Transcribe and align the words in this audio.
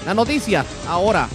La 0.09 0.15
noticia 0.15 0.65
ahora. 0.87 1.29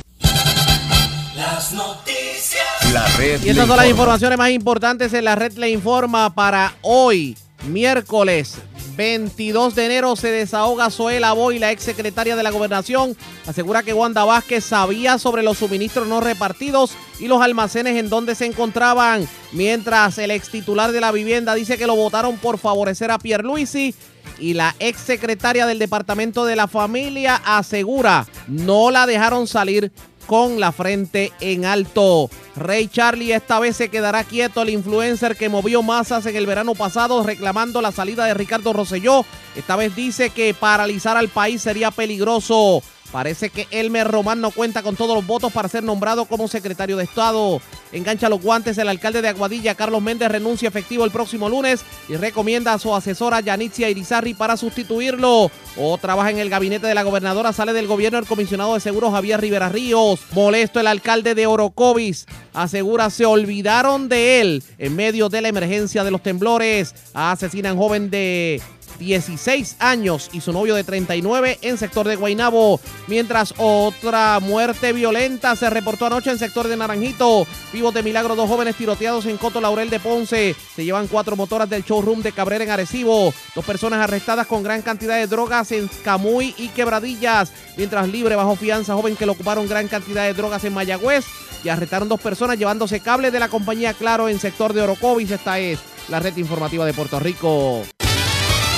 Las 1.37 1.73
noticias. 1.75 2.93
La 2.93 3.07
red 3.17 3.41
Y 3.41 3.45
le 3.45 3.51
estas 3.53 3.69
son 3.69 3.77
las 3.77 3.87
informa. 3.87 3.89
informaciones 3.89 4.37
más 4.39 4.51
importantes 4.51 5.13
en 5.13 5.25
la 5.27 5.37
red 5.37 5.53
le 5.53 5.71
informa 5.71 6.35
para 6.35 6.75
hoy, 6.83 7.39
miércoles 7.69 8.57
22 8.97 9.77
de 9.77 9.87
enero. 9.87 10.17
Se 10.17 10.33
desahoga 10.33 10.91
Zoela 10.91 11.35
Boy, 11.35 11.61
la 11.61 11.71
exsecretaria 11.71 12.35
de 12.35 12.43
la 12.43 12.51
gobernación. 12.51 13.17
Asegura 13.47 13.85
que 13.85 13.95
Wanda 13.95 14.25
Vázquez 14.25 14.65
sabía 14.65 15.19
sobre 15.19 15.45
los 15.45 15.59
suministros 15.59 16.09
no 16.09 16.21
repartidos 16.21 16.93
y 17.21 17.29
los 17.29 17.43
almacenes 17.43 17.97
en 17.97 18.09
donde 18.09 18.35
se 18.35 18.47
encontraban. 18.47 19.29
Mientras 19.53 20.19
el 20.19 20.33
ex 20.33 20.49
titular 20.49 20.91
de 20.91 21.01
la 21.01 21.13
vivienda 21.13 21.55
dice 21.55 21.79
que 21.79 21.87
lo 21.87 21.95
votaron 21.95 22.39
por 22.39 22.59
favorecer 22.59 23.13
a 23.13 23.19
Pierluisi. 23.19 23.95
Y 24.39 24.55
la 24.55 24.75
exsecretaria 24.79 25.67
del 25.67 25.79
Departamento 25.79 26.45
de 26.45 26.57
la 26.57 26.69
Familia 26.69 27.41
asegura 27.45 28.27
no 28.49 28.91
la 28.91 29.07
dejaron 29.07 29.47
salir 29.47 29.93
con 30.27 30.61
la 30.61 30.73
frente 30.73 31.33
en 31.41 31.65
alto. 31.65 32.31
Rey 32.57 32.89
Charlie 32.89 33.35
esta 33.35 33.59
vez 33.61 33.77
se 33.77 33.89
quedará 33.89 34.25
quieto, 34.25 34.63
el 34.63 34.71
influencer 34.71 35.37
que 35.37 35.49
movió 35.49 35.83
masas 35.83 36.27
en 36.27 36.37
el 36.37 36.47
verano 36.47 36.75
pasado 36.75 37.23
reclamando 37.23 37.83
la 37.83 37.93
salida 37.93 38.25
de 38.27 38.35
Ricardo 38.35 38.73
Rosselló. 38.73 39.25
Esta 39.57 39.77
vez 39.77 39.95
dice 39.95 40.31
que 40.31 40.55
paralizar 40.55 41.17
al 41.17 41.29
país 41.29 41.63
sería 41.63 41.91
peligroso. 41.91 42.83
Parece 43.15 43.49
que 43.49 43.69
Elmer 43.71 44.09
Román 44.09 44.41
no 44.41 44.51
cuenta 44.51 44.83
con 44.83 44.97
todos 44.97 45.15
los 45.15 45.25
votos 45.25 45.53
para 45.53 45.69
ser 45.69 45.85
nombrado 45.85 46.25
como 46.25 46.49
secretario 46.49 46.97
de 46.97 47.05
Estado. 47.05 47.61
Engancha 47.93 48.29
los 48.29 48.43
guantes 48.43 48.77
el 48.77 48.89
alcalde 48.89 49.23
de 49.23 49.29
Aguadilla, 49.29 49.77
Carlos 49.77 50.03
Méndez, 50.03 50.33
renuncia 50.33 50.69
efectivo 50.69 51.05
el 51.05 51.13
próximo 51.13 51.49
lunes 51.49 51.85
y 52.09 52.17
recomienda 52.17 52.73
a 52.73 52.79
su 52.81 52.93
asesora 52.93 53.39
Yanitzia 53.39 53.89
Irizarri 53.89 54.35
para 54.35 54.57
sustituirlo. 54.57 55.49
O 55.77 55.99
trabaja 55.99 56.33
en 56.33 56.41
el 56.41 56.51
gabinete 56.51 56.89
de 56.89 56.95
la 56.97 57.05
gobernadora, 57.05 57.53
sale 57.53 57.73
del 57.73 57.87
gobierno 57.87 58.19
el 58.19 58.27
comisionado 58.27 58.75
de 58.75 58.81
seguros 58.81 59.13
Javier 59.13 59.41
Rivera 59.41 59.69
Ríos. 59.69 60.19
Molesto 60.33 60.81
el 60.81 60.89
alcalde 60.89 61.37
de 61.37 61.47
Orocovis. 61.47 62.27
Asegura 62.53 63.11
se 63.11 63.27
olvidaron 63.27 64.09
de 64.09 64.41
él 64.41 64.65
en 64.79 64.97
medio 64.97 65.29
de 65.29 65.41
la 65.41 65.49
emergencia 65.49 66.03
de 66.03 66.11
los 66.11 66.21
temblores. 66.21 66.97
Asesinan 67.15 67.77
joven 67.77 68.11
de 68.11 68.61
16 68.99 69.77
años 69.79 70.31
y 70.33 70.41
su 70.41 70.53
novio 70.53 70.75
de 70.75 70.85
39 70.85 71.59
en 71.63 71.79
sector 71.79 72.07
de 72.07 72.17
Guainabo. 72.17 72.81
Mientras 73.07 73.55
otra 73.59 74.41
muerte 74.41 74.93
violenta 74.93 75.57
se 75.57 75.71
reportó 75.71 76.07
anoche 76.07 76.31
en 76.31 76.39
sector 76.39 76.69
de 76.69 76.77
Naranjito. 76.77 77.47
Vivos 77.73 77.95
de 77.95 78.03
milagro, 78.03 78.37
dos 78.37 78.49
jóvenes 78.49 78.77
tiroteados 78.77 79.27
en 79.27 79.37
Coto 79.37 79.61
Laurel 79.61 79.91
de 79.91 80.01
Ponce. 80.01 80.55
Se 80.75 80.85
llevan 80.85 81.09
cuatro 81.09 81.37
motoras 81.37 81.69
del 81.69 81.85
showroom 81.85 82.23
de 82.23 82.33
Cabrera 82.33 82.65
en 82.65 82.71
Arecibo. 82.71 83.33
Dos 83.55 83.65
personas 83.65 84.01
arrestadas 84.01 84.47
con 84.47 84.63
gran 84.63 84.83
cantidad 84.83 85.17
de 85.17 85.27
drogas 85.27 85.73
en 85.73 85.89
Camuy 86.05 86.55
y 86.59 86.69
Quebradillas. 86.69 87.53
Mientras 87.77 88.09
libre 88.09 88.37
bajo 88.37 88.57
fianza, 88.57 88.95
joven 88.95 89.17
que 89.17 89.27
le 89.27 89.33
ocuparon 89.33 89.69
gran 89.69 89.89
cantidad 89.89 90.25
de 90.25 90.35
drogas 90.35 90.65
en 90.65 90.75
Mayagüez. 90.75 91.25
Y 91.65 91.71
arrestaron 91.71 92.09
dos 92.09 92.21
personas 92.21 92.59
llevándose 92.59 93.01
cables 93.01 93.33
de 93.33 93.41
la 93.41 93.49
compañía 93.49 93.95
Claro 93.95 94.29
en 94.29 94.39
sector 94.39 94.75
de 94.75 94.83
Orocovis. 94.83 95.31
Esta 95.31 95.59
es 95.59 95.79
la 96.09 96.21
red 96.21 96.37
informativa 96.37 96.85
de 96.85 96.93
Puerto 96.93 97.19
Rico. 97.19 97.83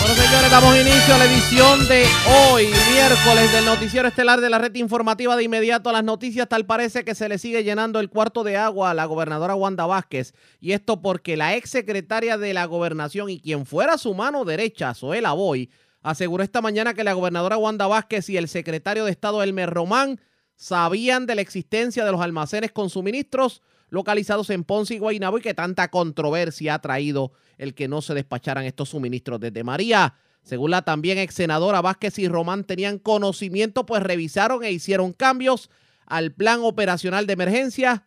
Bueno, 0.06 0.22
señores, 0.22 0.50
damos 0.53 0.77
inicio 0.77 1.15
a 1.17 1.19
la 1.19 1.25
edición 1.25 1.89
de 1.89 2.05
hoy, 2.53 2.67
miércoles, 2.93 3.53
del 3.53 3.65
noticiero 3.65 4.06
estelar 4.06 4.41
de 4.41 4.49
la 4.49 4.59
red 4.59 4.72
informativa. 4.77 5.34
De 5.34 5.43
inmediato 5.43 5.91
a 5.91 5.93
las 5.93 6.05
noticias, 6.05 6.49
tal 6.49 6.65
parece 6.65 7.05
que 7.05 7.17
se 7.17 7.28
le 7.28 7.39
sigue 7.39 7.65
llenando 7.65 7.99
el 7.99 8.09
cuarto 8.09 8.44
de 8.44 8.56
agua 8.56 8.91
a 8.91 8.94
la 8.94 9.05
gobernadora 9.06 9.56
Wanda 9.56 9.84
Vázquez. 9.84 10.33
Y 10.61 10.75
esto 10.75 11.03
porque 11.03 11.37
la 11.37 11.56
ex 11.56 11.71
secretaria 11.71 12.39
de 12.39 12.55
la 12.55 12.67
gobernación 12.67 13.31
y 13.31 13.41
quien 13.41 13.67
fuera 13.67 13.99
su 13.99 14.15
mano 14.15 14.44
derecha, 14.44 14.94
Zoela 14.94 15.33
Boy, 15.33 15.71
aseguró 16.03 16.44
esta 16.44 16.61
mañana 16.61 16.94
que 16.94 17.03
la 17.03 17.15
gobernadora 17.15 17.56
Wanda 17.56 17.88
Vázquez 17.88 18.31
y 18.31 18.37
el 18.37 18.47
secretario 18.47 19.06
de 19.06 19.11
Estado 19.11 19.43
Elmer 19.43 19.71
Román 19.71 20.21
sabían 20.55 21.27
de 21.27 21.34
la 21.34 21.41
existencia 21.41 22.05
de 22.05 22.12
los 22.12 22.21
almacenes 22.21 22.71
con 22.71 22.91
suministros 22.91 23.61
localizados 23.89 24.51
en 24.51 24.65
Ponce 24.65 24.95
y 24.95 24.99
Guaynabo 24.99 25.39
y 25.39 25.43
que 25.43 25.55
tanta 25.55 25.89
controversia 25.89 26.75
ha 26.75 26.79
traído 26.81 27.33
el 27.59 27.75
que 27.75 27.89
no 27.89 28.03
se 28.03 28.15
despacharan 28.15 28.65
estos 28.65 28.91
suministros 28.91 29.41
desde 29.41 29.65
María. 29.65 30.15
Según 30.43 30.71
la 30.71 30.83
también 30.83 31.19
ex 31.19 31.35
senadora 31.35 31.81
Vázquez 31.81 32.19
y 32.19 32.29
Román 32.29 32.65
tenían 32.65 32.99
conocimiento, 32.99 33.87
pues 33.87 34.03
revisaron 34.03 34.63
e 34.63 34.73
hicieron 34.73 35.13
cambios 35.13 35.71
al 36.07 36.33
plan 36.33 36.61
operacional 36.63 37.27
de 37.27 37.33
emergencia 37.33 38.07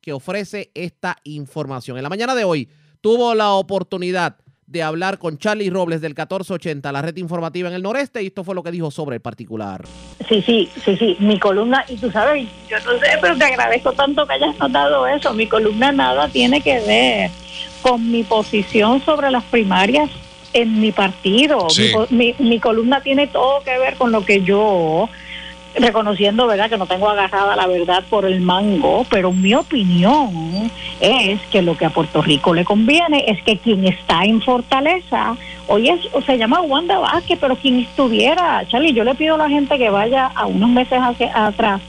que 0.00 0.12
ofrece 0.12 0.70
esta 0.74 1.16
información. 1.24 1.96
En 1.96 2.02
la 2.02 2.10
mañana 2.10 2.34
de 2.34 2.44
hoy 2.44 2.68
tuvo 3.00 3.34
la 3.34 3.52
oportunidad 3.52 4.38
de 4.68 4.82
hablar 4.82 5.18
con 5.18 5.38
Charlie 5.38 5.70
Robles 5.70 6.02
del 6.02 6.10
1480, 6.10 6.92
la 6.92 7.00
red 7.00 7.16
informativa 7.16 7.68
en 7.70 7.74
el 7.74 7.82
noreste, 7.82 8.22
y 8.22 8.26
esto 8.26 8.44
fue 8.44 8.54
lo 8.54 8.62
que 8.62 8.70
dijo 8.70 8.90
sobre 8.90 9.16
el 9.16 9.22
particular. 9.22 9.82
Sí, 10.28 10.42
sí, 10.42 10.68
sí, 10.84 10.94
sí, 10.98 11.16
mi 11.20 11.38
columna, 11.38 11.84
y 11.88 11.96
tú 11.96 12.10
sabes, 12.10 12.46
yo 12.68 12.76
no 12.80 12.98
sé, 13.00 13.06
pero 13.20 13.36
te 13.38 13.44
agradezco 13.44 13.92
tanto 13.92 14.26
que 14.26 14.34
hayas 14.34 14.58
notado 14.58 15.06
eso, 15.06 15.32
mi 15.32 15.46
columna 15.46 15.90
nada 15.90 16.28
tiene 16.28 16.60
que 16.60 16.80
ver 16.80 17.30
con 17.80 18.10
mi 18.10 18.24
posición 18.24 19.02
sobre 19.06 19.30
las 19.30 19.44
primarias 19.44 20.10
en 20.52 20.80
mi 20.80 20.92
partido, 20.92 21.70
Sí. 21.70 21.90
mi, 22.10 22.34
mi, 22.38 22.48
mi 22.50 22.60
columna 22.60 23.00
tiene 23.00 23.26
todo 23.26 23.62
que 23.64 23.78
ver 23.78 23.96
con 23.96 24.12
lo 24.12 24.22
que 24.26 24.42
yo, 24.42 25.08
reconociendo, 25.74 26.46
¿verdad?, 26.46 26.70
que 26.70 26.78
no 26.78 26.86
tengo 26.86 27.08
agarrada 27.08 27.56
la 27.56 27.66
verdad 27.66 28.02
por 28.08 28.24
el 28.24 28.40
mango, 28.40 29.06
pero 29.10 29.32
mi 29.32 29.54
opinión 29.54 30.70
es 31.00 31.40
que 31.50 31.62
lo 31.62 31.76
que 31.76 31.84
a 31.84 31.90
Puerto 31.90 32.22
Rico 32.22 32.54
le 32.54 32.64
conviene 32.64 33.24
es 33.28 33.42
que 33.42 33.58
quien 33.58 33.86
está 33.86 34.24
en 34.24 34.40
Fortaleza, 34.40 35.36
hoy 35.66 35.88
es, 35.88 36.00
o 36.12 36.22
se 36.22 36.38
llama 36.38 36.60
Wanda 36.62 36.98
Vázquez, 36.98 37.38
pero 37.40 37.56
quien 37.56 37.80
estuviera, 37.80 38.64
Charlie, 38.68 38.92
yo 38.92 39.04
le 39.04 39.14
pido 39.14 39.34
a 39.34 39.38
la 39.38 39.48
gente 39.48 39.78
que 39.78 39.90
vaya 39.90 40.26
a 40.34 40.46
unos 40.46 40.70
meses 40.70 40.98
hacia 41.00 41.46
atrás, 41.46 41.80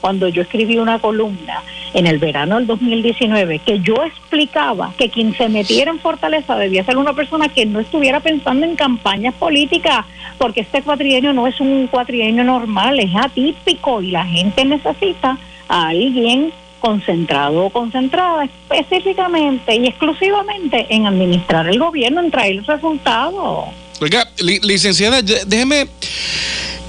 cuando 0.00 0.28
yo 0.28 0.42
escribí 0.42 0.78
una 0.78 0.98
columna 0.98 1.62
en 1.94 2.06
el 2.06 2.18
verano 2.18 2.56
del 2.56 2.66
2019, 2.66 3.60
que 3.60 3.80
yo 3.80 3.96
explicaba 4.04 4.92
que 4.96 5.10
quien 5.10 5.34
se 5.34 5.48
metiera 5.48 5.90
en 5.90 5.98
Fortaleza 5.98 6.56
debía 6.56 6.84
ser 6.84 6.96
una 6.96 7.14
persona 7.14 7.48
que 7.48 7.66
no 7.66 7.80
estuviera 7.80 8.20
pensando 8.20 8.64
en 8.64 8.76
campañas 8.76 9.34
políticas, 9.34 10.04
porque 10.38 10.60
este 10.60 10.82
cuatrienio 10.82 11.32
no 11.32 11.46
es 11.46 11.60
un 11.60 11.86
cuatrienio 11.88 12.44
normal, 12.44 12.98
es 13.00 13.10
atípico 13.14 14.00
y 14.00 14.10
la 14.12 14.24
gente 14.24 14.64
necesita 14.64 15.38
a 15.68 15.88
alguien 15.88 16.52
concentrado 16.80 17.64
o 17.66 17.70
concentrada 17.70 18.44
específicamente 18.44 19.74
y 19.74 19.86
exclusivamente 19.88 20.86
en 20.90 21.06
administrar 21.06 21.68
el 21.68 21.78
gobierno, 21.78 22.20
en 22.20 22.30
traer 22.30 22.62
resultados. 22.64 23.66
Oiga, 24.00 24.28
li- 24.38 24.60
licenciada, 24.62 25.20
déjeme 25.22 25.88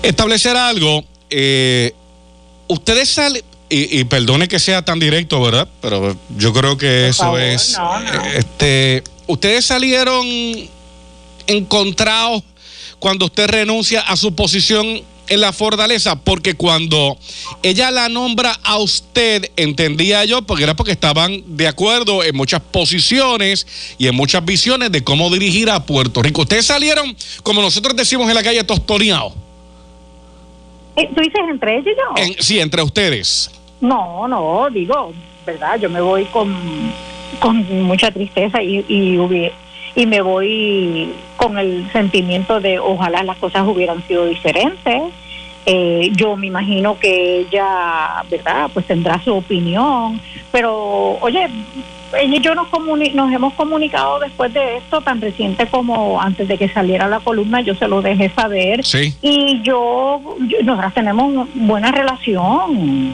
establecer 0.04 0.56
algo. 0.56 1.04
Eh, 1.32 1.94
ustedes 2.68 3.10
salen, 3.10 3.42
y, 3.68 4.00
y 4.00 4.04
perdone 4.04 4.48
que 4.48 4.60
sea 4.60 4.84
tan 4.86 5.00
directo, 5.00 5.42
¿verdad? 5.42 5.68
Pero 5.82 6.16
yo 6.38 6.54
creo 6.54 6.78
que 6.78 7.08
eso 7.08 7.24
favor, 7.24 7.40
es. 7.42 7.76
no, 7.78 8.00
no. 8.00 8.26
Este, 8.36 9.04
ustedes 9.28 9.66
salieron 9.66 10.24
encontrados 11.48 12.44
cuando 13.00 13.26
usted 13.26 13.48
renuncia 13.48 14.02
a 14.02 14.16
su 14.16 14.36
posición 14.36 15.02
en 15.28 15.42
la 15.42 15.54
fortaleza, 15.54 16.16
porque 16.20 16.56
cuando 16.56 17.16
ella 17.62 17.92
la 17.92 18.10
nombra 18.10 18.60
a 18.64 18.78
usted, 18.78 19.52
entendía 19.58 20.26
yo, 20.26 20.42
porque 20.42 20.64
era 20.64 20.76
porque 20.76 20.92
estaban 20.92 21.44
de 21.56 21.68
acuerdo 21.68 22.24
en 22.24 22.36
muchas 22.36 22.62
posiciones 22.62 23.68
y 24.00 24.08
en 24.08 24.16
muchas 24.16 24.44
visiones 24.44 24.92
de 24.92 25.04
cómo 25.04 25.30
dirigir 25.30 25.70
a 25.70 25.86
Puerto 25.86 26.24
Rico. 26.24 26.42
Ustedes 26.42 26.66
salieron, 26.66 27.16
como 27.44 27.62
nosotros 27.62 27.96
decimos 27.96 28.28
en 28.28 28.36
la 28.36 28.42
calle, 28.44 28.64
tostoneados. 28.64 29.34
Eh, 30.96 31.08
¿Tú 31.16 31.22
dices 31.22 31.42
entre 31.50 31.78
ellos 31.78 31.88
y 31.88 32.20
yo? 32.22 32.24
En- 32.36 32.44
sí, 32.44 32.60
entre 32.60 32.82
ustedes. 32.82 33.52
No, 33.82 34.28
no, 34.28 34.68
digo, 34.72 35.14
¿verdad? 35.46 35.80
Yo 35.80 35.90
me 35.90 36.02
voy 36.02 36.26
con, 36.26 36.58
con 37.40 37.84
mucha 37.84 38.12
tristeza 38.12 38.62
y, 38.64 38.84
y, 38.90 39.18
y 39.96 40.06
me 40.06 40.22
voy 40.22 41.14
con 41.38 41.58
el 41.58 41.90
sentimiento 41.92 42.60
de 42.60 42.80
ojalá 42.80 43.24
las 43.24 43.38
cosas 43.38 43.68
hubieran 43.68 44.02
sido 44.08 44.26
diferentes. 44.26 45.02
Eh, 45.66 46.10
yo 46.16 46.36
me 46.36 46.48
imagino 46.48 46.98
que 47.00 47.40
ella, 47.42 48.24
¿verdad? 48.30 48.70
Pues 48.74 48.86
tendrá 48.88 49.22
su 49.24 49.34
opinión, 49.36 50.20
pero 50.52 51.18
oye, 51.22 51.48
ella 52.20 52.38
y 52.38 52.40
yo 52.42 52.56
nos, 52.56 52.70
comuni- 52.70 53.14
nos 53.14 53.32
hemos 53.32 53.54
comunicado 53.54 54.20
después 54.20 54.52
de 54.54 54.78
esto, 54.78 55.02
tan 55.02 55.22
reciente 55.22 55.68
como 55.68 56.20
antes 56.20 56.48
de 56.48 56.58
que 56.58 56.70
saliera 56.70 57.08
la 57.08 57.20
columna, 57.20 57.62
yo 57.62 57.76
se 57.76 57.88
lo 57.88 58.02
dejé 58.02 58.30
saber. 58.30 58.84
Sí. 58.84 59.14
Y 59.22 59.62
yo, 59.62 60.20
yo- 60.48 60.64
nosotras 60.64 60.94
tenemos 60.96 61.48
buena 61.54 61.92
relación. 61.92 63.14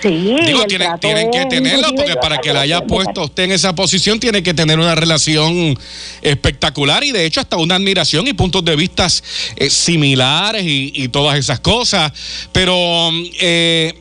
Sí, 0.00 0.36
Digo, 0.46 0.64
tienen, 0.64 0.98
tienen 0.98 1.30
que 1.30 1.42
inclusive, 1.42 1.92
porque 1.94 2.14
para 2.20 2.38
que 2.38 2.52
la 2.52 2.62
haya 2.62 2.80
puesto 2.80 3.24
usted 3.24 3.44
en 3.44 3.52
esa 3.52 3.74
posición 3.74 4.18
tiene 4.18 4.42
que 4.42 4.54
tener 4.54 4.78
una 4.78 4.94
relación 4.94 5.78
espectacular 6.22 7.04
y 7.04 7.12
de 7.12 7.24
hecho 7.24 7.40
hasta 7.40 7.56
una 7.56 7.76
admiración 7.76 8.26
y 8.26 8.32
puntos 8.32 8.64
de 8.64 8.74
vista 8.74 9.06
eh, 9.56 9.70
similares 9.70 10.64
y, 10.64 10.92
y 10.94 11.08
todas 11.08 11.38
esas 11.38 11.60
cosas. 11.60 12.12
Pero 12.52 13.10
eh, 13.40 13.94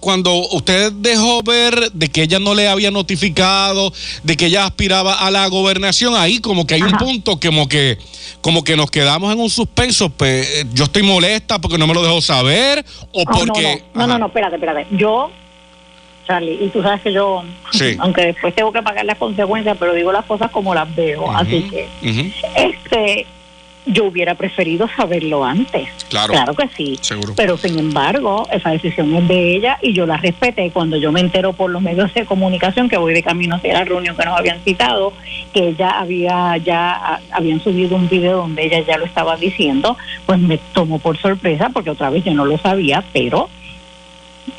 cuando 0.00 0.32
usted 0.52 0.92
dejó 0.92 1.42
ver 1.42 1.92
de 1.92 2.08
que 2.08 2.22
ella 2.22 2.38
no 2.38 2.54
le 2.54 2.68
había 2.68 2.90
notificado, 2.90 3.92
de 4.22 4.36
que 4.36 4.46
ella 4.46 4.66
aspiraba 4.66 5.14
a 5.14 5.30
la 5.30 5.46
gobernación, 5.48 6.14
ahí 6.16 6.40
como 6.40 6.66
que 6.66 6.74
hay 6.74 6.82
un 6.82 6.92
punto 6.92 7.38
como 7.40 7.68
que 7.68 7.98
como 8.40 8.62
que 8.62 8.76
nos 8.76 8.90
quedamos 8.90 9.32
en 9.32 9.40
un 9.40 9.50
suspenso, 9.50 10.08
pues 10.08 10.48
eh, 10.48 10.66
yo 10.72 10.84
estoy 10.84 11.02
molesta 11.02 11.58
porque 11.58 11.78
no 11.78 11.86
me 11.86 11.94
lo 11.94 12.02
dejó 12.02 12.20
saber 12.20 12.84
o 13.12 13.24
no, 13.24 13.38
porque 13.38 13.82
no, 13.94 14.02
no, 14.02 14.06
no, 14.06 14.18
no, 14.18 14.26
espérate, 14.26 14.54
espérate. 14.54 14.86
Yo, 14.92 15.30
Charlie, 16.28 16.58
y 16.64 16.68
tú 16.68 16.80
sabes 16.82 17.00
que 17.02 17.12
yo, 17.12 17.42
Sí. 17.72 17.96
aunque 17.98 18.26
después 18.26 18.54
tengo 18.54 18.72
que 18.72 18.82
pagar 18.82 19.04
las 19.04 19.18
consecuencias, 19.18 19.76
pero 19.80 19.94
digo 19.94 20.12
las 20.12 20.24
cosas 20.26 20.50
como 20.52 20.74
las 20.74 20.94
veo. 20.94 21.30
Así 21.32 21.62
que, 21.70 21.88
este, 22.56 23.26
yo 23.86 24.04
hubiera 24.04 24.34
preferido 24.34 24.88
saberlo 24.96 25.44
antes. 25.44 25.88
Claro. 26.08 26.32
Claro 26.32 26.54
que 26.54 26.68
sí. 26.76 26.98
Seguro. 27.00 27.34
Pero 27.36 27.56
sin 27.56 27.78
embargo, 27.78 28.46
esa 28.52 28.70
decisión 28.70 29.14
es 29.14 29.28
de 29.28 29.56
ella 29.56 29.78
y 29.80 29.92
yo 29.92 30.06
la 30.06 30.16
respeté 30.16 30.70
cuando 30.70 30.96
yo 30.96 31.12
me 31.12 31.20
entero 31.20 31.52
por 31.52 31.70
los 31.70 31.80
medios 31.80 32.12
de 32.12 32.26
comunicación 32.26 32.88
que 32.88 32.96
voy 32.96 33.14
de 33.14 33.22
camino 33.22 33.56
hacia 33.56 33.74
la 33.74 33.84
reunión 33.84 34.16
que 34.16 34.24
nos 34.24 34.38
habían 34.38 34.60
citado, 34.60 35.12
que 35.52 35.68
ella 35.68 36.00
había 36.00 36.56
ya 36.58 37.20
habían 37.30 37.60
subido 37.60 37.96
un 37.96 38.08
video 38.08 38.38
donde 38.38 38.66
ella 38.66 38.80
ya 38.80 38.98
lo 38.98 39.04
estaba 39.04 39.36
diciendo, 39.36 39.96
pues 40.26 40.38
me 40.38 40.58
tomó 40.72 40.98
por 40.98 41.16
sorpresa 41.16 41.70
porque 41.70 41.90
otra 41.90 42.10
vez 42.10 42.24
yo 42.24 42.34
no 42.34 42.44
lo 42.44 42.58
sabía, 42.58 43.04
pero 43.12 43.48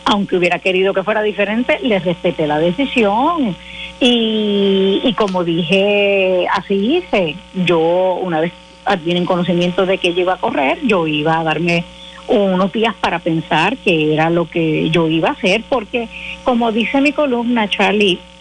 aunque 0.05 0.37
hubiera 0.37 0.59
querido 0.59 0.93
que 0.93 1.03
fuera 1.03 1.21
diferente, 1.21 1.79
le 1.81 1.99
respeté 1.99 2.47
la 2.47 2.59
decisión. 2.59 3.55
Y, 3.99 5.01
y 5.03 5.13
como 5.13 5.43
dije, 5.43 6.45
así 6.53 6.97
hice. 6.97 7.35
Yo, 7.53 8.19
una 8.21 8.39
vez 8.39 8.53
adquieren 8.87 9.25
conocimiento 9.25 9.85
de 9.85 9.97
que 9.97 10.09
ella 10.09 10.21
iba 10.21 10.33
a 10.33 10.37
correr, 10.37 10.79
yo 10.83 11.05
iba 11.07 11.39
a 11.39 11.43
darme 11.43 11.83
unos 12.27 12.71
días 12.73 12.93
para 12.99 13.19
pensar 13.19 13.77
qué 13.77 14.13
era 14.13 14.29
lo 14.29 14.49
que 14.49 14.89
yo 14.89 15.07
iba 15.07 15.29
a 15.29 15.33
hacer, 15.33 15.63
porque 15.69 16.07
como 16.43 16.71
dice 16.71 16.99
mi 17.01 17.11
columna, 17.11 17.69
Charlie, 17.69 18.17
yo- 18.17 18.17
yo 18.17 18.36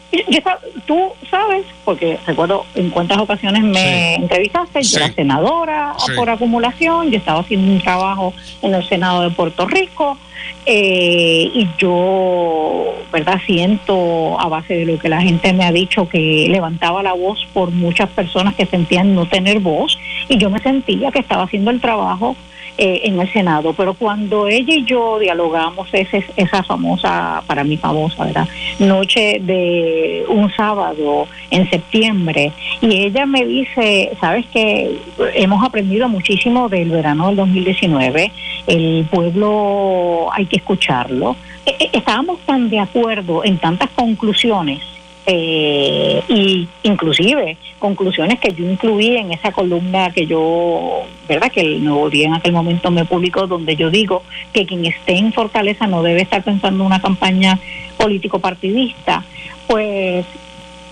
tú 0.87 1.13
sabes, 1.31 1.65
porque 1.85 2.19
recuerdo 2.27 2.65
en 2.75 2.91
cuántas 2.91 3.19
ocasiones 3.19 3.63
me 3.65 3.75
Sí. 4.17 4.23
entrevistaste, 4.23 4.83
Sí. 4.83 4.93
yo 4.99 5.05
era 5.05 5.15
senadora 5.15 5.95
Sí. 5.99 6.13
por 6.17 6.31
acumulación, 6.31 7.11
yo 7.11 7.19
estaba 7.19 7.41
haciendo 7.41 7.71
un 7.73 7.81
trabajo 7.81 8.33
en 8.63 8.75
el 8.75 8.87
Senado 8.89 9.23
de 9.23 9.31
Puerto 9.31 9.67
Rico, 9.67 10.17
eh, 10.65 11.51
y 11.55 11.69
yo, 11.79 12.95
¿verdad? 13.13 13.41
Siento 13.47 14.39
a 14.41 14.49
base 14.49 14.75
de 14.75 14.87
lo 14.87 14.99
que 14.99 15.09
la 15.09 15.21
gente 15.21 15.53
me 15.53 15.65
ha 15.65 15.73
dicho 15.73 16.09
que 16.09 16.47
levantaba 16.51 17.03
la 17.03 17.13
voz 17.13 17.47
por 17.53 17.71
muchas 17.71 18.09
personas 18.11 18.55
que 18.55 18.67
sentían 18.67 19.15
no 19.15 19.27
tener 19.27 19.61
voz 19.61 19.99
y 20.29 20.39
yo 20.39 20.51
me 20.51 20.59
sentía 20.61 21.11
que 21.11 21.21
estaba 21.21 21.45
haciendo 21.45 21.71
el 21.71 21.81
trabajo 21.81 22.37
eh, 22.79 23.01
en 23.05 23.19
el 23.21 23.33
Senado, 23.33 23.73
pero 23.73 23.95
cuando 23.95 24.49
ella 24.49 24.75
y 24.75 24.85
yo 24.85 25.19
dialogamos 25.19 25.89
ese, 25.93 26.25
esa 26.37 26.63
famosa, 26.63 27.43
para 27.47 27.65
mí 27.65 27.77
famosa, 27.77 28.25
¿verdad? 28.25 28.49
Noche 28.79 29.39
de 29.41 30.25
un 30.29 30.51
sábado 30.55 31.27
en 31.51 31.69
septiembre, 31.71 32.53
y 32.81 33.05
ella 33.05 33.27
me 33.27 33.45
dice, 33.45 34.13
sabes 34.21 34.47
que 34.53 34.99
hemos 35.35 35.65
aprendido 35.65 36.09
muchísimo 36.09 36.69
del 36.69 36.91
verano 36.91 37.29
del 37.29 37.37
2019, 37.37 38.31
el 38.67 39.07
pueblo 39.11 40.29
hay 40.33 40.47
que 40.47 40.57
escucharlo. 40.57 41.37
Eh, 41.65 41.75
eh, 41.79 41.91
Estábamos 41.93 42.41
tan 42.41 42.69
de 42.69 42.79
acuerdo 42.79 43.45
en 43.45 43.59
tantas 43.59 43.91
conclusiones 43.91 44.81
eh, 45.29 46.23
y 46.29 46.69
inclusive 46.85 47.57
conclusiones 47.81 48.39
que 48.39 48.53
yo 48.53 48.65
incluí 48.65 49.17
en 49.17 49.33
esa 49.33 49.51
columna 49.51 50.13
que 50.13 50.25
yo, 50.27 51.03
verdad, 51.29 51.51
que 51.51 51.63
el 51.63 51.85
Nuevo 51.85 52.09
Día 52.09 52.29
en 52.29 52.35
aquel 52.35 52.53
momento 52.53 52.93
me 52.93 53.05
publicó, 53.05 53.49
donde 53.49 53.75
yo 53.75 53.91
digo 53.91 54.23
que 54.53 54.67
quien 54.67 54.85
esté 54.87 55.17
en 55.17 55.33
Fortaleza 55.33 55.89
no 55.89 56.05
debe 56.05 56.23
estar 56.23 56.45
pensando 56.45 56.85
en 56.85 56.87
una 56.87 57.03
campaña 57.03 57.59
político 57.97 58.39
partidista, 58.39 59.25
pues 59.67 60.25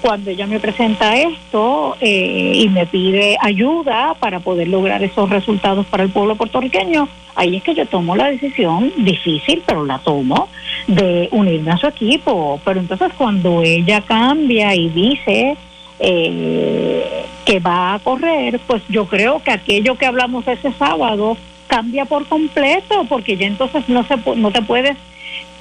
cuando 0.04 0.30
ella 0.30 0.46
me 0.46 0.60
presenta 0.60 1.16
esto 1.16 1.96
eh, 1.98 2.52
y 2.56 2.68
me 2.68 2.84
pide 2.84 3.38
ayuda 3.40 4.12
para 4.20 4.40
poder 4.40 4.68
lograr 4.68 5.02
esos 5.02 5.30
resultados 5.30 5.86
para 5.86 6.02
el 6.02 6.10
pueblo 6.10 6.36
puertorriqueño, 6.36 7.08
ahí 7.34 7.56
es 7.56 7.62
que 7.62 7.74
yo 7.74 7.86
tomo 7.86 8.14
la 8.14 8.26
decisión, 8.26 8.92
difícil, 8.98 9.62
pero 9.64 9.86
la 9.86 10.00
tomo, 10.00 10.50
de 10.86 11.30
unirme 11.30 11.70
a 11.70 11.78
su 11.78 11.86
equipo. 11.86 12.60
Pero 12.66 12.80
entonces 12.80 13.14
cuando 13.16 13.62
ella 13.62 14.02
cambia 14.02 14.74
y 14.74 14.90
dice 14.90 15.56
eh, 15.98 17.24
que 17.46 17.60
va 17.60 17.94
a 17.94 17.98
correr, 17.98 18.60
pues 18.66 18.82
yo 18.90 19.06
creo 19.06 19.42
que 19.42 19.52
aquello 19.52 19.94
que 19.96 20.04
hablamos 20.04 20.46
ese 20.46 20.70
sábado 20.74 21.38
cambia 21.66 22.04
por 22.04 22.26
completo, 22.26 23.06
porque 23.08 23.38
ya 23.38 23.46
entonces 23.46 23.88
no, 23.88 24.04
se, 24.04 24.18
no 24.36 24.50
te 24.50 24.60
puedes 24.60 24.98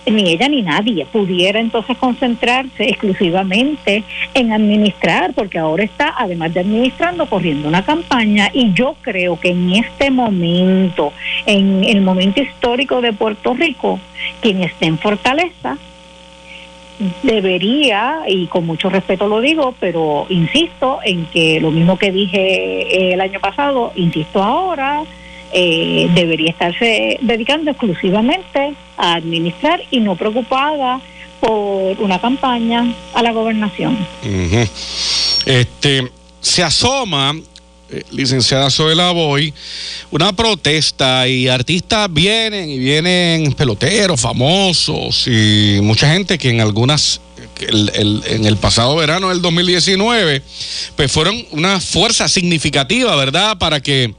ni 0.05 0.31
ella 0.31 0.47
ni 0.50 0.61
nadie 0.61 1.05
pudiera 1.05 1.59
entonces 1.59 1.97
concentrarse 1.97 2.89
exclusivamente 2.89 4.03
en 4.33 4.51
administrar, 4.51 5.33
porque 5.33 5.57
ahora 5.57 5.83
está, 5.83 6.13
además 6.17 6.53
de 6.53 6.61
administrando, 6.61 7.25
corriendo 7.25 7.67
una 7.67 7.85
campaña 7.85 8.50
y 8.53 8.73
yo 8.73 8.95
creo 9.01 9.39
que 9.39 9.50
en 9.50 9.71
este 9.71 10.11
momento, 10.11 11.13
en 11.45 11.83
el 11.83 12.01
momento 12.01 12.41
histórico 12.41 13.01
de 13.01 13.13
Puerto 13.13 13.53
Rico, 13.53 14.00
quien 14.41 14.61
esté 14.61 14.85
en 14.88 14.97
Fortaleza, 14.97 15.77
debería, 17.23 18.21
y 18.27 18.47
con 18.47 18.65
mucho 18.65 18.89
respeto 18.89 19.27
lo 19.27 19.41
digo, 19.41 19.75
pero 19.79 20.25
insisto 20.29 20.99
en 21.03 21.25
que 21.25 21.59
lo 21.59 21.71
mismo 21.71 21.97
que 21.97 22.11
dije 22.11 23.13
el 23.13 23.21
año 23.21 23.39
pasado, 23.39 23.91
insisto 23.95 24.41
ahora, 24.41 25.03
eh, 25.53 26.09
debería 26.13 26.51
estarse 26.51 27.17
dedicando 27.21 27.71
exclusivamente 27.71 28.73
a 28.97 29.13
administrar 29.15 29.81
y 29.91 30.00
no 30.00 30.15
preocupada 30.15 31.00
por 31.39 32.00
una 32.01 32.19
campaña 32.19 32.94
a 33.13 33.21
la 33.21 33.31
gobernación. 33.31 33.97
Este, 35.45 36.09
se 36.41 36.63
asoma, 36.63 37.35
eh, 37.89 38.03
licenciada 38.11 38.69
Zoela 38.69 39.11
Boy, 39.11 39.53
una 40.11 40.31
protesta 40.33 41.27
y 41.27 41.47
artistas 41.47 42.07
vienen 42.11 42.69
y 42.69 42.79
vienen 42.79 43.51
peloteros 43.53 44.19
famosos 44.21 45.27
y 45.27 45.79
mucha 45.81 46.11
gente 46.13 46.37
que 46.37 46.49
en 46.49 46.61
algunas, 46.61 47.19
el- 47.59 48.23
en 48.25 48.45
el 48.45 48.57
pasado 48.57 48.95
verano 48.95 49.30
del 49.30 49.42
2019, 49.42 50.42
pues 50.95 51.11
fueron 51.11 51.45
una 51.51 51.80
fuerza 51.81 52.28
significativa, 52.30 53.16
¿verdad? 53.16 53.57
Para 53.57 53.81
que 53.81 54.13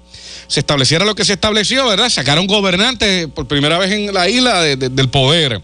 se 0.46 0.60
estableciera 0.60 1.04
lo 1.04 1.14
que 1.14 1.24
se 1.24 1.34
estableció, 1.34 1.86
¿verdad? 1.88 2.08
Sacaron 2.08 2.46
gobernantes 2.46 3.26
por 3.28 3.46
primera 3.46 3.78
vez 3.78 3.90
en 3.92 4.12
la 4.12 4.28
isla 4.28 4.60
de- 4.62 4.76
de- 4.76 4.88
del 4.88 5.08
poder. 5.08 5.60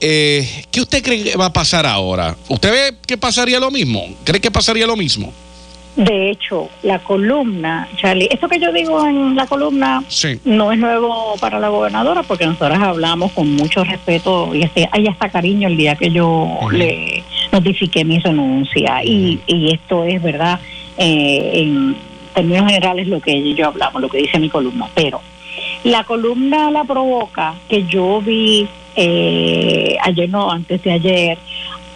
Eh, 0.00 0.64
¿Qué 0.70 0.80
usted 0.80 1.02
cree 1.02 1.22
que 1.22 1.36
va 1.36 1.46
a 1.46 1.52
pasar 1.52 1.86
ahora? 1.86 2.36
¿Usted 2.48 2.70
ve 2.70 2.96
que 3.06 3.16
pasaría 3.16 3.58
lo 3.58 3.70
mismo? 3.70 4.04
¿Cree 4.24 4.40
que 4.40 4.50
pasaría 4.50 4.86
lo 4.86 4.96
mismo? 4.96 5.32
De 5.96 6.30
hecho, 6.30 6.68
la 6.82 6.98
columna, 6.98 7.88
Charlie, 7.96 8.28
esto 8.30 8.48
que 8.48 8.58
yo 8.58 8.72
digo 8.72 9.06
en 9.06 9.36
la 9.36 9.46
columna 9.46 10.02
Sí. 10.08 10.40
no 10.44 10.72
es 10.72 10.78
nuevo 10.78 11.36
para 11.40 11.60
la 11.60 11.68
gobernadora 11.68 12.24
porque 12.24 12.46
nosotras 12.46 12.80
hablamos 12.82 13.30
con 13.30 13.48
mucho 13.54 13.84
respeto 13.84 14.52
y 14.52 14.62
este, 14.64 14.88
hay 14.90 15.06
hasta 15.06 15.28
cariño 15.30 15.68
el 15.68 15.76
día 15.76 15.94
que 15.94 16.10
yo 16.10 16.58
le 16.72 17.22
notifiqué 17.52 18.04
mi 18.04 18.18
renuncia 18.18 19.04
y, 19.04 19.38
y 19.46 19.72
esto 19.72 20.02
es 20.04 20.20
verdad 20.20 20.58
eh, 20.98 21.50
en 21.54 21.96
términos 22.34 22.66
generales 22.66 23.08
lo 23.08 23.20
que 23.20 23.32
ella 23.32 23.48
y 23.48 23.54
yo 23.54 23.66
hablamos, 23.68 24.02
lo 24.02 24.08
que 24.08 24.18
dice 24.18 24.38
mi 24.38 24.50
columna, 24.50 24.88
pero 24.94 25.20
la 25.84 26.04
columna 26.04 26.70
la 26.70 26.84
provoca 26.84 27.54
que 27.68 27.84
yo 27.84 28.20
vi 28.20 28.66
eh, 28.96 29.96
ayer 30.02 30.28
no, 30.28 30.50
antes 30.50 30.82
de 30.82 30.92
ayer 30.92 31.38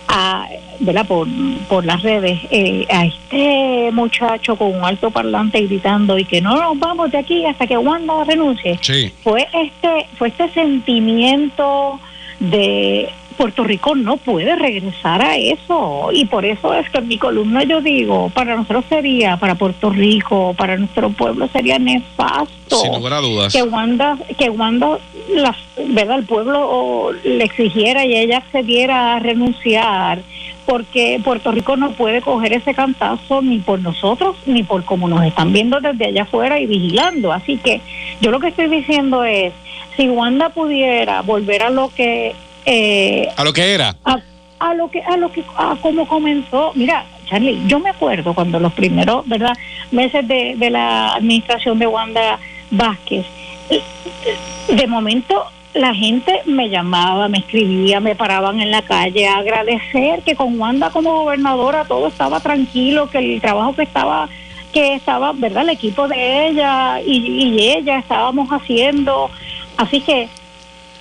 a, 0.09 0.49
¿verdad? 0.80 1.07
Por, 1.07 1.28
por 1.68 1.85
las 1.85 2.02
redes 2.02 2.40
eh, 2.50 2.87
a 2.90 3.04
este 3.04 3.90
muchacho 3.92 4.57
con 4.57 4.75
un 4.75 4.85
alto 4.85 5.11
parlante 5.11 5.61
gritando 5.62 6.18
y 6.18 6.25
que 6.25 6.40
no 6.40 6.57
nos 6.57 6.78
vamos 6.78 7.11
de 7.11 7.18
aquí 7.18 7.45
hasta 7.45 7.66
que 7.66 7.76
Wanda 7.76 8.25
renuncie 8.25 8.78
Sí. 8.80 9.12
fue 9.23 9.47
este 9.52 10.07
fue 10.16 10.28
este 10.28 10.49
sentimiento 10.50 12.00
de 12.40 13.11
Puerto 13.38 13.64
Rico 13.64 13.95
no 13.95 14.16
puede 14.16 14.57
regresar 14.57 15.23
a 15.23 15.37
eso 15.37 16.11
y 16.12 16.26
por 16.26 16.45
eso 16.45 16.75
es 16.75 16.90
que 16.90 16.99
en 16.99 17.09
mi 17.09 17.18
columna 17.18 17.62
yo 17.62 17.80
digo 17.80 18.30
para 18.30 18.57
nosotros 18.57 18.85
sería 18.88 19.37
para 19.37 19.54
Puerto 19.54 19.90
Rico 19.90 20.54
para 20.59 20.76
nuestro 20.76 21.11
pueblo 21.11 21.49
sería 21.49 21.78
nefasto 21.78 22.76
Sin 22.76 22.92
lugar 22.92 23.14
a 23.14 23.21
dudas. 23.21 23.52
que 23.52 23.62
Wanda 23.62 24.18
que 24.37 24.50
Wanda 24.50 24.99
la, 25.30 25.57
verdad 25.88 26.18
el 26.18 26.25
pueblo 26.26 27.12
le 27.25 27.45
exigiera 27.45 28.04
y 28.04 28.16
ella 28.16 28.38
accediera 28.38 29.14
a 29.14 29.18
renunciar 29.21 30.21
porque 30.66 31.18
Puerto 31.25 31.50
Rico 31.50 31.76
no 31.76 31.92
puede 31.92 32.21
coger 32.21 32.52
ese 32.52 32.75
cantazo 32.75 33.40
ni 33.40 33.59
por 33.59 33.80
nosotros 33.80 34.37
ni 34.45 34.64
por 34.64 34.85
como 34.85 35.09
nos 35.09 35.25
están 35.25 35.50
viendo 35.50 35.80
desde 35.80 36.09
allá 36.09 36.25
afuera 36.25 36.61
y 36.61 36.66
vigilando. 36.66 37.33
Así 37.33 37.57
que 37.57 37.80
yo 38.21 38.30
lo 38.30 38.38
que 38.38 38.49
estoy 38.49 38.68
diciendo 38.68 39.25
es, 39.25 39.54
si 39.97 40.11
Wanda 40.11 40.50
pudiera 40.50 41.23
volver 41.23 41.62
a 41.62 41.71
lo 41.71 41.88
que... 41.88 42.35
Eh, 42.70 43.28
A 43.37 43.44
lo 43.44 43.52
que 43.52 43.72
era. 43.72 43.96
a, 44.04 44.18
a 44.60 44.75
lo 44.75 44.90
que 44.90 45.00
a 45.02 45.16
lo 45.16 45.32
que 45.32 45.42
a 45.56 45.76
como 45.80 46.06
comenzó. 46.06 46.72
Mira 46.75 47.04
Charlie 47.26 47.62
yo 47.66 47.78
me 47.80 47.90
acuerdo 47.90 48.34
cuando 48.34 48.58
los 48.60 48.72
primeros 48.72 49.26
verdad 49.28 49.54
meses 49.90 50.26
de, 50.28 50.54
de 50.56 50.70
la 50.70 51.14
administración 51.14 51.78
de 51.78 51.87
Wanda 51.87 52.38
Vázquez 52.70 53.25
de 54.68 54.87
momento 54.87 55.44
la 55.75 55.94
gente 55.94 56.40
me 56.46 56.68
llamaba 56.68 57.28
me 57.28 57.38
escribía 57.38 58.00
me 58.00 58.14
paraban 58.16 58.60
en 58.60 58.70
la 58.70 58.82
calle 58.82 59.26
a 59.28 59.38
agradecer 59.38 60.22
que 60.22 60.34
con 60.37 60.58
Wanda 60.58 60.90
como 60.90 61.22
gobernadora 61.22 61.84
todo 61.84 62.08
estaba 62.08 62.40
tranquilo 62.40 63.08
que 63.10 63.18
el 63.18 63.40
trabajo 63.40 63.75
que 63.75 63.82
estaba 63.82 64.28
que 64.72 64.94
estaba 64.94 65.32
verdad 65.32 65.62
el 65.62 65.70
equipo 65.70 66.08
de 66.08 66.48
ella 66.48 67.00
y, 67.00 67.16
y 67.56 67.70
ella 67.70 67.98
estábamos 67.98 68.48
haciendo. 68.50 69.30
Así 69.78 70.00
que 70.02 70.28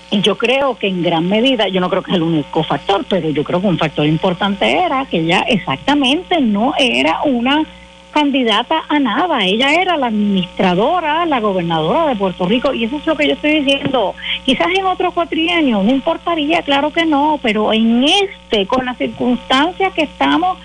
y 0.09 0.21
yo 0.21 0.37
creo 0.37 0.77
que 0.77 0.87
en 0.87 1.03
gran 1.03 1.27
medida, 1.27 1.67
yo 1.67 1.81
no 1.81 1.89
creo 1.89 2.01
que 2.01 2.11
es 2.11 2.17
el 2.17 2.23
único 2.23 2.63
factor, 2.63 3.05
pero 3.09 3.29
yo 3.29 3.43
creo 3.43 3.59
que 3.59 3.67
un 3.67 3.77
factor 3.77 4.05
importante 4.05 4.71
era 4.71 5.05
que 5.05 5.19
ella 5.19 5.41
exactamente 5.47 6.39
no 6.39 6.73
era 6.77 7.21
una 7.23 7.63
candidata 8.11 8.83
a 8.87 8.99
nada, 8.99 9.45
ella 9.45 9.79
era 9.79 9.97
la 9.97 10.07
administradora, 10.07 11.25
la 11.25 11.39
gobernadora 11.39 12.07
de 12.07 12.15
Puerto 12.15 12.45
Rico, 12.45 12.73
y 12.73 12.85
eso 12.85 12.97
es 12.97 13.05
lo 13.05 13.15
que 13.15 13.27
yo 13.27 13.33
estoy 13.33 13.61
diciendo. 13.61 14.15
Quizás 14.43 14.67
en 14.75 14.85
otro 14.85 15.11
cuatrienio 15.11 15.83
no 15.83 15.91
importaría, 15.91 16.61
claro 16.63 16.91
que 16.91 17.05
no, 17.05 17.39
pero 17.43 17.73
en 17.73 18.05
este, 18.05 18.65
con 18.65 18.85
las 18.85 18.97
circunstancias 18.97 19.93
que 19.93 20.03
estamos 20.03 20.57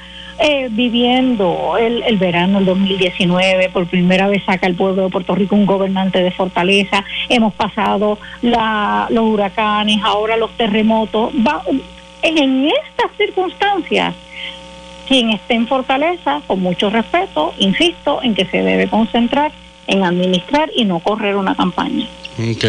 eh, 0.44 0.68
viviendo 0.72 1.76
el, 1.78 2.02
el 2.02 2.18
verano 2.18 2.58
del 2.58 2.66
2019, 2.66 3.68
por 3.68 3.86
primera 3.86 4.26
vez 4.26 4.42
saca 4.44 4.66
el 4.66 4.74
pueblo 4.74 5.04
de 5.04 5.08
Puerto 5.08 5.36
Rico 5.36 5.54
un 5.54 5.66
gobernante 5.66 6.20
de 6.20 6.32
fortaleza, 6.32 7.04
hemos 7.28 7.54
pasado 7.54 8.18
la, 8.40 9.06
los 9.10 9.24
huracanes, 9.24 10.00
ahora 10.02 10.36
los 10.36 10.50
terremotos. 10.56 11.32
Va, 11.34 11.62
en 12.22 12.66
estas 12.66 13.16
circunstancias, 13.16 14.14
quien 15.06 15.30
esté 15.30 15.54
en 15.54 15.68
fortaleza, 15.68 16.42
con 16.48 16.60
mucho 16.60 16.90
respeto, 16.90 17.54
insisto 17.58 18.20
en 18.22 18.34
que 18.34 18.44
se 18.46 18.62
debe 18.62 18.88
concentrar 18.88 19.52
en 19.86 20.02
administrar 20.02 20.70
y 20.74 20.84
no 20.84 20.98
correr 20.98 21.36
una 21.36 21.54
campaña. 21.54 22.08
Ok. 22.38 22.64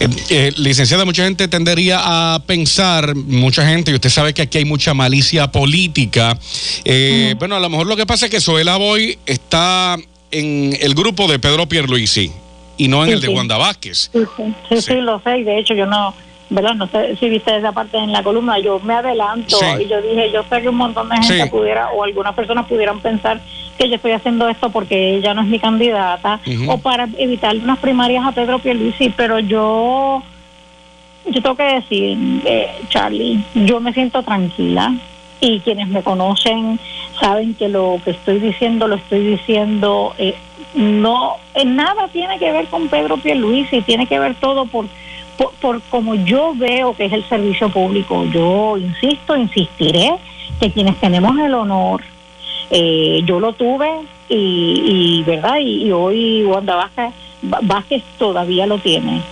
Eh, 0.00 0.08
eh, 0.30 0.52
licenciada, 0.56 1.04
mucha 1.04 1.24
gente 1.24 1.46
tendería 1.46 2.00
a 2.34 2.38
pensar, 2.40 3.14
mucha 3.14 3.66
gente, 3.68 3.90
y 3.90 3.94
usted 3.94 4.08
sabe 4.08 4.32
que 4.32 4.40
aquí 4.42 4.56
hay 4.58 4.64
mucha 4.64 4.94
malicia 4.94 5.52
política. 5.52 6.38
Eh, 6.84 7.34
Bueno, 7.38 7.56
a 7.56 7.60
lo 7.60 7.68
mejor 7.68 7.86
lo 7.86 7.96
que 7.96 8.06
pasa 8.06 8.24
es 8.26 8.30
que 8.30 8.40
Zoela 8.40 8.76
Boy 8.78 9.18
está 9.26 9.96
en 10.30 10.74
el 10.80 10.94
grupo 10.94 11.28
de 11.28 11.38
Pedro 11.38 11.66
Pierluisi 11.68 12.32
y 12.78 12.88
no 12.88 13.02
en 13.04 13.08
Sí, 13.10 13.14
el 13.16 13.20
de 13.20 13.26
sí. 13.28 13.34
Wanda 13.34 13.58
Vázquez. 13.58 14.10
Sí, 14.12 14.20
sí, 14.36 14.42
sí, 14.70 14.76
Sí. 14.76 14.82
sí, 14.82 14.94
lo 15.02 15.20
sé, 15.20 15.38
y 15.38 15.44
de 15.44 15.58
hecho 15.58 15.74
yo 15.74 15.84
no, 15.84 16.14
¿verdad? 16.48 16.74
No 16.76 16.86
sé 16.88 17.16
si 17.20 17.28
viste 17.28 17.54
esa 17.58 17.72
parte 17.72 17.98
en 17.98 18.10
la 18.10 18.22
columna, 18.22 18.58
yo 18.58 18.80
me 18.80 18.94
adelanto 18.94 19.58
Sí. 19.58 19.66
y 19.84 19.88
yo 19.88 20.00
dije, 20.00 20.30
yo 20.32 20.42
sé 20.48 20.62
que 20.62 20.68
un 20.70 20.76
montón 20.76 21.10
de 21.10 21.16
gente 21.16 21.44
Sí. 21.44 21.50
pudiera, 21.50 21.90
o 21.90 22.04
algunas 22.04 22.34
personas 22.34 22.66
pudieran 22.66 23.00
pensar 23.00 23.38
que 23.80 23.88
yo 23.88 23.94
estoy 23.96 24.12
haciendo 24.12 24.46
esto 24.46 24.68
porque 24.68 25.16
ella 25.16 25.32
no 25.32 25.40
es 25.40 25.48
mi 25.48 25.58
candidata, 25.58 26.38
o 26.68 26.76
para 26.78 27.08
evitar 27.16 27.56
unas 27.56 27.78
primarias 27.78 28.26
a 28.26 28.32
Pedro 28.32 28.58
Pierluisi, 28.58 29.08
pero 29.08 29.38
yo, 29.38 30.22
yo 31.24 31.42
tengo 31.42 31.56
que 31.56 31.62
decir, 31.62 32.18
eh, 32.44 32.68
Charlie, 32.90 33.42
yo 33.54 33.80
me 33.80 33.94
siento 33.94 34.22
tranquila 34.22 34.94
y 35.40 35.60
quienes 35.60 35.88
me 35.88 36.02
conocen 36.02 36.78
saben 37.18 37.54
que 37.54 37.70
lo 37.70 37.98
que 38.04 38.10
estoy 38.10 38.38
diciendo 38.38 38.86
lo 38.86 38.96
estoy 38.96 39.26
diciendo 39.26 40.14
eh, 40.18 40.34
no 40.74 41.36
en 41.54 41.76
nada 41.76 42.08
tiene 42.08 42.38
que 42.38 42.52
ver 42.52 42.66
con 42.66 42.88
Pedro 42.88 43.16
Pierluisi 43.16 43.80
tiene 43.80 44.06
que 44.06 44.18
ver 44.18 44.34
todo 44.34 44.66
por, 44.66 44.86
por 45.38 45.52
por 45.54 45.80
como 45.84 46.14
yo 46.14 46.52
veo 46.54 46.94
que 46.94 47.06
es 47.06 47.12
el 47.14 47.24
servicio 47.24 47.70
público. 47.70 48.26
Yo 48.26 48.76
insisto 48.76 49.34
insistiré 49.34 50.12
que 50.60 50.70
quienes 50.70 50.96
tenemos 50.96 51.38
el 51.38 51.54
honor 51.54 52.02
eh, 52.70 53.22
yo 53.24 53.40
lo 53.40 53.52
tuve 53.54 53.88
y, 54.28 54.82
y 55.18 55.22
verdad 55.24 55.56
y, 55.60 55.90
hoy 55.90 56.44
Wanda 56.44 56.76
Vázquez, 56.76 57.12
Vázquez 57.42 58.02
todavía 58.18 58.66
lo 58.66 58.78
tiene. 58.78 59.22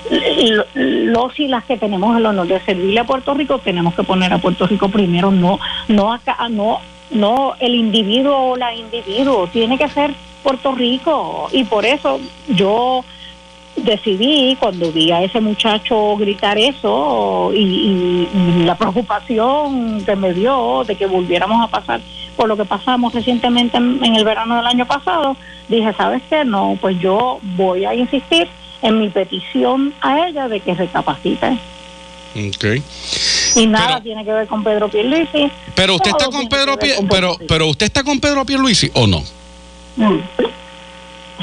Lo- 0.51 0.65
los 0.75 1.39
y 1.39 1.47
las 1.49 1.65
que 1.65 1.77
tenemos 1.77 2.17
el 2.17 2.27
honor 2.27 2.47
de 2.47 2.61
servirle 2.61 3.01
a 3.01 3.05
Puerto 3.05 3.35
Rico 3.35 3.59
tenemos 3.59 3.95
que 3.95 4.03
poner 4.03 4.33
a 4.33 4.39
Puerto 4.39 4.67
Rico 4.67 4.89
primero. 4.89 5.31
No 5.31 5.59
no 5.89 6.13
acá 6.13 6.49
no 6.51 6.81
no 7.11 7.55
el 7.61 7.75
individuo 7.75 8.51
o 8.53 8.57
la 8.57 8.75
individuo. 8.75 9.47
Tiene 9.53 9.79
que 9.79 9.89
ser 9.89 10.13
Puerto 10.43 10.73
Rico. 10.73 11.49
Y 11.53 11.65
por 11.65 11.85
eso 11.87 12.19
yo 12.49 13.05
decidí 13.77 14.57
cuando 14.59 14.91
vi 14.91 15.13
a 15.13 15.23
ese 15.23 15.41
muchacho 15.41 16.17
gritar 16.17 16.59
eso 16.59 17.53
y- 17.55 18.29
y 18.35 18.65
la 18.65 18.75
preocupación 18.77 20.03
que 20.05 20.17
me 20.17 20.33
dio 20.35 20.83
de 20.85 20.97
que 20.97 21.07
volviéramos 21.07 21.63
a 21.63 21.69
pasar 21.69 22.01
por 22.39 22.49
lo 22.49 22.57
que 22.57 22.65
pasamos 22.65 23.13
recientemente 23.13 23.77
en, 23.77 23.99
en 24.03 24.15
el 24.15 24.25
verano 24.25 24.57
del 24.57 24.67
año 24.67 24.87
pasado, 24.87 25.37
dije, 25.69 25.93
¿sabes 25.95 26.23
qué? 26.31 26.45
No, 26.45 26.79
pues 26.81 26.97
yo 27.01 27.41
voy 27.57 27.85
a 27.85 27.95
insistir 27.95 28.47
en 28.81 29.01
mi 29.01 29.09
petición 29.09 29.93
a 30.01 30.29
ella 30.29 30.47
de 30.49 30.61
que 30.61 30.73
recapacite. 30.73 31.59
Ok. 32.37 32.65
Y 33.57 33.67
nada 33.67 33.89
Pero- 33.89 34.03
tiene 34.03 34.25
que 34.25 34.33
ver 34.33 34.47
con 34.47 34.63
Pedro 34.63 34.89
Pierluisi. 34.89 35.51
Pero 35.75 35.97
usted 35.97 36.11
está 36.13 36.27
con 36.27 36.49
Pedro 36.49 36.79
Pie- 36.79 36.95
con 36.95 37.09
pero 37.09 37.37
pero 37.49 37.67
usted 37.67 37.87
está 37.87 38.05
con 38.05 38.21
Pedro 38.21 38.45
Pierluisi 38.45 38.89
o 38.95 39.07
no? 39.09 39.21
Mm. 39.97 40.19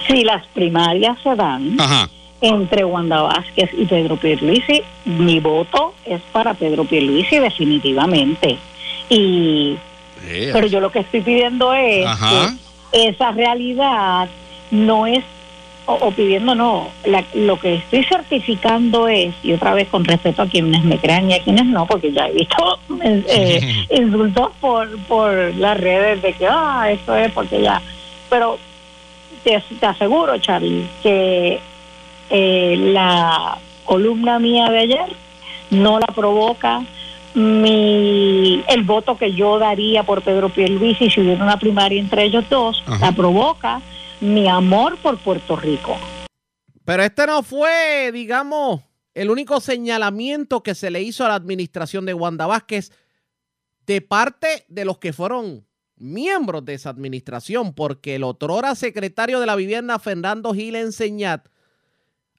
Si 0.07 0.23
las 0.23 0.45
primarias 0.53 1.17
se 1.23 1.35
dan 1.35 1.77
Ajá. 1.79 2.07
entre 2.39 2.85
Wanda 2.85 3.21
Vázquez 3.23 3.69
y 3.77 3.83
Pedro 3.85 4.15
Pierluisi, 4.15 4.81
mi 5.03 5.41
voto 5.41 5.93
es 6.05 6.21
para 6.31 6.53
Pedro 6.53 6.85
Pierluisi 6.85 7.39
definitivamente. 7.39 8.57
Y 9.09 9.75
pero 10.53 10.67
yo 10.67 10.79
lo 10.79 10.91
que 10.91 10.99
estoy 10.99 11.21
pidiendo 11.21 11.73
es 11.73 12.05
Ajá. 12.05 12.53
que 12.91 13.09
esa 13.09 13.31
realidad 13.31 14.27
no 14.71 15.05
es 15.07 15.23
o, 15.87 15.93
o 15.93 16.11
pidiendo 16.11 16.55
no, 16.55 16.89
la- 17.05 17.23
lo 17.35 17.59
que 17.59 17.75
estoy 17.75 18.03
certificando 18.05 19.07
es, 19.07 19.35
y 19.43 19.53
otra 19.53 19.73
vez 19.75 19.87
con 19.89 20.03
respeto 20.03 20.41
a 20.41 20.47
quienes 20.47 20.83
me 20.83 20.97
crean 20.97 21.29
y 21.29 21.35
a 21.35 21.43
quienes 21.43 21.65
no, 21.67 21.85
porque 21.85 22.11
ya 22.11 22.27
he 22.27 22.31
visto 22.31 22.79
eh, 23.03 23.23
eh, 23.27 23.85
insultos 24.01 24.49
por, 24.59 24.97
por 25.07 25.31
las 25.55 25.77
redes 25.79 26.23
de 26.23 26.33
que, 26.33 26.47
ah, 26.49 26.87
esto 26.89 27.15
es 27.15 27.31
porque 27.33 27.61
ya, 27.61 27.79
pero 28.31 28.57
te, 29.43 29.61
te 29.79 29.85
aseguro, 29.85 30.35
Charlie, 30.39 30.87
que 31.03 31.59
eh, 32.31 32.75
la 32.79 33.59
columna 33.83 34.39
mía 34.39 34.67
de 34.71 34.79
ayer 34.79 35.05
no 35.69 35.99
la 35.99 36.07
provoca 36.07 36.81
mi 37.35 38.63
el 38.67 38.83
voto 38.83 39.17
que 39.17 39.33
yo 39.33 39.59
daría 39.59 40.03
por 40.03 40.21
Pedro 40.21 40.49
Pierluisi 40.49 41.09
si 41.09 41.21
hubiera 41.21 41.43
una 41.43 41.59
primaria 41.59 41.99
entre 41.99 42.23
ellos 42.23 42.45
dos, 42.49 42.83
Ajá. 42.85 43.05
la 43.05 43.11
provoca 43.11 43.81
mi 44.21 44.47
amor 44.47 44.97
por 44.97 45.17
Puerto 45.19 45.55
Rico. 45.55 45.97
Pero 46.83 47.03
este 47.03 47.25
no 47.27 47.43
fue, 47.43 48.11
digamos, 48.13 48.81
el 49.13 49.29
único 49.29 49.59
señalamiento 49.59 50.63
que 50.63 50.75
se 50.75 50.91
le 50.91 51.01
hizo 51.01 51.25
a 51.25 51.29
la 51.29 51.35
administración 51.35 52.05
de 52.05 52.13
Wanda 52.13 52.47
Vázquez 52.47 52.91
de 53.85 54.01
parte 54.01 54.65
de 54.67 54.85
los 54.85 54.97
que 54.97 55.13
fueron 55.13 55.65
miembros 55.97 56.65
de 56.65 56.73
esa 56.73 56.89
administración, 56.89 57.73
porque 57.73 58.15
el 58.15 58.23
otrora 58.23 58.75
secretario 58.75 59.39
de 59.39 59.45
la 59.45 59.55
vivienda, 59.55 59.99
Fernando 59.99 60.53
Gil 60.53 60.75
Enseñat, 60.75 61.47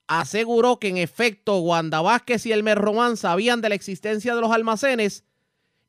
aseguró 0.08 0.78
que 0.78 0.88
en 0.88 0.96
efecto 0.96 1.58
Wanda 1.58 2.00
Vázquez 2.00 2.46
y 2.46 2.52
Elmer 2.52 2.78
Román 2.78 3.16
sabían 3.16 3.60
de 3.60 3.68
la 3.68 3.74
existencia 3.74 4.34
de 4.34 4.40
los 4.40 4.52
almacenes 4.52 5.24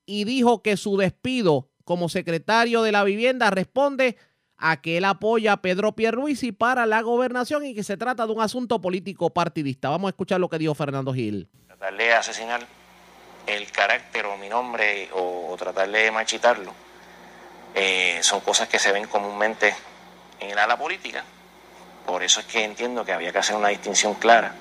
y 0.06 0.24
dijo 0.24 0.62
que 0.62 0.78
su 0.78 0.98
despido 0.98 1.70
como 1.84 2.10
secretario 2.10 2.82
de 2.82 2.92
la 2.92 3.04
vivienda 3.04 3.50
responde 3.50 4.18
a 4.58 4.82
que 4.82 4.98
él 4.98 5.06
apoya 5.06 5.54
a 5.54 5.62
Pedro 5.62 5.96
Pierluisi 5.96 6.52
para 6.52 6.86
la 6.86 7.02
gobernación 7.02 7.66
y 7.66 7.76
que 7.76 7.84
se 7.84 7.98
trata 7.98 8.26
de 8.26 8.34
un 8.34 8.42
asunto 8.42 8.82
político 8.82 9.30
partidista. 9.30 9.90
Vamos 9.90 10.08
a 10.08 10.10
escuchar 10.10 10.40
lo 10.40 10.50
que 10.50 10.58
dijo 10.58 10.74
Fernando 10.74 11.14
Gil. 11.14 11.48
tratar 11.68 11.96
de 11.96 12.14
asesinar 12.14 12.66
el 13.46 13.72
carácter 13.72 14.26
o 14.26 14.38
mi 14.38 14.50
nombre 14.50 15.10
o, 15.14 15.52
o 15.52 15.58
tratar 15.58 15.90
de 15.90 16.12
machitarlo, 16.12 16.74
eh, 17.76 18.20
son 18.22 18.42
cosas 18.42 18.68
que 18.68 18.80
se 18.80 18.92
ven 18.92 19.08
comúnmente 19.08 19.74
en 20.40 20.50
el 20.52 20.58
ala 20.58 20.78
política. 20.78 21.24
Por 22.08 22.24
eso 22.24 22.40
es 22.40 22.46
que 22.46 22.64
entiendo 22.64 23.04
que 23.04 23.12
había 23.12 23.34
que 23.34 23.40
hacer 23.40 23.58
una 23.58 23.68
distinción 23.68 24.14
clara 24.16 24.54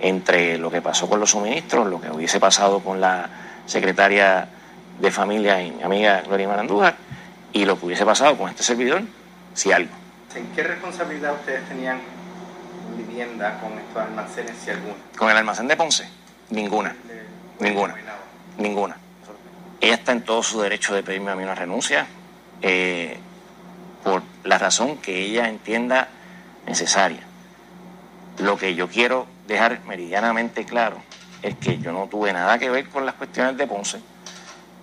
entre 0.00 0.56
lo 0.56 0.70
que 0.70 0.80
pasó 0.80 1.08
con 1.08 1.20
los 1.20 1.30
suministros, 1.30 1.86
lo 1.86 2.00
que 2.00 2.10
hubiese 2.10 2.40
pasado 2.40 2.80
con 2.80 3.00
la 3.02 3.28
secretaria 3.66 4.48
de 4.98 5.10
familia 5.10 5.62
y 5.62 5.72
mi 5.72 5.82
amiga 5.82 6.22
Gloria 6.22 6.48
Marandújar 6.48 6.96
y 7.52 7.66
lo 7.66 7.78
que 7.78 7.86
hubiese 7.86 8.06
pasado 8.06 8.36
con 8.38 8.48
este 8.48 8.62
servidor, 8.62 9.02
si 9.52 9.72
algo. 9.72 9.90
¿Qué 10.54 10.62
responsabilidad 10.62 11.34
ustedes 11.34 11.68
tenían 11.68 11.98
en 12.90 13.06
vivienda 13.06 13.58
con 13.60 13.78
estos 13.78 14.02
almacenes, 14.02 14.52
si 14.62 14.70
alguna? 14.70 14.94
Con 15.18 15.30
el 15.30 15.36
almacén 15.36 15.68
de 15.68 15.76
Ponce, 15.76 16.08
ninguna, 16.50 16.96
Ninguna. 17.60 17.94
ninguna. 18.56 18.96
ella 19.82 19.94
está 19.94 20.12
en 20.12 20.22
todo 20.22 20.42
su 20.42 20.60
derecho 20.62 20.94
de 20.94 21.02
pedirme 21.02 21.30
a 21.30 21.36
mí 21.36 21.42
una 21.42 21.54
renuncia 21.54 22.06
eh, 22.62 23.18
por 24.02 24.22
la 24.44 24.56
razón 24.58 24.96
que 24.98 25.18
ella 25.20 25.48
entienda 25.48 26.08
necesaria. 26.66 27.20
Lo 28.38 28.56
que 28.58 28.74
yo 28.74 28.88
quiero 28.88 29.26
dejar 29.46 29.80
meridianamente 29.86 30.64
claro 30.64 30.98
es 31.42 31.54
que 31.56 31.78
yo 31.78 31.92
no 31.92 32.06
tuve 32.08 32.32
nada 32.32 32.58
que 32.58 32.68
ver 32.70 32.88
con 32.88 33.06
las 33.06 33.14
cuestiones 33.14 33.56
de 33.56 33.66
Ponce, 33.66 34.00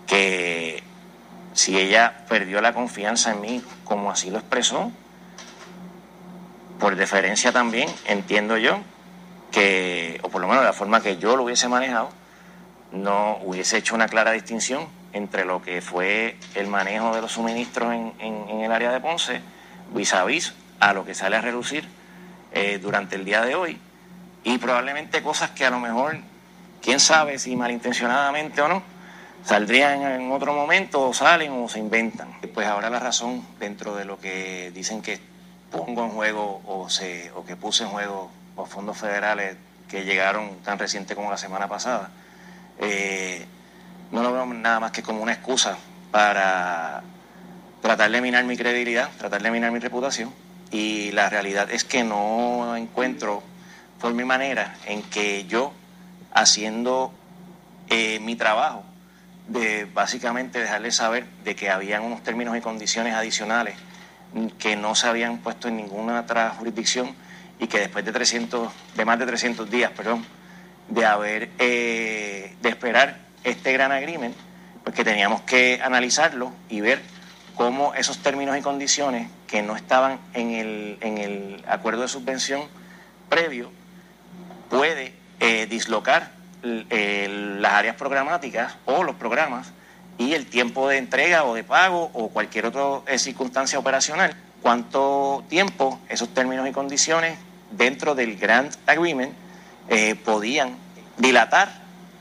que 0.07 0.81
si 1.53 1.77
ella 1.77 2.25
perdió 2.29 2.61
la 2.61 2.73
confianza 2.73 3.31
en 3.31 3.41
mí, 3.41 3.63
como 3.83 4.09
así 4.11 4.29
lo 4.31 4.39
expresó, 4.39 4.91
por 6.79 6.95
deferencia 6.95 7.51
también 7.51 7.89
entiendo 8.05 8.57
yo 8.57 8.77
que, 9.51 10.19
o 10.23 10.29
por 10.29 10.41
lo 10.41 10.47
menos 10.47 10.63
la 10.63 10.73
forma 10.73 11.01
que 11.01 11.17
yo 11.17 11.35
lo 11.37 11.43
hubiese 11.43 11.67
manejado, 11.67 12.09
no 12.91 13.37
hubiese 13.43 13.77
hecho 13.77 13.95
una 13.95 14.07
clara 14.07 14.31
distinción 14.31 14.87
entre 15.13 15.45
lo 15.45 15.61
que 15.61 15.81
fue 15.81 16.37
el 16.55 16.67
manejo 16.67 17.13
de 17.15 17.21
los 17.21 17.31
suministros 17.33 17.93
en, 17.93 18.13
en- 18.19 18.49
en 18.49 18.61
el 18.61 18.71
área 18.71 18.91
de 18.91 18.99
Ponce, 18.99 19.41
vis 19.93 20.13
a 20.13 20.23
vis 20.25 20.53
a 20.79 20.93
lo 20.93 21.05
que 21.05 21.13
sale 21.13 21.35
a 21.35 21.41
relucir 21.41 21.87
eh, 22.51 22.79
durante 22.81 23.15
el 23.15 23.25
día 23.25 23.41
de 23.41 23.55
hoy, 23.55 23.79
y 24.43 24.57
probablemente 24.57 25.23
cosas 25.23 25.51
que 25.51 25.65
a 25.65 25.69
lo 25.69 25.79
mejor, 25.79 26.17
quién 26.81 26.99
sabe 26.99 27.39
si 27.39 27.55
malintencionadamente 27.55 28.61
o 28.61 28.67
no, 28.67 28.83
saldrían 29.45 30.01
en 30.01 30.31
otro 30.31 30.53
momento 30.53 31.09
o 31.09 31.13
salen 31.13 31.51
o 31.51 31.67
se 31.69 31.79
inventan. 31.79 32.29
Pues 32.53 32.67
ahora 32.67 32.89
la 32.89 32.99
razón 32.99 33.45
dentro 33.59 33.95
de 33.95 34.05
lo 34.05 34.19
que 34.19 34.71
dicen 34.73 35.01
que 35.01 35.19
pongo 35.71 36.05
en 36.05 36.11
juego 36.11 36.61
o, 36.65 36.89
se, 36.89 37.31
o 37.31 37.43
que 37.45 37.55
puse 37.55 37.83
en 37.83 37.89
juego 37.89 38.29
los 38.55 38.69
fondos 38.69 38.97
federales 38.97 39.57
que 39.89 40.03
llegaron 40.03 40.57
tan 40.63 40.77
reciente 40.79 41.15
como 41.15 41.31
la 41.31 41.37
semana 41.37 41.67
pasada, 41.67 42.11
eh, 42.79 43.45
no 44.11 44.21
lo 44.23 44.31
veo 44.31 44.45
nada 44.45 44.79
más 44.79 44.91
que 44.91 45.03
como 45.03 45.21
una 45.21 45.33
excusa 45.33 45.77
para 46.11 47.01
tratar 47.81 48.11
de 48.11 48.21
minar 48.21 48.43
mi 48.43 48.55
credibilidad, 48.55 49.09
tratar 49.17 49.41
de 49.41 49.51
minar 49.51 49.71
mi 49.71 49.79
reputación. 49.79 50.33
Y 50.73 51.11
la 51.11 51.29
realidad 51.29 51.69
es 51.71 51.83
que 51.83 52.03
no 52.03 52.75
encuentro 52.75 53.43
forma 53.99 54.23
y 54.23 54.25
manera 54.25 54.75
en 54.87 55.03
que 55.03 55.45
yo, 55.45 55.71
haciendo 56.33 57.13
eh, 57.89 58.19
mi 58.19 58.35
trabajo, 58.35 58.83
de 59.47 59.85
básicamente 59.85 60.59
dejarles 60.59 60.95
saber 60.95 61.27
de 61.43 61.55
que 61.55 61.69
habían 61.69 62.01
unos 62.01 62.23
términos 62.23 62.57
y 62.57 62.61
condiciones 62.61 63.13
adicionales 63.13 63.75
que 64.57 64.75
no 64.75 64.95
se 64.95 65.07
habían 65.07 65.37
puesto 65.37 65.67
en 65.67 65.77
ninguna 65.77 66.21
otra 66.21 66.49
jurisdicción 66.57 67.13
y 67.59 67.67
que 67.67 67.79
después 67.79 68.03
de 68.03 68.11
300, 68.11 68.71
de 68.95 69.05
más 69.05 69.19
de 69.19 69.27
300 69.27 69.69
días, 69.69 69.91
perdón, 69.91 70.25
de 70.89 71.05
haber, 71.05 71.51
eh, 71.59 72.55
de 72.61 72.69
esperar 72.69 73.19
este 73.43 73.73
gran 73.73 73.91
agreement, 73.91 74.35
pues 74.83 74.95
que 74.95 75.03
teníamos 75.03 75.41
que 75.41 75.79
analizarlo 75.83 76.51
y 76.67 76.81
ver 76.81 76.99
cómo 77.53 77.93
esos 77.93 78.17
términos 78.17 78.57
y 78.57 78.61
condiciones 78.61 79.29
que 79.53 79.61
no 79.61 79.75
estaban 79.75 80.19
en 80.33 80.49
el, 80.49 80.97
en 81.01 81.19
el 81.19 81.63
acuerdo 81.67 82.01
de 82.01 82.07
subvención 82.07 82.63
previo 83.29 83.69
puede 84.67 85.13
eh, 85.39 85.67
dislocar 85.69 86.31
eh, 86.63 87.57
las 87.59 87.73
áreas 87.73 87.95
programáticas 87.95 88.77
o 88.85 89.03
los 89.03 89.15
programas 89.15 89.71
y 90.17 90.33
el 90.33 90.47
tiempo 90.47 90.89
de 90.89 90.97
entrega 90.97 91.43
o 91.43 91.53
de 91.53 91.63
pago 91.63 92.09
o 92.13 92.29
cualquier 92.29 92.65
otra 92.65 93.15
circunstancia 93.19 93.77
operacional. 93.77 94.33
¿Cuánto 94.63 95.43
tiempo 95.49 95.99
esos 96.09 96.29
términos 96.29 96.67
y 96.67 96.71
condiciones 96.71 97.37
dentro 97.69 98.15
del 98.15 98.35
Grant 98.37 98.73
Agreement 98.87 99.33
eh, 99.87 100.15
podían 100.15 100.77
dilatar 101.19 101.69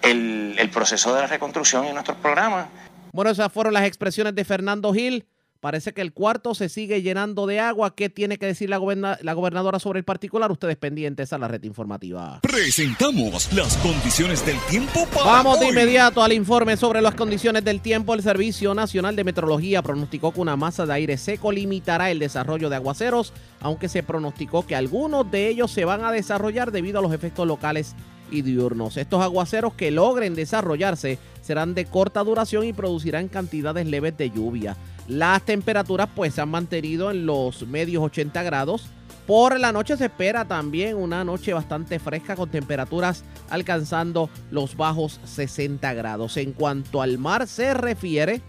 el, 0.02 0.56
el 0.58 0.68
proceso 0.68 1.14
de 1.14 1.22
la 1.22 1.28
reconstrucción 1.28 1.86
en 1.86 1.94
nuestros 1.94 2.18
programas? 2.18 2.66
Bueno, 3.10 3.30
esas 3.30 3.50
fueron 3.50 3.72
las 3.72 3.84
expresiones 3.84 4.34
de 4.34 4.44
Fernando 4.44 4.92
Gil. 4.92 5.24
Parece 5.62 5.92
que 5.92 6.00
el 6.00 6.12
cuarto 6.12 6.56
se 6.56 6.68
sigue 6.68 7.02
llenando 7.02 7.46
de 7.46 7.60
agua. 7.60 7.94
¿Qué 7.94 8.08
tiene 8.08 8.36
que 8.36 8.46
decir 8.46 8.68
la, 8.68 8.78
goberna- 8.78 9.16
la 9.22 9.32
gobernadora 9.32 9.78
sobre 9.78 10.00
el 10.00 10.04
particular? 10.04 10.50
Ustedes 10.50 10.74
pendientes 10.76 11.32
a 11.32 11.38
la 11.38 11.46
red 11.46 11.62
informativa. 11.62 12.40
Presentamos 12.42 13.52
las 13.52 13.76
condiciones 13.76 14.44
del 14.44 14.58
tiempo 14.68 15.06
para 15.14 15.24
Vamos 15.24 15.60
de 15.60 15.66
hoy. 15.66 15.70
inmediato 15.70 16.20
al 16.20 16.32
informe 16.32 16.76
sobre 16.76 17.00
las 17.00 17.14
condiciones 17.14 17.62
del 17.64 17.80
tiempo. 17.80 18.12
El 18.12 18.24
Servicio 18.24 18.74
Nacional 18.74 19.14
de 19.14 19.22
Meteorología 19.22 19.82
pronosticó 19.82 20.32
que 20.32 20.40
una 20.40 20.56
masa 20.56 20.84
de 20.84 20.94
aire 20.94 21.16
seco 21.16 21.52
limitará 21.52 22.10
el 22.10 22.18
desarrollo 22.18 22.68
de 22.68 22.74
aguaceros, 22.74 23.32
aunque 23.60 23.88
se 23.88 24.02
pronosticó 24.02 24.66
que 24.66 24.74
algunos 24.74 25.30
de 25.30 25.46
ellos 25.46 25.70
se 25.70 25.84
van 25.84 26.04
a 26.04 26.10
desarrollar 26.10 26.72
debido 26.72 26.98
a 26.98 27.02
los 27.02 27.12
efectos 27.14 27.46
locales 27.46 27.94
y 28.32 28.42
diurnos. 28.42 28.96
Estos 28.96 29.22
aguaceros 29.22 29.74
que 29.74 29.92
logren 29.92 30.34
desarrollarse 30.34 31.20
serán 31.42 31.74
de 31.74 31.84
corta 31.84 32.24
duración 32.24 32.64
y 32.64 32.72
producirán 32.72 33.28
cantidades 33.28 33.86
leves 33.86 34.16
de 34.16 34.30
lluvia. 34.30 34.76
Las 35.08 35.42
temperaturas 35.42 36.08
pues 36.14 36.34
se 36.34 36.40
han 36.40 36.48
mantenido 36.48 37.10
en 37.10 37.26
los 37.26 37.66
medios 37.66 38.02
80 38.02 38.42
grados. 38.42 38.86
Por 39.26 39.60
la 39.60 39.72
noche 39.72 39.96
se 39.96 40.06
espera 40.06 40.46
también 40.46 40.96
una 40.96 41.22
noche 41.24 41.52
bastante 41.52 41.98
fresca 41.98 42.34
con 42.34 42.50
temperaturas 42.50 43.24
alcanzando 43.50 44.30
los 44.50 44.76
bajos 44.76 45.20
60 45.24 45.92
grados. 45.94 46.36
En 46.36 46.52
cuanto 46.52 47.02
al 47.02 47.18
mar 47.18 47.46
se 47.46 47.74
refiere, 47.74 48.40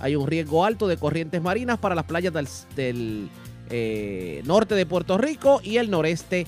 hay 0.00 0.16
un 0.16 0.26
riesgo 0.26 0.64
alto 0.64 0.88
de 0.88 0.96
corrientes 0.96 1.42
marinas 1.42 1.78
para 1.78 1.94
las 1.94 2.04
playas 2.04 2.32
del, 2.76 3.28
eh, 3.70 4.42
norte 4.44 4.74
de 4.74 4.86
Puerto 4.86 5.18
Rico 5.18 5.60
y 5.62 5.76
el 5.76 5.90
noreste 5.90 6.46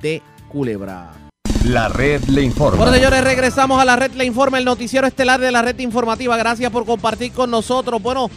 de 0.00 0.22
Culebra. 0.48 1.23
La 1.64 1.88
red 1.88 2.22
le 2.24 2.42
informa. 2.42 2.76
Bueno, 2.76 2.92
señores, 2.92 3.24
regresamos 3.24 3.80
a 3.80 3.86
la 3.86 3.96
red 3.96 4.12
Le 4.12 4.26
Informa, 4.26 4.58
el 4.58 4.66
noticiero 4.66 5.06
estelar 5.06 5.40
de 5.40 5.50
la 5.50 5.62
red 5.62 5.78
informativa. 5.78 6.36
Gracias 6.36 6.70
por 6.70 6.84
compartir 6.84 7.32
con 7.32 7.50
nosotros. 7.50 8.02
Bueno, 8.02 8.30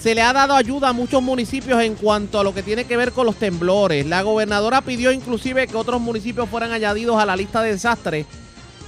se 0.00 0.14
le 0.14 0.22
ha 0.22 0.32
dado 0.32 0.54
ayuda 0.54 0.90
a 0.90 0.92
muchos 0.92 1.20
municipios 1.20 1.82
en 1.82 1.96
cuanto 1.96 2.38
a 2.38 2.44
lo 2.44 2.54
que 2.54 2.62
tiene 2.62 2.84
que 2.84 2.96
ver 2.96 3.10
con 3.10 3.26
los 3.26 3.34
temblores. 3.34 4.06
La 4.06 4.22
gobernadora 4.22 4.80
pidió 4.80 5.10
inclusive 5.10 5.66
que 5.66 5.76
otros 5.76 6.00
municipios 6.00 6.48
fueran 6.48 6.70
añadidos 6.70 7.20
a 7.20 7.26
la 7.26 7.34
lista 7.34 7.62
de 7.62 7.72
desastres. 7.72 8.26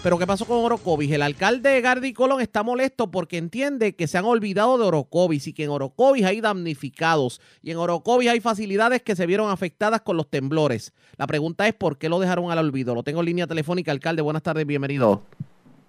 Pero 0.03 0.17
¿qué 0.17 0.27
pasó 0.27 0.47
con 0.47 0.65
Orocovis? 0.65 1.13
El 1.13 1.21
alcalde 1.21 1.79
Gardi 1.83 2.15
Colón 2.15 2.41
está 2.41 2.63
molesto 2.63 3.11
porque 3.11 3.37
entiende 3.37 3.95
que 3.95 4.07
se 4.07 4.17
han 4.17 4.25
olvidado 4.25 4.79
de 4.79 4.85
Orocovis 4.85 5.47
y 5.47 5.53
que 5.53 5.65
en 5.65 5.71
Orocovis 5.71 6.25
hay 6.25 6.41
damnificados 6.41 7.43
y 7.63 7.71
en 7.71 7.77
Orocovis 7.77 8.31
hay 8.31 8.41
facilidades 8.41 9.03
que 9.03 9.15
se 9.15 9.27
vieron 9.27 9.51
afectadas 9.51 10.01
con 10.01 10.17
los 10.17 10.31
temblores. 10.31 10.95
La 11.19 11.27
pregunta 11.27 11.69
es 11.69 11.75
¿por 11.75 11.99
qué 11.99 12.09
lo 12.09 12.19
dejaron 12.19 12.51
al 12.51 12.59
olvido? 12.59 12.95
Lo 12.95 13.03
tengo 13.03 13.21
en 13.21 13.27
línea 13.27 13.47
telefónica, 13.47 13.93
alcalde. 13.93 14.23
Buenas 14.23 14.43
tardes, 14.43 14.67
bienvenido. 14.67 15.21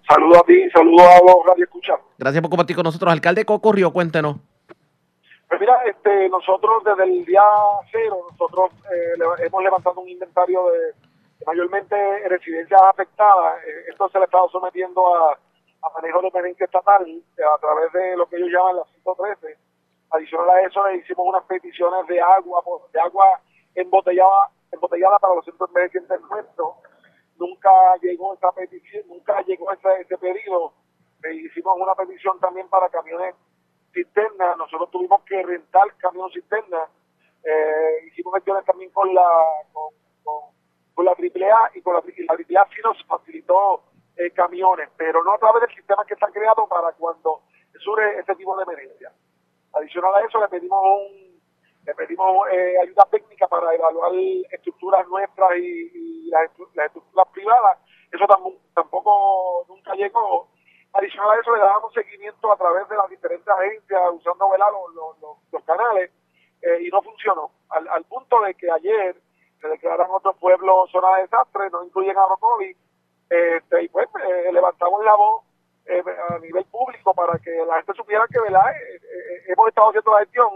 Saludos 0.06 0.38
a 0.42 0.42
ti, 0.42 0.70
saludos 0.74 1.06
a 1.06 1.20
los 1.24 1.46
radio 1.46 1.64
escuchar. 1.64 1.98
Gracias 2.18 2.42
por 2.42 2.50
compartir 2.50 2.76
con 2.76 2.84
nosotros. 2.84 3.10
Alcalde, 3.10 3.46
¿qué 3.46 3.52
ocurrió? 3.54 3.94
Cuéntenos. 3.94 4.36
Pues 5.48 5.58
mira, 5.58 5.74
este, 5.86 6.28
nosotros 6.28 6.84
desde 6.84 7.04
el 7.04 7.24
día 7.24 7.42
cero, 7.90 8.26
nosotros 8.30 8.72
eh, 8.92 9.46
hemos 9.46 9.62
levantado 9.62 10.00
un 10.00 10.08
inventario 10.08 10.64
de 10.66 11.01
mayormente 11.46 11.96
residencias 12.28 12.80
afectadas. 12.82 13.62
Eh, 13.64 13.84
esto 13.90 14.08
se 14.08 14.18
le 14.18 14.24
ha 14.24 14.48
sometiendo 14.50 15.14
a, 15.14 15.32
a 15.32 15.90
manejo 15.94 16.22
de 16.22 16.28
emergencia 16.28 16.64
estatal 16.64 17.06
eh, 17.06 17.42
a 17.42 17.58
través 17.58 17.92
de 17.92 18.16
lo 18.16 18.26
que 18.28 18.36
ellos 18.36 18.50
llaman 18.50 18.76
la 18.76 18.84
113. 18.84 19.58
Adicional 20.10 20.50
a 20.50 20.60
eso, 20.62 20.86
le 20.88 20.96
hicimos 20.96 21.26
unas 21.26 21.44
peticiones 21.44 22.06
de 22.06 22.20
agua, 22.20 22.62
de 22.92 23.00
agua 23.00 23.40
embotellada, 23.74 24.50
embotellada 24.70 25.18
para 25.18 25.34
los 25.34 25.44
centros 25.44 25.72
de 25.72 25.80
emergencia. 25.80 26.14
Nunca 27.36 27.70
llegó 28.02 28.34
esa 28.34 28.52
petición, 28.52 29.04
nunca 29.08 29.40
llegó 29.42 29.72
ese, 29.72 30.18
pedido. 30.18 30.72
Eh, 31.24 31.34
hicimos 31.34 31.76
una 31.78 31.94
petición 31.94 32.38
también 32.40 32.68
para 32.68 32.88
camiones 32.90 33.34
cisterna, 33.92 34.56
nosotros 34.56 34.90
tuvimos 34.90 35.22
que 35.24 35.42
rentar 35.42 35.94
camión 35.98 36.30
cisterna, 36.30 36.88
eh, 37.44 38.06
hicimos 38.06 38.34
gestiones 38.34 38.64
también 38.64 38.90
con 38.90 39.12
la 39.14 39.28
con, 41.04 41.40
la 41.40 41.48
AAA 41.50 41.70
y 41.74 41.82
con 41.82 41.94
la, 41.94 42.02
y 42.16 42.24
la 42.24 42.34
AAA 42.60 42.68
sí 42.74 42.80
nos 42.84 43.04
facilitó 43.06 43.82
eh, 44.16 44.30
camiones, 44.32 44.88
pero 44.96 45.22
no 45.24 45.32
a 45.32 45.38
través 45.38 45.62
del 45.62 45.74
sistema 45.74 46.04
que 46.04 46.14
está 46.14 46.28
creado 46.30 46.66
para 46.68 46.92
cuando 46.92 47.42
surge 47.78 48.18
este 48.18 48.34
tipo 48.36 48.56
de 48.56 48.62
emergencia. 48.64 49.12
Adicional 49.74 50.14
a 50.14 50.20
eso 50.26 50.40
le 50.40 50.48
pedimos 50.48 50.78
un 50.84 51.32
le 51.84 51.94
pedimos 51.96 52.46
eh, 52.52 52.76
ayuda 52.80 53.08
técnica 53.10 53.48
para 53.48 53.74
evaluar 53.74 54.12
estructuras 54.52 55.04
nuestras 55.08 55.50
y, 55.58 56.28
las, 56.30 56.48
las 56.74 56.86
estructuras 56.86 57.26
privadas. 57.32 57.78
Eso 58.12 58.24
tam- 58.26 58.56
tampoco 58.72 59.64
nunca 59.68 59.92
llegó. 59.94 60.48
Adicional 60.92 61.32
a 61.36 61.40
eso 61.40 61.52
le 61.52 61.58
dábamos 61.60 61.92
seguimiento 61.92 62.52
a 62.52 62.56
través 62.56 62.88
de 62.88 62.96
las 62.96 63.08
diferentes 63.10 63.48
agencias 63.48 64.00
usando 64.12 64.46
los, 64.94 65.16
los- 65.20 65.38
los 65.50 65.64
canales 65.64 66.12
eh, 66.62 66.82
y 66.82 66.88
no 66.90 67.02
funcionó. 67.02 67.50
Al, 67.70 67.88
al 67.88 68.04
punto 68.04 68.40
de 68.42 68.54
que 68.54 68.70
ayer 68.70 69.16
se 69.62 69.68
declaran 69.68 70.08
otros 70.10 70.36
pueblos 70.38 70.90
zona 70.90 71.16
de 71.16 71.22
desastre, 71.22 71.70
no 71.70 71.84
incluyen 71.84 72.18
a 72.18 72.26
Orocovi, 72.26 72.76
este, 73.30 73.84
y 73.84 73.88
pues 73.88 74.08
eh, 74.28 74.52
levantamos 74.52 75.02
la 75.04 75.14
voz 75.14 75.44
eh, 75.86 76.02
a 76.30 76.38
nivel 76.40 76.64
público 76.64 77.14
para 77.14 77.38
que 77.38 77.50
la 77.66 77.76
gente 77.76 77.92
supiera 77.96 78.24
que 78.30 78.40
¿verdad? 78.40 78.70
Eh, 78.72 78.96
eh, 78.96 79.52
hemos 79.52 79.68
estado 79.68 79.88
haciendo 79.88 80.12
la 80.12 80.18
gestión, 80.20 80.48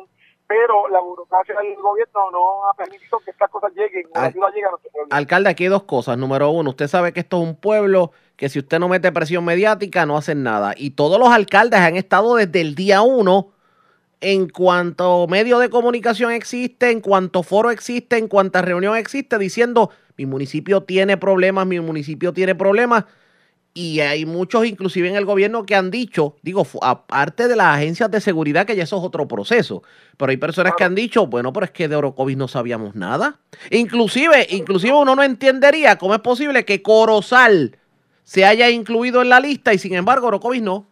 pero 0.47 0.89
la 0.89 1.01
burocracia 1.01 1.55
del 1.57 1.75
gobierno 1.77 2.31
no 2.31 2.69
ha 2.69 2.75
permitido 2.75 3.19
que 3.21 3.31
estas 3.31 3.51
cosas 3.51 3.73
lleguen, 3.75 4.07
Al- 4.15 4.27
ayuda 4.27 4.51
llegue 4.51 4.67
a 4.67 4.71
nuestro 4.71 4.91
pueblo. 4.93 5.09
Alcalde, 5.11 5.51
aquí 5.51 5.65
hay 5.65 5.71
dos 5.71 5.85
cosas. 5.85 6.19
Número 6.19 6.51
uno, 6.51 6.71
usted 6.71 6.87
sabe 6.89 7.13
que 7.13 7.21
esto 7.21 7.39
es 7.39 7.43
un 7.49 7.57
pueblo 7.57 8.13
que 8.37 8.49
si 8.49 8.59
usted 8.59 8.79
no 8.79 8.89
mete 8.89 9.11
presión 9.13 9.45
mediática 9.45 10.05
no 10.07 10.17
hacen 10.17 10.43
nada. 10.43 10.75
Y 10.77 10.91
todos 10.91 11.19
los 11.19 11.29
alcaldes 11.31 11.81
han 11.81 11.97
estado 11.97 12.37
desde 12.37 12.61
el 12.61 12.75
día 12.75 13.03
uno 13.03 13.49
en 14.21 14.49
cuanto 14.49 15.27
medio 15.29 15.59
de 15.59 15.69
comunicación 15.69 16.33
existe, 16.33 16.91
en 16.91 17.01
cuanto 17.01 17.43
foro 17.43 17.71
existe, 17.71 18.17
en 18.17 18.29
cuanta 18.29 18.63
reunión 18.63 18.97
existe, 18.97 19.39
diciendo 19.39 19.91
mi 20.17 20.27
municipio 20.27 20.83
tiene 20.83 21.17
problemas, 21.17 21.67
mi 21.67 21.81
municipio 21.81 22.33
tiene 22.33 22.55
problemas. 22.55 23.05
Y 23.75 24.01
hay 24.01 24.25
muchos, 24.25 24.65
inclusive 24.65 25.07
en 25.07 25.17
el 25.17 25.27
gobierno, 25.27 25.67
que 25.67 25.75
han 25.75 25.91
dicho, 25.91 26.37
digo, 26.41 26.67
aparte 26.81 27.47
de 27.47 27.57
las 27.57 27.77
agencias 27.77 28.11
de 28.11 28.23
seguridad, 28.23 28.65
que 28.65 28.75
ya 28.75 28.85
eso 28.85 28.97
es 28.97 29.05
otro 29.05 29.29
proceso, 29.29 29.83
pero 30.17 30.31
hay 30.31 30.39
personas 30.39 30.73
que 30.79 30.85
han 30.85 30.95
dicho, 30.95 31.27
bueno, 31.27 31.53
pero 31.53 31.67
es 31.67 31.73
que 31.73 31.87
de 31.87 31.95
Orocovis 31.95 32.39
no 32.39 32.49
sabíamos 32.49 32.95
nada. 32.95 33.39
Inclusive, 33.71 34.47
inclusive 34.49 34.95
uno 34.95 35.15
no 35.15 35.23
entendería 35.23 35.99
cómo 35.99 36.15
es 36.15 36.21
posible 36.21 36.65
que 36.65 36.81
Corozal 36.81 37.77
se 38.25 38.47
haya 38.47 38.71
incluido 38.71 39.21
en 39.21 39.29
la 39.29 39.41
lista 39.41 39.75
y 39.75 39.79
sin 39.79 39.93
embargo 39.93 40.29
Orocovis 40.29 40.63
no. 40.63 40.89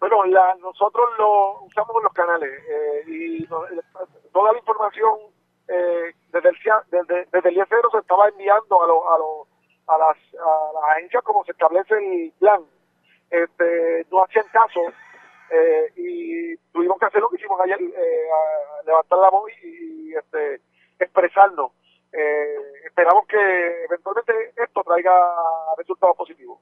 Bueno, 0.00 0.24
la- 0.26 0.54
nosotros 0.56 1.08
lo 1.18 1.60
usamos 1.62 2.02
los 2.02 2.12
canales 2.12 2.50
eh, 2.68 3.02
y 3.06 3.44
eh, 3.44 3.48
toda 4.32 4.52
la 4.52 4.58
información 4.58 5.18
eh, 5.68 6.12
desde, 6.32 6.48
el, 6.50 6.56
desde, 6.90 7.26
desde 7.32 7.48
el 7.48 7.54
día 7.54 7.66
cero 7.68 7.88
se 7.90 7.98
estaba 7.98 8.28
enviando 8.28 8.82
a, 8.82 8.86
lo- 8.86 9.12
a, 9.12 9.18
lo- 9.18 9.46
a, 9.88 9.98
las, 9.98 10.16
a 10.34 10.72
las 10.74 10.84
agencias 10.96 11.22
como 11.22 11.44
se 11.44 11.52
establece 11.52 11.94
el 11.94 12.32
plan. 12.38 12.62
Este, 13.30 14.06
no 14.10 14.22
hacían 14.24 14.46
caso 14.52 14.80
y 15.96 16.56
tuvimos 16.72 16.98
que 16.98 17.06
hacer 17.06 17.20
lo 17.20 17.28
que 17.28 17.36
hicimos 17.36 17.60
ayer, 17.60 17.78
levantar 18.84 19.18
la 19.18 19.30
voz 19.30 19.50
y, 19.62 20.10
y, 20.10 20.14
este, 20.14 20.60
expresarnos. 20.98 21.70
Esperamos 22.84 23.26
que 23.28 23.84
eventualmente 23.84 24.52
esto 24.56 24.82
traiga 24.84 25.12
resultados 25.76 26.16
positivos. 26.16 26.58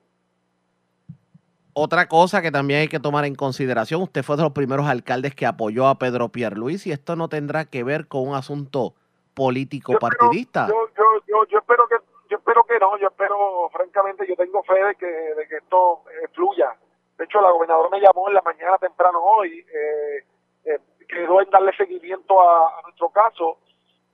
Otra 1.76 2.06
cosa 2.06 2.40
que 2.40 2.52
también 2.52 2.80
hay 2.80 2.88
que 2.88 3.00
tomar 3.00 3.24
en 3.24 3.34
consideración, 3.34 4.00
usted 4.02 4.22
fue 4.22 4.37
de 4.37 4.44
los 4.44 4.52
primeros 4.52 4.87
alcaldes 4.87 5.34
que 5.34 5.44
apoyó 5.44 5.88
a 5.88 5.98
Pedro 5.98 6.28
Pierluis 6.28 6.87
y 6.87 6.92
esto 6.92 7.16
no 7.16 7.28
tendrá 7.28 7.64
que 7.64 7.82
ver 7.82 8.06
con 8.06 8.28
un 8.28 8.37
asunto 8.37 8.94
político 9.34 9.98
partidista. 9.98 10.68
Yo, 10.68 10.88
yo, 10.96 11.04
yo, 11.26 11.44
yo 11.50 11.58
espero 11.58 11.88
que 11.88 11.96
yo 12.30 12.37
espero 12.38 12.62
que 12.64 12.78
no, 12.78 12.96
yo 12.98 13.08
espero, 13.08 13.68
francamente, 13.72 14.26
yo 14.26 14.37
tengo 14.37 14.62
fe 14.62 14.82
de 14.82 14.94
que, 14.94 15.06
de 15.06 15.48
que 15.48 15.56
esto 15.56 16.02
eh, 16.10 16.28
fluya. 16.32 16.74
De 17.18 17.24
hecho, 17.24 17.40
la 17.40 17.50
gobernadora 17.50 17.88
me 17.90 18.00
llamó 18.00 18.28
en 18.28 18.34
la 18.34 18.42
mañana 18.42 18.78
temprano 18.78 19.20
hoy, 19.20 19.58
eh, 19.58 20.24
eh, 20.64 20.78
quedó 21.08 21.40
en 21.42 21.50
darle 21.50 21.76
seguimiento 21.76 22.40
a, 22.40 22.78
a 22.78 22.82
nuestro 22.82 23.10
caso, 23.10 23.58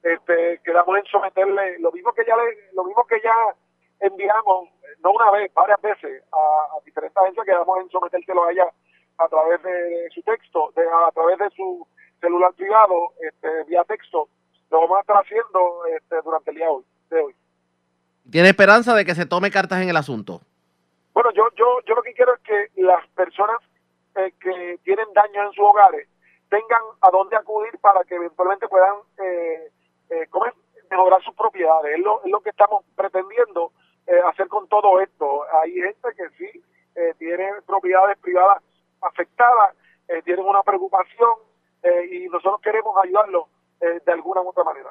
este, 0.03 0.61
quedamos 0.65 0.99
en 0.99 1.05
someterle 1.07 1.79
lo 1.79 1.93
mismo 1.93 2.13
que 2.13 2.25
ya 2.27 2.37
le, 2.37 2.73
lo 2.73 2.85
mismo 2.85 3.05
que 3.07 3.21
ya 3.23 3.35
enviamos, 4.01 4.69
no 5.03 5.13
una 5.13 5.31
vez, 5.31 5.53
varias 5.55 5.81
veces 5.81 6.23
a, 6.33 6.77
a 6.77 6.85
diferentes 6.85 7.17
agencias, 7.17 7.47
quedamos 7.47 7.81
en 7.81 7.91
sometérselo 7.91 8.45
a 8.45 8.53
ella 8.53 8.67
a 9.19 9.29
través 9.29 9.63
de 9.63 10.09
su 10.15 10.23
texto, 10.23 10.73
de, 10.75 10.83
a 10.83 11.11
través 11.13 11.39
de 11.39 11.51
su 11.51 11.87
celular 12.21 12.53
privado, 12.55 13.13
este, 13.21 13.65
vía 13.65 13.85
texto, 13.85 14.29
lo 14.71 14.81
vamos 14.81 14.99
a 14.99 15.01
estar 15.01 15.17
haciendo 15.17 15.85
este, 15.87 16.17
durante 16.23 16.51
el 16.51 16.57
día 16.57 16.71
hoy. 16.71 16.85
De 17.11 17.21
hoy. 17.21 17.35
¿Tiene 18.31 18.49
esperanza 18.49 18.95
de 18.95 19.05
que 19.05 19.15
se 19.15 19.27
tome 19.27 19.51
cartas 19.51 19.83
en 19.83 19.89
el 19.89 19.97
asunto? 19.97 20.41
Bueno, 21.13 21.31
yo, 21.33 21.49
yo, 21.57 21.81
yo 21.87 21.95
lo 21.95 22.03
que 22.03 22.15
quiero 22.15 22.35
es 22.35 22.41
que 22.41 22.83
las 22.83 23.07
personas 23.09 23.59
eh, 24.15 24.33
que 24.41 24.79
tienen 24.85 25.13
daño 25.13 25.43
en 25.43 25.53
sus 25.53 25.65
hogares 25.65 26.09
tengan 26.49 26.83
a 27.01 27.11
dónde 27.11 27.37
acudir 27.37 27.79
para 27.81 28.05
que 28.05 28.15
eventualmente 28.15 28.69
puedan 28.69 28.95
eh, 29.19 29.71
eh, 30.11 30.29
mejorar 30.91 31.23
sus 31.23 31.35
propiedades. 31.35 31.99
Es 31.99 32.05
lo, 32.05 32.23
es 32.25 32.31
lo 32.31 32.41
que 32.41 32.51
estamos 32.51 32.85
pretendiendo 32.95 33.73
eh, 34.07 34.21
hacer 34.27 34.49
con 34.49 34.69
todo 34.69 35.01
esto. 35.01 35.45
Hay 35.63 35.73
gente 35.73 36.09
que 36.17 36.29
sí 36.37 36.63
eh, 36.95 37.15
tiene 37.19 37.51
propiedades 37.67 38.19
privadas 38.19 38.63
afectadas, 39.01 39.75
eh, 40.09 40.23
tienen 40.23 40.45
una 40.45 40.63
preocupación 40.63 41.31
y 42.11 42.29
nosotros 42.29 42.61
queremos 42.61 42.95
ayudarlos 43.03 43.47
de 43.81 44.13
alguna 44.13 44.43
u 44.43 44.51
otra 44.51 44.65
manera. 44.65 44.91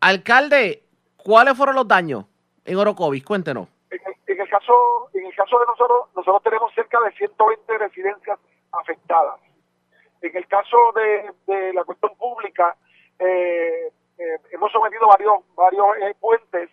Alcalde, 0.00 0.82
¿cuáles 1.16 1.56
fueron 1.56 1.76
los 1.76 1.86
daños 1.86 2.24
en 2.64 2.76
Orocovis? 2.76 3.24
Cuéntenos. 3.24 3.68
En 3.90 4.00
el, 4.04 4.14
en 4.26 4.40
el 4.40 4.48
caso 4.48 5.08
en 5.14 5.24
el 5.26 5.34
caso 5.36 5.56
de 5.58 5.66
nosotros, 5.66 6.08
nosotros 6.16 6.42
tenemos 6.42 6.74
cerca 6.74 6.98
de 7.00 7.12
120 7.12 7.78
residencias 7.78 8.40
afectadas. 8.72 9.40
En 10.20 10.36
el 10.36 10.46
caso 10.48 10.76
de, 10.96 11.32
de 11.46 11.72
la 11.72 11.84
cuestión 11.84 12.16
pública, 12.16 12.76
eh, 13.18 13.92
eh, 14.18 14.38
hemos 14.52 14.72
sometido 14.72 15.06
varios 15.08 15.34
varios 15.54 15.86
eh, 16.02 16.14
puentes 16.20 16.70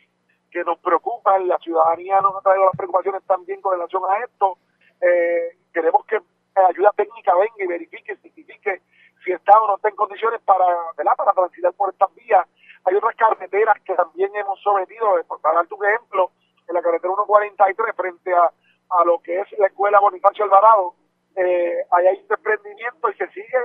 que 0.51 0.63
nos 0.63 0.79
preocupan. 0.79 1.47
La 1.47 1.57
ciudadanía 1.59 2.21
nos 2.21 2.35
ha 2.35 2.41
traído 2.41 2.65
las 2.65 2.77
preocupaciones 2.77 3.23
también 3.23 3.61
con 3.61 3.73
relación 3.73 4.03
a 4.09 4.17
esto. 4.23 4.57
Eh, 5.01 5.57
queremos 5.73 6.05
que 6.05 6.19
ayuda 6.55 6.91
técnica 6.95 7.33
venga 7.35 7.63
y 7.63 7.67
verifique, 7.67 8.15
certifique 8.17 8.81
si 9.23 9.31
está 9.31 9.59
o 9.61 9.67
no 9.67 9.75
está 9.75 9.89
en 9.89 9.95
condiciones 9.95 10.41
para, 10.41 10.65
¿verdad? 10.97 11.13
para 11.17 11.31
transitar 11.33 11.73
por 11.73 11.89
estas 11.89 12.13
vías. 12.15 12.45
Hay 12.85 12.95
otras 12.95 13.15
carreteras 13.15 13.79
que 13.81 13.93
también 13.95 14.33
hemos 14.35 14.59
sometido, 14.61 15.19
eh, 15.19 15.23
para 15.41 15.55
darte 15.55 15.73
un 15.73 15.85
ejemplo, 15.85 16.31
en 16.67 16.75
la 16.75 16.81
carretera 16.81 17.13
143 17.13 17.95
frente 17.95 18.33
a, 18.33 18.51
a 18.89 19.05
lo 19.05 19.19
que 19.19 19.39
es 19.39 19.51
la 19.57 19.67
escuela 19.67 19.99
Bonifacio 19.99 20.45
Alvarado, 20.45 20.93
eh, 21.35 21.85
ahí 21.91 22.07
hay 22.07 22.17
un 22.17 22.27
desprendimiento 22.27 23.09
y 23.09 23.13
se 23.15 23.27
sigue 23.29 23.57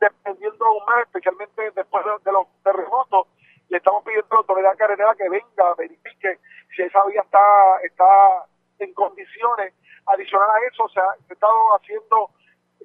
desprendiendo 0.00 0.64
aún 0.64 0.82
más, 0.86 1.06
especialmente 1.06 1.70
después 1.74 2.04
de, 2.04 2.10
de 2.24 2.32
los 2.32 2.46
terremotos. 2.62 3.26
Le 3.68 3.76
estamos 3.78 4.02
pidiendo 4.04 4.26
a 4.30 4.34
la 4.34 4.38
autoridad 4.38 4.76
carretera 4.76 5.14
que 5.14 5.28
venga, 5.28 5.74
verifique 5.76 6.38
si 6.74 6.82
esa 6.82 7.04
vía 7.04 7.20
está, 7.22 7.40
está 7.82 8.46
en 8.78 8.92
condiciones. 8.94 9.74
Adicional 10.06 10.48
a 10.50 10.66
eso, 10.66 10.84
ha, 10.86 10.88
se 10.88 11.00
ha 11.00 11.32
estado 11.32 11.76
haciendo 11.76 12.30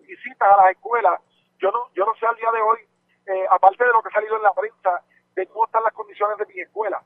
visitas 0.07 0.51
a 0.51 0.57
las 0.57 0.71
escuelas. 0.71 1.21
Yo 1.59 1.71
no, 1.71 1.87
yo 1.93 2.05
no 2.05 2.13
sé 2.15 2.25
al 2.25 2.35
día 2.35 2.51
de 2.51 2.61
hoy, 2.61 2.79
eh, 3.27 3.45
aparte 3.49 3.85
de 3.85 3.91
lo 3.91 4.01
que 4.01 4.09
ha 4.09 4.13
salido 4.13 4.35
en 4.35 4.43
la 4.43 4.53
prensa, 4.53 5.01
de 5.35 5.47
cómo 5.47 5.65
están 5.65 5.83
las 5.83 5.93
condiciones 5.93 6.37
de 6.37 6.45
mi 6.47 6.59
escuela. 6.59 7.01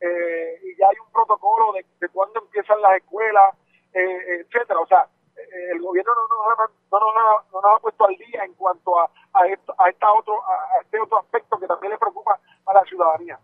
Eh, 0.00 0.60
y 0.64 0.76
ya 0.76 0.88
hay 0.88 0.96
un 0.98 1.10
protocolo 1.12 1.72
de, 1.72 1.86
de 2.00 2.08
cuándo 2.10 2.40
empiezan 2.40 2.82
las 2.82 2.96
escuelas, 2.96 3.56
eh, 3.94 4.44
etcétera. 4.44 4.80
O 4.80 4.86
sea, 4.86 5.06
el 5.72 5.80
gobierno 5.80 6.12
no 6.14 6.28
nos, 6.28 6.58
ha, 6.58 6.70
no, 6.90 7.00
nos 7.00 7.52
no 7.52 7.60
nos 7.60 7.76
ha 7.76 7.80
puesto 7.80 8.04
al 8.04 8.16
día 8.16 8.44
en 8.44 8.54
cuanto 8.54 8.98
a, 9.00 9.10
a, 9.32 9.46
esta 9.88 10.12
otro, 10.12 10.42
a 10.46 10.80
este 10.82 11.00
otro 11.00 11.18
aspecto 11.18 11.58
que 11.58 11.66
también 11.66 11.92
le 11.92 11.98
preocupa 11.98 12.38
a 12.66 12.74
la 12.74 12.84
ciudadanía. 12.84 13.38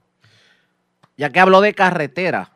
Ya 1.16 1.31
que 1.31 1.40
habló 1.40 1.61
de 1.61 1.74
carretera, 1.74 2.52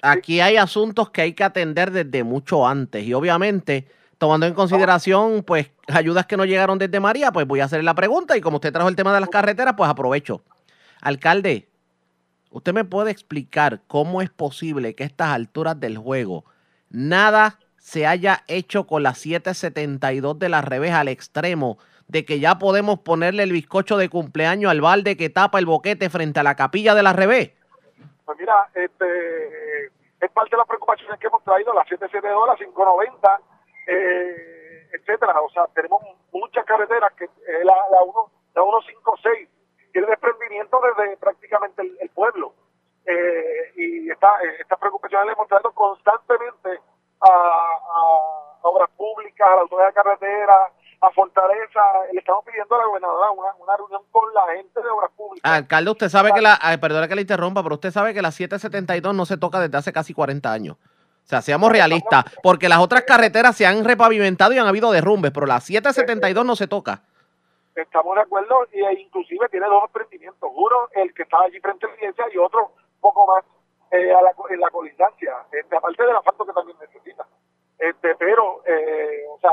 aquí 0.00 0.40
hay 0.40 0.56
asuntos 0.56 1.10
que 1.10 1.22
hay 1.22 1.32
que 1.34 1.44
atender 1.44 1.90
desde 1.90 2.24
mucho 2.24 2.66
antes 2.66 3.04
y 3.04 3.14
obviamente 3.14 3.88
tomando 4.18 4.46
en 4.46 4.54
consideración 4.54 5.42
pues 5.42 5.70
ayudas 5.88 6.26
que 6.26 6.36
no 6.36 6.44
llegaron 6.44 6.78
desde 6.78 7.00
María, 7.00 7.32
pues 7.32 7.46
voy 7.46 7.60
a 7.60 7.64
hacerle 7.64 7.84
la 7.84 7.94
pregunta 7.94 8.36
y 8.36 8.40
como 8.40 8.56
usted 8.56 8.72
trajo 8.72 8.88
el 8.88 8.96
tema 8.96 9.12
de 9.12 9.20
las 9.20 9.28
carreteras, 9.28 9.74
pues 9.76 9.90
aprovecho. 9.90 10.42
Alcalde, 11.00 11.68
¿usted 12.50 12.72
me 12.72 12.84
puede 12.84 13.10
explicar 13.10 13.82
cómo 13.88 14.22
es 14.22 14.30
posible 14.30 14.94
que 14.94 15.02
a 15.02 15.06
estas 15.06 15.30
alturas 15.30 15.78
del 15.80 15.98
juego 15.98 16.44
nada 16.88 17.58
se 17.78 18.06
haya 18.06 18.44
hecho 18.46 18.86
con 18.86 19.02
la 19.02 19.14
772 19.14 20.38
de 20.38 20.48
la 20.48 20.60
revés 20.60 20.92
al 20.92 21.08
extremo 21.08 21.78
de 22.08 22.24
que 22.24 22.40
ya 22.40 22.58
podemos 22.58 23.00
ponerle 23.00 23.42
el 23.42 23.52
bizcocho 23.52 23.96
de 23.96 24.08
cumpleaños 24.08 24.70
al 24.70 24.80
balde 24.80 25.16
que 25.16 25.30
tapa 25.30 25.58
el 25.58 25.66
boquete 25.66 26.10
frente 26.10 26.40
a 26.40 26.42
la 26.42 26.56
capilla 26.56 26.94
de 26.94 27.02
la 27.02 27.12
revés? 27.12 27.52
Pues 28.24 28.38
mira, 28.38 28.68
este, 28.74 29.86
es 30.20 30.30
parte 30.32 30.50
de 30.50 30.58
las 30.58 30.66
preocupaciones 30.66 31.18
que 31.18 31.26
hemos 31.26 31.42
traído, 31.44 31.72
las 31.74 31.88
772, 31.88 32.46
las 32.46 32.58
590, 32.58 33.40
eh, 33.88 34.88
etcétera. 34.92 35.40
O 35.40 35.50
sea, 35.50 35.66
tenemos 35.74 36.02
muchas 36.32 36.64
carreteras 36.64 37.12
que 37.14 37.24
eh, 37.24 37.64
la, 37.64 37.74
la, 37.90 38.02
uno, 38.02 38.30
la 38.54 38.62
156 38.62 39.48
tiene 39.92 40.06
desprendimiento 40.06 40.80
desde 40.80 41.16
prácticamente 41.16 41.82
el, 42.00 42.08
pueblo. 42.10 42.54
Eh, 43.04 43.72
y 43.76 44.10
esta, 44.10 44.28
estas 44.58 44.78
preocupaciones 44.78 45.26
le 45.26 45.32
hemos 45.32 45.48
traído 45.48 45.72
constantemente 45.72 46.80
a, 47.20 48.58
obras 48.62 48.90
públicas, 48.90 49.48
a 49.48 49.56
la 49.56 49.62
autoridad 49.62 49.88
de 49.88 49.94
carretera, 49.94 50.72
a 51.02 51.10
Fortaleza. 51.10 51.80
Le 52.12 52.20
estamos 52.20 52.44
pidiendo 52.44 52.74
a 52.74 52.78
la 52.78 52.86
gobernadora 52.86 53.30
una, 53.32 53.54
una 53.58 53.76
reunión 53.76 54.02
con 54.10 54.32
la 54.32 54.54
gente 54.54 54.80
de 54.80 54.88
obras 54.88 55.10
públicas. 55.16 55.52
Alcalde, 55.52 55.90
usted 55.90 56.08
sabe 56.08 56.32
que 56.32 56.40
la, 56.40 56.58
ay, 56.60 56.78
perdona 56.78 57.08
que 57.08 57.16
le 57.16 57.22
interrumpa, 57.22 57.62
pero 57.62 57.74
usted 57.74 57.90
sabe 57.90 58.14
que 58.14 58.22
la 58.22 58.30
772 58.30 59.14
no 59.14 59.26
se 59.26 59.36
toca 59.36 59.60
desde 59.60 59.76
hace 59.76 59.92
casi 59.92 60.14
40 60.14 60.50
años. 60.50 60.76
O 60.76 61.28
sea, 61.28 61.42
seamos 61.42 61.70
realistas, 61.70 62.24
porque 62.42 62.68
las 62.68 62.78
otras 62.78 63.02
carreteras 63.02 63.56
se 63.56 63.66
han 63.66 63.84
repavimentado 63.84 64.52
y 64.52 64.58
han 64.58 64.66
habido 64.66 64.90
derrumbes, 64.90 65.30
pero 65.32 65.46
la 65.46 65.60
772 65.60 66.44
no 66.44 66.56
se 66.56 66.66
toca. 66.66 67.02
Estamos 67.74 68.14
de 68.16 68.22
acuerdo 68.22 68.66
y 68.72 68.80
e 68.80 69.00
inclusive 69.00 69.48
tiene 69.48 69.66
dos 69.66 69.84
emprendimientos. 69.86 70.50
Uno, 70.52 70.88
el 70.94 71.14
que 71.14 71.22
está 71.22 71.40
allí 71.42 71.58
frente 71.60 71.86
a 71.86 71.88
la 71.88 71.94
iglesia 71.94 72.24
y 72.34 72.38
otro 72.38 72.72
poco 73.00 73.26
más 73.26 73.44
eh, 73.92 74.12
a 74.12 74.20
la, 74.20 74.34
en 74.50 74.60
la 74.60 74.70
colindancia, 74.70 75.36
este, 75.50 75.76
aparte 75.76 76.02
del 76.04 76.16
asfalto 76.16 76.44
que 76.44 76.52
también 76.52 76.76
necesita. 76.80 77.24
Este, 77.78 78.14
pero, 78.16 78.62
eh, 78.66 79.24
o 79.30 79.38
sea, 79.40 79.52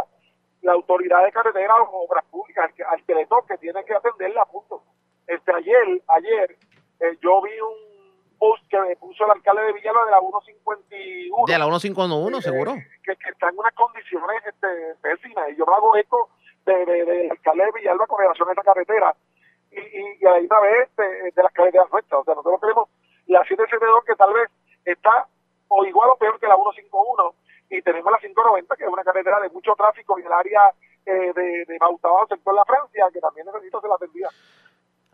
la 0.61 0.73
autoridad 0.73 1.23
de 1.23 1.31
carretera 1.31 1.75
o 1.75 2.05
obras 2.05 2.25
públicas, 2.25 2.65
al 2.65 2.73
que, 2.73 2.83
al 2.83 3.03
que 3.05 3.15
le 3.15 3.25
toque, 3.27 3.57
tiene 3.57 3.83
que 3.85 3.93
atenderla 3.93 4.45
punto. 4.45 4.83
Este, 5.27 5.53
ayer, 5.53 6.01
ayer, 6.07 6.57
eh, 6.99 7.17
yo 7.21 7.41
vi 7.41 7.51
un 7.59 8.37
post 8.37 8.63
que 8.69 8.79
me 8.79 8.95
puso 8.95 9.25
el 9.25 9.31
alcalde 9.31 9.63
de 9.63 9.73
Villalba 9.73 10.05
de 10.05 10.11
la 10.11 10.19
150 10.19 10.85
De 10.89 11.57
la 11.57 11.65
151, 11.65 12.41
seguro. 12.41 12.73
que, 13.03 13.15
que 13.15 13.29
está 13.29 13.49
en 13.49 13.59
unas 13.59 13.73
condiciones 13.73 14.43
este, 14.45 14.67
pésimas. 15.01 15.49
Y 15.51 15.55
yo 15.57 15.65
me 15.65 15.73
hago 15.75 15.95
eco 15.97 16.29
de, 16.65 16.85
de, 16.85 17.05
de 17.05 17.29
alcalde 17.31 17.65
de 17.65 17.71
Villalba 17.73 18.07
con 18.07 18.19
relación 18.19 18.49
a 18.49 18.51
esa 18.53 18.63
carretera. 18.63 19.15
Y, 19.71 19.79
y, 19.79 20.17
y 20.19 20.25
a 20.25 20.31
la 20.31 20.39
misma 20.39 20.59
vez 20.61 20.89
de, 20.95 21.31
de 21.31 21.43
las 21.43 21.53
carreteras 21.53 21.91
nuestras. 21.91 22.21
O 22.21 22.23
sea, 22.23 22.33
nosotros 22.35 22.59
tenemos 22.61 22.89
la 23.27 23.39
772 23.41 24.03
que 24.05 24.15
tal 24.15 24.33
vez 24.33 24.49
está 24.85 25.27
o 25.67 25.85
igual 25.85 26.09
o 26.09 26.15
peor 26.17 26.39
que 26.39 26.47
la 26.47 26.55
151 26.55 27.33
y 27.69 27.81
tenemos 27.81 28.11
la 28.11 28.17
590 28.17 28.75
que 28.75 28.83
es 28.83 28.89
una 28.89 29.03
carretera 29.03 29.39
de 29.39 29.49
mucho 29.49 29.73
tráfico 29.75 30.17
en 30.17 30.25
el 30.25 30.31
área 30.31 30.61
eh, 31.05 31.33
de, 31.33 31.65
de 31.65 31.77
Bautabao, 31.79 32.27
sector 32.27 32.53
La 32.53 32.65
Francia, 32.65 33.05
que 33.13 33.19
también 33.19 33.45
necesito 33.47 33.79
ser 33.81 33.91
atendida. 33.91 34.29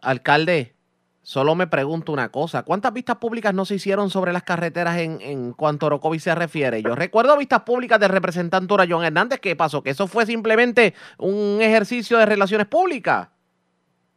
Alcalde, 0.02 0.74
solo 1.22 1.56
me 1.56 1.68
pregunto 1.68 2.12
una 2.12 2.30
cosa. 2.30 2.64
¿Cuántas 2.64 2.94
vistas 2.94 3.18
públicas 3.18 3.54
no 3.54 3.66
se 3.66 3.76
hicieron 3.76 4.10
sobre 4.10 4.34
las 4.34 4.44
carreteras 4.44 4.98
en, 5.00 5.20
en 5.22 5.54
cuanto 5.54 5.86
a 5.86 5.88
Orocovis 5.88 6.24
se 6.24 6.36
refiere? 6.36 6.82
Yo 6.82 6.96
recuerdo 6.96 7.38
vistas 7.38 7.62
públicas 7.62 8.00
del 8.00 8.10
representante 8.10 8.74
John 8.90 9.04
Hernández. 9.04 9.40
¿Qué 9.40 9.56
pasó? 9.56 9.84
Que 9.84 9.92
eso 9.92 10.08
fue 10.08 10.26
simplemente 10.26 10.94
un 11.18 11.60
ejercicio 11.62 12.18
de 12.18 12.26
relaciones 12.26 12.68
públicas. 12.68 13.30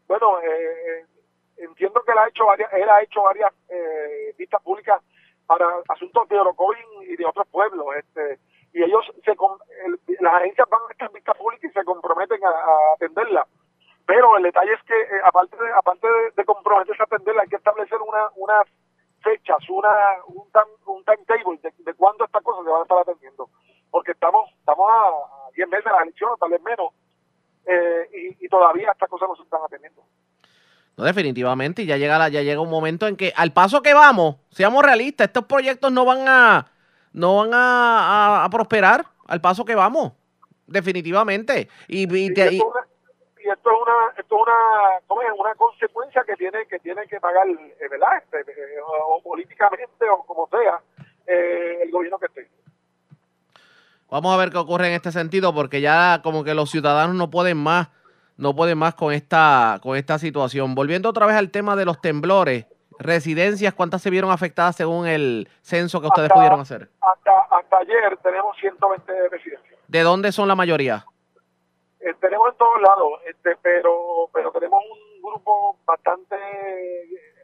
Bueno, 0.07 0.41
eh, 0.41 1.05
entiendo 1.57 2.03
que 2.05 2.13
él 2.13 2.19
ha 2.19 2.29
hecho 2.29 2.47
varias, 2.47 2.73
él 2.73 2.89
ha 2.89 3.03
hecho 3.03 3.23
varias 3.23 3.53
eh, 3.69 4.35
vistas 4.39 4.63
públicas 4.63 5.03
para 5.49 5.67
asuntos 5.89 6.29
de 6.29 6.39
Orocovis 6.39 6.85
y 7.09 7.17
de 7.17 7.25
otros 7.25 7.49
pueblos. 7.49 7.87
Este, 7.97 8.39
y 8.75 8.83
ellos, 8.83 9.05
se, 9.25 9.33
el- 9.33 10.01
las 10.21 10.35
agencias 10.35 10.69
van 10.69 10.81
a 10.87 10.93
estas 10.93 11.13
vistas 11.13 11.37
públicas 11.37 11.71
y 11.71 11.75
se 11.75 11.85
comprometen 11.85 12.39
a, 12.45 12.95
atenderla. 12.95 13.47
Pero 14.07 14.37
el 14.37 14.43
detalle 14.43 14.73
es 14.75 14.83
que, 14.85 14.95
eh, 15.01 15.21
aparte 15.25 15.57
de, 15.57 15.73
aparte 15.73 16.07
de, 16.37 16.45
comprometerse 16.45 17.03
a 17.03 17.07
atenderla, 17.07 17.43
hay 17.43 17.49
que 17.49 17.57
establecer 17.57 17.99
una, 18.01 18.29
unas 18.37 18.67
fechas, 19.23 19.59
una, 19.71 19.91
un, 20.27 20.45
un 20.87 21.05
timetable 21.05 21.59
de, 21.63 21.73
de 21.79 21.95
cuándo 21.95 22.25
estas 22.27 22.43
cosas 22.43 22.65
se 22.65 22.71
van 22.71 22.81
a 22.81 22.83
estar 22.83 22.99
atendiendo. 22.99 23.49
Porque 23.91 24.13
estamos 24.13 24.51
estamos 24.61 24.87
a 24.91 25.49
a 25.49 25.51
10 25.55 25.69
meses 25.69 25.85
de 25.87 25.91
la 25.91 26.03
elección, 26.03 26.31
tal 26.39 26.51
vez 26.51 26.63
menos, 26.63 26.93
eh, 27.67 28.37
y 28.39 28.49
todavía 28.49 28.93
estas 28.93 29.09
cosas 29.09 29.29
no 29.31 29.37
se 29.37 29.43
están 29.43 29.63
atendiendo. 29.65 30.03
No, 30.99 31.05
definitivamente, 31.05 31.83
y 31.83 31.87
ya 31.87 31.97
llega, 31.97 32.19
la- 32.19 32.29
ya 32.29 32.43
llega 32.43 32.61
un 32.61 32.69
momento 32.69 33.07
en 33.07 33.17
que, 33.17 33.33
al 33.37 33.53
paso 33.53 33.81
que 33.83 33.95
vamos, 33.95 34.37
seamos 34.51 34.83
realistas, 34.85 35.29
estos 35.29 35.45
proyectos 35.45 35.93
no 35.93 36.05
van 36.05 36.27
a, 36.27 36.67
no 37.13 37.37
van 37.37 37.55
a, 37.55 38.41
a- 38.41 38.45
a 38.45 38.51
prosperar 38.51 39.07
al 39.29 39.41
paso 39.41 39.65
que 39.65 39.77
vamos, 39.77 40.13
definitivamente. 40.67 41.69
Y, 41.87 42.03
y 42.03 42.35
te- 42.35 42.43
esto, 42.43 42.53
y- 42.53 42.57
es 42.59 42.63
una, 42.65 42.87
y 43.45 43.49
esto 43.49 43.71
es 43.71 43.77
una, 43.81 44.21
esto 44.21 44.35
es 44.37 44.43
una, 44.43 45.01
¿cómo 45.07 45.23
es? 45.23 45.29
una 45.39 45.55
consecuencia 45.55 46.25
que 46.27 46.35
tiene 46.35 46.67
que 46.67 46.81
tiene 46.81 47.07
que 47.07 47.21
pagar, 47.21 47.47
eh, 47.49 47.89
¿verdad? 47.89 48.19
Este, 48.19 48.39
eh, 48.41 48.81
o, 48.85 49.17
o 49.19 49.23
políticamente 49.23 50.05
o 50.11 50.25
como 50.25 50.49
sea 50.49 50.81
eh, 51.29 51.79
el 51.85 51.91
gobierno 51.93 52.19
que 52.19 52.27
esté. 52.27 52.51
vamos 54.11 54.35
a 54.35 54.37
ver 54.39 54.51
qué 54.51 54.59
ocurre 54.59 54.89
en 54.89 54.95
este 54.95 55.13
sentido, 55.13 55.55
porque 55.55 55.81
ya 55.81 56.21
como 56.25 56.43
que 56.43 56.55
los 56.55 56.71
ciudadanos 56.71 57.15
no 57.15 57.31
pueden 57.31 57.57
más, 57.59 57.89
no 58.39 58.55
pueden 58.55 58.79
más 58.79 58.95
con 58.95 59.13
esta, 59.13 59.79
con 59.83 59.97
esta 59.97 60.19
situación. 60.19 60.75
Volviendo 60.75 61.11
otra 61.11 61.27
vez 61.27 61.37
al 61.37 61.51
tema 61.51 61.77
de 61.77 61.85
los 61.85 62.01
temblores, 62.01 62.67
residencias, 62.99 63.75
¿cuántas 63.75 64.01
se 64.01 64.11
vieron 64.11 64.31
afectadas 64.31 64.77
según 64.77 65.07
el 65.07 65.49
censo 65.61 66.01
que 66.01 66.07
ustedes 66.07 66.31
pudieron 66.31 66.61
hacer? 66.61 66.89
Hasta 67.01 67.33
hasta 67.51 67.79
ayer 67.79 68.17
tenemos 68.23 68.57
120 68.59 69.29
residencias. 69.29 69.79
¿De 69.89 70.03
dónde 70.03 70.33
son 70.33 70.49
la 70.49 70.55
mayoría? 70.55 71.05
Eh, 72.01 72.15
tenemos 72.21 72.51
en 72.53 72.59
todos 72.59 72.81
lados, 72.81 73.21
este, 73.27 73.57
pero 73.61 74.31
pero 74.33 74.53
tenemos 74.53 74.83
un 74.85 75.23
grupo 75.23 75.77
bastante 75.85 76.37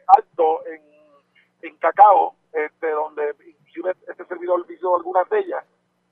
alto 0.07 0.65
en, 0.67 0.81
en 1.69 1.77
Cacao, 1.77 2.35
este, 2.53 2.89
donde 2.89 3.35
inclusive 3.45 3.95
este 4.07 4.25
servidor 4.25 4.65
visitó 4.65 4.95
algunas 4.95 5.29
de 5.29 5.39
ellas, 5.39 5.65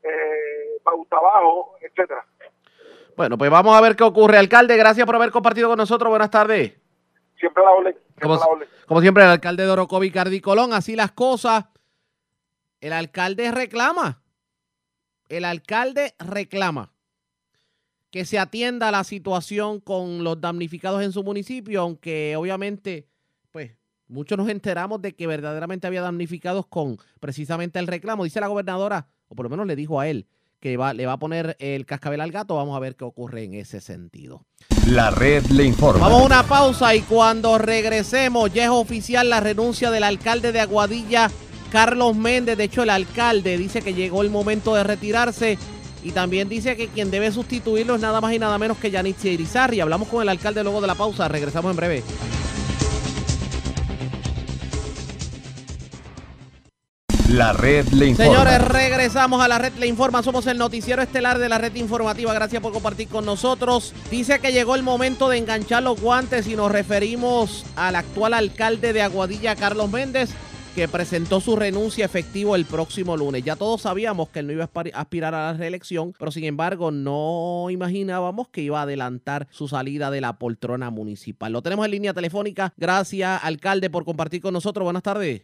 eh, 0.03 0.79
Pauta 0.83 1.17
Abajo, 1.17 1.75
etcétera. 1.79 2.25
Bueno, 3.15 3.37
pues 3.37 3.51
vamos 3.51 3.75
a 3.75 3.81
ver 3.81 3.95
qué 3.95 4.03
ocurre. 4.03 4.37
Alcalde, 4.37 4.75
gracias 4.77 5.05
por 5.05 5.15
haber 5.15 5.31
compartido 5.31 5.69
con 5.69 5.77
nosotros. 5.77 6.09
Buenas 6.09 6.31
tardes. 6.31 6.73
Siempre 7.39 7.63
la. 7.63 7.91
Siempre 7.91 8.21
Como, 8.21 8.39
como 8.87 9.01
siempre, 9.01 9.23
el 9.23 9.29
alcalde 9.29 9.65
de 9.65 9.69
Orocovi, 9.69 10.11
Cardi 10.11 10.41
Colón, 10.41 10.73
así 10.73 10.95
las 10.95 11.11
cosas. 11.11 11.65
El 12.79 12.93
alcalde 12.93 13.51
reclama. 13.51 14.21
El 15.29 15.45
alcalde 15.45 16.15
reclama 16.19 16.91
que 18.11 18.25
se 18.25 18.37
atienda 18.37 18.91
la 18.91 19.03
situación 19.03 19.79
con 19.79 20.23
los 20.23 20.39
damnificados 20.39 21.01
en 21.01 21.11
su 21.11 21.23
municipio, 21.23 21.81
aunque 21.81 22.35
obviamente, 22.35 23.07
pues, 23.51 23.71
muchos 24.07 24.37
nos 24.37 24.49
enteramos 24.49 25.01
de 25.01 25.15
que 25.15 25.25
verdaderamente 25.25 25.87
había 25.87 26.01
damnificados 26.01 26.67
con 26.67 26.97
precisamente 27.19 27.79
el 27.79 27.87
reclamo. 27.87 28.23
Dice 28.23 28.39
la 28.39 28.47
gobernadora, 28.47 29.07
o 29.27 29.35
por 29.35 29.45
lo 29.45 29.49
menos 29.49 29.65
le 29.65 29.75
dijo 29.75 29.99
a 29.99 30.07
él, 30.07 30.27
que 30.63 30.77
va, 30.77 30.93
le 30.93 31.05
va 31.05 31.11
a 31.11 31.19
poner 31.19 31.57
el 31.59 31.85
cascabel 31.85 32.21
al 32.21 32.31
gato. 32.31 32.55
Vamos 32.55 32.77
a 32.77 32.79
ver 32.79 32.95
qué 32.95 33.03
ocurre 33.03 33.43
en 33.43 33.53
ese 33.53 33.81
sentido. 33.81 34.45
La 34.87 35.11
red 35.11 35.45
le 35.47 35.65
informa. 35.65 36.07
Vamos 36.07 36.21
a 36.21 36.25
una 36.25 36.43
pausa 36.43 36.95
y 36.95 37.01
cuando 37.01 37.57
regresemos 37.57 38.49
ya 38.53 38.63
es 38.63 38.69
oficial 38.69 39.29
la 39.29 39.41
renuncia 39.41 39.91
del 39.91 40.05
alcalde 40.05 40.53
de 40.53 40.61
Aguadilla, 40.61 41.29
Carlos 41.69 42.15
Méndez. 42.15 42.57
De 42.57 42.63
hecho, 42.63 42.83
el 42.83 42.91
alcalde 42.91 43.57
dice 43.57 43.81
que 43.81 43.93
llegó 43.93 44.21
el 44.21 44.29
momento 44.29 44.73
de 44.73 44.85
retirarse 44.85 45.57
y 46.01 46.11
también 46.11 46.47
dice 46.47 46.77
que 46.77 46.87
quien 46.87 47.11
debe 47.11 47.33
sustituirlo 47.33 47.95
es 47.95 48.01
nada 48.01 48.21
más 48.21 48.31
y 48.31 48.39
nada 48.39 48.57
menos 48.57 48.77
que 48.77 48.89
Yanitzi 48.89 49.31
Irizarri. 49.31 49.81
Hablamos 49.81 50.07
con 50.07 50.21
el 50.21 50.29
alcalde 50.29 50.63
luego 50.63 50.79
de 50.79 50.87
la 50.87 50.95
pausa. 50.95 51.27
Regresamos 51.27 51.71
en 51.71 51.75
breve. 51.75 52.03
La 57.33 57.51
red 57.51 57.87
le 57.87 58.09
informa. 58.09 58.31
Señores, 58.31 58.67
regresamos 58.67 59.43
a 59.43 59.47
la 59.47 59.57
red 59.57 59.73
Le 59.79 59.87
Informa. 59.87 60.21
Somos 60.21 60.45
el 60.45 60.59
noticiero 60.59 61.01
estelar 61.01 61.39
de 61.39 61.49
la 61.49 61.57
red 61.57 61.73
informativa. 61.73 62.31
Gracias 62.31 62.61
por 62.61 62.71
compartir 62.71 63.07
con 63.07 63.25
nosotros. 63.25 63.91
Dice 64.11 64.37
que 64.37 64.51
llegó 64.51 64.75
el 64.75 64.83
momento 64.83 65.29
de 65.29 65.39
enganchar 65.39 65.81
los 65.81 65.99
guantes 65.99 66.45
y 66.47 66.55
nos 66.55 66.71
referimos 66.71 67.65
al 67.75 67.95
actual 67.95 68.35
alcalde 68.35 68.93
de 68.93 69.01
Aguadilla, 69.01 69.55
Carlos 69.55 69.89
Méndez, 69.89 70.29
que 70.75 70.87
presentó 70.87 71.41
su 71.41 71.55
renuncia 71.55 72.05
efectivo 72.05 72.55
el 72.55 72.65
próximo 72.65 73.17
lunes. 73.17 73.43
Ya 73.43 73.55
todos 73.55 73.81
sabíamos 73.81 74.29
que 74.29 74.41
él 74.41 74.45
no 74.45 74.53
iba 74.53 74.69
a 74.71 75.01
aspirar 75.01 75.33
a 75.33 75.53
la 75.53 75.57
reelección, 75.57 76.13
pero 76.19 76.31
sin 76.31 76.43
embargo 76.43 76.91
no 76.91 77.65
imaginábamos 77.71 78.49
que 78.49 78.61
iba 78.61 78.77
a 78.77 78.83
adelantar 78.83 79.47
su 79.49 79.67
salida 79.67 80.11
de 80.11 80.21
la 80.21 80.33
poltrona 80.33 80.91
municipal. 80.91 81.51
Lo 81.51 81.63
tenemos 81.63 81.83
en 81.85 81.91
línea 81.93 82.13
telefónica. 82.13 82.73
Gracias, 82.77 83.43
alcalde, 83.43 83.89
por 83.89 84.05
compartir 84.05 84.39
con 84.39 84.53
nosotros. 84.53 84.83
Buenas 84.83 85.01
tardes. 85.01 85.41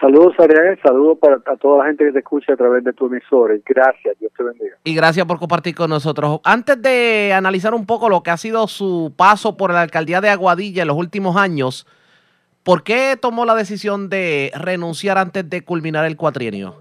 Saludos, 0.00 0.34
Ariel. 0.38 0.78
Saludos 0.82 1.18
para 1.18 1.36
a 1.44 1.56
toda 1.56 1.78
la 1.78 1.84
gente 1.86 2.06
que 2.06 2.12
te 2.12 2.18
escucha 2.20 2.54
a 2.54 2.56
través 2.56 2.82
de 2.84 2.92
tu 2.94 3.06
emisora. 3.06 3.54
Y 3.54 3.62
Gracias. 3.66 4.18
Dios 4.18 4.32
te 4.34 4.42
bendiga. 4.42 4.76
Y 4.82 4.94
gracias 4.94 5.26
por 5.26 5.38
compartir 5.38 5.74
con 5.74 5.90
nosotros. 5.90 6.40
Antes 6.42 6.80
de 6.80 7.32
analizar 7.34 7.74
un 7.74 7.84
poco 7.84 8.08
lo 8.08 8.22
que 8.22 8.30
ha 8.30 8.38
sido 8.38 8.66
su 8.66 9.12
paso 9.14 9.58
por 9.58 9.72
la 9.72 9.82
alcaldía 9.82 10.22
de 10.22 10.30
Aguadilla 10.30 10.82
en 10.82 10.88
los 10.88 10.96
últimos 10.96 11.36
años, 11.36 11.86
¿por 12.62 12.82
qué 12.82 13.18
tomó 13.20 13.44
la 13.44 13.54
decisión 13.54 14.08
de 14.08 14.50
renunciar 14.58 15.18
antes 15.18 15.48
de 15.50 15.62
culminar 15.62 16.06
el 16.06 16.16
cuatrienio? 16.16 16.76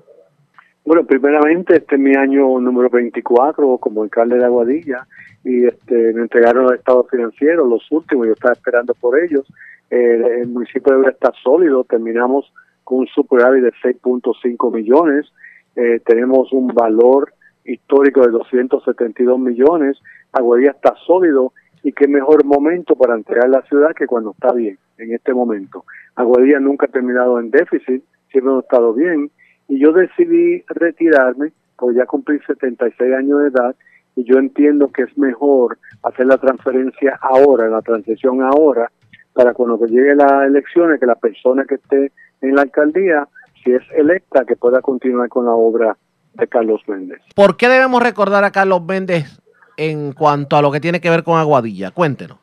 Bueno, 0.86 1.06
primeramente, 1.06 1.76
este 1.76 1.96
es 1.96 2.02
mi 2.02 2.16
año 2.16 2.60
número 2.60 2.90
24 2.90 3.78
como 3.80 4.04
alcalde 4.04 4.38
de 4.38 4.46
Aguadilla 4.46 5.06
y 5.44 5.66
este, 5.66 6.14
me 6.14 6.22
entregaron 6.22 6.64
los 6.64 6.74
estados 6.74 7.08
financieros, 7.10 7.68
los 7.68 7.92
últimos, 7.92 8.28
yo 8.28 8.34
estaba 8.34 8.54
esperando 8.54 8.94
por 8.94 9.20
ellos. 9.20 9.46
El 9.90 10.48
municipio 10.48 10.94
de 10.94 11.00
Obra 11.00 11.12
está 11.12 11.32
sólido, 11.44 11.84
terminamos 11.84 12.52
con 12.90 13.02
un 13.02 13.08
superávit 13.08 13.62
de 13.64 13.72
6.5 13.84 14.74
millones, 14.74 15.32
eh, 15.76 16.02
tenemos 16.04 16.52
un 16.52 16.70
valor 16.70 17.32
histórico 17.64 18.22
de 18.22 18.32
272 18.32 19.40
millones, 19.40 20.00
Aguadilla 20.34 20.72
está 20.72 20.96
sólido. 21.06 21.54
Y 21.84 21.94
qué 21.94 22.08
mejor 22.08 22.44
momento 22.44 22.96
para 22.96 23.16
entregar 23.16 23.48
la 23.48 23.62
ciudad 23.62 23.94
que 23.96 24.08
cuando 24.08 24.32
está 24.32 24.52
bien, 24.54 24.80
en 24.98 25.14
este 25.14 25.34
momento. 25.34 25.86
Aguadilla 26.16 26.60
nunca 26.60 26.88
ha 26.88 26.90
terminado 26.90 27.40
en 27.40 27.52
déficit, 27.52 28.04
siempre 28.32 28.52
hemos 28.52 28.64
estado 28.64 28.94
bien. 28.94 29.30
Y 29.68 29.80
yo 29.80 29.94
decidí 29.94 30.64
retirarme, 30.68 31.52
pues 31.78 31.96
ya 31.96 32.08
cumplí 32.08 32.40
76 32.40 33.14
años 33.14 33.40
de 33.44 33.48
edad 33.50 33.76
y 34.16 34.24
yo 34.24 34.40
entiendo 34.40 34.92
que 34.92 35.04
es 35.04 35.16
mejor 35.16 35.78
hacer 36.02 36.26
la 36.26 36.40
transferencia 36.40 37.18
ahora, 37.22 37.70
la 37.70 37.82
transición 37.84 38.42
ahora, 38.42 38.92
para 39.34 39.54
cuando 39.54 39.80
que 39.80 39.92
llegue 39.92 40.16
las 40.16 40.48
elecciones, 40.48 41.00
que 41.00 41.06
la 41.06 41.16
persona 41.16 41.66
que 41.66 41.76
esté 41.76 42.12
en 42.42 42.56
la 42.56 42.64
alcaldía, 42.64 43.28
si 43.64 43.72
es 43.72 43.84
electa, 43.96 44.46
que 44.46 44.56
pueda 44.56 44.82
continuar 44.82 45.30
con 45.30 45.46
la 45.46 45.52
obra 45.52 45.98
de 46.34 46.48
Carlos 46.48 46.82
Méndez. 46.88 47.20
¿Por 47.36 47.58
qué 47.58 47.68
debemos 47.68 48.02
recordar 48.02 48.44
a 48.44 48.52
Carlos 48.52 48.84
Méndez 48.84 49.40
en 49.78 50.14
cuanto 50.14 50.56
a 50.56 50.62
lo 50.62 50.72
que 50.72 50.80
tiene 50.80 51.02
que 51.02 51.10
ver 51.10 51.24
con 51.24 51.38
Aguadilla? 51.38 51.92
Cuéntenos. 51.92 52.38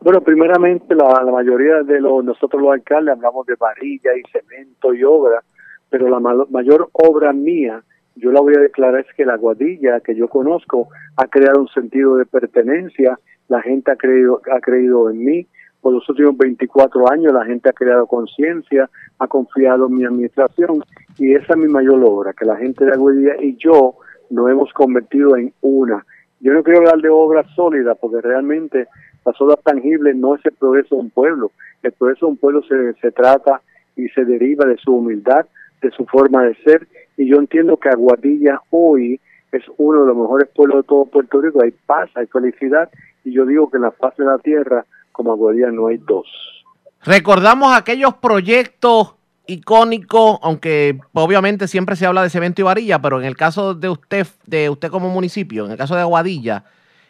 Bueno, 0.00 0.20
primeramente 0.20 0.94
la, 0.94 1.22
la 1.24 1.32
mayoría 1.32 1.82
de 1.82 2.00
los, 2.00 2.22
nosotros 2.24 2.60
los 2.60 2.72
alcaldes 2.72 3.14
hablamos 3.14 3.46
de 3.46 3.54
varilla 3.54 4.10
y 4.14 4.22
cemento 4.30 4.92
y 4.92 5.02
obra, 5.02 5.42
pero 5.88 6.08
la 6.08 6.20
mayor 6.50 6.90
obra 6.92 7.32
mía, 7.32 7.82
yo 8.16 8.30
la 8.30 8.40
voy 8.40 8.54
a 8.54 8.60
declarar 8.60 9.00
es 9.00 9.14
que 9.16 9.24
la 9.24 9.34
Aguadilla 9.34 10.00
que 10.00 10.14
yo 10.14 10.28
conozco 10.28 10.88
ha 11.16 11.26
creado 11.26 11.60
un 11.60 11.68
sentido 11.68 12.16
de 12.16 12.26
pertenencia, 12.26 13.18
la 13.48 13.62
gente 13.62 13.92
ha 13.92 13.96
creído, 13.96 14.42
ha 14.52 14.60
creído 14.60 15.08
en 15.08 15.24
mí, 15.24 15.46
por 15.84 15.92
los 15.92 16.08
últimos 16.08 16.38
24 16.38 17.12
años 17.12 17.34
la 17.34 17.44
gente 17.44 17.68
ha 17.68 17.74
creado 17.74 18.06
conciencia, 18.06 18.88
ha 19.18 19.28
confiado 19.28 19.86
en 19.86 19.96
mi 19.96 20.04
administración 20.06 20.82
y 21.18 21.34
esa 21.34 21.52
es 21.52 21.56
mi 21.58 21.68
mayor 21.68 22.02
obra, 22.02 22.32
que 22.32 22.46
la 22.46 22.56
gente 22.56 22.86
de 22.86 22.92
Aguadilla 22.92 23.36
y 23.38 23.54
yo 23.56 23.96
nos 24.30 24.50
hemos 24.50 24.72
convertido 24.72 25.36
en 25.36 25.52
una. 25.60 26.02
Yo 26.40 26.54
no 26.54 26.62
quiero 26.62 26.78
hablar 26.78 27.02
de 27.02 27.10
obras 27.10 27.46
sólidas 27.54 27.98
porque 28.00 28.22
realmente 28.22 28.88
las 29.26 29.38
obras 29.42 29.58
tangibles 29.62 30.16
no 30.16 30.36
es 30.36 30.46
el 30.46 30.52
progreso 30.52 30.94
de 30.94 31.02
un 31.02 31.10
pueblo. 31.10 31.50
El 31.82 31.92
progreso 31.92 32.24
de 32.24 32.32
un 32.32 32.38
pueblo 32.38 32.62
se, 32.62 32.94
se 32.94 33.10
trata 33.10 33.60
y 33.94 34.08
se 34.08 34.24
deriva 34.24 34.64
de 34.64 34.78
su 34.78 34.96
humildad, 34.96 35.44
de 35.82 35.90
su 35.90 36.06
forma 36.06 36.44
de 36.44 36.54
ser 36.64 36.88
y 37.18 37.28
yo 37.28 37.36
entiendo 37.36 37.76
que 37.76 37.90
Aguadilla 37.90 38.62
hoy 38.70 39.20
es 39.52 39.62
uno 39.76 40.00
de 40.00 40.06
los 40.06 40.16
mejores 40.16 40.48
pueblos 40.48 40.78
de 40.78 40.88
todo 40.88 41.04
Puerto 41.04 41.42
Rico. 41.42 41.62
Hay 41.62 41.72
paz, 41.72 42.08
hay 42.14 42.26
felicidad 42.26 42.88
y 43.22 43.32
yo 43.32 43.44
digo 43.44 43.70
que 43.70 43.76
en 43.76 43.82
la 43.82 43.90
faz 43.90 44.16
de 44.16 44.24
la 44.24 44.38
tierra 44.38 44.86
como 45.14 45.32
Aguadilla 45.32 45.70
no 45.70 45.86
hay 45.86 45.98
dos. 45.98 46.26
Recordamos 47.04 47.72
aquellos 47.72 48.14
proyectos 48.14 49.14
icónicos, 49.46 50.40
aunque 50.42 50.98
obviamente 51.12 51.68
siempre 51.68 51.94
se 51.94 52.04
habla 52.04 52.22
de 52.22 52.30
Cemento 52.30 52.60
y 52.60 52.64
Varilla, 52.64 53.00
pero 53.00 53.20
en 53.20 53.26
el 53.26 53.36
caso 53.36 53.74
de 53.74 53.88
usted, 53.90 54.26
de 54.46 54.68
usted 54.68 54.90
como 54.90 55.08
municipio, 55.10 55.66
en 55.66 55.72
el 55.72 55.78
caso 55.78 55.94
de 55.94 56.00
Aguadilla, 56.00 56.64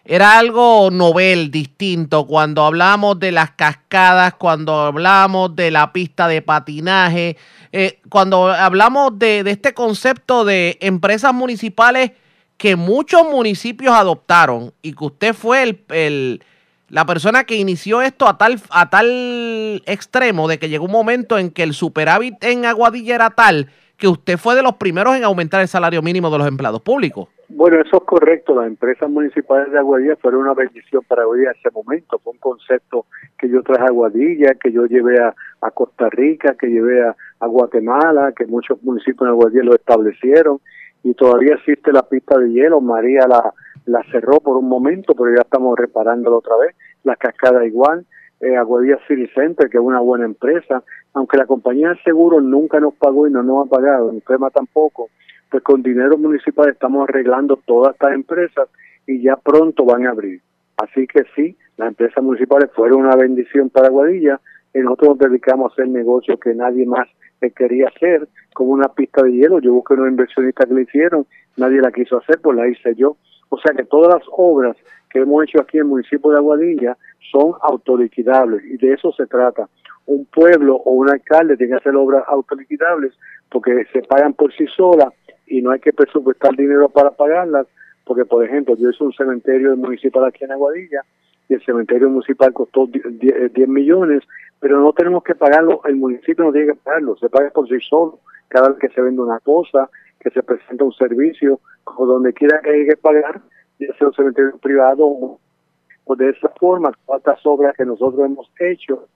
era 0.04 0.38
algo 0.38 0.90
novel, 0.90 1.50
distinto, 1.50 2.26
cuando 2.26 2.62
hablamos 2.64 3.18
de 3.18 3.32
las 3.32 3.52
cascadas, 3.52 4.34
cuando 4.34 4.80
hablamos 4.80 5.56
de 5.56 5.70
la 5.70 5.90
pista 5.94 6.28
de 6.28 6.42
patinaje, 6.42 7.38
eh, 7.72 8.00
cuando 8.10 8.48
hablamos 8.48 9.18
de, 9.18 9.42
este 9.46 9.72
concepto 9.72 10.44
de 10.44 10.76
empresas 10.82 11.32
municipales 11.32 12.12
que 12.58 12.76
muchos 12.76 13.24
municipios 13.24 13.94
adoptaron 13.94 14.74
y 14.82 14.92
que 14.92 15.04
usted 15.04 15.34
fue 15.34 15.62
el 15.88 16.44
la 16.94 17.04
persona 17.04 17.42
que 17.42 17.56
inició 17.56 18.02
esto 18.02 18.28
a 18.28 18.38
tal, 18.38 18.54
a 18.70 18.88
tal 18.88 19.82
extremo 19.84 20.46
de 20.46 20.58
que 20.58 20.68
llegó 20.68 20.84
un 20.84 20.92
momento 20.92 21.38
en 21.38 21.50
que 21.50 21.64
el 21.64 21.72
superávit 21.72 22.36
en 22.44 22.64
Aguadilla 22.64 23.16
era 23.16 23.30
tal 23.30 23.66
que 23.96 24.06
usted 24.06 24.38
fue 24.38 24.54
de 24.54 24.62
los 24.62 24.74
primeros 24.74 25.16
en 25.16 25.24
aumentar 25.24 25.60
el 25.60 25.66
salario 25.66 26.02
mínimo 26.02 26.30
de 26.30 26.38
los 26.38 26.46
empleados 26.46 26.80
públicos. 26.82 27.28
Bueno, 27.48 27.80
eso 27.80 27.96
es 27.96 28.04
correcto. 28.04 28.54
Las 28.54 28.68
empresas 28.68 29.10
municipales 29.10 29.72
de 29.72 29.78
Aguadilla 29.80 30.14
fueron 30.22 30.42
una 30.42 30.54
bendición 30.54 31.02
para 31.08 31.22
Aguadilla 31.22 31.50
en 31.50 31.56
ese 31.58 31.70
momento. 31.72 32.20
Fue 32.20 32.32
un 32.32 32.38
concepto 32.38 33.06
que 33.40 33.48
yo 33.48 33.64
traje 33.64 33.82
a 33.82 33.86
Aguadilla, 33.86 34.54
que 34.54 34.70
yo 34.70 34.86
llevé 34.86 35.20
a, 35.20 35.34
a 35.62 35.70
Costa 35.72 36.08
Rica, 36.10 36.54
que 36.56 36.68
llevé 36.68 37.02
a, 37.02 37.16
a, 37.40 37.46
Guatemala, 37.48 38.32
que 38.36 38.46
muchos 38.46 38.80
municipios 38.84 39.26
de 39.26 39.30
Aguadilla 39.30 39.64
lo 39.64 39.74
establecieron. 39.74 40.60
Y 41.02 41.14
todavía 41.14 41.56
existe 41.56 41.92
la 41.92 42.02
pista 42.02 42.38
de 42.38 42.52
hielo. 42.52 42.80
María 42.80 43.26
la, 43.26 43.52
la 43.86 44.02
cerró 44.10 44.40
por 44.40 44.56
un 44.56 44.68
momento, 44.68 45.14
pero 45.14 45.34
ya 45.34 45.42
estamos 45.42 45.78
reparándolo 45.78 46.38
otra 46.38 46.56
vez. 46.56 46.74
La 47.02 47.16
cascada 47.16 47.66
igual. 47.66 48.06
Eh, 48.40 48.56
Aguadilla 48.56 48.98
City 49.06 49.26
Center, 49.34 49.70
que 49.70 49.78
es 49.78 49.82
una 49.82 50.00
buena 50.00 50.24
empresa, 50.24 50.82
aunque 51.14 51.38
la 51.38 51.46
compañía 51.46 51.90
de 51.90 52.02
seguros 52.02 52.42
nunca 52.42 52.80
nos 52.80 52.94
pagó 52.94 53.26
y 53.26 53.30
no 53.30 53.42
nos 53.42 53.66
ha 53.66 53.70
pagado, 53.70 54.12
ni 54.12 54.20
FEMA 54.20 54.50
tampoco, 54.50 55.08
pues 55.50 55.62
con 55.62 55.82
dinero 55.82 56.18
municipal 56.18 56.68
estamos 56.68 57.08
arreglando 57.08 57.56
todas 57.64 57.94
estas 57.94 58.12
empresas 58.12 58.68
y 59.06 59.22
ya 59.22 59.36
pronto 59.36 59.84
van 59.84 60.06
a 60.06 60.10
abrir. 60.10 60.40
Así 60.76 61.06
que 61.06 61.24
sí, 61.34 61.56
las 61.76 61.88
empresas 61.88 62.22
municipales 62.22 62.70
fueron 62.74 63.06
una 63.06 63.16
bendición 63.16 63.70
para 63.70 63.86
Aguadilla 63.86 64.40
y 64.74 64.80
nosotros 64.80 65.10
nos 65.10 65.30
dedicamos 65.30 65.70
a 65.70 65.72
hacer 65.72 65.88
negocios 65.88 66.38
que 66.40 66.54
nadie 66.54 66.84
más 66.84 67.08
quería 67.50 67.88
hacer, 67.88 68.28
como 68.54 68.70
una 68.70 68.88
pista 68.88 69.22
de 69.22 69.32
hielo. 69.32 69.60
Yo 69.60 69.72
busqué 69.72 69.94
unos 69.94 70.08
inversionistas 70.08 70.66
que 70.66 70.74
le 70.74 70.82
hicieron, 70.82 71.26
nadie 71.56 71.80
la 71.80 71.92
quiso 71.92 72.18
hacer, 72.18 72.40
pues 72.40 72.56
la 72.56 72.68
hice 72.68 72.94
yo. 72.94 73.16
O 73.54 73.58
sea 73.58 73.72
que 73.72 73.84
todas 73.84 74.12
las 74.12 74.24
obras 74.32 74.76
que 75.10 75.20
hemos 75.20 75.44
hecho 75.44 75.60
aquí 75.60 75.76
en 75.76 75.84
el 75.84 75.88
municipio 75.90 76.32
de 76.32 76.38
Aguadilla 76.38 76.96
son 77.30 77.52
autoliquidables 77.62 78.64
y 78.64 78.76
de 78.78 78.94
eso 78.94 79.12
se 79.12 79.26
trata. 79.26 79.68
Un 80.06 80.26
pueblo 80.26 80.74
o 80.74 80.90
un 80.90 81.08
alcalde 81.08 81.56
tiene 81.56 81.74
que 81.74 81.78
hacer 81.78 81.94
obras 81.94 82.24
autoliquidables 82.26 83.12
porque 83.48 83.86
se 83.92 84.02
pagan 84.02 84.34
por 84.34 84.52
sí 84.54 84.66
solas 84.76 85.14
y 85.46 85.62
no 85.62 85.70
hay 85.70 85.78
que 85.78 85.92
presupuestar 85.92 86.56
dinero 86.56 86.88
para 86.88 87.12
pagarlas, 87.12 87.68
porque 88.04 88.24
por 88.24 88.44
ejemplo 88.44 88.74
yo 88.76 88.90
hice 88.90 89.04
un 89.04 89.12
cementerio 89.12 89.76
municipal 89.76 90.24
aquí 90.24 90.42
en 90.42 90.50
Aguadilla 90.50 91.02
y 91.48 91.54
el 91.54 91.64
cementerio 91.64 92.10
municipal 92.10 92.52
costó 92.52 92.88
10, 92.88 93.68
millones, 93.68 94.24
pero 94.58 94.80
no 94.80 94.92
tenemos 94.94 95.22
que 95.22 95.36
pagarlo, 95.36 95.80
el 95.84 95.94
municipio 95.94 96.44
no 96.44 96.52
tiene 96.52 96.72
que 96.72 96.78
pagarlo, 96.82 97.16
se 97.18 97.28
paga 97.28 97.50
por 97.50 97.68
sí 97.68 97.78
solo 97.88 98.18
cada 98.48 98.70
vez 98.70 98.78
que 98.78 98.88
se 98.88 99.00
vende 99.00 99.22
una 99.22 99.38
cosa, 99.38 99.88
que 100.24 100.30
se 100.30 100.42
presenta 100.42 100.84
un 100.84 100.92
servicio, 100.94 101.60
o 101.84 102.06
donde 102.06 102.32
quiera 102.32 102.60
que 102.62 102.70
hay 102.70 102.86
que 102.86 102.96
pagar, 102.96 103.42
ya 103.78 103.94
sea 103.98 104.08
un 104.08 104.14
cementerio 104.14 104.58
privado 104.58 105.06
o 105.06 106.16
de 106.16 106.30
esa 106.30 106.48
forma, 106.58 106.92
estas 107.16 107.40
obras 107.44 107.74
que 107.76 107.84
nosotros 107.84 108.24
hemos 108.24 108.50
hecho 108.58 109.06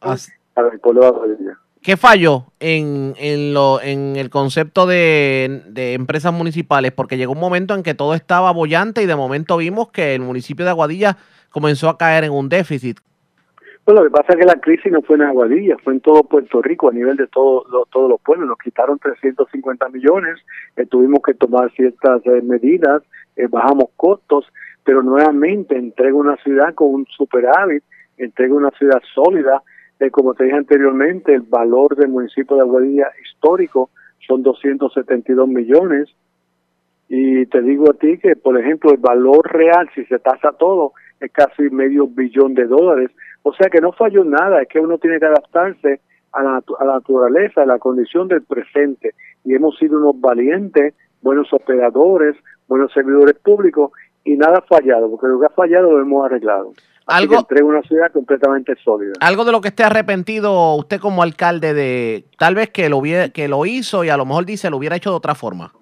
Así. 0.00 0.32
para 0.54 0.68
el 0.68 0.80
pueblo 0.80 1.02
de 1.02 1.06
Aguadilla. 1.08 1.58
¿Qué 1.80 1.96
falló 1.96 2.46
en, 2.60 3.14
en, 3.18 3.54
lo, 3.54 3.80
en 3.80 4.14
el 4.14 4.30
concepto 4.30 4.86
de, 4.86 5.62
de, 5.68 5.94
empresas 5.94 6.32
municipales? 6.32 6.92
Porque 6.92 7.16
llegó 7.16 7.32
un 7.32 7.40
momento 7.40 7.74
en 7.74 7.82
que 7.82 7.94
todo 7.94 8.14
estaba 8.14 8.52
bollante 8.52 9.02
y 9.02 9.06
de 9.06 9.16
momento 9.16 9.56
vimos 9.56 9.90
que 9.90 10.14
el 10.14 10.20
municipio 10.20 10.64
de 10.64 10.70
Aguadilla 10.70 11.16
comenzó 11.50 11.88
a 11.88 11.98
caer 11.98 12.22
en 12.24 12.32
un 12.32 12.48
déficit. 12.48 13.00
Pues 13.84 13.96
lo 13.96 14.04
que 14.04 14.10
pasa 14.10 14.34
es 14.34 14.38
que 14.38 14.44
la 14.44 14.60
crisis 14.60 14.92
no 14.92 15.02
fue 15.02 15.16
en 15.16 15.22
Aguadilla, 15.22 15.76
fue 15.82 15.94
en 15.94 16.00
todo 16.00 16.22
Puerto 16.22 16.62
Rico, 16.62 16.88
a 16.88 16.92
nivel 16.92 17.16
de 17.16 17.26
todo, 17.26 17.64
lo, 17.68 17.84
todos 17.86 18.08
los 18.08 18.20
pueblos. 18.20 18.48
Nos 18.48 18.58
quitaron 18.58 18.98
350 18.98 19.88
millones, 19.88 20.38
eh, 20.76 20.86
tuvimos 20.86 21.20
que 21.22 21.34
tomar 21.34 21.72
ciertas 21.72 22.24
eh, 22.26 22.42
medidas, 22.42 23.02
eh, 23.34 23.48
bajamos 23.48 23.86
costos, 23.96 24.46
pero 24.84 25.02
nuevamente 25.02 25.76
entrega 25.76 26.14
una 26.14 26.36
ciudad 26.36 26.74
con 26.74 26.94
un 26.94 27.06
superávit, 27.06 27.82
entrega 28.18 28.54
una 28.54 28.70
ciudad 28.70 29.02
sólida, 29.14 29.62
como 30.10 30.34
te 30.34 30.44
dije 30.44 30.56
anteriormente, 30.56 31.32
el 31.32 31.42
valor 31.42 31.94
del 31.94 32.08
municipio 32.08 32.56
de 32.56 32.62
Aguadilla 32.62 33.12
histórico 33.22 33.90
son 34.26 34.42
272 34.42 35.48
millones. 35.48 36.08
Y 37.08 37.46
te 37.46 37.62
digo 37.62 37.90
a 37.90 37.94
ti 37.94 38.18
que, 38.18 38.34
por 38.34 38.58
ejemplo, 38.58 38.90
el 38.90 38.96
valor 38.96 39.52
real, 39.52 39.88
si 39.94 40.04
se 40.06 40.18
tasa 40.18 40.52
todo, 40.52 40.92
casi 41.28 41.62
medio 41.70 42.06
billón 42.06 42.54
de 42.54 42.66
dólares. 42.66 43.10
O 43.42 43.52
sea 43.54 43.68
que 43.68 43.80
no 43.80 43.92
falló 43.92 44.24
nada, 44.24 44.62
es 44.62 44.68
que 44.68 44.80
uno 44.80 44.98
tiene 44.98 45.18
que 45.18 45.26
adaptarse 45.26 46.00
a 46.32 46.42
la, 46.42 46.62
a 46.78 46.84
la 46.84 46.94
naturaleza, 46.94 47.62
a 47.62 47.66
la 47.66 47.78
condición 47.78 48.28
del 48.28 48.42
presente. 48.42 49.14
Y 49.44 49.54
hemos 49.54 49.76
sido 49.78 49.98
unos 49.98 50.20
valientes, 50.20 50.94
buenos 51.20 51.52
operadores, 51.52 52.36
buenos 52.68 52.92
servidores 52.92 53.36
públicos, 53.38 53.92
y 54.24 54.36
nada 54.36 54.58
ha 54.58 54.62
fallado, 54.62 55.10
porque 55.10 55.26
lo 55.26 55.40
que 55.40 55.46
ha 55.46 55.50
fallado 55.50 55.90
lo 55.90 56.00
hemos 56.00 56.24
arreglado. 56.24 56.72
Así 57.06 57.24
algo, 57.24 57.46
que 57.46 57.62
una 57.62 57.82
ciudad 57.82 58.12
completamente 58.12 58.74
sólida. 58.76 59.12
Algo 59.20 59.44
de 59.44 59.52
lo 59.52 59.60
que 59.60 59.68
esté 59.68 59.82
arrepentido 59.82 60.76
usted 60.76 61.00
como 61.00 61.22
alcalde 61.22 61.74
de 61.74 62.24
tal 62.38 62.54
vez 62.54 62.70
que 62.70 62.88
lo, 62.88 62.98
hubiera, 62.98 63.30
que 63.30 63.48
lo 63.48 63.66
hizo 63.66 64.04
y 64.04 64.08
a 64.08 64.16
lo 64.16 64.24
mejor 64.24 64.46
dice 64.46 64.70
lo 64.70 64.76
hubiera 64.76 64.96
hecho 64.96 65.10
de 65.10 65.16
otra 65.16 65.34
forma. 65.34 65.72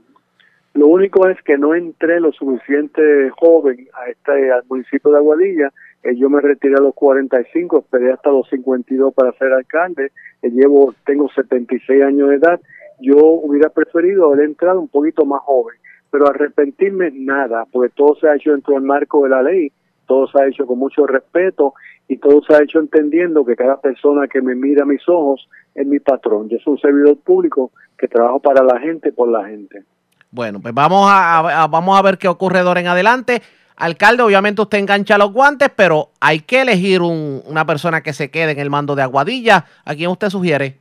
Lo 0.74 0.86
único 0.86 1.28
es 1.28 1.40
que 1.42 1.58
no 1.58 1.74
entré 1.74 2.20
lo 2.20 2.32
suficiente 2.32 3.30
joven 3.30 3.88
a 3.92 4.08
este 4.08 4.52
al 4.52 4.62
municipio 4.68 5.10
de 5.10 5.18
Aguadilla. 5.18 5.72
Eh, 6.02 6.16
yo 6.16 6.30
me 6.30 6.40
retiré 6.40 6.74
a 6.76 6.80
los 6.80 6.94
45, 6.94 7.80
esperé 7.80 8.12
hasta 8.12 8.30
los 8.30 8.48
52 8.48 9.12
para 9.12 9.32
ser 9.32 9.52
alcalde. 9.52 10.12
Eh, 10.42 10.50
llevo, 10.50 10.94
tengo 11.04 11.28
76 11.28 12.02
años 12.02 12.30
de 12.30 12.36
edad. 12.36 12.60
Yo 13.00 13.16
hubiera 13.16 13.70
preferido 13.70 14.26
haber 14.26 14.44
entrado 14.44 14.80
un 14.80 14.88
poquito 14.88 15.24
más 15.24 15.40
joven, 15.42 15.76
pero 16.10 16.28
arrepentirme 16.28 17.10
nada, 17.12 17.66
porque 17.72 17.92
todo 17.94 18.14
se 18.16 18.28
ha 18.28 18.36
hecho 18.36 18.52
dentro 18.52 18.74
del 18.74 18.82
marco 18.82 19.24
de 19.24 19.30
la 19.30 19.42
ley 19.42 19.72
todo 20.10 20.26
se 20.26 20.42
ha 20.42 20.48
hecho 20.48 20.66
con 20.66 20.76
mucho 20.76 21.06
respeto 21.06 21.74
y 22.08 22.16
todo 22.16 22.42
se 22.42 22.52
ha 22.52 22.64
hecho 22.64 22.80
entendiendo 22.80 23.44
que 23.44 23.54
cada 23.54 23.80
persona 23.80 24.26
que 24.26 24.42
me 24.42 24.56
mira 24.56 24.82
a 24.82 24.84
mis 24.84 25.08
ojos 25.08 25.48
es 25.72 25.86
mi 25.86 26.00
patrón. 26.00 26.48
Yo 26.48 26.58
soy 26.58 26.72
un 26.72 26.80
servidor 26.80 27.16
público 27.18 27.70
que 27.96 28.08
trabajo 28.08 28.40
para 28.40 28.64
la 28.64 28.80
gente, 28.80 29.12
por 29.12 29.28
la 29.28 29.46
gente. 29.46 29.84
Bueno, 30.30 30.60
pues 30.60 30.72
vamos 30.72 31.08
a, 31.10 31.66
vamos 31.68 31.98
a 31.98 32.02
ver 32.02 32.18
qué 32.18 32.28
ocurre 32.28 32.62
de 32.62 32.68
ahora 32.68 32.80
en 32.80 32.86
adelante. 32.86 33.42
Alcalde, 33.76 34.22
obviamente 34.22 34.62
usted 34.62 34.78
engancha 34.78 35.18
los 35.18 35.32
guantes, 35.32 35.70
pero 35.74 36.10
hay 36.20 36.40
que 36.40 36.60
elegir 36.60 37.00
un, 37.02 37.42
una 37.46 37.64
persona 37.64 38.02
que 38.02 38.12
se 38.12 38.30
quede 38.30 38.52
en 38.52 38.58
el 38.58 38.70
mando 38.70 38.94
de 38.94 39.02
Aguadilla. 39.02 39.64
¿A 39.84 39.94
quién 39.94 40.10
usted 40.10 40.28
sugiere? 40.28 40.76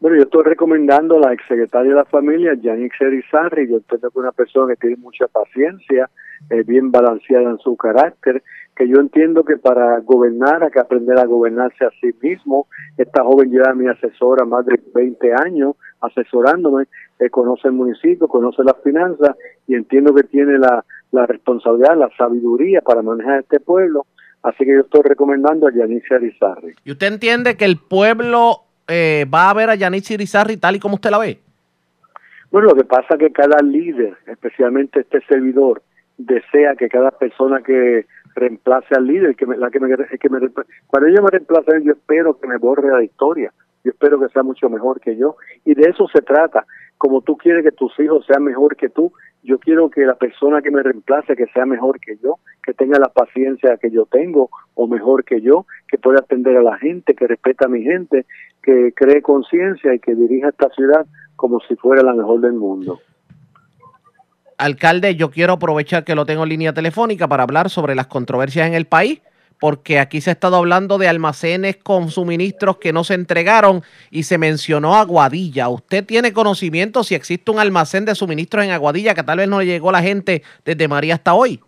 Bueno, 0.00 0.16
yo 0.18 0.24
estoy 0.24 0.44
recomendando 0.44 1.16
a 1.16 1.28
la 1.28 1.32
exsecretaria 1.32 1.90
de 1.90 1.96
la 1.96 2.04
familia, 2.04 2.54
Yannick 2.60 2.96
Serizarri. 2.96 3.68
Yo 3.68 3.76
entiendo 3.76 4.10
que 4.10 4.18
una 4.18 4.32
persona 4.32 4.74
que 4.74 4.80
tiene 4.80 4.96
mucha 4.96 5.26
paciencia, 5.28 6.08
eh, 6.50 6.62
bien 6.64 6.90
balanceada 6.90 7.50
en 7.50 7.58
su 7.58 7.76
carácter, 7.76 8.42
que 8.76 8.88
yo 8.88 8.96
entiendo 9.00 9.44
que 9.44 9.56
para 9.56 10.00
gobernar 10.00 10.64
hay 10.64 10.70
que 10.70 10.80
aprender 10.80 11.18
a 11.18 11.26
gobernarse 11.26 11.84
a 11.84 11.90
sí 12.00 12.14
mismo. 12.20 12.66
Esta 12.98 13.22
joven 13.22 13.50
lleva 13.50 13.74
mi 13.74 13.88
asesora 13.88 14.44
más 14.44 14.66
de 14.66 14.80
20 14.94 15.32
años 15.32 15.76
asesorándome, 16.00 16.84
eh, 17.18 17.30
conoce 17.30 17.68
el 17.68 17.74
municipio, 17.74 18.28
conoce 18.28 18.62
las 18.64 18.76
finanzas 18.82 19.36
y 19.66 19.74
entiendo 19.74 20.14
que 20.14 20.24
tiene 20.24 20.58
la, 20.58 20.84
la 21.12 21.26
responsabilidad, 21.26 21.96
la 21.96 22.10
sabiduría 22.16 22.80
para 22.80 23.02
manejar 23.02 23.40
este 23.40 23.60
pueblo. 23.60 24.06
Así 24.42 24.64
que 24.64 24.74
yo 24.74 24.80
estoy 24.80 25.02
recomendando 25.02 25.66
a 25.66 25.72
Yanice 25.72 26.14
Arizarri. 26.14 26.74
¿Y 26.84 26.92
usted 26.92 27.06
entiende 27.06 27.56
que 27.56 27.64
el 27.64 27.78
pueblo 27.78 28.64
eh, 28.86 29.24
va 29.32 29.48
a 29.48 29.54
ver 29.54 29.70
a 29.70 29.74
Yanice 29.74 30.14
Arizarri 30.14 30.58
tal 30.58 30.76
y 30.76 30.80
como 30.80 30.96
usted 30.96 31.10
la 31.10 31.18
ve? 31.18 31.38
Bueno, 32.50 32.68
lo 32.68 32.74
que 32.74 32.84
pasa 32.84 33.14
es 33.14 33.18
que 33.18 33.32
cada 33.32 33.60
líder, 33.62 34.16
especialmente 34.26 35.00
este 35.00 35.20
servidor, 35.26 35.82
desea 36.18 36.76
que 36.76 36.88
cada 36.88 37.10
persona 37.10 37.62
que 37.62 38.06
reemplace 38.34 38.94
al 38.94 39.06
líder, 39.06 39.36
que 39.36 39.46
me, 39.46 39.56
la 39.56 39.70
que 39.70 39.80
me, 39.80 39.88
que 39.96 40.28
me, 40.28 40.40
cuando 40.86 41.08
ellos 41.08 41.22
me 41.22 41.30
reemplacen, 41.30 41.82
yo 41.82 41.92
espero 41.92 42.38
que 42.38 42.48
me 42.48 42.58
borre 42.58 42.90
la 42.90 43.02
historia, 43.02 43.52
yo 43.84 43.90
espero 43.90 44.18
que 44.18 44.28
sea 44.28 44.42
mucho 44.42 44.68
mejor 44.68 45.00
que 45.00 45.16
yo, 45.16 45.36
y 45.64 45.74
de 45.74 45.90
eso 45.90 46.08
se 46.08 46.22
trata, 46.22 46.64
como 46.98 47.20
tú 47.20 47.36
quieres 47.36 47.64
que 47.64 47.72
tus 47.72 47.98
hijos 48.00 48.24
sean 48.26 48.44
mejor 48.44 48.76
que 48.76 48.88
tú, 48.88 49.12
yo 49.42 49.58
quiero 49.58 49.90
que 49.90 50.06
la 50.06 50.14
persona 50.14 50.62
que 50.62 50.70
me 50.70 50.82
reemplace 50.82 51.36
que 51.36 51.46
sea 51.48 51.66
mejor 51.66 52.00
que 52.00 52.16
yo, 52.16 52.38
que 52.62 52.72
tenga 52.72 52.98
la 52.98 53.10
paciencia 53.10 53.76
que 53.76 53.90
yo 53.90 54.06
tengo 54.06 54.48
o 54.74 54.86
mejor 54.86 55.24
que 55.24 55.42
yo, 55.42 55.66
que 55.86 55.98
pueda 55.98 56.20
atender 56.20 56.56
a 56.56 56.62
la 56.62 56.78
gente, 56.78 57.14
que 57.14 57.26
respeta 57.26 57.66
a 57.66 57.68
mi 57.68 57.82
gente, 57.82 58.24
que 58.62 58.92
cree 58.94 59.20
conciencia 59.20 59.92
y 59.94 59.98
que 59.98 60.14
dirija 60.14 60.48
esta 60.48 60.70
ciudad 60.70 61.06
como 61.36 61.60
si 61.60 61.76
fuera 61.76 62.02
la 62.02 62.14
mejor 62.14 62.40
del 62.40 62.54
mundo. 62.54 63.00
Alcalde, 64.64 65.14
yo 65.14 65.30
quiero 65.30 65.52
aprovechar 65.52 66.04
que 66.04 66.14
lo 66.14 66.24
tengo 66.24 66.44
en 66.44 66.48
línea 66.48 66.72
telefónica 66.72 67.28
para 67.28 67.42
hablar 67.42 67.68
sobre 67.68 67.94
las 67.94 68.06
controversias 68.06 68.66
en 68.66 68.72
el 68.72 68.86
país, 68.86 69.20
porque 69.60 69.98
aquí 69.98 70.22
se 70.22 70.30
ha 70.30 70.32
estado 70.32 70.56
hablando 70.56 70.96
de 70.96 71.06
almacenes 71.06 71.76
con 71.76 72.08
suministros 72.08 72.78
que 72.78 72.90
no 72.90 73.04
se 73.04 73.12
entregaron 73.12 73.82
y 74.10 74.22
se 74.22 74.38
mencionó 74.38 74.94
Aguadilla. 74.94 75.68
¿Usted 75.68 76.06
tiene 76.06 76.32
conocimiento 76.32 77.04
si 77.04 77.14
existe 77.14 77.50
un 77.50 77.58
almacén 77.58 78.06
de 78.06 78.14
suministros 78.14 78.64
en 78.64 78.70
Aguadilla 78.70 79.14
que 79.14 79.22
tal 79.22 79.36
vez 79.36 79.48
no 79.48 79.58
le 79.58 79.66
llegó 79.66 79.92
la 79.92 80.00
gente 80.00 80.42
desde 80.64 80.88
María 80.88 81.16
hasta 81.16 81.34
hoy? 81.34 81.60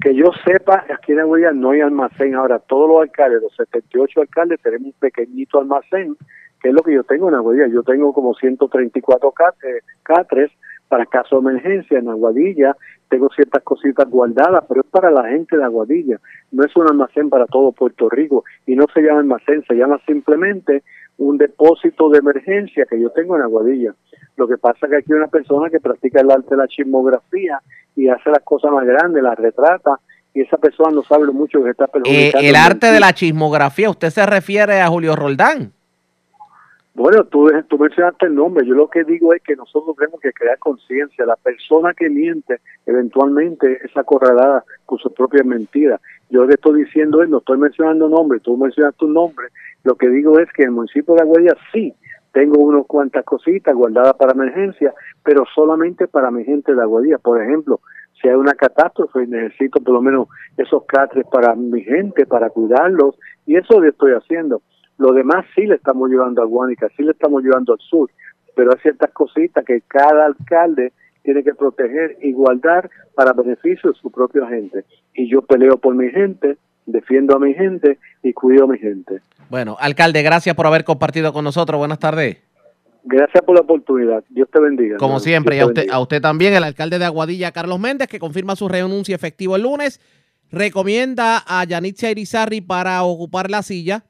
Que 0.00 0.14
yo 0.14 0.30
sepa, 0.44 0.84
aquí 0.94 1.10
en 1.10 1.18
Aguadilla 1.18 1.50
no 1.50 1.72
hay 1.72 1.80
almacén. 1.80 2.36
Ahora, 2.36 2.60
todos 2.60 2.88
los 2.88 3.02
alcaldes, 3.02 3.42
los 3.42 3.56
78 3.56 4.20
alcaldes, 4.20 4.60
tenemos 4.62 4.86
un 4.86 4.92
pequeñito 4.92 5.58
almacén, 5.58 6.16
que 6.62 6.68
es 6.68 6.74
lo 6.74 6.84
que 6.84 6.94
yo 6.94 7.02
tengo 7.02 7.28
en 7.30 7.34
Aguadilla. 7.34 7.66
Yo 7.66 7.82
tengo 7.82 8.12
como 8.12 8.32
134 8.34 9.34
catres 10.04 10.52
para 10.90 11.06
caso 11.06 11.40
de 11.40 11.50
emergencia 11.50 12.00
en 12.00 12.08
Aguadilla, 12.08 12.76
tengo 13.08 13.28
ciertas 13.30 13.62
cositas 13.62 14.10
guardadas, 14.10 14.64
pero 14.68 14.80
es 14.80 14.86
para 14.88 15.08
la 15.12 15.28
gente 15.28 15.56
de 15.56 15.62
Aguadilla, 15.62 16.18
no 16.50 16.64
es 16.64 16.74
un 16.74 16.88
almacén 16.88 17.30
para 17.30 17.46
todo 17.46 17.70
Puerto 17.70 18.08
Rico 18.10 18.42
y 18.66 18.74
no 18.74 18.86
se 18.92 19.00
llama 19.00 19.20
almacén, 19.20 19.64
se 19.68 19.74
llama 19.74 20.00
simplemente 20.04 20.82
un 21.18 21.38
depósito 21.38 22.10
de 22.10 22.18
emergencia 22.18 22.86
que 22.90 23.00
yo 23.00 23.10
tengo 23.10 23.36
en 23.36 23.42
Aguadilla. 23.42 23.94
Lo 24.36 24.48
que 24.48 24.58
pasa 24.58 24.78
es 24.82 24.90
que 24.90 24.96
aquí 24.96 25.12
hay 25.12 25.18
una 25.18 25.28
persona 25.28 25.70
que 25.70 25.78
practica 25.78 26.22
el 26.22 26.30
arte 26.30 26.50
de 26.50 26.56
la 26.56 26.66
chismografía 26.66 27.60
y 27.94 28.08
hace 28.08 28.28
las 28.28 28.42
cosas 28.42 28.72
más 28.72 28.84
grandes, 28.84 29.22
las 29.22 29.38
retrata, 29.38 30.00
y 30.34 30.40
esa 30.40 30.56
persona 30.56 30.90
no 30.90 31.04
sabe 31.04 31.26
lo 31.26 31.32
mucho 31.32 31.62
que 31.62 31.70
está 31.70 31.86
perjudicando. 31.86 32.44
Eh, 32.44 32.48
el 32.48 32.56
arte 32.56 32.88
de 32.88 32.98
la 32.98 33.12
chismografía, 33.12 33.90
¿usted 33.90 34.10
se 34.10 34.26
refiere 34.26 34.80
a 34.80 34.88
Julio 34.88 35.14
Roldán? 35.14 35.72
Bueno, 37.00 37.24
tú, 37.24 37.48
mencionaste 37.78 38.26
el 38.26 38.34
nombre. 38.34 38.66
Yo 38.66 38.74
lo 38.74 38.90
que 38.90 39.04
digo 39.04 39.32
es 39.32 39.42
que 39.42 39.56
nosotros 39.56 39.96
tenemos 39.96 40.20
que 40.20 40.34
crear 40.34 40.58
conciencia. 40.58 41.24
La 41.24 41.36
persona 41.36 41.94
que 41.94 42.10
miente 42.10 42.60
eventualmente 42.84 43.78
es 43.82 43.96
acorralada 43.96 44.66
con 44.84 44.98
su 44.98 45.10
propia 45.14 45.42
mentira. 45.42 45.98
Yo 46.28 46.44
le 46.44 46.56
estoy 46.56 46.84
diciendo 46.84 47.24
no 47.24 47.38
estoy 47.38 47.56
mencionando 47.56 48.06
nombre, 48.06 48.40
tú 48.40 48.54
mencionas 48.58 48.94
tu 48.96 49.08
nombre. 49.08 49.46
Lo 49.82 49.94
que 49.94 50.10
digo 50.10 50.38
es 50.40 50.52
que 50.52 50.64
en 50.64 50.68
el 50.68 50.74
municipio 50.74 51.14
de 51.14 51.22
Aguadilla 51.22 51.56
sí 51.72 51.94
tengo 52.32 52.60
unas 52.60 52.84
cuantas 52.86 53.24
cositas 53.24 53.74
guardadas 53.74 54.12
para 54.18 54.32
emergencia, 54.32 54.92
pero 55.24 55.44
solamente 55.54 56.06
para 56.06 56.30
mi 56.30 56.44
gente 56.44 56.74
de 56.74 56.82
Aguadilla. 56.82 57.16
Por 57.16 57.42
ejemplo, 57.42 57.80
si 58.20 58.28
hay 58.28 58.34
una 58.34 58.52
catástrofe, 58.52 59.26
necesito 59.26 59.80
por 59.80 59.94
lo 59.94 60.02
menos 60.02 60.28
esos 60.58 60.84
catres 60.84 61.24
para 61.32 61.54
mi 61.54 61.80
gente, 61.80 62.26
para 62.26 62.50
cuidarlos, 62.50 63.18
y 63.46 63.56
eso 63.56 63.80
lo 63.80 63.88
estoy 63.88 64.12
haciendo. 64.12 64.60
Lo 65.00 65.14
demás 65.14 65.46
sí 65.54 65.64
le 65.64 65.76
estamos 65.76 66.10
llevando 66.10 66.42
a 66.42 66.44
Guánica, 66.44 66.86
sí 66.94 67.02
le 67.02 67.12
estamos 67.12 67.42
llevando 67.42 67.72
al 67.72 67.78
sur, 67.78 68.10
pero 68.54 68.70
hay 68.70 68.78
ciertas 68.82 69.10
cositas 69.12 69.64
que 69.64 69.80
cada 69.88 70.26
alcalde 70.26 70.92
tiene 71.22 71.42
que 71.42 71.54
proteger 71.54 72.18
y 72.20 72.34
guardar 72.34 72.90
para 73.14 73.32
beneficio 73.32 73.92
de 73.92 73.98
su 73.98 74.10
propia 74.10 74.46
gente. 74.48 74.84
Y 75.14 75.30
yo 75.30 75.40
peleo 75.40 75.78
por 75.78 75.94
mi 75.94 76.10
gente, 76.10 76.58
defiendo 76.84 77.34
a 77.34 77.38
mi 77.38 77.54
gente 77.54 77.98
y 78.22 78.34
cuido 78.34 78.64
a 78.64 78.66
mi 78.66 78.78
gente. 78.78 79.22
Bueno, 79.48 79.74
alcalde, 79.80 80.22
gracias 80.22 80.54
por 80.54 80.66
haber 80.66 80.84
compartido 80.84 81.32
con 81.32 81.44
nosotros. 81.44 81.78
Buenas 81.78 81.98
tardes. 81.98 82.36
Gracias 83.02 83.42
por 83.42 83.54
la 83.54 83.62
oportunidad. 83.62 84.22
Dios 84.28 84.50
te 84.52 84.60
bendiga. 84.60 84.98
Como 84.98 85.18
siempre, 85.18 85.56
y 85.56 85.60
a 85.60 85.66
usted, 85.66 85.88
a 85.90 85.98
usted 85.98 86.20
también, 86.20 86.52
el 86.52 86.62
alcalde 86.62 86.98
de 86.98 87.06
Aguadilla, 87.06 87.52
Carlos 87.52 87.80
Méndez, 87.80 88.06
que 88.06 88.18
confirma 88.18 88.54
su 88.54 88.68
renuncia 88.68 89.14
efectivo 89.14 89.56
el 89.56 89.62
lunes, 89.62 89.98
recomienda 90.50 91.42
a 91.46 91.64
Yanitza 91.64 92.10
Irizarri 92.10 92.60
para 92.60 93.02
ocupar 93.02 93.50
la 93.50 93.62
silla 93.62 94.04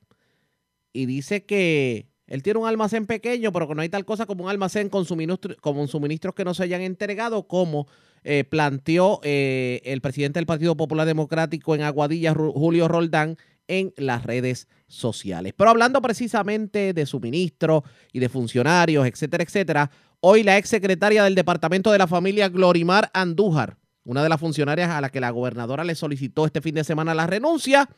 y 0.92 1.06
dice 1.06 1.44
que 1.44 2.06
él 2.26 2.42
tiene 2.42 2.60
un 2.60 2.68
almacén 2.68 3.06
pequeño, 3.06 3.52
pero 3.52 3.66
que 3.66 3.74
no 3.74 3.82
hay 3.82 3.88
tal 3.88 4.04
cosa 4.04 4.24
como 4.24 4.44
un 4.44 4.50
almacén 4.50 4.88
con, 4.88 5.04
suministros, 5.04 5.56
como 5.60 5.86
suministros 5.88 6.34
que 6.34 6.44
no 6.44 6.54
se 6.54 6.62
hayan 6.62 6.80
entregado, 6.80 7.48
como 7.48 7.88
eh, 8.22 8.44
planteó 8.44 9.20
eh, 9.24 9.80
el 9.84 10.00
presidente 10.00 10.38
del 10.38 10.46
Partido 10.46 10.76
Popular 10.76 11.06
Democrático 11.06 11.74
en 11.74 11.82
Aguadilla, 11.82 12.32
Julio 12.34 12.86
Roldán, 12.86 13.36
en 13.66 13.92
las 13.96 14.24
redes 14.24 14.68
sociales. 14.86 15.54
Pero 15.56 15.70
hablando 15.70 16.02
precisamente 16.02 16.92
de 16.92 17.06
suministros 17.06 17.82
y 18.12 18.18
de 18.18 18.28
funcionarios, 18.28 19.06
etcétera, 19.06 19.44
etcétera, 19.44 19.90
hoy 20.20 20.42
la 20.42 20.56
exsecretaria 20.56 21.24
del 21.24 21.34
Departamento 21.34 21.90
de 21.90 21.98
la 21.98 22.06
Familia, 22.06 22.48
Glorimar 22.48 23.10
Andújar, 23.14 23.76
una 24.04 24.22
de 24.22 24.28
las 24.28 24.40
funcionarias 24.40 24.90
a 24.90 25.00
la 25.00 25.10
que 25.10 25.20
la 25.20 25.30
gobernadora 25.30 25.84
le 25.84 25.94
solicitó 25.94 26.46
este 26.46 26.60
fin 26.60 26.74
de 26.74 26.84
semana 26.84 27.14
la 27.14 27.26
renuncia, 27.26 27.88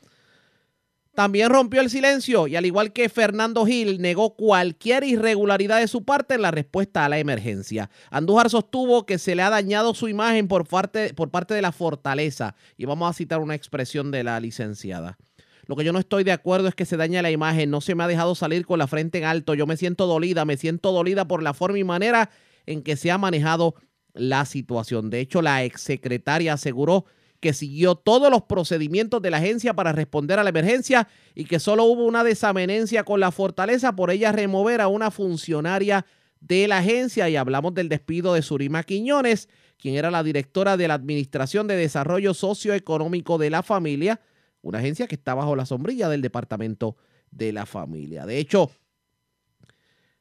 también 1.14 1.50
rompió 1.50 1.80
el 1.82 1.90
silencio 1.90 2.46
y 2.46 2.56
al 2.56 2.64
igual 2.64 2.92
que 2.92 3.08
Fernando 3.08 3.66
Gil, 3.66 4.00
negó 4.00 4.34
cualquier 4.34 5.04
irregularidad 5.04 5.80
de 5.80 5.88
su 5.88 6.04
parte 6.04 6.34
en 6.34 6.42
la 6.42 6.50
respuesta 6.50 7.04
a 7.04 7.08
la 7.08 7.18
emergencia. 7.18 7.90
Andújar 8.10 8.48
sostuvo 8.48 9.04
que 9.04 9.18
se 9.18 9.34
le 9.34 9.42
ha 9.42 9.50
dañado 9.50 9.94
su 9.94 10.08
imagen 10.08 10.48
por 10.48 10.66
parte, 10.66 11.12
por 11.12 11.30
parte 11.30 11.52
de 11.52 11.62
la 11.62 11.72
fortaleza. 11.72 12.54
Y 12.78 12.86
vamos 12.86 13.10
a 13.10 13.12
citar 13.12 13.40
una 13.40 13.54
expresión 13.54 14.10
de 14.10 14.24
la 14.24 14.40
licenciada. 14.40 15.18
Lo 15.66 15.76
que 15.76 15.84
yo 15.84 15.92
no 15.92 15.98
estoy 15.98 16.24
de 16.24 16.32
acuerdo 16.32 16.68
es 16.68 16.74
que 16.74 16.86
se 16.86 16.96
dañe 16.96 17.20
la 17.20 17.30
imagen. 17.30 17.70
No 17.70 17.80
se 17.80 17.94
me 17.94 18.04
ha 18.04 18.08
dejado 18.08 18.34
salir 18.34 18.64
con 18.64 18.78
la 18.78 18.86
frente 18.86 19.18
en 19.18 19.24
alto. 19.24 19.54
Yo 19.54 19.66
me 19.66 19.76
siento 19.76 20.06
dolida, 20.06 20.44
me 20.44 20.56
siento 20.56 20.92
dolida 20.92 21.28
por 21.28 21.42
la 21.42 21.54
forma 21.54 21.78
y 21.78 21.84
manera 21.84 22.30
en 22.66 22.82
que 22.82 22.96
se 22.96 23.10
ha 23.10 23.18
manejado 23.18 23.74
la 24.14 24.44
situación. 24.44 25.10
De 25.10 25.20
hecho, 25.20 25.42
la 25.42 25.62
exsecretaria 25.62 26.54
aseguró 26.54 27.04
que 27.42 27.52
siguió 27.52 27.96
todos 27.96 28.30
los 28.30 28.42
procedimientos 28.42 29.20
de 29.20 29.32
la 29.32 29.38
agencia 29.38 29.74
para 29.74 29.90
responder 29.90 30.38
a 30.38 30.44
la 30.44 30.50
emergencia 30.50 31.08
y 31.34 31.44
que 31.44 31.58
solo 31.58 31.82
hubo 31.84 32.04
una 32.04 32.22
desamenencia 32.22 33.02
con 33.02 33.18
la 33.18 33.32
fortaleza 33.32 33.96
por 33.96 34.12
ella 34.12 34.30
remover 34.30 34.80
a 34.80 34.86
una 34.86 35.10
funcionaria 35.10 36.06
de 36.40 36.68
la 36.68 36.78
agencia 36.78 37.28
y 37.28 37.34
hablamos 37.34 37.74
del 37.74 37.88
despido 37.88 38.32
de 38.34 38.42
Surima 38.42 38.84
Quiñones, 38.84 39.48
quien 39.76 39.96
era 39.96 40.12
la 40.12 40.22
directora 40.22 40.76
de 40.76 40.86
la 40.86 40.94
Administración 40.94 41.66
de 41.66 41.74
Desarrollo 41.74 42.32
Socioeconómico 42.32 43.38
de 43.38 43.50
la 43.50 43.64
Familia, 43.64 44.20
una 44.60 44.78
agencia 44.78 45.08
que 45.08 45.16
está 45.16 45.34
bajo 45.34 45.56
la 45.56 45.66
sombrilla 45.66 46.08
del 46.08 46.22
Departamento 46.22 46.96
de 47.32 47.52
la 47.52 47.66
Familia. 47.66 48.24
De 48.24 48.38
hecho, 48.38 48.70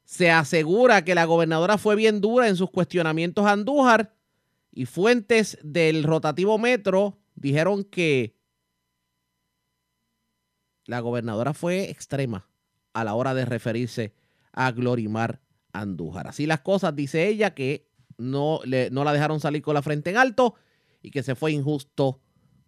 se 0.06 0.32
asegura 0.32 1.06
que 1.06 1.14
la 1.14 1.26
gobernadora 1.26 1.78
fue 1.78 1.96
bien 1.96 2.20
dura 2.20 2.48
en 2.48 2.56
sus 2.56 2.72
cuestionamientos 2.72 3.46
a 3.46 3.52
Andújar 3.52 4.16
y 4.72 4.86
fuentes 4.86 5.58
del 5.64 6.04
rotativo 6.04 6.58
metro 6.58 7.20
dijeron 7.36 7.84
que 7.84 8.36
la 10.86 11.00
gobernadora 11.00 11.54
fue 11.54 11.90
extrema 11.90 12.50
a 12.94 13.04
la 13.04 13.14
hora 13.14 13.34
de 13.34 13.46
referirse 13.46 14.14
a 14.54 14.72
Glorimar 14.72 15.42
Andújar. 15.74 16.28
Así 16.28 16.46
las 16.46 16.62
cosas, 16.62 16.96
dice 16.96 17.28
ella, 17.28 17.54
que 17.54 17.88
no, 18.18 18.60
le, 18.66 18.90
no 18.90 19.04
la 19.04 19.14
dejaron 19.14 19.40
salir 19.40 19.62
con 19.62 19.74
la 19.74 19.82
frente 19.82 20.10
en 20.10 20.18
alto 20.18 20.56
y 21.02 21.12
que 21.12 21.24
se 21.24 21.36
fue 21.36 21.52
injusto 21.52 22.20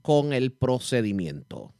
con 0.01 0.33
el 0.33 0.51
procedimiento. 0.51 1.73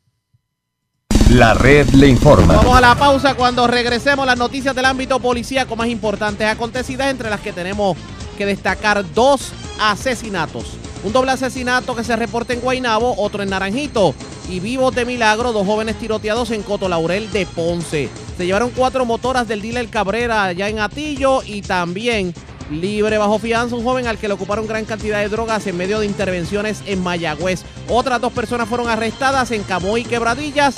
La 1.32 1.54
red 1.54 1.88
le 1.92 2.08
informa. 2.08 2.56
Vamos 2.56 2.76
a 2.76 2.82
la 2.82 2.96
pausa 2.96 3.36
cuando 3.36 3.66
regresemos 3.66 4.26
las 4.26 4.38
noticias 4.38 4.76
del 4.76 4.86
ámbito 4.86 5.20
policíaco 5.20 5.76
más 5.76 5.88
importantes 5.88 6.46
acontecidas, 6.48 7.10
entre 7.10 7.30
las 7.30 7.42
que 7.42 7.54
tenemos 7.54 7.98
que 8.44 8.48
destacar 8.48 9.06
dos 9.14 9.52
asesinatos. 9.80 10.66
Un 11.04 11.14
doble 11.14 11.32
asesinato 11.32 11.96
que 11.96 12.04
se 12.04 12.16
reporta 12.16 12.54
en 12.54 12.60
Guainabo, 12.60 13.16
otro 13.18 13.42
en 13.42 13.50
Naranjito. 13.50 14.14
Y 14.50 14.60
vivos 14.60 14.94
de 14.94 15.06
milagro, 15.06 15.54
dos 15.54 15.66
jóvenes 15.66 15.98
tiroteados 15.98 16.52
en 16.52 16.64
Coto 16.64 16.90
Laurel 16.90 17.32
de 17.32 17.46
Ponce. 17.46 18.10
Se 18.38 18.46
llevaron 18.46 18.72
cuatro 18.72 19.06
motoras 19.06 19.48
del 19.48 19.62
dealer 19.62 19.88
Cabrera 19.88 20.44
allá 20.44 20.68
en 20.68 20.80
Atillo 20.80 21.42
y 21.44 21.62
también 21.62 22.34
libre 22.70 23.18
bajo 23.18 23.40
fianza 23.40 23.76
un 23.76 23.84
joven 23.84 24.08
al 24.08 24.18
que 24.18 24.28
le 24.28 24.34
ocuparon 24.34 24.68
gran 24.68 24.86
cantidad 24.86 25.20
de 25.20 25.30
drogas 25.30 25.66
en 25.68 25.78
medio 25.78 26.00
de 26.00 26.06
intervenciones 26.06 26.82
en 26.86 27.02
Mayagüez. 27.02 27.64
Otras 27.88 28.20
dos 28.20 28.34
personas 28.34 28.68
fueron 28.68 28.90
arrestadas 28.90 29.52
en 29.52 29.64
Camoy 29.64 30.02
y 30.02 30.06
Quebradillas 30.06 30.76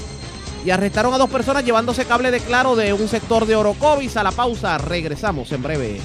y 0.63 0.71
arrestaron 0.71 1.13
a 1.13 1.17
dos 1.17 1.29
personas 1.29 1.63
llevándose 1.63 2.05
cable 2.05 2.31
de 2.31 2.39
claro 2.39 2.75
de 2.75 2.93
un 2.93 3.07
sector 3.07 3.45
de 3.45 3.55
Orocovis. 3.55 4.17
A 4.17 4.23
la 4.23 4.31
pausa, 4.31 4.77
regresamos 4.77 5.51
en 5.51 5.61
breve. 5.61 6.01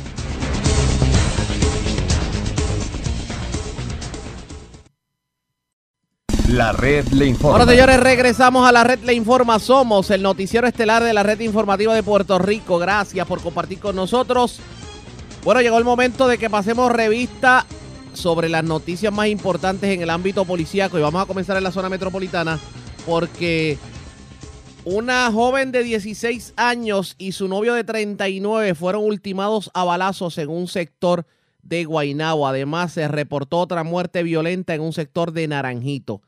La 6.51 6.73
red 6.73 7.07
le 7.11 7.27
informa. 7.27 7.61
Ahora, 7.61 7.71
señores, 7.71 8.01
regresamos 8.01 8.69
a 8.69 8.73
la 8.73 8.83
red 8.83 8.99
le 9.05 9.15
informa. 9.15 9.61
Somos 9.61 10.11
el 10.11 10.21
noticiero 10.21 10.67
estelar 10.67 11.05
de 11.05 11.13
la 11.13 11.23
red 11.23 11.39
informativa 11.39 11.95
de 11.95 12.03
Puerto 12.03 12.41
Rico. 12.41 12.81
Gracias 12.81 13.25
por 13.25 13.41
compartir 13.41 13.79
con 13.79 13.95
nosotros. 13.95 14.59
Bueno, 15.45 15.61
llegó 15.61 15.79
el 15.79 15.85
momento 15.85 16.27
de 16.27 16.39
que 16.39 16.51
pasemos 16.51 16.91
revista 16.91 17.67
sobre 18.15 18.49
las 18.49 18.65
noticias 18.65 19.13
más 19.13 19.29
importantes 19.29 19.91
en 19.91 20.03
el 20.03 20.11
ámbito 20.11 20.45
policíaco 20.45 20.99
y 20.99 21.03
vamos 21.03 21.23
a 21.23 21.27
comenzar 21.27 21.57
en 21.57 21.63
la 21.63 21.71
zona 21.71 21.89
metropolitana 21.89 22.59
porque 23.07 23.79
una 24.85 25.31
joven 25.31 25.71
de 25.71 25.85
16 25.85 26.55
años 26.57 27.15
y 27.17 27.31
su 27.31 27.47
novio 27.47 27.75
de 27.75 27.85
39 27.85 28.75
fueron 28.75 29.05
ultimados 29.05 29.71
a 29.73 29.85
balazos 29.85 30.37
en 30.39 30.49
un 30.49 30.67
sector 30.67 31.27
de 31.63 31.85
Guaynabo. 31.85 32.49
Además, 32.49 32.93
se 32.93 33.07
reportó 33.07 33.59
otra 33.59 33.85
muerte 33.85 34.25
violenta 34.25 34.75
en 34.75 34.81
un 34.81 34.93
sector 34.93 35.31
de 35.31 35.47
Naranjito. 35.47 36.23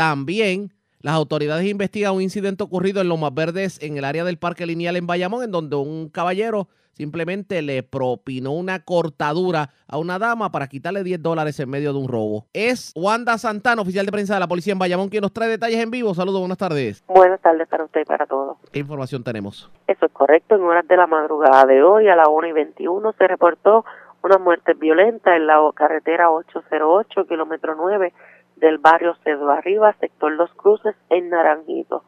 También 0.00 0.72
las 1.02 1.14
autoridades 1.14 1.66
investigan 1.66 2.14
un 2.14 2.22
incidente 2.22 2.64
ocurrido 2.64 3.02
en 3.02 3.10
Lomas 3.10 3.34
Verdes 3.34 3.78
en 3.82 3.98
el 3.98 4.06
área 4.06 4.24
del 4.24 4.38
Parque 4.38 4.64
Lineal 4.64 4.96
en 4.96 5.06
Bayamón, 5.06 5.44
en 5.44 5.50
donde 5.50 5.76
un 5.76 6.08
caballero 6.08 6.68
simplemente 6.92 7.60
le 7.60 7.82
propinó 7.82 8.52
una 8.52 8.82
cortadura 8.82 9.68
a 9.86 9.98
una 9.98 10.18
dama 10.18 10.50
para 10.50 10.68
quitarle 10.68 11.04
10 11.04 11.22
dólares 11.22 11.60
en 11.60 11.68
medio 11.68 11.92
de 11.92 11.98
un 11.98 12.08
robo. 12.08 12.46
Es 12.54 12.94
Wanda 12.96 13.36
Santana, 13.36 13.82
oficial 13.82 14.06
de 14.06 14.12
prensa 14.12 14.32
de 14.32 14.40
la 14.40 14.48
policía 14.48 14.72
en 14.72 14.78
Bayamón, 14.78 15.10
quien 15.10 15.20
nos 15.20 15.34
trae 15.34 15.50
detalles 15.50 15.78
en 15.78 15.90
vivo. 15.90 16.14
Saludos, 16.14 16.40
buenas 16.40 16.56
tardes. 16.56 17.04
Buenas 17.06 17.42
tardes 17.42 17.68
para 17.68 17.84
usted 17.84 18.00
y 18.00 18.04
para 18.06 18.24
todos. 18.24 18.56
¿Qué 18.72 18.78
información 18.78 19.22
tenemos? 19.22 19.70
Eso 19.86 20.06
es 20.06 20.12
correcto. 20.12 20.54
En 20.54 20.62
horas 20.62 20.88
de 20.88 20.96
la 20.96 21.08
madrugada 21.08 21.66
de 21.66 21.82
hoy, 21.82 22.08
a 22.08 22.16
las 22.16 22.26
1 22.26 22.46
y 22.46 22.52
21, 22.52 23.12
se 23.18 23.28
reportó 23.28 23.84
una 24.22 24.38
muerte 24.38 24.72
violenta 24.72 25.36
en 25.36 25.46
la 25.46 25.58
carretera 25.74 26.30
808, 26.30 27.26
kilómetro 27.26 27.74
9 27.74 28.14
del 28.60 28.78
barrio 28.78 29.16
Cedo 29.24 29.50
Arriba, 29.50 29.94
sector 30.00 30.32
Los 30.32 30.52
Cruces, 30.54 30.94
en 31.08 31.30
Naranjito. 31.30 32.04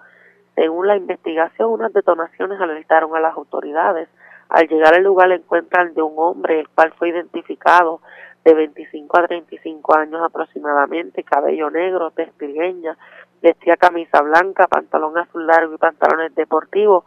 Según 0.55 0.87
la 0.87 0.97
investigación, 0.97 1.71
unas 1.71 1.93
detonaciones 1.93 2.61
alertaron 2.61 3.17
a 3.17 3.21
las 3.21 3.35
autoridades 3.35 4.09
al 4.53 4.69
llegar 4.69 4.95
al 4.95 5.03
lugar 5.03 5.33
encuentran 5.33 5.95
de 5.95 6.03
un 6.03 6.13
hombre, 6.17 6.61
el 6.61 6.69
cual 6.69 6.93
fue 6.99 7.09
identificado 7.09 8.03
de 8.45 8.53
25 8.53 9.19
a 9.19 9.27
35 9.27 9.97
años 9.97 10.21
aproximadamente, 10.23 11.25
cabello 11.25 11.71
negro, 11.71 12.11
testigueña, 12.11 12.99
vestía 13.41 13.77
camisa 13.77 14.21
blanca, 14.21 14.67
pantalón 14.67 15.17
azul 15.17 15.47
largo 15.47 15.75
y 15.75 15.79
pantalones 15.79 16.35
deportivos, 16.35 17.05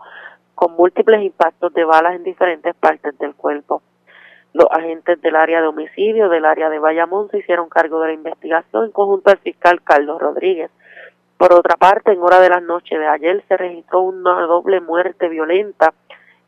con 0.55 0.73
múltiples 0.73 1.21
impactos 1.21 1.71
de 1.73 1.83
balas 1.83 2.15
en 2.15 2.23
diferentes 2.23 2.73
partes 2.75 3.15
del 3.19 3.35
cuerpo. 3.35 3.83
Los 4.55 4.69
agentes 4.71 5.21
del 5.21 5.35
área 5.35 5.59
de 5.59 5.67
homicidio 5.67 6.29
del 6.29 6.45
área 6.45 6.69
de 6.69 6.79
Bayamón 6.79 7.29
se 7.29 7.39
hicieron 7.39 7.67
cargo 7.67 7.99
de 7.99 8.07
la 8.07 8.13
investigación 8.13 8.85
en 8.85 8.91
conjunto 8.91 9.29
al 9.29 9.37
fiscal 9.39 9.81
Carlos 9.83 10.17
Rodríguez. 10.21 10.71
Por 11.37 11.51
otra 11.51 11.75
parte, 11.75 12.13
en 12.13 12.21
hora 12.21 12.39
de 12.39 12.47
la 12.47 12.61
noche 12.61 12.97
de 12.97 13.05
ayer 13.05 13.43
se 13.49 13.57
registró 13.57 13.99
una 13.99 14.39
doble 14.43 14.79
muerte 14.79 15.27
violenta 15.27 15.93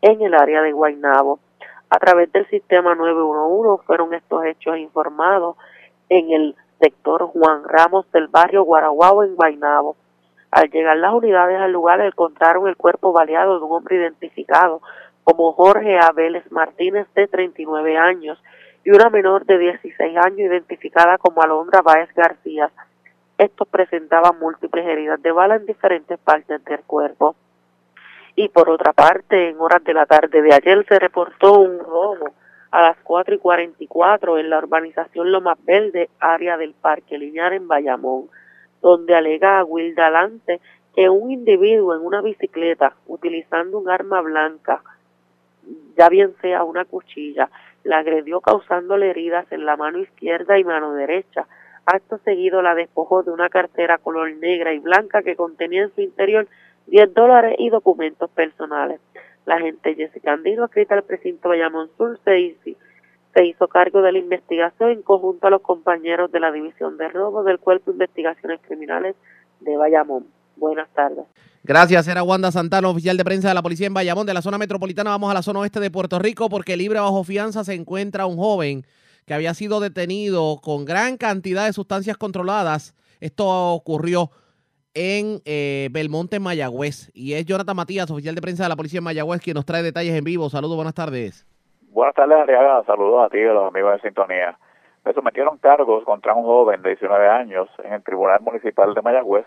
en 0.02 0.22
el 0.22 0.36
área 0.36 0.62
de 0.62 0.72
Guaynabo. 0.72 1.40
A 1.90 2.00
través 2.00 2.32
del 2.32 2.48
sistema 2.48 2.96
911 2.96 3.84
fueron 3.86 4.14
estos 4.14 4.46
hechos 4.46 4.78
informados 4.78 5.58
en 6.08 6.32
el 6.32 6.56
sector 6.80 7.24
Juan 7.24 7.66
Ramos 7.66 8.10
del 8.14 8.30
barrio 8.30 8.64
Guaraguao 8.64 9.26
en 9.26 9.36
Guaynabo. 9.36 9.98
Al 10.52 10.70
llegar 10.70 10.96
las 10.96 11.14
unidades 11.14 11.60
al 11.60 11.74
lugar 11.74 12.00
encontraron 12.00 12.70
el 12.70 12.78
cuerpo 12.78 13.12
baleado 13.12 13.60
de 13.60 13.66
un 13.66 13.72
hombre 13.74 13.98
identificado 13.98 14.82
como 15.28 15.52
Jorge 15.52 16.00
Abeles 16.00 16.50
Martínez 16.54 17.06
de 17.14 17.28
39 17.28 17.98
años 17.98 18.42
y 18.86 18.92
una 18.92 19.10
menor 19.10 19.46
de 19.46 19.58
16 19.58 20.16
años 20.16 20.40
identificada 20.40 21.18
como 21.18 21.42
Alondra 21.42 21.82
Báez 21.82 22.08
García. 22.16 22.72
Estos 23.38 23.68
presentaban 23.68 24.40
múltiples 24.40 24.88
heridas 24.88 25.22
de 25.22 25.34
bala 25.34 25.58
en 25.58 25.66
diferentes 25.66 26.18
partes 26.18 26.64
del 26.64 26.80
cuerpo. 26.84 27.36
Y 28.38 28.48
por 28.48 28.70
otra 28.70 28.94
parte, 28.94 29.50
en 29.50 29.60
horas 29.60 29.84
de 29.84 29.94
la 29.94 30.06
tarde 30.06 30.42
de 30.42 30.54
ayer 30.54 30.86
se 30.88 30.98
reportó 30.98 31.60
un 31.60 31.78
robo 31.78 32.32
a 32.72 32.84
las 32.84 32.98
4 33.04 33.36
y 33.36 33.40
44 33.40 34.38
en 34.38 34.50
la 34.50 34.60
urbanización 34.60 35.30
Lomas 35.30 35.58
Verde, 35.66 36.10
área 36.22 36.56
del 36.56 36.74
Parque 36.74 37.18
Linear 37.18 37.52
en 37.52 37.68
Bayamón, 37.68 38.30
donde 38.82 39.14
alega 39.14 39.60
a 39.60 39.66
Wilda 39.66 40.10
Lante 40.10 40.62
que 40.96 41.10
un 41.10 41.32
individuo 41.32 41.94
en 41.94 42.06
una 42.06 42.22
bicicleta 42.22 42.96
utilizando 43.08 43.78
un 43.78 43.90
arma 43.90 44.22
blanca, 44.22 44.82
ya 45.98 46.10
bien 46.10 46.34
sea 46.42 46.64
una 46.64 46.86
cuchilla, 46.86 47.50
la 47.84 48.00
agredió 48.00 48.42
causándole 48.42 49.10
heridas 49.10 49.52
en 49.52 49.66
la 49.66 49.78
mano 49.78 50.00
izquierda 50.00 50.58
y 50.60 50.64
mano 50.64 50.94
derecha. 50.94 51.48
Acto 51.86 52.18
seguido 52.20 52.62
la 52.62 52.76
despojó 52.76 53.24
de 53.24 53.32
una 53.32 53.50
cartera 53.50 53.98
color 53.98 54.36
negra 54.36 54.74
y 54.74 54.80
blanca 54.80 55.24
que 55.24 55.36
contenía 55.36 55.84
en 55.84 55.96
su 55.96 56.02
interior 56.02 56.48
10 56.88 57.14
dólares 57.14 57.56
y 57.58 57.70
documentos 57.70 58.30
personales. 58.32 59.00
La 59.46 59.56
agente 59.56 59.96
Jessica 59.96 60.34
Andino, 60.34 60.66
escrita 60.66 60.96
al 60.96 61.04
precinto 61.04 61.50
Bayamón 61.50 61.90
Sur, 61.98 62.20
se 62.26 62.40
hizo, 62.40 62.78
se 63.34 63.46
hizo 63.46 63.68
cargo 63.70 64.02
de 64.02 64.12
la 64.12 64.18
investigación 64.18 64.92
en 64.92 65.02
conjunto 65.02 65.48
a 65.48 65.50
los 65.50 65.62
compañeros 65.62 66.32
de 66.32 66.42
la 66.42 66.52
División 66.52 66.98
de 66.98 67.08
Robo 67.08 67.44
del 67.44 67.60
Cuerpo 67.60 67.92
de 67.92 67.96
Investigaciones 67.96 68.60
Criminales 68.68 69.16
de 69.62 69.78
Bayamón. 69.78 70.28
Buenas 70.58 70.90
tardes. 70.90 71.26
Gracias, 71.68 72.08
era 72.08 72.24
Wanda 72.24 72.50
Santana, 72.50 72.88
oficial 72.88 73.18
de 73.18 73.26
prensa 73.26 73.50
de 73.50 73.54
la 73.54 73.62
policía 73.62 73.88
en 73.88 73.94
Bayamón. 73.94 74.26
De 74.26 74.34
la 74.34 74.42
zona 74.42 74.58
metropolitana 74.58 75.10
vamos 75.10 75.30
a 75.30 75.34
la 75.34 75.42
zona 75.42 75.60
oeste 75.60 75.82
de 75.82 75.92
Puerto 75.92 76.18
Rico 76.18 76.48
porque 76.48 76.78
libre 76.78 77.02
bajo 77.02 77.26
fianza 77.26 77.66
se 77.66 77.74
encuentra 77.74 78.26
un 78.26 78.38
joven 78.38 78.84
que 79.26 79.34
había 79.34 79.54
sido 79.54 79.82
detenido 79.82 80.62
con 80.64 80.86
gran 80.86 81.18
cantidad 81.18 81.66
de 81.66 81.74
sustancias 81.74 82.16
controladas. 82.16 82.96
Esto 83.20 83.74
ocurrió 83.74 84.30
en 84.94 85.42
eh, 85.44 85.90
Belmonte, 85.92 86.40
Mayagüez. 86.40 87.12
Y 87.14 87.34
es 87.34 87.46
Jonathan 87.46 87.76
Matías, 87.76 88.10
oficial 88.10 88.34
de 88.34 88.42
prensa 88.42 88.64
de 88.64 88.70
la 88.70 88.78
policía 88.78 89.00
en 89.00 89.04
Mayagüez, 89.04 89.42
quien 89.42 89.56
nos 89.56 89.66
trae 89.66 89.84
detalles 89.84 90.16
en 90.16 90.24
vivo. 90.24 90.50
Saludos, 90.50 90.78
buenas 90.78 90.96
tardes. 90.96 91.46
Buenas 91.90 92.16
tardes, 92.16 92.38
Arriaga. 92.38 92.82
Saludos 92.86 93.26
a 93.26 93.30
ti 93.30 93.40
y 93.40 93.44
a 93.44 93.52
los 93.52 93.68
amigos 93.68 93.92
de 93.92 94.08
Sintonía. 94.08 94.58
Me 95.04 95.12
sometieron 95.12 95.58
cargos 95.58 96.06
contra 96.06 96.34
un 96.34 96.46
joven 96.46 96.82
de 96.82 96.92
19 96.92 97.28
años 97.28 97.68
en 97.84 97.92
el 97.92 98.04
Tribunal 98.04 98.40
Municipal 98.40 98.94
de 98.94 99.02
Mayagüez 99.02 99.46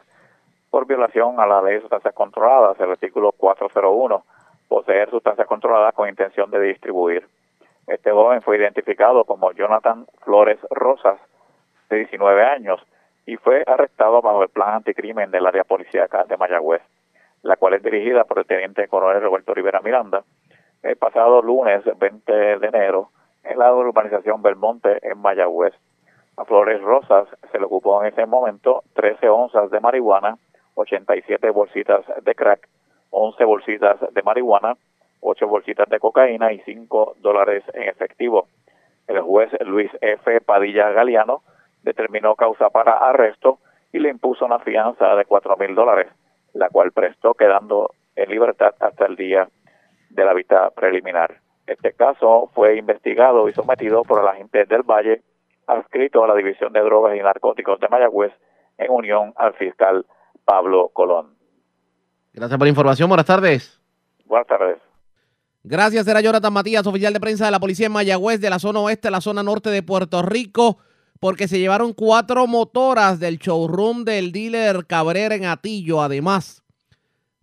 por 0.71 0.87
violación 0.87 1.41
a 1.41 1.47
la 1.47 1.61
ley 1.63 1.75
de 1.75 1.81
sustancias 1.81 2.15
controladas, 2.15 2.79
el 2.81 2.91
artículo 2.91 3.33
401, 3.33 4.25
poseer 4.69 5.11
sustancias 5.11 5.47
controladas 5.47 5.95
con 5.95 6.09
intención 6.09 6.51
de 6.51 6.61
distribuir. 6.61 7.27
Este 7.87 8.13
joven 8.13 8.41
fue 8.43 8.57
identificado 8.57 9.25
como 9.25 9.51
Jonathan 9.53 10.07
Flores 10.23 10.59
Rosas, 10.71 11.19
de 11.89 11.97
19 11.97 12.45
años, 12.45 12.81
y 13.27 13.37
fue 13.37 13.65
arrestado 13.67 14.23
bajo 14.23 14.45
el 14.45 14.49
plan 14.49 14.75
anticrimen 14.75 15.31
del 15.31 15.47
área 15.47 15.65
policíaca 15.65 16.25
de 16.25 16.37
Mayagüez, 16.37 16.83
la 17.43 17.57
cual 17.57 17.75
es 17.75 17.83
dirigida 17.83 18.25
por 18.25 18.39
el 18.39 18.47
teniente 18.47 18.87
coronel 18.87 19.23
Roberto 19.23 19.55
Rivera 19.55 19.81
Miranda, 19.81 20.23
el 20.83 20.97
pasado 20.97 21.43
lunes 21.43 21.83
20 21.99 22.33
de 22.33 22.67
enero 22.67 23.11
en 23.43 23.59
la 23.59 23.75
urbanización 23.75 24.41
Belmonte 24.43 24.99
en 25.03 25.19
Mayagüez. 25.19 25.75
A 26.37 26.45
Flores 26.45 26.81
Rosas 26.81 27.29
se 27.51 27.59
le 27.59 27.65
ocupó 27.65 28.03
en 28.03 28.13
ese 28.13 28.25
momento 28.25 28.83
13 28.95 29.29
onzas 29.29 29.71
de 29.71 29.81
marihuana, 29.81 30.37
87 30.81 31.51
bolsitas 31.51 32.05
de 32.23 32.35
crack, 32.35 32.69
11 33.11 33.45
bolsitas 33.45 33.99
de 34.13 34.23
marihuana, 34.23 34.77
8 35.21 35.47
bolsitas 35.47 35.89
de 35.89 36.01
cocaína 36.01 36.53
y 36.53 36.61
5 36.61 37.17
dólares 37.21 37.63
en 37.75 37.83
efectivo. 37.83 38.49
El 39.07 39.21
juez 39.21 39.51
Luis 39.67 39.91
F. 40.01 40.41
Padilla 40.41 40.91
Galeano 40.91 41.43
determinó 41.83 42.35
causa 42.35 42.71
para 42.71 42.93
arresto 42.93 43.59
y 43.93 43.99
le 43.99 44.09
impuso 44.09 44.45
una 44.47 44.61
fianza 44.61 45.15
de 45.17 45.25
cuatro 45.25 45.57
mil 45.57 45.75
dólares, 45.75 46.09
la 46.53 46.69
cual 46.69 46.93
prestó 46.93 47.35
quedando 47.35 47.91
en 48.15 48.31
libertad 48.31 48.75
hasta 48.79 49.07
el 49.07 49.17
día 49.17 49.49
de 50.11 50.25
la 50.25 50.33
vista 50.33 50.71
preliminar. 50.71 51.39
Este 51.67 51.93
caso 51.93 52.51
fue 52.55 52.77
investigado 52.77 53.49
y 53.49 53.53
sometido 53.53 54.03
por 54.05 54.21
el 54.21 54.29
agente 54.29 54.65
del 54.65 54.83
Valle, 54.83 55.23
adscrito 55.67 56.25
a 56.25 56.29
la 56.29 56.35
División 56.35 56.73
de 56.73 56.81
Drogas 56.81 57.17
y 57.17 57.21
Narcóticos 57.21 57.81
de 57.81 57.89
Mayagüez, 57.89 58.33
en 58.79 58.91
unión 58.91 59.33
al 59.37 59.55
fiscal 59.55 60.07
Pablo 60.51 60.91
Colón. 60.93 61.37
Gracias 62.33 62.59
por 62.59 62.67
la 62.67 62.71
información. 62.71 63.09
Buenas 63.09 63.27
tardes. 63.27 63.81
Buenas 64.25 64.49
tardes. 64.49 64.79
Gracias, 65.63 66.09
era 66.09 66.21
Jonathan 66.21 66.53
Matías, 66.53 66.85
oficial 66.89 67.13
de 67.13 67.21
prensa 67.21 67.45
de 67.45 67.53
la 67.53 67.61
policía 67.61 67.87
en 67.87 67.93
Mayagüez, 67.93 68.41
de 68.41 68.51
la 68.51 68.59
zona 68.59 68.81
oeste, 68.81 69.13
la 69.13 69.21
zona 69.21 69.45
norte 69.45 69.71
de 69.71 69.85
Puerto 69.85 70.23
Rico 70.23 70.79
porque 71.21 71.47
se 71.47 71.61
llevaron 71.61 71.93
cuatro 71.93 72.49
motoras 72.49 73.21
del 73.21 73.39
showroom 73.39 74.03
del 74.05 74.33
dealer 74.33 74.87
Cabrera 74.87 75.37
en 75.37 75.45
Atillo. 75.45 76.03
Además, 76.03 76.65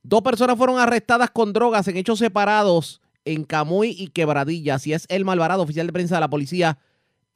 dos 0.03 0.22
personas 0.22 0.58
fueron 0.58 0.78
arrestadas 0.78 1.30
con 1.30 1.53
drogas 1.53 1.88
en 1.88 1.95
hechos 1.95 2.20
separados 2.20 3.01
en 3.24 3.45
Camuy 3.45 3.95
y 3.97 4.10
Quebradillas. 4.10 4.86
Y 4.86 4.91
es 4.91 5.05
el 5.08 5.24
Malvarado, 5.24 5.64
oficial 5.64 5.88
de 5.88 5.93
prensa 5.93 6.16
de 6.16 6.22
la 6.22 6.30
policía 6.30 6.78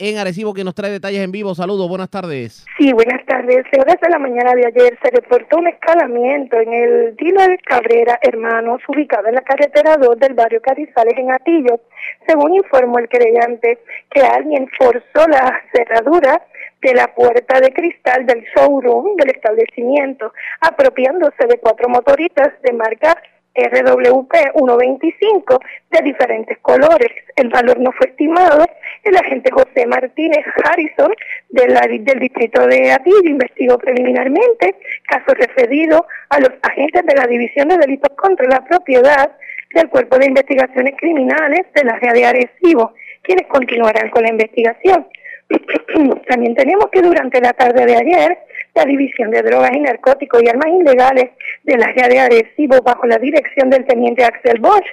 en 0.02 0.18
Arecibo, 0.18 0.54
que 0.54 0.64
nos 0.64 0.74
trae 0.74 0.92
detalles 0.92 1.22
en 1.22 1.32
vivo. 1.32 1.54
Saludos, 1.54 1.88
buenas 1.88 2.10
tardes. 2.10 2.66
Sí, 2.78 2.92
buenas 2.92 3.24
tardes. 3.26 3.64
Horas 3.80 3.98
de 4.02 4.10
la 4.10 4.18
mañana 4.18 4.54
de 4.54 4.66
ayer 4.66 4.98
se 5.02 5.12
reportó 5.12 5.58
un 5.58 5.68
escalamiento 5.68 6.60
en 6.60 6.74
el 6.74 7.16
dealer 7.16 7.60
Cabrera 7.64 8.18
Hermanos, 8.22 8.82
ubicado 8.88 9.28
en 9.28 9.36
la 9.36 9.42
carretera 9.42 9.98
2 9.98 10.18
del 10.20 10.34
barrio 10.34 10.62
Carizales 10.62 11.14
en 11.18 11.32
Atillo. 11.32 11.82
Según 12.28 12.56
informó 12.56 12.98
el 12.98 13.10
creyente, 13.10 13.80
que 14.10 14.22
alguien 14.22 14.68
forzó 14.78 15.28
la 15.28 15.62
cerradura 15.72 16.42
de 16.82 16.96
la 16.96 17.14
puerta 17.14 17.60
de 17.60 17.72
cristal 17.72 18.26
del 18.26 18.44
showroom 18.56 19.16
del 19.18 19.30
establecimiento, 19.30 20.34
apropiándose 20.62 21.46
de 21.48 21.60
cuatro 21.60 21.90
motoritas 21.90 22.50
de 22.64 22.74
marca 22.74 23.16
RWP 23.56 24.34
125 24.56 25.60
de 25.92 26.02
diferentes 26.04 26.58
colores. 26.60 27.12
El 27.36 27.50
valor 27.50 27.80
no 27.80 27.92
fue 27.92 28.08
estimado. 28.08 28.66
El 29.04 29.18
agente 29.18 29.52
José 29.52 29.86
Martínez 29.88 30.46
Harrison 30.64 31.12
de 31.50 32.00
del 32.00 32.20
distrito 32.20 32.66
de 32.68 32.92
Atillo 32.92 33.30
investigó 33.30 33.78
preliminarmente 33.78 34.76
caso 35.08 35.34
referido 35.34 36.06
a 36.30 36.40
los 36.40 36.52
agentes 36.62 37.06
de 37.06 37.16
la 37.16 37.28
División 37.28 37.68
de 37.70 37.78
Delitos 37.78 38.16
contra 38.16 38.48
la 38.48 38.64
Propiedad 38.64 39.32
del 39.74 39.90
Cuerpo 39.90 40.18
de 40.18 40.28
Investigaciones 40.28 40.96
Criminales 40.98 41.66
del 41.74 41.90
área 41.90 42.14
de 42.14 42.26
Arecibo, 42.26 42.94
quienes 43.22 43.48
continuarán 43.48 44.10
con 44.10 44.24
la 44.24 44.30
investigación. 44.30 45.08
También 46.28 46.56
tenemos 46.56 46.88
que 46.92 47.02
durante 47.02 47.42
la 47.42 47.54
tarde 47.54 47.86
de 47.86 47.96
ayer, 47.96 48.38
la 48.74 48.86
División 48.86 49.32
de 49.32 49.42
Drogas 49.42 49.72
y 49.74 49.80
Narcóticos 49.80 50.42
y 50.44 50.50
Armas 50.50 50.68
Ilegales 50.68 51.32
del 51.64 51.84
área 51.84 52.08
de 52.08 52.20
Arecibo, 52.20 52.82
bajo 52.82 53.06
la 53.06 53.18
dirección 53.18 53.70
del 53.70 53.86
teniente 53.86 54.24
Axel 54.24 54.60
Bosch, 54.60 54.86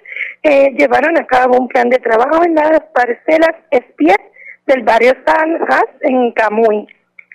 eh, 0.42 0.72
llevaron 0.76 1.16
a 1.16 1.26
cabo 1.26 1.58
un 1.58 1.68
plan 1.68 1.88
de 1.88 1.98
trabajo 1.98 2.44
en 2.44 2.54
las 2.54 2.80
parcelas 2.92 3.54
Espiet 3.70 4.20
del 4.66 4.82
barrio 4.82 5.12
San 5.24 5.58
Jas 5.66 5.88
en 6.00 6.32
Camuy. 6.32 6.86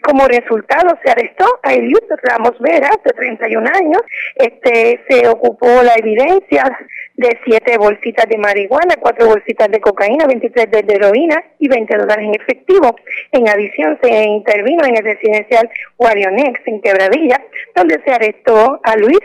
Como 0.04 0.28
resultado 0.28 0.98
se 1.02 1.12
arrestó 1.12 1.46
a 1.64 1.74
Eliud 1.74 2.04
Ramos 2.24 2.60
Vera, 2.60 2.90
de 3.06 3.12
31 3.14 3.70
años. 3.74 4.02
Este 4.36 5.00
se 5.08 5.30
ocupó 5.30 5.68
la 5.82 5.94
evidencia 5.96 6.78
de 7.16 7.40
siete 7.46 7.78
bolsitas 7.78 8.26
de 8.28 8.38
marihuana, 8.38 8.96
cuatro 9.00 9.28
bolsitas 9.28 9.70
de 9.70 9.80
cocaína, 9.80 10.28
23 10.28 10.72
de 10.72 10.94
heroína 10.94 11.42
y 11.58 11.70
20 11.70 11.98
dólares 11.98 12.26
en 12.26 12.36
efectivo. 12.36 12.96
En 13.32 13.48
adición, 13.48 13.98
se 14.04 14.24
intervino 14.26 14.86
en 14.86 14.98
el 14.98 15.06
residencial 15.06 15.70
Guarionex 15.98 16.60
en 16.66 16.82
Quebradilla, 16.82 17.42
donde 17.74 18.02
se 18.04 18.12
arrestó 18.12 18.82
a 18.84 18.98
Luis 18.98 19.22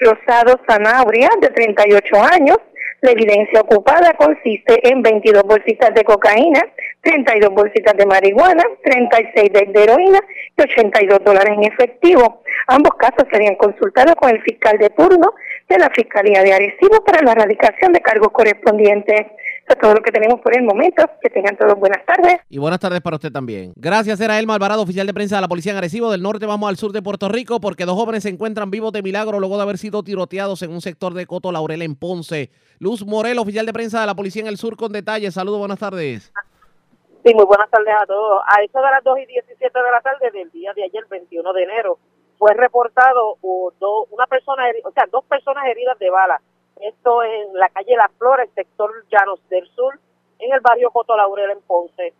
Rosado 0.00 0.60
Sanabria, 0.68 1.30
de 1.40 1.48
38 1.48 2.16
años. 2.22 2.58
La 3.02 3.12
evidencia 3.12 3.60
ocupada 3.62 4.12
consiste 4.12 4.86
en 4.86 5.02
22 5.02 5.42
bolsitas 5.44 5.94
de 5.94 6.04
cocaína, 6.04 6.60
32 7.00 7.50
bolsitas 7.50 7.96
de 7.96 8.04
marihuana, 8.04 8.62
36 8.84 9.52
de 9.52 9.82
heroína 9.82 10.20
y 10.56 10.62
82 10.62 11.24
dólares 11.24 11.54
en 11.56 11.64
efectivo. 11.64 12.42
Ambos 12.66 12.92
casos 12.98 13.26
serían 13.32 13.54
consultados 13.54 14.14
con 14.16 14.30
el 14.30 14.42
fiscal 14.42 14.76
de 14.76 14.90
turno 14.90 15.32
de 15.68 15.78
la 15.78 15.88
Fiscalía 15.90 16.42
de 16.42 16.52
Arecibo 16.52 17.02
para 17.04 17.22
la 17.22 17.32
erradicación 17.32 17.92
de 17.92 18.00
cargos 18.00 18.32
correspondientes. 18.32 19.26
Eso 19.70 19.76
es 19.78 19.82
todo 19.82 19.94
lo 19.94 20.02
que 20.02 20.10
tenemos 20.10 20.40
por 20.40 20.52
el 20.56 20.64
momento. 20.64 21.04
Que 21.22 21.30
tengan 21.30 21.56
todos 21.56 21.78
buenas 21.78 22.04
tardes. 22.04 22.40
Y 22.48 22.58
buenas 22.58 22.80
tardes 22.80 23.00
para 23.00 23.14
usted 23.14 23.30
también. 23.30 23.72
Gracias, 23.76 24.20
era 24.20 24.36
Elma 24.36 24.54
Alvarado, 24.54 24.82
oficial 24.82 25.06
de 25.06 25.14
prensa 25.14 25.36
de 25.36 25.42
la 25.42 25.46
Policía 25.48 25.70
en 25.70 25.78
Arecibo. 25.78 26.10
Del 26.10 26.22
norte 26.22 26.44
vamos 26.44 26.68
al 26.68 26.76
sur 26.76 26.90
de 26.90 27.02
Puerto 27.02 27.28
Rico 27.28 27.60
porque 27.60 27.84
dos 27.84 27.94
jóvenes 27.94 28.24
se 28.24 28.30
encuentran 28.30 28.72
vivos 28.72 28.92
de 28.92 29.00
milagro 29.02 29.38
luego 29.38 29.56
de 29.58 29.62
haber 29.62 29.78
sido 29.78 30.02
tiroteados 30.02 30.62
en 30.62 30.72
un 30.72 30.80
sector 30.80 31.14
de 31.14 31.24
Coto 31.26 31.52
Laurel 31.52 31.82
en 31.82 31.94
Ponce. 31.94 32.50
Luz 32.80 33.06
Morel, 33.06 33.38
oficial 33.38 33.64
de 33.64 33.72
prensa 33.72 34.00
de 34.00 34.06
la 34.08 34.14
Policía 34.16 34.42
en 34.42 34.48
el 34.48 34.56
sur 34.56 34.76
con 34.76 34.90
detalles. 34.90 35.34
Saludos, 35.34 35.60
buenas 35.60 35.78
tardes. 35.78 36.32
Sí, 37.24 37.32
muy 37.32 37.44
buenas 37.44 37.70
tardes 37.70 37.94
a 38.02 38.06
todos. 38.06 38.40
A 38.48 38.60
eso 38.64 38.76
de 38.78 38.90
las 38.90 39.04
2 39.04 39.18
y 39.20 39.26
17 39.26 39.78
de 39.78 39.90
la 39.92 40.00
tarde 40.00 40.32
del 40.32 40.50
día 40.50 40.72
de 40.74 40.82
ayer, 40.82 41.04
21 41.08 41.52
de 41.52 41.62
enero, 41.62 41.98
fue 42.38 42.54
reportado 42.54 43.36
do- 43.42 44.06
una 44.10 44.26
persona, 44.26 44.64
o 44.84 44.90
sea, 44.90 45.04
dos 45.12 45.24
personas 45.26 45.64
heridas 45.66 45.96
de 46.00 46.10
bala. 46.10 46.40
Esto 46.80 47.22
en 47.22 47.54
la 47.54 47.68
calle 47.68 47.96
Las 47.96 48.12
Flores, 48.12 48.48
sector 48.54 48.90
Llanos 49.10 49.40
del 49.48 49.66
Sur, 49.68 49.98
en 50.38 50.52
el 50.52 50.60
barrio 50.60 50.90
Coto 50.90 51.16
Laurel 51.16 51.50
en 51.50 51.60
Ponce. 51.62 52.14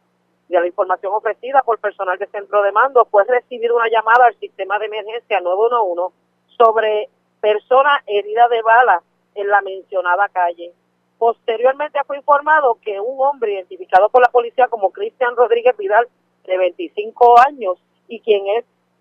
De 0.49 0.61
la 0.61 0.67
información 0.67 1.15
ofrecida 1.15 1.63
por 1.63 1.79
personal 1.79 2.19
de 2.19 2.27
centro 2.27 2.63
de 2.63 2.73
mando, 2.73 3.07
fue 3.07 3.25
recibir 3.25 3.73
una 3.73 3.89
llamada 3.89 4.27
al 4.27 4.39
sistema 4.39 4.79
de 4.79 4.87
emergencia 4.87 5.41
911 5.41 6.15
sobre 6.59 7.09
persona 7.41 8.03
herida 8.07 8.49
de 8.49 8.61
bala 8.63 9.03
en 9.35 9.49
la 9.49 9.63
mencionada 9.63 10.29
calle. 10.29 10.73
Posteriormente 11.19 12.01
fue 12.07 12.19
informado 12.19 12.79
que 12.83 13.01
un 13.01 13.17
hombre 13.19 13.55
identificado 13.55 14.09
por 14.11 14.23
la 14.23 14.31
policía 14.31 14.69
como 14.69 14.91
Cristian 14.91 15.37
Rodríguez 15.37 15.77
Vidal, 15.77 16.09
de 16.45 16.59
25 16.59 17.41
años, 17.41 17.79
y 18.09 18.21
quien 18.21 18.45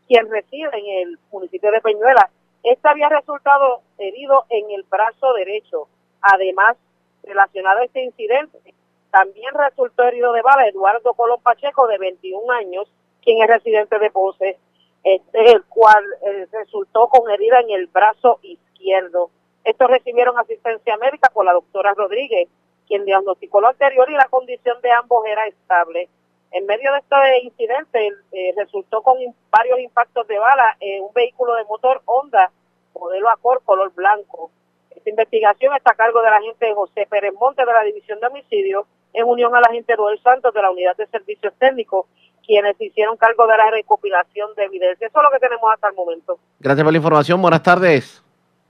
quien 0.07 0.30
reside 0.30 0.70
en 0.74 1.07
el 1.07 1.20
municipio 1.32 1.72
de 1.72 1.82
Peñuela, 1.82 2.30
este 2.64 2.88
había 2.88 3.10
resultado 3.10 3.82
herido 3.97 4.45
en 4.49 4.70
el 4.72 4.84
brazo 4.84 5.34
derecho. 5.34 5.88
Además, 6.22 6.76
relacionado 7.24 7.80
a 7.80 7.86
este 7.86 8.03
incidente, 8.03 8.74
también 9.12 9.53
resultó 9.53 10.03
herido 10.03 10.34
de 10.34 10.41
bala 10.41 10.68
Eduardo 10.68 11.14
Colón 11.14 11.41
Pacheco, 11.41 11.88
de 11.88 11.97
21 11.97 12.51
años, 12.51 12.91
quien 13.24 13.41
es 13.41 13.47
residente 13.47 13.97
de 13.97 14.12
Ponce, 14.12 14.57
este, 15.03 15.51
el 15.51 15.64
cual 15.66 16.03
eh, 16.22 16.47
resultó 16.51 17.07
con 17.07 17.30
herida 17.32 17.60
en 17.62 17.72
el 17.72 17.88
brazo 17.88 18.39
izquierdo. 18.41 19.32
Estos 19.64 19.89
recibieron 19.89 20.38
asistencia 20.38 20.97
médica 20.97 21.30
por 21.34 21.45
la 21.45 21.53
doctora 21.53 21.93
Rodríguez, 21.93 22.47
quien 22.88 23.05
diagnosticó 23.05 23.62
lo 23.62 23.70
anterior 23.70 24.10
y 24.10 24.16
la 24.16 24.28
condición 24.28 24.82
de 24.82 24.91
ambos 24.91 25.26
era 25.26 25.45
estable. 25.47 26.10
En 26.52 26.66
medio 26.66 26.91
de 26.91 27.00
este 27.00 27.16
incidente 27.43 28.08
eh, 28.32 28.54
resultó 28.58 29.02
con 29.04 29.18
varios 29.52 29.80
impactos 29.80 30.28
de 30.28 30.39
bala 30.39 30.76
en 30.80 31.04
un 31.04 31.14
vehículo 31.14 31.56
de 31.56 31.64
motor 31.66 32.02
Honda, 32.06 32.52
modelo 33.00 33.30
Accord 33.30 33.64
color 33.64 33.93
blanco. 33.93 34.50
Esta 34.89 35.10
investigación 35.10 35.76
está 35.76 35.91
a 35.91 35.95
cargo 35.95 36.22
del 36.22 36.34
agente 36.34 36.74
José 36.74 37.08
Pérez 37.10 37.34
Monte 37.39 37.64
de 37.64 37.72
la 37.72 37.84
División 37.84 38.20
de 38.20 38.28
Homicidios, 38.28 38.86
en 39.14 39.26
unión 39.26 39.56
al 39.56 39.64
agente 39.64 39.95
Roel 39.95 40.20
Santos 40.22 40.54
de 40.54 40.62
la 40.62 40.72
Unidad 40.72 40.97
de 40.97 41.06
Servicios 41.08 41.54
Técnicos, 41.60 42.08
quienes 42.45 42.76
hicieron 42.82 43.16
cargo 43.16 43.45
de 43.45 43.56
la 43.56 43.70
recopilación 43.70 44.54
de 44.56 44.66
evidencia. 44.66 45.08
Eso 45.08 45.20
es 45.20 45.24
lo 45.24 45.32
que 45.32 45.39
tenemos 45.39 45.72
hasta 45.72 45.89
el 45.89 45.95
momento. 45.95 46.39
Gracias 46.60 46.84
por 46.84 46.91
la 46.91 46.97
información. 46.97 47.41
Buenas 47.41 47.62
tardes. 47.62 48.24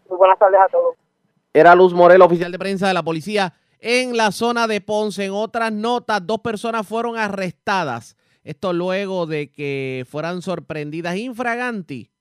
Muy 0.09 0.17
buenas 0.17 0.38
tardes 0.38 0.59
a 0.59 0.67
todos. 0.67 0.95
Era 1.53 1.73
Luz 1.75 1.93
Morel, 1.93 2.21
oficial 2.21 2.51
de 2.51 2.59
prensa 2.59 2.88
de 2.89 2.93
la 2.93 3.03
policía 3.03 3.53
en 3.80 4.15
la 4.15 4.32
zona 4.32 4.67
de 4.67 4.82
Ponce. 4.82 5.25
En 5.25 5.32
otras 5.32 5.71
notas, 5.71 6.25
dos 6.25 6.39
personas 6.41 6.88
fueron 6.88 7.17
arrestadas. 7.17 8.15
Esto 8.43 8.73
luego 8.73 9.25
de 9.25 9.51
que 9.51 10.05
fueran 10.09 10.41
sorprendidas 10.41 11.17
infraganti 11.17 12.11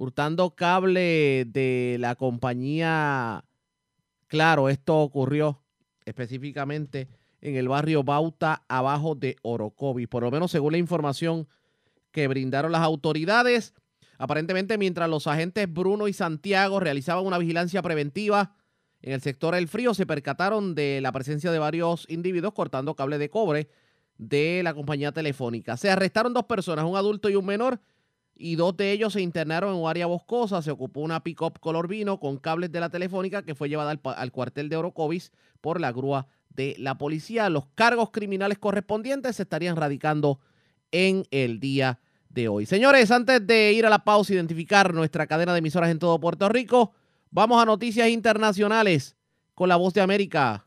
hurtando 0.00 0.54
cable 0.54 1.44
de 1.46 1.98
la 2.00 2.14
compañía. 2.14 3.44
Claro, 4.28 4.70
esto 4.70 4.98
ocurrió 4.98 5.62
específicamente 6.06 7.08
en 7.42 7.56
el 7.56 7.68
barrio 7.68 8.02
Bauta, 8.02 8.64
abajo 8.66 9.14
de 9.14 9.36
Orocovis. 9.42 10.08
Por 10.08 10.22
lo 10.22 10.30
menos 10.30 10.50
según 10.50 10.72
la 10.72 10.78
información 10.78 11.48
que 12.12 12.28
brindaron 12.28 12.72
las 12.72 12.80
autoridades. 12.80 13.74
Aparentemente, 14.16 14.78
mientras 14.78 15.10
los 15.10 15.26
agentes 15.26 15.70
Bruno 15.70 16.08
y 16.08 16.14
Santiago 16.14 16.80
realizaban 16.80 17.26
una 17.26 17.36
vigilancia 17.36 17.82
preventiva 17.82 18.54
en 19.02 19.12
el 19.12 19.20
sector 19.20 19.54
El 19.54 19.68
Frío, 19.68 19.94
se 19.94 20.06
percataron 20.06 20.74
de 20.74 21.00
la 21.00 21.12
presencia 21.12 21.50
de 21.50 21.58
varios 21.58 22.06
individuos 22.08 22.52
cortando 22.52 22.94
cable 22.94 23.18
de 23.18 23.30
cobre 23.30 23.68
de 24.18 24.60
la 24.62 24.74
compañía 24.74 25.12
telefónica. 25.12 25.76
Se 25.76 25.90
arrestaron 25.90 26.34
dos 26.34 26.44
personas, 26.44 26.84
un 26.84 26.96
adulto 26.96 27.30
y 27.30 27.36
un 27.36 27.46
menor, 27.46 27.80
y 28.40 28.56
dos 28.56 28.76
de 28.76 28.92
ellos 28.92 29.12
se 29.12 29.20
internaron 29.20 29.74
en 29.74 29.80
un 29.80 29.88
área 29.88 30.06
boscosa. 30.06 30.62
Se 30.62 30.70
ocupó 30.70 31.00
una 31.00 31.22
pick-up 31.22 31.58
color 31.60 31.88
vino 31.88 32.18
con 32.18 32.38
cables 32.38 32.72
de 32.72 32.80
la 32.80 32.88
telefónica 32.88 33.42
que 33.42 33.54
fue 33.54 33.68
llevada 33.68 33.90
al, 33.90 34.32
cuartel 34.32 34.68
de 34.68 34.76
Orocovis 34.76 35.30
por 35.60 35.80
la 35.80 35.92
grúa 35.92 36.26
de 36.48 36.74
la 36.78 36.96
policía. 36.96 37.50
Los 37.50 37.66
cargos 37.74 38.10
criminales 38.10 38.58
correspondientes 38.58 39.36
se 39.36 39.42
estarían 39.42 39.76
radicando 39.76 40.40
en 40.90 41.24
el 41.30 41.60
día 41.60 42.00
de 42.30 42.48
hoy. 42.48 42.64
Señores, 42.64 43.10
antes 43.10 43.46
de 43.46 43.72
ir 43.72 43.84
a 43.84 43.90
la 43.90 44.04
pausa, 44.04 44.32
identificar 44.32 44.94
nuestra 44.94 45.26
cadena 45.26 45.52
de 45.52 45.58
emisoras 45.58 45.90
en 45.90 45.98
todo 45.98 46.18
Puerto 46.18 46.48
Rico, 46.48 46.94
vamos 47.30 47.62
a 47.62 47.64
noticias 47.64 48.08
internacionales 48.08 49.16
con 49.54 49.68
la 49.68 49.76
voz 49.76 49.94
de 49.94 50.00
América. 50.00 50.62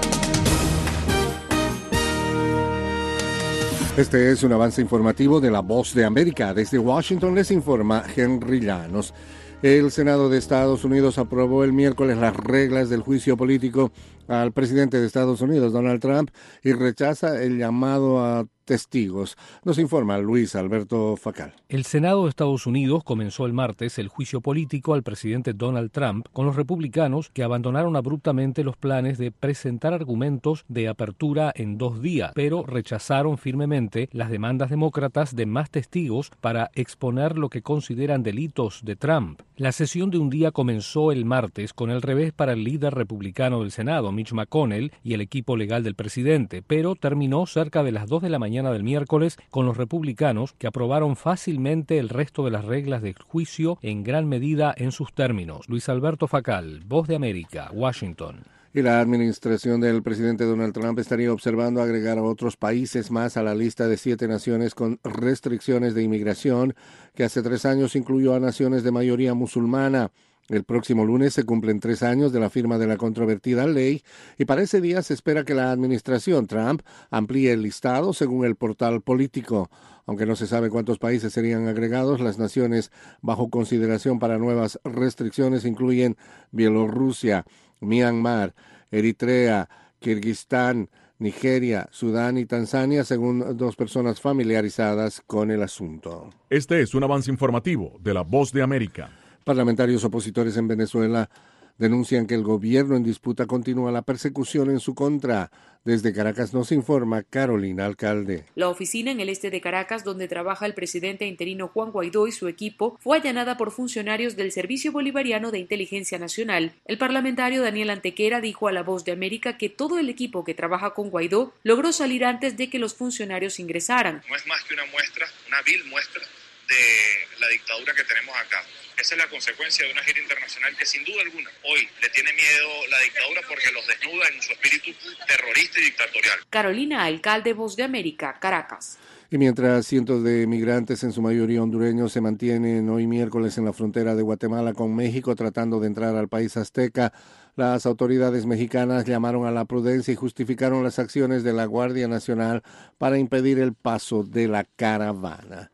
Este 3.97 4.31
es 4.31 4.41
un 4.41 4.53
avance 4.53 4.81
informativo 4.81 5.39
de 5.39 5.51
la 5.51 5.59
Voz 5.59 5.93
de 5.93 6.03
América. 6.03 6.53
Desde 6.53 6.79
Washington 6.79 7.35
les 7.35 7.51
informa 7.51 8.03
Henry 8.15 8.59
Llanos. 8.59 9.13
El 9.61 9.91
Senado 9.91 10.29
de 10.29 10.39
Estados 10.39 10.83
Unidos 10.83 11.19
aprobó 11.19 11.63
el 11.63 11.73
miércoles 11.73 12.17
las 12.17 12.35
reglas 12.35 12.89
del 12.89 13.01
juicio 13.01 13.37
político 13.37 13.91
al 14.27 14.51
presidente 14.51 14.99
de 14.99 15.05
Estados 15.05 15.41
Unidos, 15.41 15.73
Donald 15.73 16.01
Trump, 16.01 16.31
y 16.63 16.73
rechaza 16.73 17.41
el 17.41 17.59
llamado 17.59 18.25
a 18.25 18.47
testigos. 18.63 19.37
Nos 19.63 19.77
informa 19.77 20.17
Luis 20.17 20.55
Alberto 20.55 21.15
Facal. 21.17 21.53
El 21.69 21.85
Senado 21.85 22.23
de 22.23 22.29
Estados 22.29 22.65
Unidos 22.65 23.03
comenzó 23.03 23.45
el 23.45 23.53
martes 23.53 23.99
el 23.99 24.07
juicio 24.07 24.41
político 24.41 24.93
al 24.93 25.03
presidente 25.03 25.53
Donald 25.53 25.91
Trump 25.91 26.27
con 26.31 26.45
los 26.45 26.55
republicanos 26.55 27.29
que 27.29 27.43
abandonaron 27.43 27.95
abruptamente 27.95 28.63
los 28.63 28.77
planes 28.77 29.17
de 29.17 29.31
presentar 29.31 29.93
argumentos 29.93 30.65
de 30.67 30.87
apertura 30.87 31.51
en 31.55 31.77
dos 31.77 32.01
días, 32.01 32.31
pero 32.35 32.63
rechazaron 32.65 33.37
firmemente 33.37 34.09
las 34.11 34.29
demandas 34.29 34.69
demócratas 34.69 35.35
de 35.35 35.45
más 35.45 35.69
testigos 35.69 36.31
para 36.41 36.71
exponer 36.73 37.37
lo 37.37 37.49
que 37.49 37.61
consideran 37.61 38.23
delitos 38.23 38.81
de 38.83 38.95
Trump. 38.95 39.41
La 39.57 39.71
sesión 39.71 40.09
de 40.09 40.17
un 40.17 40.29
día 40.29 40.51
comenzó 40.51 41.11
el 41.11 41.25
martes 41.25 41.73
con 41.73 41.89
el 41.89 42.01
revés 42.01 42.31
para 42.31 42.53
el 42.53 42.63
líder 42.63 42.93
republicano 42.93 43.61
del 43.61 43.71
Senado, 43.71 44.11
Mitch 44.11 44.33
McConnell, 44.33 44.91
y 45.03 45.13
el 45.13 45.21
equipo 45.21 45.57
legal 45.57 45.83
del 45.83 45.95
presidente, 45.95 46.61
pero 46.61 46.95
terminó 46.95 47.45
cerca 47.45 47.83
de 47.83 47.91
las 47.91 48.07
2 48.07 48.23
de 48.23 48.29
la 48.29 48.39
mañana 48.39 48.52
mañana 48.53 48.71
del 48.71 48.83
miércoles 48.83 49.37
con 49.49 49.65
los 49.65 49.77
republicanos 49.77 50.53
que 50.59 50.67
aprobaron 50.67 51.15
fácilmente 51.15 51.97
el 51.97 52.07
resto 52.07 52.45
de 52.45 52.51
las 52.51 52.65
reglas 52.65 53.01
del 53.01 53.15
juicio 53.15 53.79
en 53.81 54.03
gran 54.03 54.29
medida 54.29 54.75
en 54.77 54.91
sus 54.91 55.11
términos. 55.11 55.67
Luis 55.69 55.89
Alberto 55.89 56.27
Facal, 56.27 56.83
Voz 56.85 57.07
de 57.07 57.15
América, 57.15 57.71
Washington. 57.73 58.43
Y 58.71 58.83
la 58.83 58.99
administración 58.99 59.81
del 59.81 60.03
presidente 60.03 60.43
Donald 60.43 60.71
Trump 60.71 60.99
estaría 60.99 61.33
observando 61.33 61.81
agregar 61.81 62.19
a 62.19 62.23
otros 62.23 62.55
países 62.55 63.09
más 63.09 63.37
a 63.37 63.41
la 63.41 63.55
lista 63.55 63.87
de 63.87 63.97
siete 63.97 64.27
naciones 64.27 64.75
con 64.75 64.99
restricciones 65.03 65.95
de 65.95 66.03
inmigración, 66.03 66.75
que 67.15 67.23
hace 67.23 67.41
tres 67.41 67.65
años 67.65 67.95
incluyó 67.95 68.35
a 68.35 68.39
naciones 68.39 68.83
de 68.83 68.91
mayoría 68.91 69.33
musulmana. 69.33 70.11
El 70.49 70.65
próximo 70.65 71.05
lunes 71.05 71.33
se 71.33 71.45
cumplen 71.45 71.79
tres 71.79 72.03
años 72.03 72.33
de 72.33 72.39
la 72.39 72.49
firma 72.49 72.77
de 72.77 72.87
la 72.87 72.97
controvertida 72.97 73.65
ley 73.65 74.03
y 74.37 74.43
para 74.43 74.61
ese 74.61 74.81
día 74.81 75.01
se 75.01 75.13
espera 75.13 75.45
que 75.45 75.53
la 75.53 75.71
administración 75.71 76.47
Trump 76.47 76.81
amplíe 77.09 77.53
el 77.53 77.61
listado 77.61 78.11
según 78.11 78.45
el 78.45 78.55
portal 78.55 79.01
político. 79.01 79.69
Aunque 80.05 80.25
no 80.25 80.35
se 80.35 80.47
sabe 80.47 80.69
cuántos 80.69 80.99
países 80.99 81.31
serían 81.31 81.67
agregados, 81.67 82.19
las 82.19 82.37
naciones 82.37 82.91
bajo 83.21 83.49
consideración 83.49 84.19
para 84.19 84.37
nuevas 84.37 84.79
restricciones 84.83 85.63
incluyen 85.63 86.17
Bielorrusia, 86.51 87.45
Myanmar, 87.79 88.53
Eritrea, 88.91 89.69
Kirguistán, 89.99 90.89
Nigeria, 91.19 91.87
Sudán 91.91 92.37
y 92.37 92.45
Tanzania, 92.45 93.05
según 93.05 93.55
dos 93.55 93.77
personas 93.77 94.19
familiarizadas 94.19 95.21
con 95.25 95.51
el 95.51 95.63
asunto. 95.63 96.31
Este 96.49 96.81
es 96.81 96.93
un 96.93 97.03
avance 97.05 97.31
informativo 97.31 97.97
de 98.01 98.13
La 98.13 98.23
Voz 98.23 98.51
de 98.51 98.61
América. 98.61 99.22
Parlamentarios 99.43 100.03
opositores 100.03 100.55
en 100.57 100.67
Venezuela 100.67 101.29
denuncian 101.77 102.27
que 102.27 102.35
el 102.35 102.43
gobierno 102.43 102.95
en 102.95 103.03
disputa 103.03 103.45
continúa 103.45 103.91
la 103.91 104.03
persecución 104.03 104.69
en 104.69 104.79
su 104.79 104.95
contra. 104.95 105.51
Desde 105.83 106.13
Caracas 106.13 106.53
nos 106.53 106.71
informa 106.71 107.23
Carolina 107.23 107.85
Alcalde. 107.85 108.45
La 108.55 108.69
oficina 108.69 109.11
en 109.11 109.19
el 109.19 109.27
este 109.27 109.49
de 109.49 109.59
Caracas, 109.59 110.05
donde 110.05 110.29
trabaja 110.29 110.65
el 110.65 110.73
presidente 110.73 111.25
interino 111.25 111.67
Juan 111.67 111.91
Guaidó 111.91 112.25
y 112.25 112.31
su 112.31 112.47
equipo, 112.47 112.97
fue 113.01 113.17
allanada 113.17 113.57
por 113.57 113.71
funcionarios 113.71 114.37
del 114.37 114.53
Servicio 114.53 114.93
Bolivariano 114.93 115.51
de 115.51 115.59
Inteligencia 115.59 116.17
Nacional. 116.19 116.73
El 116.85 116.97
parlamentario 116.97 117.61
Daniel 117.61 117.89
Antequera 117.89 118.39
dijo 118.39 118.69
a 118.69 118.71
La 118.71 118.83
Voz 118.83 119.03
de 119.03 119.11
América 119.11 119.57
que 119.57 119.67
todo 119.67 119.99
el 119.99 120.07
equipo 120.07 120.45
que 120.45 120.53
trabaja 120.53 120.93
con 120.93 121.09
Guaidó 121.09 121.53
logró 121.63 121.91
salir 121.91 122.23
antes 122.23 122.55
de 122.55 122.69
que 122.69 122.79
los 122.79 122.93
funcionarios 122.93 123.59
ingresaran. 123.59 124.21
No 124.29 124.35
es 124.35 124.47
más 124.47 124.63
que 124.63 124.75
una 124.75 124.85
muestra, 124.85 125.27
una 125.47 125.61
vil 125.63 125.83
muestra 125.89 126.21
de 126.21 127.39
la 127.41 127.47
dictadura 127.49 127.93
que 127.93 128.03
tenemos 128.03 128.35
acá. 128.37 128.63
Esa 128.97 129.15
es 129.15 129.17
la 129.17 129.27
consecuencia 129.27 129.85
de 129.85 129.91
una 129.91 130.03
gira 130.03 130.21
internacional 130.21 130.75
que 130.77 130.85
sin 130.85 131.03
duda 131.03 131.21
alguna 131.23 131.49
hoy 131.63 131.87
le 132.01 132.09
tiene 132.09 132.31
miedo 132.33 132.87
la 132.89 132.99
dictadura 132.99 133.41
porque 133.47 133.71
los 133.71 133.87
desnuda 133.87 134.27
en 134.33 134.41
su 134.41 134.51
espíritu 134.51 134.91
terrorista 135.27 135.79
y 135.79 135.83
dictatorial. 135.85 136.39
Carolina, 136.49 137.05
alcalde 137.05 137.53
Voz 137.53 137.75
de 137.75 137.83
América, 137.83 138.37
Caracas. 138.39 138.97
Y 139.33 139.39
mientras 139.39 139.87
cientos 139.87 140.23
de 140.23 140.45
migrantes, 140.45 141.03
en 141.03 141.11
su 141.11 141.23
mayoría 141.23 141.63
hondureños, 141.63 142.11
se 142.11 142.21
mantienen 142.21 142.87
hoy 142.87 143.07
miércoles 143.07 143.57
en 143.57 143.65
la 143.65 143.73
frontera 143.73 144.13
de 144.13 144.21
Guatemala 144.21 144.73
con 144.73 144.95
México 144.95 145.35
tratando 145.35 145.79
de 145.79 145.87
entrar 145.87 146.15
al 146.15 146.27
país 146.27 146.55
azteca, 146.55 147.11
las 147.55 147.87
autoridades 147.87 148.45
mexicanas 148.45 149.05
llamaron 149.05 149.47
a 149.47 149.51
la 149.51 149.65
prudencia 149.65 150.11
y 150.11 150.15
justificaron 150.15 150.83
las 150.83 150.99
acciones 150.99 151.43
de 151.43 151.53
la 151.53 151.65
Guardia 151.65 152.07
Nacional 152.07 152.61
para 152.99 153.17
impedir 153.17 153.57
el 153.57 153.73
paso 153.73 154.23
de 154.23 154.47
la 154.47 154.65
caravana. 154.65 155.71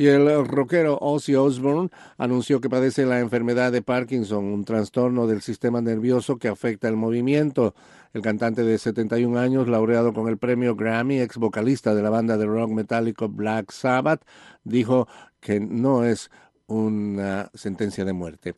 Y 0.00 0.06
el 0.06 0.46
rockero 0.46 0.96
Ozzy 0.98 1.34
Osbourne 1.34 1.90
anunció 2.16 2.62
que 2.62 2.70
padece 2.70 3.04
la 3.04 3.20
enfermedad 3.20 3.70
de 3.70 3.82
Parkinson, 3.82 4.46
un 4.46 4.64
trastorno 4.64 5.26
del 5.26 5.42
sistema 5.42 5.82
nervioso 5.82 6.38
que 6.38 6.48
afecta 6.48 6.88
el 6.88 6.96
movimiento. 6.96 7.74
El 8.14 8.22
cantante 8.22 8.64
de 8.64 8.78
71 8.78 9.38
años, 9.38 9.68
laureado 9.68 10.14
con 10.14 10.26
el 10.28 10.38
premio 10.38 10.74
Grammy, 10.74 11.20
ex 11.20 11.36
vocalista 11.36 11.94
de 11.94 12.00
la 12.00 12.08
banda 12.08 12.38
de 12.38 12.46
rock 12.46 12.70
metálico 12.70 13.28
Black 13.28 13.72
Sabbath, 13.72 14.22
dijo 14.64 15.06
que 15.38 15.60
no 15.60 16.02
es 16.02 16.30
una 16.66 17.50
sentencia 17.52 18.06
de 18.06 18.14
muerte. 18.14 18.54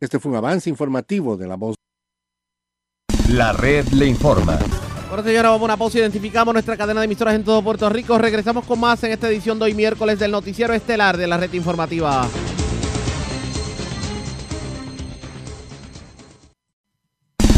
Este 0.00 0.18
fue 0.18 0.32
un 0.32 0.38
avance 0.38 0.68
informativo 0.68 1.36
de 1.36 1.46
la 1.46 1.54
voz. 1.54 1.76
La 3.28 3.52
red 3.52 3.86
le 3.90 4.06
informa. 4.06 4.58
Bueno, 5.12 5.28
señora, 5.28 5.50
vamos 5.50 5.60
a 5.60 5.64
una 5.66 5.76
pausa. 5.76 5.98
Identificamos 5.98 6.54
nuestra 6.54 6.74
cadena 6.74 7.00
de 7.00 7.04
emisoras 7.04 7.34
en 7.34 7.44
todo 7.44 7.60
Puerto 7.60 7.86
Rico. 7.90 8.16
Regresamos 8.16 8.64
con 8.64 8.80
más 8.80 9.04
en 9.04 9.12
esta 9.12 9.28
edición 9.28 9.58
de 9.58 9.66
hoy 9.66 9.74
miércoles 9.74 10.18
del 10.18 10.30
Noticiero 10.30 10.72
Estelar 10.72 11.18
de 11.18 11.26
la 11.26 11.36
Red 11.36 11.52
Informativa. 11.52 12.26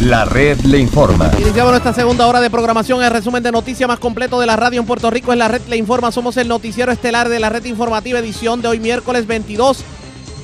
La 0.01 0.25
red 0.25 0.59
le 0.63 0.81
informa. 0.81 1.31
Iniciamos 1.39 1.71
nuestra 1.71 1.93
segunda 1.93 2.27
hora 2.27 2.41
de 2.41 2.51
programación. 2.51 3.05
El 3.05 3.13
resumen 3.13 3.45
de 3.45 3.53
noticias 3.53 3.87
más 3.87 4.01
completo 4.01 4.41
de 4.41 4.47
la 4.47 4.57
radio 4.57 4.81
en 4.81 4.87
Puerto 4.87 5.09
Rico 5.09 5.31
es 5.31 5.39
la 5.39 5.47
red 5.47 5.63
le 5.69 5.77
informa. 5.77 6.11
Somos 6.11 6.37
el 6.39 6.49
Noticiero 6.49 6.91
Estelar 6.91 7.29
de 7.29 7.39
la 7.39 7.51
Red 7.51 7.67
Informativa, 7.67 8.19
edición 8.19 8.63
de 8.63 8.67
hoy 8.67 8.81
miércoles 8.81 9.29
22 9.29 9.85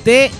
de 0.05 0.31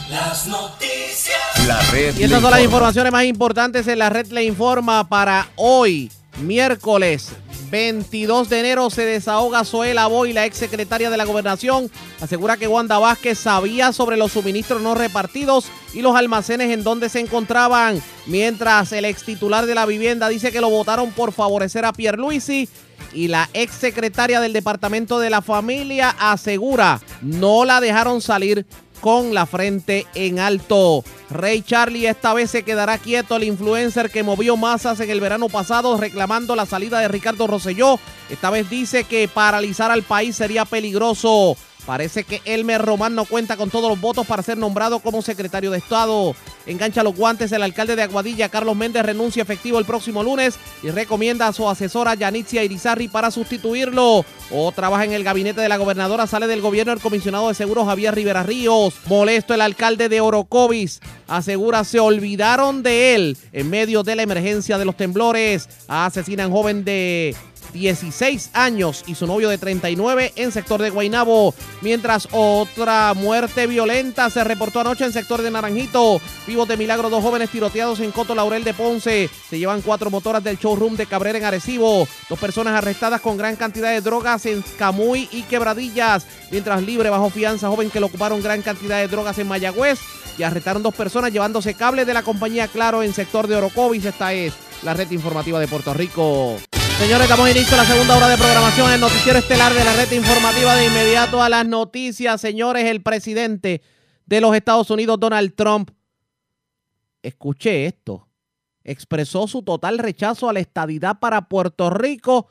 Las 0.09 0.47
noticias. 0.47 1.35
La 1.67 1.79
red 1.91 2.15
Y 2.17 2.23
estas 2.23 2.41
son 2.41 2.51
las 2.51 2.61
informa. 2.61 2.61
informaciones 2.61 3.11
más 3.11 3.23
importantes 3.25 3.87
en 3.87 3.99
la 3.99 4.09
red 4.09 4.27
le 4.27 4.43
informa 4.43 5.07
para 5.09 5.49
hoy, 5.55 6.11
miércoles 6.41 7.31
22 7.69 8.49
de 8.49 8.59
enero. 8.59 8.89
Se 8.89 9.05
desahoga 9.05 9.63
Zoela 9.63 10.07
Boy, 10.07 10.33
la 10.33 10.45
ex 10.45 10.57
secretaria 10.57 11.09
de 11.09 11.17
la 11.17 11.25
gobernación. 11.25 11.89
Asegura 12.21 12.57
que 12.57 12.67
Wanda 12.67 12.99
Vázquez 12.99 13.37
sabía 13.37 13.91
sobre 13.93 14.17
los 14.17 14.31
suministros 14.31 14.81
no 14.81 14.95
repartidos 14.95 15.65
y 15.93 16.01
los 16.01 16.15
almacenes 16.15 16.71
en 16.71 16.83
donde 16.83 17.09
se 17.09 17.19
encontraban. 17.19 18.01
Mientras 18.25 18.91
el 18.91 19.05
ex 19.05 19.23
titular 19.23 19.65
de 19.65 19.75
la 19.75 19.85
vivienda 19.85 20.29
dice 20.29 20.51
que 20.51 20.61
lo 20.61 20.69
votaron 20.69 21.11
por 21.11 21.31
favorecer 21.31 21.85
a 21.85 21.93
Pierluisi. 21.93 22.69
Y 23.13 23.27
la 23.27 23.49
ex 23.53 23.73
secretaria 23.73 24.41
del 24.41 24.53
Departamento 24.53 25.19
de 25.19 25.29
la 25.29 25.41
Familia 25.41 26.15
asegura 26.19 27.01
no 27.21 27.65
la 27.65 27.79
dejaron 27.79 28.21
salir 28.21 28.65
con 29.05 29.35
la 29.35 29.45
frente 29.45 30.07
en 30.15 30.39
alto. 30.39 31.03
Rey 31.29 31.61
Charlie 31.61 32.07
esta 32.07 32.33
vez 32.33 32.49
se 32.49 32.63
quedará 32.63 32.97
quieto, 32.97 33.35
el 33.35 33.43
influencer 33.43 34.09
que 34.09 34.23
movió 34.23 34.57
masas 34.57 34.99
en 34.99 35.11
el 35.11 35.21
verano 35.21 35.47
pasado 35.47 35.95
reclamando 35.95 36.55
la 36.55 36.65
salida 36.65 36.99
de 36.99 37.07
Ricardo 37.07 37.45
Rosselló. 37.45 37.99
Esta 38.31 38.49
vez 38.49 38.67
dice 38.67 39.03
que 39.03 39.27
paralizar 39.27 39.91
al 39.91 40.01
país 40.01 40.35
sería 40.35 40.65
peligroso. 40.65 41.55
Parece 41.85 42.23
que 42.23 42.41
Elmer 42.45 42.81
Román 42.81 43.13
no 43.13 43.25
cuenta 43.25 43.57
con 43.57 43.69
todos 43.69 43.89
los 43.89 44.01
votos 44.01 44.25
para 44.25 44.41
ser 44.41 44.57
nombrado 44.57 44.99
como 44.99 45.21
secretario 45.21 45.69
de 45.69 45.77
Estado. 45.77 46.35
Engancha 46.65 47.03
los 47.03 47.15
guantes 47.15 47.51
el 47.51 47.61
alcalde 47.61 47.95
de 47.95 48.01
Aguadilla, 48.01 48.49
Carlos 48.49 48.75
Méndez, 48.75 49.05
renuncia 49.05 49.43
efectivo 49.43 49.77
el 49.77 49.85
próximo 49.85 50.23
lunes 50.23 50.55
y 50.81 50.89
recomienda 50.89 51.47
a 51.47 51.53
su 51.53 51.69
asesora 51.69 52.15
Yanitzia 52.15 52.63
Irizarri 52.63 53.07
para 53.07 53.29
sustituirlo. 53.29 54.25
O 54.51 54.71
trabaja 54.71 55.05
en 55.05 55.13
el 55.13 55.23
gabinete 55.23 55.61
de 55.61 55.69
la 55.69 55.77
gobernadora, 55.77 56.25
sale 56.25 56.47
del 56.47 56.61
gobierno 56.61 56.91
el 56.91 56.99
comisionado 56.99 57.49
de 57.49 57.53
seguros 57.53 57.85
Javier 57.85 58.15
Rivera 58.15 58.41
Ríos. 58.41 58.95
Molesto 59.05 59.53
el 59.53 59.61
alcalde 59.61 60.09
de 60.09 60.21
Orocovis. 60.21 61.01
Asegura 61.27 61.83
se 61.83 61.99
olvidaron 61.99 62.81
de 62.81 63.15
él 63.15 63.37
en 63.51 63.69
medio 63.69 64.03
de 64.03 64.15
la 64.15 64.23
emergencia 64.23 64.79
de 64.79 64.85
los 64.85 64.97
temblores. 64.97 65.69
Asesinan 65.87 66.51
joven 66.51 66.83
de 66.83 67.35
16 67.75 68.51
años 68.53 69.03
y 69.05 69.15
su 69.15 69.27
novio 69.27 69.49
de 69.49 69.57
39 69.57 70.31
en 70.37 70.51
sector 70.53 70.81
de 70.81 70.89
Guainabo. 70.89 71.53
Mientras 71.81 72.29
otra 72.31 73.13
muerte 73.13 73.67
violenta 73.67 74.29
se 74.29 74.43
reportó 74.45 74.79
anoche 74.79 75.03
en 75.03 75.11
sector 75.11 75.41
de 75.41 75.51
Naranjito. 75.51 76.21
Vivos 76.47 76.67
de 76.69 76.77
milagro, 76.77 77.09
dos 77.09 77.21
jóvenes 77.21 77.49
tiroteados 77.49 77.99
en 77.99 78.11
Coto 78.11 78.33
Laurel 78.33 78.63
de 78.63 78.73
Ponce. 78.73 79.29
Se 79.49 79.59
llevan 79.59 79.81
cuatro 79.81 80.09
motoras 80.09 80.43
del 80.43 80.57
showroom 80.57 80.95
de 80.95 81.05
Cabrera 81.05 81.37
en 81.37 81.43
Arecibo. 81.43 82.07
Dos 82.29 82.39
personas 82.39 82.75
arrestadas 82.75 83.19
con 83.19 83.37
gran 83.37 83.57
cantidad 83.57 83.91
de 83.91 84.01
drogas 84.01 84.45
en 84.45 84.63
Camuy 84.77 85.27
y 85.31 85.41
Quebradillas. 85.43 86.25
Mientras 86.51 86.81
libre 86.81 87.09
bajo 87.09 87.29
fianza, 87.29 87.67
joven 87.67 87.89
que 87.89 87.99
le 87.99 88.05
ocuparon 88.05 88.41
gran 88.41 88.61
cantidad 88.61 88.99
de 88.99 89.09
drogas 89.09 89.37
en 89.37 89.49
Mayagüez. 89.49 89.99
Y 90.37 90.43
arrestaron 90.43 90.81
dos 90.81 90.95
personas 90.95 91.33
llevándose 91.33 91.73
cable 91.73 92.05
de 92.05 92.13
la 92.13 92.23
compañía 92.23 92.67
Claro 92.67 93.03
en 93.03 93.13
sector 93.13 93.47
de 93.47 93.57
Orocovis. 93.57 94.05
Esta 94.05 94.33
es 94.33 94.53
la 94.83 94.93
red 94.93 95.11
informativa 95.11 95.59
de 95.59 95.67
Puerto 95.67 95.93
Rico. 95.93 96.57
Señores, 96.99 97.27
damos 97.27 97.49
inicio 97.49 97.75
a 97.75 97.83
la 97.83 97.85
segunda 97.85 98.15
hora 98.15 98.29
de 98.29 98.37
programación 98.37 98.91
en 98.91 99.01
noticiero 99.01 99.37
estelar 99.37 99.73
de 99.73 99.83
la 99.83 99.93
red 99.93 100.11
informativa 100.13 100.75
de 100.75 100.87
inmediato 100.87 101.43
a 101.43 101.49
las 101.49 101.67
noticias. 101.67 102.39
Señores, 102.39 102.85
el 102.85 103.03
presidente 103.03 103.81
de 104.25 104.41
los 104.41 104.55
Estados 104.55 104.89
Unidos, 104.89 105.19
Donald 105.19 105.53
Trump, 105.55 105.91
escuché 107.21 107.85
esto, 107.85 108.29
expresó 108.83 109.45
su 109.45 109.61
total 109.61 109.99
rechazo 109.99 110.47
a 110.49 110.53
la 110.53 110.61
estadidad 110.61 111.19
para 111.19 111.49
Puerto 111.49 111.89
Rico 111.89 112.47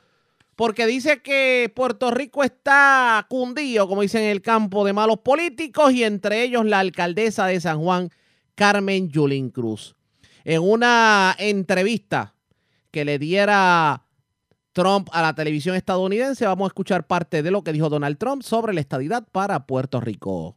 porque 0.57 0.87
dice 0.87 1.23
que 1.23 1.73
Puerto 1.75 2.11
Rico 2.11 2.45
está 2.45 3.27
cundido, 3.29 3.89
como 3.89 4.03
dicen 4.03 4.25
en 4.25 4.31
el 4.31 4.43
campo, 4.43 4.85
de 4.85 4.93
malos 4.93 5.21
políticos 5.21 5.93
y 5.93 6.05
entre 6.05 6.43
ellos 6.43 6.65
la 6.65 6.81
alcaldesa 6.81 7.47
de 7.47 7.61
San 7.61 7.81
Juan, 7.81 8.11
Carmen 8.55 9.09
Yulín 9.09 9.51
Cruz. 9.51 9.97
En 10.45 10.63
una 10.63 11.35
entrevista 11.39 12.35
que 12.91 13.05
le 13.05 13.19
diera 13.19 14.04
Trump 14.75 15.09
a 15.13 15.23
la 15.23 15.35
televisión 15.35 15.77
estadounidense. 15.77 16.45
Vamos 16.45 16.67
a 16.67 16.69
escuchar 16.69 17.07
parte 17.07 17.43
de 17.43 17.51
lo 17.51 17.63
que 17.63 17.73
dijo 17.73 17.89
Donald 17.89 18.19
Trump 18.19 18.43
sobre 18.43 18.75
la 18.75 18.81
estadidad 18.81 19.27
para 19.31 19.67
Puerto 19.67 20.01
Rico. 20.01 20.57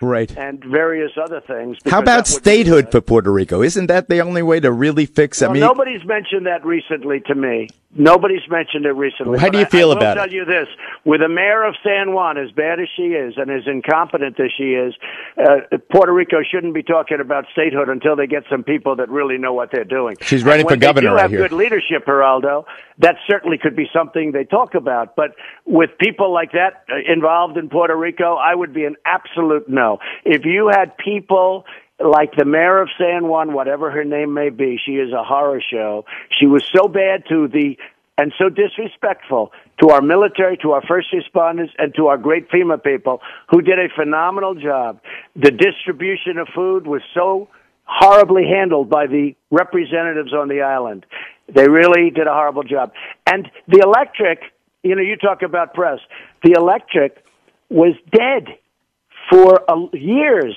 Right. 0.00 0.36
and 0.36 0.62
various 0.64 1.12
other 1.20 1.40
things. 1.40 1.78
How 1.86 2.00
about 2.00 2.26
statehood 2.26 2.90
for 2.92 3.00
Puerto 3.00 3.32
Rico? 3.32 3.62
Isn't 3.62 3.86
that 3.86 4.08
the 4.08 4.20
only 4.20 4.42
way 4.42 4.60
to 4.60 4.70
really 4.70 5.06
fix? 5.06 5.42
I 5.42 5.48
mean, 5.52 5.60
nobody's 5.60 6.04
mentioned 6.04 6.46
that 6.46 6.64
recently 6.64 7.20
to 7.26 7.34
me. 7.34 7.68
Nobody's 7.96 8.46
mentioned 8.50 8.84
it 8.84 8.92
recently. 8.92 9.38
How 9.38 9.48
do 9.48 9.56
you 9.58 9.64
I- 9.64 9.68
feel 9.68 9.90
I 9.90 9.94
will 9.94 9.96
about 9.96 10.14
tell 10.14 10.30
you 10.30 10.44
this: 10.44 10.68
with 11.06 11.20
the 11.22 11.28
mayor 11.28 11.64
of 11.64 11.74
San 11.82 12.12
Juan, 12.12 12.36
as 12.36 12.50
bad 12.52 12.78
as 12.78 12.86
she 12.94 13.14
is 13.14 13.34
and 13.38 13.50
as 13.50 13.62
incompetent 13.66 14.38
as 14.38 14.50
she 14.56 14.74
is, 14.74 14.94
uh, 15.38 15.76
Puerto 15.90 16.12
Rico 16.12 16.42
shouldn't 16.42 16.74
be 16.74 16.82
talking 16.82 17.18
about 17.18 17.46
statehood 17.52 17.88
until 17.88 18.14
they 18.14 18.26
get 18.26 18.42
some 18.50 18.62
people 18.62 18.94
that 18.96 19.08
really 19.08 19.38
know 19.38 19.54
what 19.54 19.70
they're 19.72 19.84
doing. 19.84 20.16
She's 20.20 20.44
running 20.44 20.66
for 20.66 20.72
when 20.72 20.80
they 20.80 20.86
governor 20.86 21.08
do 21.08 21.14
right 21.14 21.22
have 21.22 21.30
here. 21.30 21.40
good 21.40 21.52
leadership, 21.52 22.04
Geraldo. 22.06 22.64
That 22.98 23.16
certainly 23.26 23.56
could 23.56 23.74
be 23.76 23.88
something 23.92 24.32
they 24.32 24.44
talk 24.44 24.74
about. 24.74 25.16
But 25.16 25.30
with 25.64 25.90
people 25.98 26.32
like 26.32 26.52
that 26.52 26.84
uh, 26.92 26.96
involved 27.10 27.56
in 27.56 27.70
Puerto 27.70 27.96
Rico, 27.96 28.34
I 28.34 28.54
would 28.54 28.74
be 28.74 28.84
an 28.84 28.96
absolute 29.06 29.37
no. 29.68 29.98
If 30.24 30.44
you 30.44 30.70
had 30.72 30.96
people 30.96 31.64
like 32.00 32.30
the 32.36 32.44
mayor 32.44 32.80
of 32.80 32.88
San 32.98 33.26
Juan, 33.28 33.52
whatever 33.52 33.90
her 33.90 34.04
name 34.04 34.34
may 34.34 34.50
be, 34.50 34.78
she 34.84 34.92
is 34.92 35.12
a 35.12 35.24
horror 35.24 35.60
show. 35.60 36.04
She 36.38 36.46
was 36.46 36.64
so 36.74 36.88
bad 36.88 37.24
to 37.28 37.48
the 37.48 37.76
and 38.18 38.32
so 38.36 38.48
disrespectful 38.48 39.52
to 39.80 39.90
our 39.90 40.02
military, 40.02 40.56
to 40.58 40.72
our 40.72 40.82
first 40.82 41.06
responders, 41.14 41.68
and 41.78 41.94
to 41.94 42.08
our 42.08 42.18
great 42.18 42.50
FEMA 42.50 42.82
people 42.82 43.20
who 43.48 43.62
did 43.62 43.78
a 43.78 43.88
phenomenal 43.96 44.56
job. 44.56 45.00
The 45.36 45.52
distribution 45.52 46.36
of 46.38 46.48
food 46.52 46.86
was 46.86 47.00
so 47.14 47.48
horribly 47.84 48.42
handled 48.44 48.90
by 48.90 49.06
the 49.06 49.34
representatives 49.52 50.34
on 50.34 50.48
the 50.48 50.62
island. 50.62 51.06
They 51.48 51.68
really 51.68 52.10
did 52.10 52.26
a 52.26 52.32
horrible 52.32 52.64
job. 52.64 52.92
And 53.24 53.48
the 53.68 53.78
electric, 53.78 54.40
you 54.82 54.96
know, 54.96 55.02
you 55.02 55.16
talk 55.16 55.42
about 55.42 55.72
press. 55.72 56.00
The 56.42 56.54
electric 56.56 57.24
was 57.70 57.94
dead 58.10 58.58
for 59.30 59.70
uh, 59.70 59.86
years. 59.92 60.56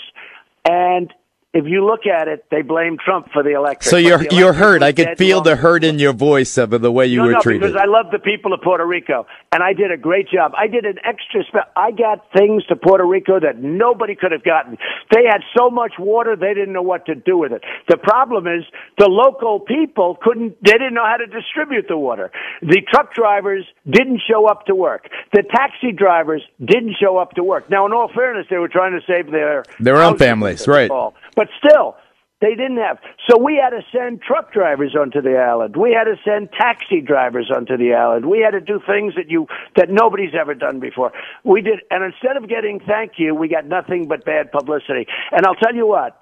And 0.70 1.12
if 1.54 1.66
you 1.68 1.86
look 1.86 2.08
at 2.08 2.30
it, 2.30 2.46
they 2.50 2.62
blame 2.62 2.98
Trump 3.04 3.28
for 3.34 3.44
the 3.44 3.52
election. 3.52 3.90
so 3.90 3.98
you're 3.98 4.24
you're 4.32 4.54
hurt. 4.54 4.82
I 4.82 4.94
could 4.94 5.18
feel 5.18 5.38
long 5.38 5.44
the 5.44 5.56
hurt 5.58 5.84
in 5.84 6.00
your 6.00 6.14
voice 6.14 6.58
of 6.58 6.70
the 6.70 6.92
way 6.92 7.08
you 7.08 7.18
no, 7.18 7.26
were 7.26 7.32
no, 7.34 7.42
treated. 7.42 7.62
because 7.62 7.76
I 7.76 7.86
love 7.86 8.06
the 8.12 8.20
people 8.20 8.54
of 8.54 8.62
Puerto 8.62 8.86
Rico, 8.86 9.28
and 9.52 9.62
I 9.62 9.74
did 9.74 9.92
a 9.92 9.98
great 9.98 10.30
job. 10.30 10.54
I 10.58 10.68
did 10.68 10.86
an 10.86 10.96
extra. 11.04 11.44
Spe- 11.44 11.68
I 11.76 11.92
got 11.92 12.26
things 12.32 12.66
to 12.68 12.78
Puerto 12.78 13.06
Rico 13.06 13.38
that 13.40 13.60
nobody 13.60 14.16
could 14.16 14.32
have 14.32 14.46
gotten. 14.46 14.78
They 15.14 15.26
had 15.30 15.42
so 15.58 15.70
much 15.70 15.94
water, 16.00 16.38
they 16.38 16.54
didn't 16.54 16.72
know 16.72 16.82
what 16.82 17.06
to 17.08 17.16
do 17.16 17.38
with 17.38 17.52
it. 17.52 17.64
The 17.90 17.98
problem 17.98 18.48
is 18.48 18.64
the 18.98 19.10
local 19.10 19.60
people 19.60 20.18
couldn't. 20.22 20.56
They 20.64 20.72
didn't 20.72 20.94
know 20.94 21.06
how 21.06 21.18
to 21.18 21.28
distribute 21.28 21.88
the 21.90 21.98
water. 21.98 22.32
The 22.62 22.82
truck 22.90 23.14
drivers 23.14 23.66
didn't 23.90 24.22
show 24.26 24.48
up 24.48 24.68
to 24.68 24.76
work. 24.76 25.10
The 25.34 25.44
taxi 25.54 25.92
drivers 25.92 26.44
didn't 26.64 26.96
show 26.98 27.18
up 27.18 27.32
to 27.32 27.44
work. 27.44 27.70
Now, 27.70 27.86
in 27.86 27.92
all 27.92 28.10
fairness, 28.16 28.48
they 28.50 28.58
were 28.58 28.70
trying 28.70 28.94
to 28.94 29.02
save 29.06 29.32
their 29.32 29.66
Their 29.82 29.98
own 30.02 30.18
families, 30.18 30.66
right. 30.66 30.90
But 31.36 31.48
still, 31.58 31.96
they 32.42 32.56
didn't 32.56 32.78
have. 32.78 32.98
So 33.30 33.38
we 33.38 33.62
had 33.64 33.70
to 33.70 33.82
send 33.92 34.22
truck 34.22 34.52
drivers 34.52 34.96
onto 35.00 35.22
the 35.22 35.38
island. 35.38 35.78
We 35.78 35.92
had 35.92 36.06
to 36.06 36.16
send 36.26 36.52
taxi 36.52 37.00
drivers 37.00 37.52
onto 37.56 37.78
the 37.78 37.94
island. 37.94 38.26
We 38.26 38.40
had 38.40 38.52
to 38.52 38.62
do 38.62 38.82
things 38.86 39.14
that 39.16 39.30
you 39.30 39.48
that 39.76 39.90
nobody's 39.90 40.34
ever 40.34 40.56
done 40.56 40.80
before. 40.80 41.12
We 41.44 41.62
did, 41.62 41.82
and 41.92 42.04
instead 42.04 42.38
of 42.38 42.50
getting 42.50 42.80
thank 42.80 43.14
you, 43.18 43.36
we 43.36 43.48
got 43.48 43.66
nothing 43.68 44.08
but 44.08 44.26
bad 44.26 44.52
publicity. 44.52 45.06
And 45.32 45.46
I'll 45.46 45.56
tell 45.56 45.76
you 45.76 45.86
what, 45.86 46.20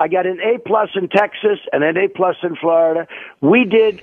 I 0.00 0.08
got 0.08 0.26
an 0.26 0.40
A 0.40 0.58
plus 0.58 0.90
in 0.96 1.08
Texas 1.08 1.60
and 1.72 1.84
an 1.84 1.96
A 1.96 2.08
plus 2.08 2.36
in 2.42 2.56
Florida. 2.56 3.06
We 3.40 3.64
did 3.64 4.02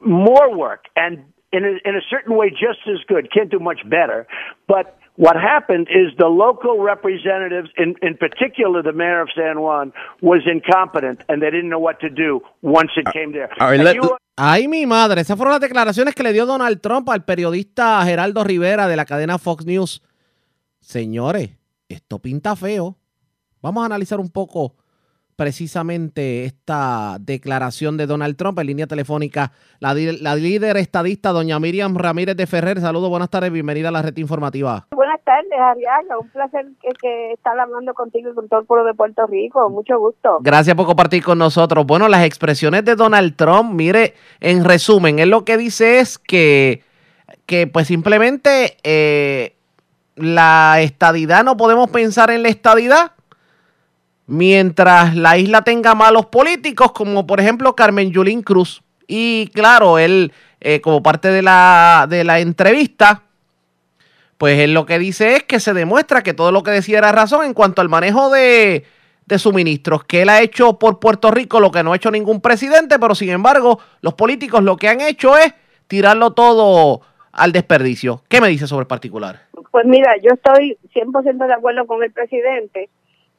more 0.00 0.54
work 0.56 0.86
and 0.96 1.24
in 1.52 1.64
a, 1.64 1.88
in 1.88 1.94
a 1.94 2.02
certain 2.10 2.36
way 2.36 2.50
just 2.50 2.80
as 2.88 2.98
good. 3.06 3.32
Can't 3.32 3.50
do 3.50 3.60
much 3.60 3.88
better, 3.88 4.26
but 4.66 4.95
what 5.16 5.36
happened 5.36 5.88
is 5.90 6.14
the 6.18 6.26
local 6.28 6.78
representatives, 6.82 7.70
in, 7.76 7.94
in 8.02 8.16
particular 8.16 8.82
the 8.82 8.92
mayor 8.92 9.20
of 9.22 9.28
San 9.34 9.60
Juan, 9.60 9.92
was 10.20 10.40
incompetent 10.46 11.22
and 11.28 11.40
they 11.42 11.50
didn't 11.50 11.68
know 11.70 11.78
what 11.80 11.98
to 12.00 12.08
do 12.10 12.40
once 12.62 12.90
it 12.96 13.06
came 13.12 13.32
there. 13.32 13.48
all 13.60 13.68
right, 13.70 13.80
And 13.80 13.84
let- 13.84 13.96
you- 13.96 14.16
Ay, 14.38 14.68
mi 14.68 14.84
madre, 14.84 15.22
esas 15.22 15.36
fueron 15.38 15.52
las 15.52 15.60
declaraciones 15.62 16.14
que 16.14 16.22
le 16.22 16.32
dio 16.34 16.44
Donald 16.44 16.80
Trump 16.82 17.08
al 17.08 17.24
periodista 17.24 18.04
Geraldo 18.04 18.44
Rivera 18.44 18.86
de 18.86 18.94
la 18.96 19.06
cadena 19.06 19.38
Fox 19.38 19.64
News. 19.64 20.02
Señores, 20.80 21.50
esto 21.88 22.18
pinta 22.18 22.54
feo. 22.54 22.96
Vamos 23.62 23.82
a 23.82 23.86
analizar 23.86 24.20
un 24.20 24.28
poco 24.30 24.74
precisamente 25.36 26.46
esta 26.46 27.18
declaración 27.20 27.98
de 27.98 28.06
Donald 28.06 28.36
Trump 28.36 28.58
en 28.58 28.66
línea 28.68 28.86
telefónica. 28.86 29.52
La, 29.80 29.94
líder 29.94 30.78
estadista, 30.78 31.30
doña 31.30 31.60
Miriam 31.60 31.94
Ramírez 31.94 32.36
de 32.36 32.46
Ferrer. 32.46 32.80
Saludos, 32.80 33.10
buenas 33.10 33.28
tardes, 33.28 33.52
bienvenida 33.52 33.90
a 33.90 33.92
la 33.92 34.00
red 34.00 34.16
informativa. 34.16 34.86
Buenas 34.92 35.20
tardes, 35.24 35.52
Ariaga. 35.52 36.18
Un 36.18 36.30
placer 36.30 36.66
que, 36.80 36.88
que 37.00 37.32
estar 37.32 37.58
hablando 37.58 37.92
contigo 37.92 38.30
y 38.30 38.34
con 38.34 38.48
todo 38.48 38.60
el 38.60 38.66
pueblo 38.66 38.86
de 38.86 38.94
Puerto 38.94 39.26
Rico. 39.26 39.68
Mucho 39.68 39.98
gusto. 39.98 40.38
Gracias 40.40 40.74
por 40.74 40.86
compartir 40.86 41.22
con 41.22 41.38
nosotros. 41.38 41.86
Bueno, 41.86 42.08
las 42.08 42.24
expresiones 42.24 42.84
de 42.86 42.96
Donald 42.96 43.36
Trump, 43.36 43.74
mire, 43.74 44.14
en 44.40 44.64
resumen, 44.64 45.18
él 45.18 45.28
lo 45.28 45.44
que 45.44 45.58
dice 45.58 45.98
es 45.98 46.18
que, 46.18 46.82
que 47.44 47.66
pues 47.66 47.88
simplemente 47.88 48.78
eh, 48.84 49.54
la 50.14 50.80
estadidad, 50.80 51.44
no 51.44 51.58
podemos 51.58 51.90
pensar 51.90 52.30
en 52.30 52.42
la 52.42 52.48
estadidad 52.48 53.15
mientras 54.26 55.14
la 55.14 55.38
isla 55.38 55.62
tenga 55.62 55.94
malos 55.94 56.26
políticos, 56.26 56.92
como 56.92 57.26
por 57.26 57.40
ejemplo 57.40 57.74
Carmen 57.74 58.10
Yulín 58.10 58.42
Cruz. 58.42 58.82
Y 59.06 59.48
claro, 59.54 59.98
él, 59.98 60.32
eh, 60.60 60.80
como 60.80 61.02
parte 61.02 61.28
de 61.28 61.42
la, 61.42 62.06
de 62.08 62.24
la 62.24 62.40
entrevista, 62.40 63.22
pues 64.38 64.58
él 64.58 64.74
lo 64.74 64.84
que 64.84 64.98
dice 64.98 65.36
es 65.36 65.44
que 65.44 65.60
se 65.60 65.74
demuestra 65.74 66.22
que 66.22 66.34
todo 66.34 66.52
lo 66.52 66.62
que 66.62 66.72
decía 66.72 66.98
era 66.98 67.12
razón 67.12 67.44
en 67.44 67.54
cuanto 67.54 67.80
al 67.80 67.88
manejo 67.88 68.30
de, 68.30 68.84
de 69.26 69.38
suministros, 69.38 70.04
que 70.04 70.22
él 70.22 70.28
ha 70.28 70.42
hecho 70.42 70.78
por 70.78 70.98
Puerto 70.98 71.30
Rico 71.30 71.60
lo 71.60 71.70
que 71.70 71.82
no 71.82 71.92
ha 71.92 71.96
hecho 71.96 72.10
ningún 72.10 72.40
presidente, 72.40 72.98
pero 72.98 73.14
sin 73.14 73.30
embargo, 73.30 73.78
los 74.00 74.14
políticos 74.14 74.62
lo 74.62 74.76
que 74.76 74.88
han 74.88 75.00
hecho 75.00 75.36
es 75.36 75.54
tirarlo 75.86 76.32
todo 76.32 77.00
al 77.32 77.52
desperdicio. 77.52 78.22
¿Qué 78.28 78.40
me 78.40 78.48
dice 78.48 78.66
sobre 78.66 78.82
el 78.82 78.86
particular? 78.88 79.42
Pues 79.70 79.86
mira, 79.86 80.16
yo 80.22 80.30
estoy 80.32 80.78
100% 80.94 81.46
de 81.46 81.52
acuerdo 81.52 81.86
con 81.86 82.02
el 82.02 82.10
presidente 82.10 82.88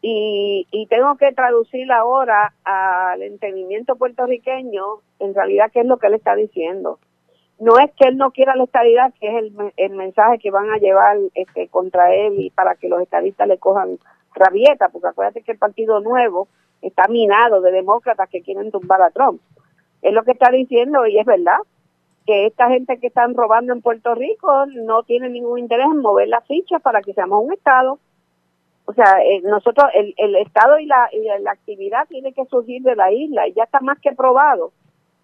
y, 0.10 0.88
tengo 0.89 1.18
que 1.18 1.34
traducir 1.34 1.91
ahora 1.91 2.53
al 2.64 3.22
entendimiento 3.22 3.95
puertorriqueño 3.97 4.84
en 5.20 5.34
realidad 5.36 5.70
qué 5.74 5.82
es 5.82 5.86
lo 5.86 5.97
que 5.97 6.08
él 6.08 6.14
está 6.14 6.36
diciendo. 6.36 6.99
No 7.60 7.78
es 7.80 7.91
que 7.93 8.08
él 8.08 8.18
no 8.18 8.32
quiera 8.32 8.55
la 8.55 8.64
estadidad, 8.64 9.14
que 9.20 9.28
es 9.28 9.43
el 9.76 9.89
mensaje 9.95 10.38
que 10.39 10.51
van 10.51 10.70
a 10.70 10.78
llevar 10.78 11.18
este, 11.34 11.68
contra 11.68 12.14
él 12.14 12.39
y 12.39 12.51
para 12.51 12.76
que 12.76 12.88
los 12.88 13.01
estadistas 13.01 13.47
le 13.47 13.58
cojan 13.58 13.97
rabieta, 14.34 14.89
porque 14.89 15.08
acuérdate 15.08 15.41
que 15.41 15.51
el 15.51 15.58
Partido 15.58 15.99
Nuevo 15.99 16.47
está 16.82 17.08
minado 17.08 17.60
de 17.62 17.72
demócratas 17.72 18.30
que 18.30 18.43
quieren 18.43 18.72
tumbar 18.72 19.01
a 19.01 19.10
Trump. 19.10 19.41
Es 20.01 20.14
lo 20.14 20.24
que 20.24 20.32
está 20.32 20.51
diciendo 20.51 21.05
y 21.08 21.20
es 21.20 21.26
verdad 21.26 21.58
que 22.26 22.45
esta 22.45 22.70
gente 22.70 22.99
que 22.99 23.08
están 23.08 23.34
robando 23.34 23.74
en 23.74 23.82
Puerto 23.82 24.14
Rico 24.14 24.68
no 24.68 25.03
tiene 25.03 25.30
ningún 25.30 25.60
interés 25.60 25.88
en 25.88 25.97
mover 25.97 26.28
las 26.28 26.45
fichas 26.45 26.82
para 26.82 27.01
que 27.01 27.14
seamos 27.14 27.43
un 27.43 27.53
Estado. 27.53 27.99
O 28.89 28.93
sea, 28.93 29.19
eh, 29.21 29.41
nosotros, 29.43 29.89
el, 29.93 30.13
el 30.17 30.35
Estado 30.38 30.79
y 30.79 30.85
la, 30.85 31.09
y 31.11 31.19
la 31.41 31.51
actividad 31.51 32.07
tiene 32.07 32.33
que 32.33 32.45
surgir 32.45 32.81
de 32.83 32.95
la 32.95 33.11
isla 33.11 33.47
y 33.47 33.53
ya 33.53 33.63
está 33.63 33.79
más 33.81 33.99
que 33.99 34.13
probado 34.13 34.71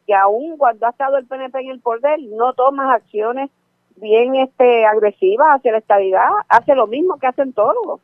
que 0.05 0.13
aún 0.13 0.57
cuando 0.57 0.85
ha 0.85 0.89
estado 0.89 1.17
el 1.17 1.25
PNP 1.25 1.59
en 1.59 1.69
el 1.69 1.79
poder 1.79 2.19
no 2.21 2.53
toma 2.53 2.93
acciones 2.93 3.49
bien 3.95 4.35
este 4.35 4.85
agresivas 4.85 5.47
hacia 5.55 5.71
la 5.71 5.77
estabilidad, 5.77 6.29
hace 6.49 6.75
lo 6.75 6.87
mismo 6.87 7.17
que 7.19 7.27
hacen 7.27 7.53
todos. 7.53 8.01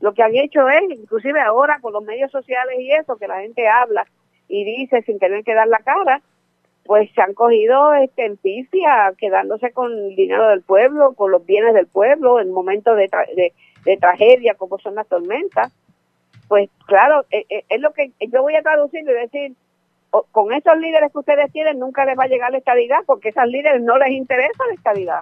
Lo 0.00 0.12
que 0.12 0.22
han 0.22 0.34
hecho 0.34 0.68
es, 0.68 0.82
inclusive 0.90 1.40
ahora 1.40 1.78
con 1.80 1.92
los 1.92 2.04
medios 2.04 2.30
sociales 2.30 2.76
y 2.78 2.90
eso, 2.92 3.16
que 3.16 3.28
la 3.28 3.40
gente 3.40 3.66
habla 3.68 4.06
y 4.48 4.64
dice 4.64 5.02
sin 5.02 5.18
tener 5.18 5.42
que 5.44 5.54
dar 5.54 5.68
la 5.68 5.78
cara, 5.78 6.20
pues 6.86 7.10
se 7.14 7.20
han 7.20 7.34
cogido 7.34 7.94
este, 7.94 8.24
en 8.24 8.36
pifia, 8.36 9.12
quedándose 9.18 9.72
con 9.72 9.92
el 9.92 10.16
dinero 10.16 10.48
del 10.48 10.62
pueblo, 10.62 11.14
con 11.14 11.30
los 11.30 11.44
bienes 11.44 11.74
del 11.74 11.86
pueblo 11.86 12.40
en 12.40 12.50
momentos 12.52 12.96
de, 12.96 13.08
tra- 13.10 13.28
de, 13.34 13.96
tragedia 13.98 14.54
como 14.54 14.78
son 14.78 14.94
las 14.94 15.06
tormentas. 15.08 15.72
Pues 16.48 16.70
claro, 16.86 17.24
eh, 17.30 17.44
eh, 17.48 17.64
es 17.68 17.80
lo 17.80 17.92
que 17.92 18.12
yo 18.20 18.42
voy 18.42 18.54
a 18.54 18.62
traducir 18.62 19.00
y 19.00 19.04
decir, 19.04 19.52
con 20.32 20.52
esos 20.52 20.78
líderes 20.78 21.12
que 21.12 21.18
ustedes 21.18 21.52
tienen 21.52 21.78
nunca 21.78 22.04
les 22.04 22.16
va 22.18 22.24
a 22.24 22.28
llegar 22.28 22.50
la 22.52 22.58
estabilidad 22.58 23.00
porque 23.06 23.30
esos 23.30 23.46
líderes 23.46 23.82
no 23.82 23.98
les 23.98 24.10
interesa 24.10 24.66
la 24.68 24.74
estabilidad. 24.74 25.20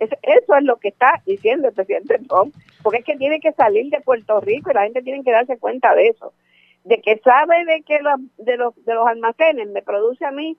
Es- 0.00 0.10
eso 0.22 0.56
es 0.56 0.64
lo 0.64 0.76
que 0.76 0.88
está 0.88 1.22
diciendo 1.26 1.68
el 1.68 1.74
presidente 1.74 2.18
Trump, 2.28 2.54
porque 2.82 2.98
es 2.98 3.04
que 3.04 3.16
tiene 3.16 3.40
que 3.40 3.52
salir 3.52 3.90
de 3.90 4.00
Puerto 4.00 4.40
Rico 4.40 4.70
y 4.70 4.74
la 4.74 4.84
gente 4.84 5.02
tiene 5.02 5.22
que 5.24 5.32
darse 5.32 5.58
cuenta 5.58 5.94
de 5.94 6.08
eso, 6.08 6.32
de 6.84 7.00
que 7.02 7.18
sabe 7.18 7.64
de 7.64 7.82
que 7.82 7.98
de 8.38 8.56
los 8.56 8.74
de 8.84 8.94
los 8.94 9.06
almacenes 9.06 9.68
me 9.68 9.82
produce 9.82 10.24
a 10.24 10.30
mí 10.30 10.56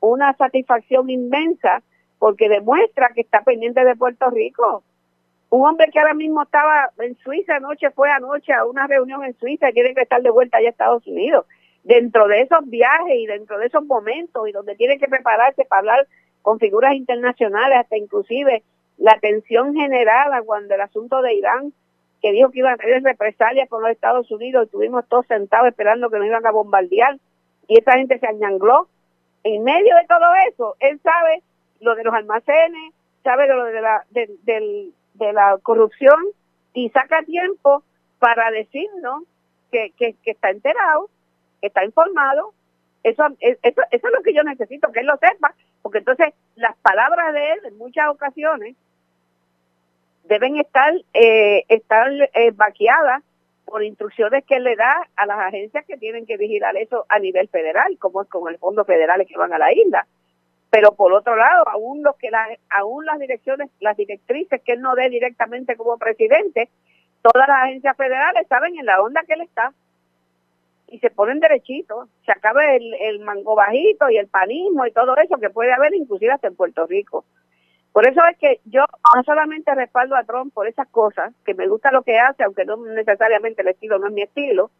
una 0.00 0.34
satisfacción 0.36 1.10
inmensa 1.10 1.82
porque 2.18 2.48
demuestra 2.48 3.10
que 3.14 3.20
está 3.22 3.42
pendiente 3.42 3.84
de 3.84 3.96
Puerto 3.96 4.30
Rico. 4.30 4.82
Un 5.50 5.66
hombre 5.66 5.90
que 5.92 5.98
ahora 5.98 6.14
mismo 6.14 6.42
estaba 6.42 6.90
en 6.98 7.16
Suiza 7.18 7.56
anoche, 7.56 7.90
fue 7.90 8.10
anoche 8.10 8.52
a 8.52 8.64
una 8.64 8.86
reunión 8.86 9.24
en 9.24 9.38
Suiza 9.38 9.70
y 9.70 9.72
tiene 9.72 9.94
que 9.94 10.02
estar 10.02 10.22
de 10.22 10.30
vuelta 10.30 10.58
allá 10.58 10.68
a 10.68 10.70
Estados 10.70 11.06
Unidos. 11.06 11.46
dentro 11.86 12.26
de 12.26 12.40
esos 12.40 12.68
viajes 12.68 13.14
y 13.14 13.26
dentro 13.26 13.58
de 13.58 13.66
esos 13.66 13.84
momentos 13.86 14.48
y 14.48 14.52
donde 14.52 14.74
tiene 14.74 14.98
que 14.98 15.06
prepararse 15.06 15.64
para 15.64 15.78
hablar 15.80 16.08
con 16.42 16.58
figuras 16.58 16.94
internacionales, 16.94 17.78
hasta 17.78 17.96
inclusive 17.96 18.64
la 18.98 19.18
tensión 19.20 19.72
generada 19.74 20.42
cuando 20.42 20.74
el 20.74 20.80
asunto 20.80 21.22
de 21.22 21.34
Irán, 21.34 21.72
que 22.20 22.32
dijo 22.32 22.50
que 22.50 22.58
iban 22.58 22.74
a 22.74 22.76
tener 22.76 23.02
represalias 23.04 23.68
con 23.68 23.82
los 23.82 23.92
Estados 23.92 24.30
Unidos, 24.32 24.62
y 24.62 24.66
estuvimos 24.66 25.06
todos 25.08 25.26
sentados 25.26 25.68
esperando 25.68 26.10
que 26.10 26.18
nos 26.18 26.26
iban 26.26 26.44
a 26.44 26.50
bombardear, 26.50 27.18
y 27.68 27.78
esa 27.78 27.92
gente 27.92 28.18
se 28.18 28.26
añangló. 28.26 28.88
En 29.46 29.62
medio 29.62 29.94
de 29.94 30.06
todo 30.08 30.24
eso, 30.50 30.74
él 30.80 30.98
sabe 31.04 31.40
lo 31.80 31.94
de 31.94 32.02
los 32.02 32.12
almacenes, 32.12 32.92
sabe 33.22 33.46
lo 33.46 33.62
de 33.62 35.32
la, 35.32 35.56
corrupción, 35.62 36.18
y 36.74 36.90
saca 36.90 37.22
tiempo 37.22 37.84
para 38.18 38.50
decirnos 38.50 39.22
que, 39.70 39.92
está 40.24 40.50
enterado, 40.50 41.08
que 41.60 41.68
está 41.68 41.84
informado. 41.84 42.54
Eso, 43.04 43.24
es- 43.38 43.58
eso, 43.62 43.82
es 43.88 44.02
lo 44.02 44.20
que 44.22 44.34
yo 44.34 44.42
necesito, 44.42 44.90
que 44.90 45.00
él 45.00 45.06
lo 45.06 45.16
sepa, 45.18 45.54
porque 45.80 45.98
entonces 45.98 46.34
las 46.56 46.76
palabras 46.78 47.32
de 47.32 47.52
él 47.52 47.60
en 47.66 47.78
muchas 47.78 48.08
ocasiones 48.08 48.74
deben 50.24 50.56
estar, 50.56 50.92
eh, 51.14 51.64
eh, 51.68 52.50
vaqueadas 52.52 53.22
por 53.66 53.82
instrucciones 53.82 54.44
que 54.44 54.60
le 54.60 54.76
da 54.76 55.08
a 55.16 55.26
las 55.26 55.38
agencias 55.38 55.84
que 55.84 55.98
tienen 55.98 56.24
que 56.24 56.36
vigilar 56.36 56.76
eso 56.76 57.04
a 57.08 57.18
nivel 57.18 57.48
federal, 57.48 57.98
como 57.98 58.22
es 58.22 58.28
con 58.28 58.48
el 58.48 58.58
fondo 58.58 58.84
federales 58.84 59.28
que 59.28 59.36
van 59.36 59.52
a 59.52 59.58
la 59.58 59.72
isla. 59.72 60.06
Pero 60.70 60.92
por 60.92 61.12
otro 61.12 61.36
lado, 61.36 61.68
aún 61.68 62.04
que 62.18 62.30
aún 62.70 63.04
las 63.04 63.18
direcciones, 63.18 63.70
las 63.80 63.96
directrices 63.96 64.62
que 64.62 64.72
él 64.72 64.80
no 64.80 64.94
dé 64.94 65.08
directamente 65.10 65.76
como 65.76 65.98
presidente, 65.98 66.68
todas 67.22 67.48
las 67.48 67.64
agencias 67.64 67.96
federales 67.96 68.46
saben 68.48 68.78
en 68.78 68.86
la 68.86 69.02
onda 69.02 69.22
que 69.26 69.34
él 69.34 69.42
está 69.42 69.72
y 70.88 70.98
se 71.00 71.10
ponen 71.10 71.40
derechitos, 71.40 72.08
se 72.24 72.32
acaba 72.32 72.72
el, 72.74 72.94
el 72.94 73.18
mango 73.20 73.56
bajito 73.56 74.08
y 74.08 74.16
el 74.16 74.28
panismo 74.28 74.86
y 74.86 74.92
todo 74.92 75.16
eso 75.16 75.38
que 75.38 75.50
puede 75.50 75.72
haber 75.72 75.94
inclusive 75.94 76.32
hasta 76.32 76.46
en 76.46 76.56
Puerto 76.56 76.86
Rico. 76.86 77.24
Por 77.96 78.06
eso 78.06 78.20
es 78.30 78.36
que 78.36 78.60
yo 78.66 78.84
no 79.14 79.22
solamente 79.22 79.74
respaldo 79.74 80.16
a 80.16 80.24
Trump 80.24 80.52
por 80.52 80.68
esas 80.68 80.86
cosas, 80.88 81.32
que 81.46 81.54
me 81.54 81.66
gusta 81.66 81.90
lo 81.90 82.02
que 82.02 82.18
hace, 82.18 82.42
aunque 82.44 82.66
no 82.66 82.76
necesariamente 82.76 83.62
el 83.62 83.68
estilo 83.68 83.98
no 83.98 84.08
es 84.08 84.12
mi 84.12 84.20
estilo, 84.20 84.70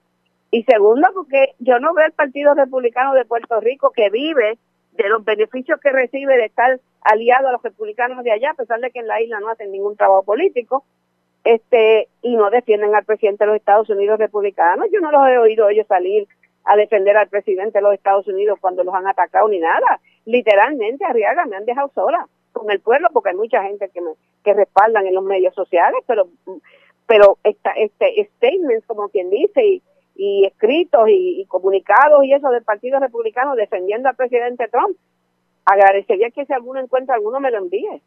y 0.50 0.64
segundo 0.64 1.08
porque 1.14 1.54
yo 1.58 1.80
no 1.80 1.94
veo 1.94 2.04
el 2.04 2.12
Partido 2.12 2.52
Republicano 2.52 3.14
de 3.14 3.24
Puerto 3.24 3.58
Rico 3.58 3.90
que 3.90 4.10
vive 4.10 4.58
de 4.92 5.08
los 5.08 5.24
beneficios 5.24 5.80
que 5.80 5.92
recibe 5.92 6.36
de 6.36 6.44
estar 6.44 6.78
aliado 7.00 7.48
a 7.48 7.52
los 7.52 7.62
republicanos 7.62 8.22
de 8.22 8.32
allá, 8.32 8.50
a 8.50 8.54
pesar 8.54 8.80
de 8.80 8.90
que 8.90 8.98
en 8.98 9.06
la 9.06 9.22
isla 9.22 9.40
no 9.40 9.48
hacen 9.48 9.72
ningún 9.72 9.96
trabajo 9.96 10.22
político, 10.22 10.84
este 11.42 12.08
y 12.20 12.36
no 12.36 12.50
defienden 12.50 12.94
al 12.94 13.06
presidente 13.06 13.44
de 13.44 13.48
los 13.48 13.56
Estados 13.56 13.88
Unidos 13.88 14.18
republicanos. 14.18 14.88
Yo 14.92 15.00
no 15.00 15.10
los 15.10 15.26
he 15.26 15.38
oído 15.38 15.70
ellos 15.70 15.86
salir 15.86 16.28
a 16.66 16.76
defender 16.76 17.16
al 17.16 17.28
presidente 17.28 17.78
de 17.78 17.82
los 17.82 17.94
Estados 17.94 18.28
Unidos 18.28 18.58
cuando 18.60 18.84
los 18.84 18.94
han 18.94 19.06
atacado 19.06 19.48
ni 19.48 19.58
nada. 19.58 20.00
Literalmente, 20.26 21.06
Arriaga, 21.06 21.46
me 21.46 21.56
han 21.56 21.64
dejado 21.64 21.90
sola 21.94 22.28
con 22.58 22.70
el 22.70 22.80
pueblo 22.80 23.08
porque 23.12 23.30
hay 23.30 23.36
mucha 23.36 23.62
gente 23.62 23.88
que 23.92 24.00
me 24.00 24.12
que 24.44 24.54
respaldan 24.54 25.06
en 25.06 25.14
los 25.14 25.24
medios 25.24 25.54
sociales, 25.54 26.00
pero 26.06 26.28
pero 27.06 27.38
esta, 27.44 27.70
este 27.72 28.28
statements 28.36 28.86
como 28.86 29.08
quien 29.08 29.30
dice 29.30 29.80
y, 30.16 30.44
escritos 30.46 31.08
y, 31.08 31.44
comunicados 31.46 32.24
y 32.24 32.32
eso 32.32 32.48
del 32.50 32.62
Partido 32.64 32.98
Republicano 32.98 33.54
defendiendo 33.54 34.08
al 34.08 34.16
presidente 34.16 34.66
Trump, 34.68 34.96
agradecería 35.64 36.30
que 36.30 36.46
si 36.46 36.52
alguno 36.52 36.80
encuentra 36.80 37.14
alguno 37.14 37.38
me 37.38 37.50
lo 37.50 37.58
envíe. 37.58 38.00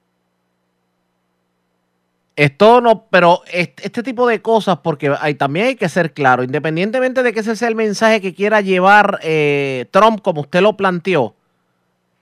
Esto 2.35 2.79
no, 2.81 3.05
pero 3.09 3.41
est- 3.51 3.79
este 3.83 4.01
tipo 4.01 4.25
de 4.25 4.41
cosas, 4.41 4.77
porque 4.79 5.13
hay, 5.19 5.35
también 5.35 5.67
hay 5.67 5.75
que 5.75 5.89
ser 5.89 6.13
claro, 6.13 6.41
independientemente 6.41 7.21
de 7.21 7.33
que 7.33 7.41
ese 7.41 7.55
sea 7.55 7.67
el 7.67 7.75
mensaje 7.75 8.21
que 8.21 8.33
quiera 8.33 8.61
llevar 8.61 9.19
eh, 9.23 9.85
Trump, 9.91 10.21
como 10.21 10.41
usted 10.41 10.61
lo 10.61 10.77
planteó, 10.77 11.35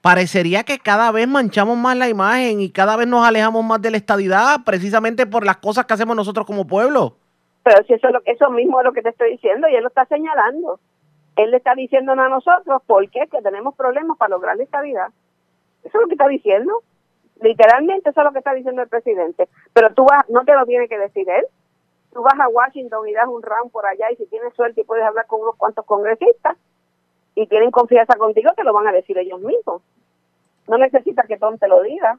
parecería 0.08 0.64
que 0.64 0.78
cada 0.78 1.12
vez 1.12 1.28
manchamos 1.28 1.76
más 1.76 1.94
la 1.94 2.08
imagen 2.08 2.62
y 2.62 2.70
cada 2.70 2.96
vez 2.96 3.06
nos 3.06 3.26
alejamos 3.26 3.62
más 3.62 3.82
de 3.82 3.90
la 3.90 3.98
estadidad, 3.98 4.60
precisamente 4.64 5.26
por 5.26 5.44
las 5.44 5.58
cosas 5.58 5.84
que 5.84 5.92
hacemos 5.92 6.16
nosotros 6.16 6.46
como 6.46 6.66
pueblo. 6.66 7.16
Pero 7.62 7.84
si 7.84 7.92
eso, 7.92 8.08
eso 8.24 8.48
mismo 8.48 8.80
es 8.80 8.86
lo 8.86 8.94
que 8.94 9.02
te 9.02 9.10
estoy 9.10 9.32
diciendo 9.32 9.68
y 9.68 9.74
él 9.74 9.82
lo 9.82 9.88
está 9.88 10.06
señalando. 10.06 10.80
Él 11.36 11.50
le 11.50 11.58
está 11.58 11.74
diciendo 11.74 12.12
a 12.12 12.28
nosotros 12.30 12.80
por 12.86 13.06
qué 13.10 13.26
que 13.30 13.42
tenemos 13.42 13.74
problemas 13.76 14.16
para 14.16 14.30
lograr 14.30 14.56
la 14.56 14.62
estabilidad. 14.62 15.08
Eso 15.84 15.98
es 15.98 16.00
lo 16.00 16.06
que 16.06 16.14
está 16.14 16.26
diciendo. 16.26 16.72
Literalmente 17.42 18.08
eso 18.08 18.20
es 18.22 18.24
lo 18.24 18.32
que 18.32 18.38
está 18.38 18.54
diciendo 18.54 18.80
el 18.80 18.88
presidente. 18.88 19.46
Pero 19.74 19.92
tú 19.92 20.06
vas, 20.06 20.26
no 20.30 20.42
te 20.46 20.54
lo 20.54 20.64
tiene 20.64 20.88
que 20.88 20.96
decir 20.96 21.28
él. 21.28 21.44
Tú 22.14 22.22
vas 22.22 22.40
a 22.40 22.48
Washington 22.48 23.06
y 23.08 23.12
das 23.12 23.28
un 23.28 23.42
round 23.42 23.70
por 23.70 23.84
allá 23.84 24.10
y 24.10 24.16
si 24.16 24.24
tienes 24.28 24.54
suerte 24.54 24.80
y 24.80 24.84
puedes 24.84 25.04
hablar 25.04 25.26
con 25.26 25.42
unos 25.42 25.56
cuantos 25.56 25.84
congresistas 25.84 26.56
y 27.34 27.46
tienen 27.46 27.70
confianza 27.70 28.14
contigo, 28.14 28.52
te 28.56 28.64
lo 28.64 28.72
van 28.72 28.88
a 28.88 28.92
decir 28.92 29.18
ellos 29.18 29.40
mismos. 29.42 29.82
No 30.68 30.78
necesitas 30.78 31.26
que 31.26 31.38
Tom 31.38 31.58
te 31.58 31.68
lo 31.68 31.82
diga. 31.82 32.18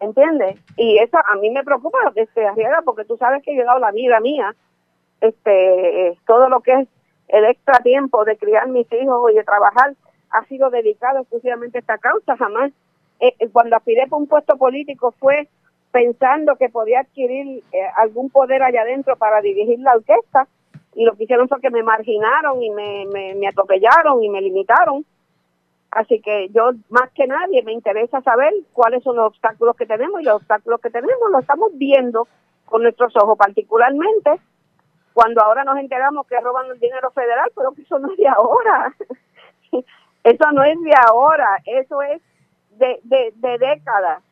¿entiendes? 0.00 0.58
Y 0.76 0.98
eso 0.98 1.18
a 1.18 1.36
mí 1.36 1.50
me 1.50 1.64
preocupa 1.64 1.98
este 2.14 2.46
Arriaga 2.46 2.82
porque 2.82 3.04
tú 3.04 3.16
sabes 3.16 3.42
que 3.42 3.52
he 3.52 3.64
dado 3.64 3.78
la 3.78 3.90
vida 3.90 4.20
mía, 4.20 4.54
este, 5.20 6.16
todo 6.26 6.48
lo 6.48 6.60
que 6.60 6.72
es 6.72 6.88
el 7.28 7.44
extra 7.44 7.80
tiempo 7.80 8.24
de 8.24 8.36
criar 8.36 8.68
mis 8.68 8.90
hijos 8.92 9.32
y 9.32 9.36
de 9.36 9.44
trabajar 9.44 9.94
ha 10.30 10.44
sido 10.44 10.70
dedicado 10.70 11.20
exclusivamente 11.20 11.78
a 11.78 11.80
esta 11.80 11.98
causa, 11.98 12.36
jamás 12.36 12.70
eh, 13.20 13.34
eh, 13.38 13.48
cuando 13.50 13.76
aspiré 13.76 14.06
por 14.06 14.20
un 14.20 14.28
puesto 14.28 14.56
político 14.56 15.12
fue 15.18 15.48
pensando 15.90 16.56
que 16.56 16.68
podía 16.68 17.00
adquirir 17.00 17.64
eh, 17.72 17.78
algún 17.96 18.30
poder 18.30 18.62
allá 18.62 18.82
adentro 18.82 19.16
para 19.16 19.40
dirigir 19.40 19.80
la 19.80 19.94
orquesta 19.94 20.46
y 20.94 21.04
lo 21.04 21.16
que 21.16 21.24
hicieron 21.24 21.48
fue 21.48 21.60
que 21.60 21.70
me 21.70 21.82
marginaron 21.82 22.62
y 22.62 22.70
me, 22.70 23.06
me, 23.06 23.34
me 23.34 23.48
atropellaron 23.48 24.22
y 24.22 24.28
me 24.28 24.40
limitaron 24.40 25.04
Así 25.90 26.20
que 26.20 26.48
yo, 26.50 26.72
más 26.90 27.10
que 27.12 27.26
nadie, 27.26 27.62
me 27.62 27.72
interesa 27.72 28.20
saber 28.20 28.52
cuáles 28.72 29.02
son 29.02 29.16
los 29.16 29.28
obstáculos 29.28 29.74
que 29.76 29.86
tenemos 29.86 30.20
y 30.20 30.24
los 30.24 30.36
obstáculos 30.36 30.80
que 30.80 30.90
tenemos 30.90 31.30
los 31.30 31.40
estamos 31.40 31.70
viendo 31.74 32.28
con 32.66 32.82
nuestros 32.82 33.16
ojos, 33.16 33.38
particularmente 33.38 34.38
cuando 35.18 35.42
ahora 35.42 35.64
nos 35.64 35.78
enteramos 35.78 36.28
que 36.28 36.38
roban 36.40 36.66
el 36.70 36.78
dinero 36.78 37.10
federal, 37.10 37.50
pero 37.56 37.72
que 37.72 37.82
eso 37.82 37.98
no 37.98 38.12
es 38.12 38.18
de 38.18 38.28
ahora. 38.28 38.94
eso 40.22 40.52
no 40.52 40.62
es 40.62 40.80
de 40.80 40.92
ahora, 41.08 41.58
eso 41.64 42.02
es 42.02 42.22
de, 42.78 43.00
de, 43.02 43.32
de 43.34 43.58
décadas, 43.58 44.22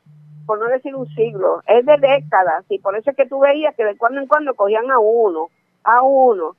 por 0.47 0.61
no 0.61 0.67
decir 0.67 0.95
un 0.95 1.09
siglo, 1.09 1.61
es 1.67 1.85
de 1.85 1.97
décadas. 1.97 2.65
Y 2.69 2.79
por 2.79 2.97
eso 2.97 3.11
es 3.11 3.17
que 3.17 3.27
tú 3.27 3.41
veías 3.41 3.75
que 3.75 3.85
de 3.85 3.97
cuando 3.97 4.21
en 4.21 4.29
cuando 4.29 4.55
cogían 4.55 4.89
a 4.91 5.01
uno, 5.01 5.49
a 5.83 6.03
uno, 6.03 6.55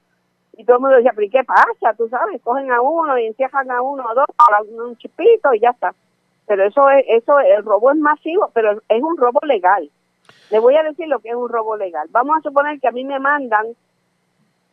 y 0.57 0.65
todo 0.65 0.77
el 0.77 0.81
mundo 0.81 0.97
decía, 0.97 1.11
pero 1.13 1.27
¿y 1.27 1.29
qué 1.29 1.43
pasa? 1.43 1.93
Tú 1.95 2.09
sabes, 2.09 2.41
cogen 2.41 2.71
a 2.71 2.81
uno 2.81 3.17
y 3.17 3.27
encierran 3.27 3.69
a 3.69 3.81
uno 3.81 4.03
o 4.03 4.15
dos, 4.15 4.25
a 4.37 4.61
un 4.63 4.97
chipito 4.97 5.53
y 5.53 5.59
ya 5.59 5.69
está. 5.69 5.93
Pero 6.47 6.65
eso 6.65 6.89
es, 6.89 7.05
eso, 7.09 7.39
el 7.39 7.63
robo 7.63 7.91
es 7.91 7.97
masivo, 7.97 8.49
pero 8.53 8.81
es 8.89 9.03
un 9.03 9.17
robo 9.17 9.39
legal. 9.43 9.89
Le 10.49 10.59
voy 10.59 10.75
a 10.75 10.83
decir 10.83 11.07
lo 11.07 11.19
que 11.19 11.29
es 11.29 11.35
un 11.35 11.47
robo 11.47 11.77
legal. 11.77 12.07
Vamos 12.09 12.37
a 12.37 12.41
suponer 12.41 12.79
que 12.79 12.87
a 12.87 12.91
mí 12.91 13.05
me 13.05 13.19
mandan 13.19 13.67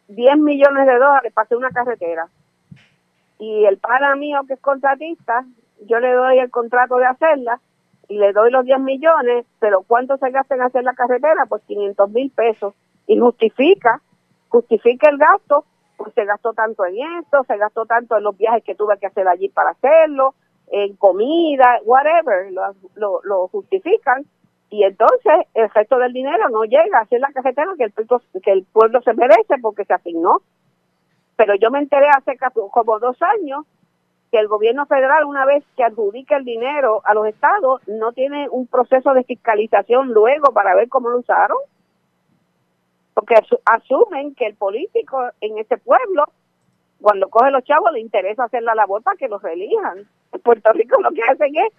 10 0.09 0.39
millones 0.39 0.87
de 0.87 0.95
dólares 0.95 1.33
para 1.35 1.45
hacer 1.45 1.59
una 1.59 1.71
carretera. 1.71 2.29
Y 3.39 3.67
el 3.67 3.77
pana 3.77 4.15
mío 4.17 4.41
que 4.47 4.55
es 4.55 4.61
contratista, 4.61 5.45
yo 5.83 5.99
le 6.01 6.13
doy 6.13 6.39
el 6.39 6.51
contrato 6.51 6.97
de 6.97 7.07
hacerla 7.07 7.61
y 8.09 8.17
le 8.17 8.33
doy 8.33 8.51
los 8.51 8.65
10 8.65 8.81
millones, 8.81 9.45
pero 9.59 9.83
¿cuánto 9.83 10.17
se 10.17 10.31
gasta 10.31 10.55
en 10.55 10.63
hacer 10.63 10.85
la 10.85 10.95
carretera? 10.95 11.45
Pues 11.47 11.63
500 11.65 12.11
mil 12.11 12.31
pesos. 12.31 12.75
Y 13.07 13.19
justifica, 13.19 14.01
justifica 14.49 15.11
el 15.11 15.19
gasto, 15.19 15.65
pues 15.97 16.13
se 16.15 16.25
gastó 16.25 16.53
tanto 16.53 16.85
en 16.85 16.97
esto, 17.21 17.45
se 17.45 17.57
gastó 17.57 17.87
tanto 17.87 18.17
en 18.17 18.25
los 18.25 18.37
viajes 18.37 18.65
que 18.65 18.75
tuve 18.75 18.99
que 18.99 19.07
hacer 19.07 19.27
allí 19.29 19.49
para 19.49 19.71
hacerlo, 19.71 20.35
en 20.69 20.97
comida, 20.97 21.81
whatever, 21.85 22.53
lo, 22.97 23.21
lo, 23.23 23.49
justifican. 23.49 24.25
Y 24.71 24.83
entonces 24.85 25.47
el 25.55 25.71
resto 25.71 25.99
del 25.99 26.13
dinero 26.13 26.49
no 26.49 26.65
llega 26.65 26.99
a 26.99 27.03
hacer 27.03 27.21
la 27.21 27.33
carretera 27.33 27.73
que 27.79 27.85
el, 27.85 28.65
pueblo- 28.73 29.03
se 29.03 29.15
merece 29.15 29.57
porque 29.63 29.85
se 29.85 29.95
asignó. 29.95 30.43
Pero 31.37 31.55
yo 31.57 31.71
me 31.71 31.81
enteré 31.81 32.09
hace 32.09 32.37
como 32.73 32.99
dos 32.99 33.17
años 33.23 33.65
que 34.31 34.39
el 34.39 34.49
gobierno 34.49 34.87
federal, 34.87 35.25
una 35.25 35.45
vez 35.45 35.65
que 35.77 35.85
adjudica 35.85 36.37
el 36.37 36.45
dinero 36.45 37.03
a 37.05 37.15
los 37.15 37.27
estados, 37.27 37.81
no 37.87 38.13
tiene 38.13 38.49
un 38.49 38.67
proceso 38.67 39.15
de 39.15 39.23
fiscalización 39.23 40.13
luego 40.13 40.53
para 40.53 40.75
ver 40.75 40.89
cómo 40.89 41.09
lo 41.09 41.19
usaron. 41.19 41.59
Porque 43.15 43.35
asu- 43.37 43.61
asumen 43.65 44.35
que 44.35 44.47
el 44.47 44.55
político 44.57 45.23
en 45.41 45.59
ese 45.59 45.79
pueblo, 45.79 46.25
cuando 47.01 47.29
coge 47.31 47.51
los 47.51 47.63
chavos, 47.65 47.93
le 47.93 48.01
interesa 48.01 48.45
hacer 48.45 48.63
la 48.63 48.75
labor 48.75 49.03
para 49.03 49.17
que 49.17 49.29
los 49.29 49.41
relijan. 49.43 49.99
En 50.33 50.41
Puerto 50.41 50.73
Rico 50.73 51.01
lo 51.01 51.11
que 51.13 51.23
hacen 51.23 51.55
es 51.57 51.73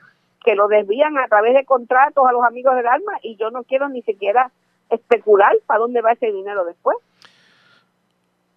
que 0.44 0.56
lo 0.56 0.68
desvían 0.68 1.18
a 1.18 1.28
través 1.28 1.54
de 1.56 1.66
contratos 1.66 2.26
a 2.28 2.32
los 2.32 2.44
amigos 2.44 2.76
del 2.76 2.88
alma 2.88 3.14
y 3.22 3.36
yo 3.36 3.50
no 3.52 3.64
quiero 3.64 3.90
ni 3.90 4.02
siquiera 4.04 4.52
especular 4.90 5.52
para 5.66 5.80
dónde 5.80 6.02
va 6.02 6.12
ese 6.14 6.32
dinero 6.32 6.64
después. 6.66 6.98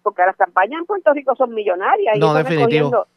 Porque 0.03 0.21
las 0.25 0.37
campañas 0.37 0.79
en 0.79 0.85
Puerto 0.85 1.11
Rico 1.13 1.35
son 1.35 1.53
millonarias. 1.53 2.15
y 2.15 2.19
No, 2.19 2.27
eso 2.27 2.37
definitivo. 2.37 3.07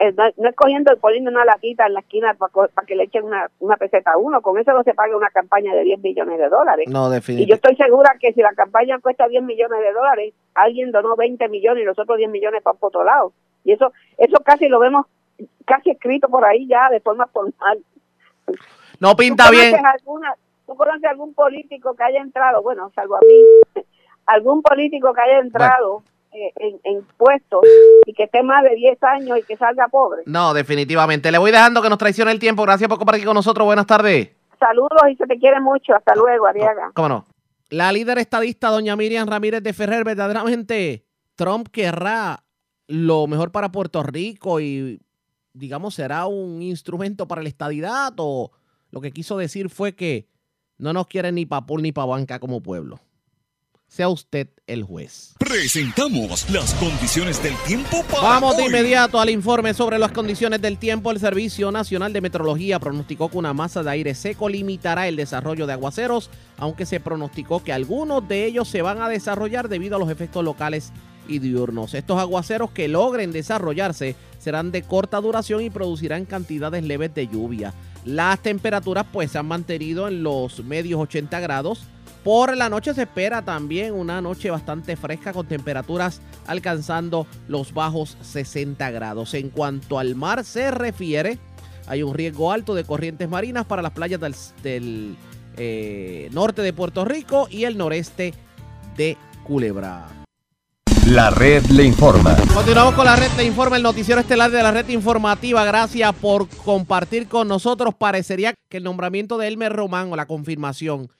Eh, 0.00 0.12
no, 0.16 0.24
no 0.36 0.48
es 0.48 0.54
cogiendo 0.54 0.92
y 0.92 0.96
poniendo 0.96 1.30
una 1.30 1.44
latita 1.44 1.86
en 1.86 1.94
la 1.94 2.00
esquina 2.00 2.34
para 2.34 2.70
que 2.86 2.94
le 2.94 3.04
echen 3.04 3.24
una, 3.24 3.50
una 3.58 3.76
peseta 3.76 4.12
a 4.12 4.16
uno. 4.16 4.40
Con 4.42 4.58
eso 4.58 4.72
no 4.72 4.82
se 4.84 4.94
paga 4.94 5.16
una 5.16 5.30
campaña 5.30 5.74
de 5.74 5.82
10 5.82 6.00
millones 6.00 6.38
de 6.38 6.48
dólares. 6.48 6.86
No, 6.88 7.06
Y 7.06 7.08
yo 7.08 7.10
definitivamente. 7.14 7.54
estoy 7.54 7.76
segura 7.86 8.16
que 8.20 8.32
si 8.32 8.40
la 8.40 8.52
campaña 8.52 8.98
cuesta 9.00 9.26
10 9.26 9.42
millones 9.42 9.80
de 9.80 9.92
dólares, 9.92 10.34
alguien 10.54 10.92
donó 10.92 11.16
20 11.16 11.48
millones 11.48 11.82
y 11.82 11.86
los 11.86 11.98
otros 11.98 12.16
10 12.18 12.30
millones 12.30 12.62
para 12.62 12.76
otro 12.80 13.02
lado. 13.04 13.32
Y 13.64 13.72
eso 13.72 13.92
eso 14.16 14.38
casi 14.44 14.68
lo 14.68 14.78
vemos 14.78 15.06
casi 15.64 15.90
escrito 15.90 16.28
por 16.28 16.44
ahí 16.44 16.66
ya 16.68 16.88
de 16.90 17.00
forma 17.00 17.26
formal. 17.26 17.82
No 19.00 19.14
pinta 19.16 19.46
¿Tú 19.46 19.52
bien. 19.52 19.70
conoces 19.72 19.84
alguna- 20.00 20.34
¿Tú 20.66 20.74
conoces 20.76 21.04
algún 21.04 21.32
político 21.34 21.94
que 21.96 22.04
haya 22.04 22.20
entrado, 22.20 22.62
bueno, 22.62 22.90
salvo 22.94 23.16
a 23.16 23.20
mí, 23.20 23.82
algún 24.26 24.60
político 24.62 25.12
que 25.14 25.20
haya 25.22 25.38
entrado 25.38 26.02
en, 26.32 26.80
en 26.84 27.02
puestos 27.16 27.62
y 28.06 28.12
que 28.12 28.24
esté 28.24 28.42
más 28.42 28.62
de 28.62 28.74
10 28.74 29.02
años 29.02 29.38
y 29.38 29.42
que 29.42 29.56
salga 29.56 29.88
pobre? 29.88 30.22
No, 30.26 30.54
definitivamente. 30.54 31.32
Le 31.32 31.38
voy 31.38 31.50
dejando 31.50 31.82
que 31.82 31.88
nos 31.88 31.98
traicione 31.98 32.32
el 32.32 32.38
tiempo. 32.38 32.62
Gracias 32.62 32.88
por 32.88 32.98
compartir 32.98 33.24
con 33.24 33.34
nosotros. 33.34 33.64
Buenas 33.64 33.86
tardes. 33.86 34.30
Saludos 34.58 35.02
y 35.10 35.16
se 35.16 35.26
te 35.26 35.38
quiere 35.38 35.60
mucho. 35.60 35.94
Hasta 35.94 36.14
luego, 36.14 36.46
Ariaga. 36.46 36.90
¿Cómo 36.94 37.08
no? 37.08 37.26
La 37.70 37.92
líder 37.92 38.18
estadista, 38.18 38.70
doña 38.70 38.96
Miriam 38.96 39.28
Ramírez 39.28 39.62
de 39.62 39.72
Ferrer, 39.74 40.02
verdaderamente 40.02 41.04
Trump 41.36 41.68
querrá 41.68 42.42
lo 42.86 43.26
mejor 43.26 43.52
para 43.52 43.70
Puerto 43.70 44.02
Rico 44.02 44.58
y, 44.60 45.00
digamos, 45.52 45.94
será 45.94 46.26
un 46.26 46.62
instrumento 46.62 47.28
para 47.28 47.42
la 47.42 47.48
estadidad 47.50 48.14
o 48.16 48.50
lo 48.90 49.00
que 49.02 49.12
quiso 49.12 49.36
decir 49.36 49.68
fue 49.68 49.94
que 49.94 50.28
no 50.78 50.92
nos 50.92 51.06
quiere 51.08 51.30
ni 51.30 51.44
pa' 51.44 51.66
pool 51.66 51.82
ni 51.82 51.92
pa' 51.92 52.06
banca 52.06 52.38
como 52.38 52.62
pueblo. 52.62 53.00
Sea 53.88 54.10
usted 54.10 54.48
el 54.66 54.82
juez. 54.84 55.34
Presentamos 55.38 56.48
las 56.50 56.74
condiciones 56.74 57.42
del 57.42 57.54
tiempo 57.66 58.04
para 58.04 58.22
Vamos 58.22 58.56
de 58.56 58.64
hoy. 58.64 58.68
inmediato 58.68 59.18
al 59.18 59.30
informe 59.30 59.72
sobre 59.72 59.98
las 59.98 60.12
condiciones 60.12 60.60
del 60.60 60.76
tiempo. 60.76 61.10
El 61.10 61.18
Servicio 61.18 61.72
Nacional 61.72 62.12
de 62.12 62.20
Meteorología 62.20 62.78
pronosticó 62.78 63.30
que 63.30 63.38
una 63.38 63.54
masa 63.54 63.82
de 63.82 63.90
aire 63.90 64.14
seco 64.14 64.50
limitará 64.50 65.08
el 65.08 65.16
desarrollo 65.16 65.66
de 65.66 65.72
aguaceros, 65.72 66.28
aunque 66.58 66.84
se 66.84 67.00
pronosticó 67.00 67.64
que 67.64 67.72
algunos 67.72 68.28
de 68.28 68.44
ellos 68.44 68.68
se 68.68 68.82
van 68.82 69.00
a 69.00 69.08
desarrollar 69.08 69.70
debido 69.70 69.96
a 69.96 69.98
los 69.98 70.10
efectos 70.10 70.44
locales 70.44 70.92
y 71.26 71.38
diurnos. 71.38 71.94
Estos 71.94 72.20
aguaceros 72.20 72.70
que 72.70 72.88
logren 72.88 73.32
desarrollarse 73.32 74.16
serán 74.38 74.70
de 74.70 74.82
corta 74.82 75.18
duración 75.20 75.62
y 75.62 75.70
producirán 75.70 76.26
cantidades 76.26 76.84
leves 76.84 77.14
de 77.14 77.26
lluvia. 77.26 77.72
Las 78.04 78.40
temperaturas 78.42 79.06
pues 79.12 79.32
se 79.32 79.38
han 79.38 79.46
mantenido 79.46 80.08
en 80.08 80.22
los 80.22 80.62
medios 80.62 81.00
80 81.00 81.40
grados. 81.40 81.84
Por 82.24 82.56
la 82.56 82.68
noche 82.68 82.94
se 82.94 83.02
espera 83.02 83.42
también 83.42 83.94
una 83.94 84.20
noche 84.20 84.50
bastante 84.50 84.96
fresca 84.96 85.32
con 85.32 85.46
temperaturas 85.46 86.20
alcanzando 86.46 87.26
los 87.46 87.72
bajos 87.72 88.16
60 88.22 88.90
grados. 88.90 89.34
En 89.34 89.50
cuanto 89.50 89.98
al 89.98 90.14
mar 90.14 90.44
se 90.44 90.70
refiere, 90.70 91.38
hay 91.86 92.02
un 92.02 92.14
riesgo 92.14 92.52
alto 92.52 92.74
de 92.74 92.84
corrientes 92.84 93.28
marinas 93.28 93.64
para 93.66 93.82
las 93.82 93.92
playas 93.92 94.20
del, 94.20 94.34
del, 94.62 95.16
eh, 95.56 96.28
norte 96.32 96.62
de 96.62 96.72
Puerto 96.72 97.04
Rico 97.04 97.48
y 97.50 97.64
el 97.64 97.76
noreste 97.76 98.32
de 98.96 99.16
Culebra. 99.42 100.06
La 101.06 101.30
red 101.30 101.64
le 101.66 101.84
informa. 101.84 102.36
Continuamos 102.54 102.94
con 102.94 103.06
la 103.06 103.16
red 103.16 103.30
de 103.30 103.44
informe, 103.44 103.78
el 103.78 103.82
noticiero 103.82 104.20
estelar 104.20 104.50
de 104.50 104.62
la 104.62 104.70
red 104.70 104.88
informativa. 104.90 105.64
Gracias 105.64 106.14
por 106.14 106.48
compartir 106.48 107.28
con 107.28 107.48
nosotros. 107.48 107.94
Parecería 107.94 108.54
que 108.68 108.76
el 108.76 108.84
nombramiento 108.84 109.38
de 109.38 109.48
Elmer 109.48 109.72
Román 109.72 110.12
o 110.12 110.16
la 110.16 110.26
confirmación 110.26 111.10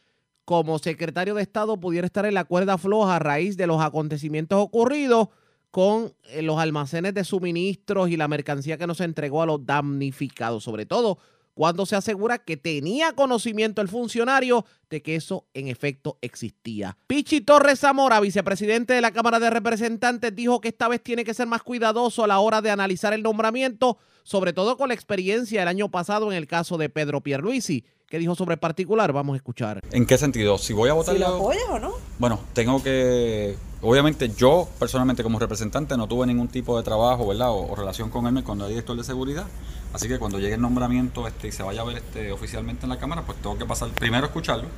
como 0.48 0.78
secretario 0.78 1.34
de 1.34 1.42
Estado 1.42 1.78
pudiera 1.78 2.06
estar 2.06 2.24
en 2.24 2.32
la 2.32 2.46
cuerda 2.46 2.78
floja 2.78 3.16
a 3.16 3.18
raíz 3.18 3.58
de 3.58 3.66
los 3.66 3.82
acontecimientos 3.82 4.58
ocurridos 4.58 5.28
con 5.70 6.14
eh, 6.30 6.40
los 6.40 6.58
almacenes 6.58 7.12
de 7.12 7.22
suministros 7.22 8.08
y 8.08 8.16
la 8.16 8.28
mercancía 8.28 8.78
que 8.78 8.86
nos 8.86 9.02
entregó 9.02 9.42
a 9.42 9.46
los 9.46 9.66
damnificados, 9.66 10.64
sobre 10.64 10.86
todo 10.86 11.18
cuando 11.52 11.84
se 11.84 11.96
asegura 11.96 12.38
que 12.38 12.56
tenía 12.56 13.12
conocimiento 13.12 13.82
el 13.82 13.88
funcionario 13.88 14.64
de 14.88 15.02
que 15.02 15.16
eso 15.16 15.44
en 15.52 15.68
efecto 15.68 16.16
existía. 16.22 16.96
Pichi 17.08 17.42
Torres 17.42 17.80
Zamora, 17.80 18.18
vicepresidente 18.20 18.94
de 18.94 19.02
la 19.02 19.10
Cámara 19.10 19.40
de 19.40 19.50
Representantes, 19.50 20.34
dijo 20.34 20.62
que 20.62 20.68
esta 20.68 20.88
vez 20.88 21.02
tiene 21.02 21.24
que 21.24 21.34
ser 21.34 21.46
más 21.46 21.62
cuidadoso 21.62 22.24
a 22.24 22.26
la 22.26 22.38
hora 22.38 22.62
de 22.62 22.70
analizar 22.70 23.12
el 23.12 23.22
nombramiento, 23.22 23.98
sobre 24.22 24.54
todo 24.54 24.78
con 24.78 24.88
la 24.88 24.94
experiencia 24.94 25.60
del 25.60 25.68
año 25.68 25.90
pasado 25.90 26.32
en 26.32 26.38
el 26.38 26.46
caso 26.46 26.78
de 26.78 26.88
Pedro 26.88 27.22
Pierluisi. 27.22 27.84
¿Qué 28.08 28.18
dijo 28.18 28.34
sobre 28.34 28.54
el 28.54 28.58
particular? 28.58 29.12
Vamos 29.12 29.34
a 29.34 29.36
escuchar. 29.36 29.82
¿En 29.92 30.06
qué 30.06 30.16
sentido? 30.16 30.56
Si 30.56 30.72
voy 30.72 30.88
a 30.88 30.94
votar... 30.94 31.14
Si 31.14 31.20
lo 31.20 31.26
apoyas 31.26 31.68
o 31.68 31.78
no. 31.78 31.92
Bueno, 32.18 32.40
tengo 32.54 32.82
que... 32.82 33.54
Obviamente 33.82 34.30
yo 34.30 34.66
personalmente 34.78 35.22
como 35.22 35.38
representante 35.38 35.94
no 35.94 36.06
tuve 36.08 36.26
ningún 36.26 36.48
tipo 36.48 36.78
de 36.78 36.82
trabajo, 36.82 37.26
¿verdad? 37.26 37.50
O, 37.50 37.70
o 37.70 37.76
relación 37.76 38.08
con 38.08 38.26
él 38.26 38.42
cuando 38.44 38.64
era 38.64 38.70
director 38.70 38.96
de 38.96 39.04
seguridad. 39.04 39.44
Así 39.92 40.08
que 40.08 40.18
cuando 40.18 40.38
llegue 40.38 40.54
el 40.54 40.60
nombramiento 40.62 41.28
este, 41.28 41.48
y 41.48 41.52
se 41.52 41.62
vaya 41.62 41.82
a 41.82 41.84
ver 41.84 41.98
este, 41.98 42.32
oficialmente 42.32 42.86
en 42.86 42.88
la 42.88 42.98
Cámara, 42.98 43.26
pues 43.26 43.36
tengo 43.42 43.58
que 43.58 43.66
pasar, 43.66 43.90
primero 43.90 44.24
escucharlo, 44.24 44.68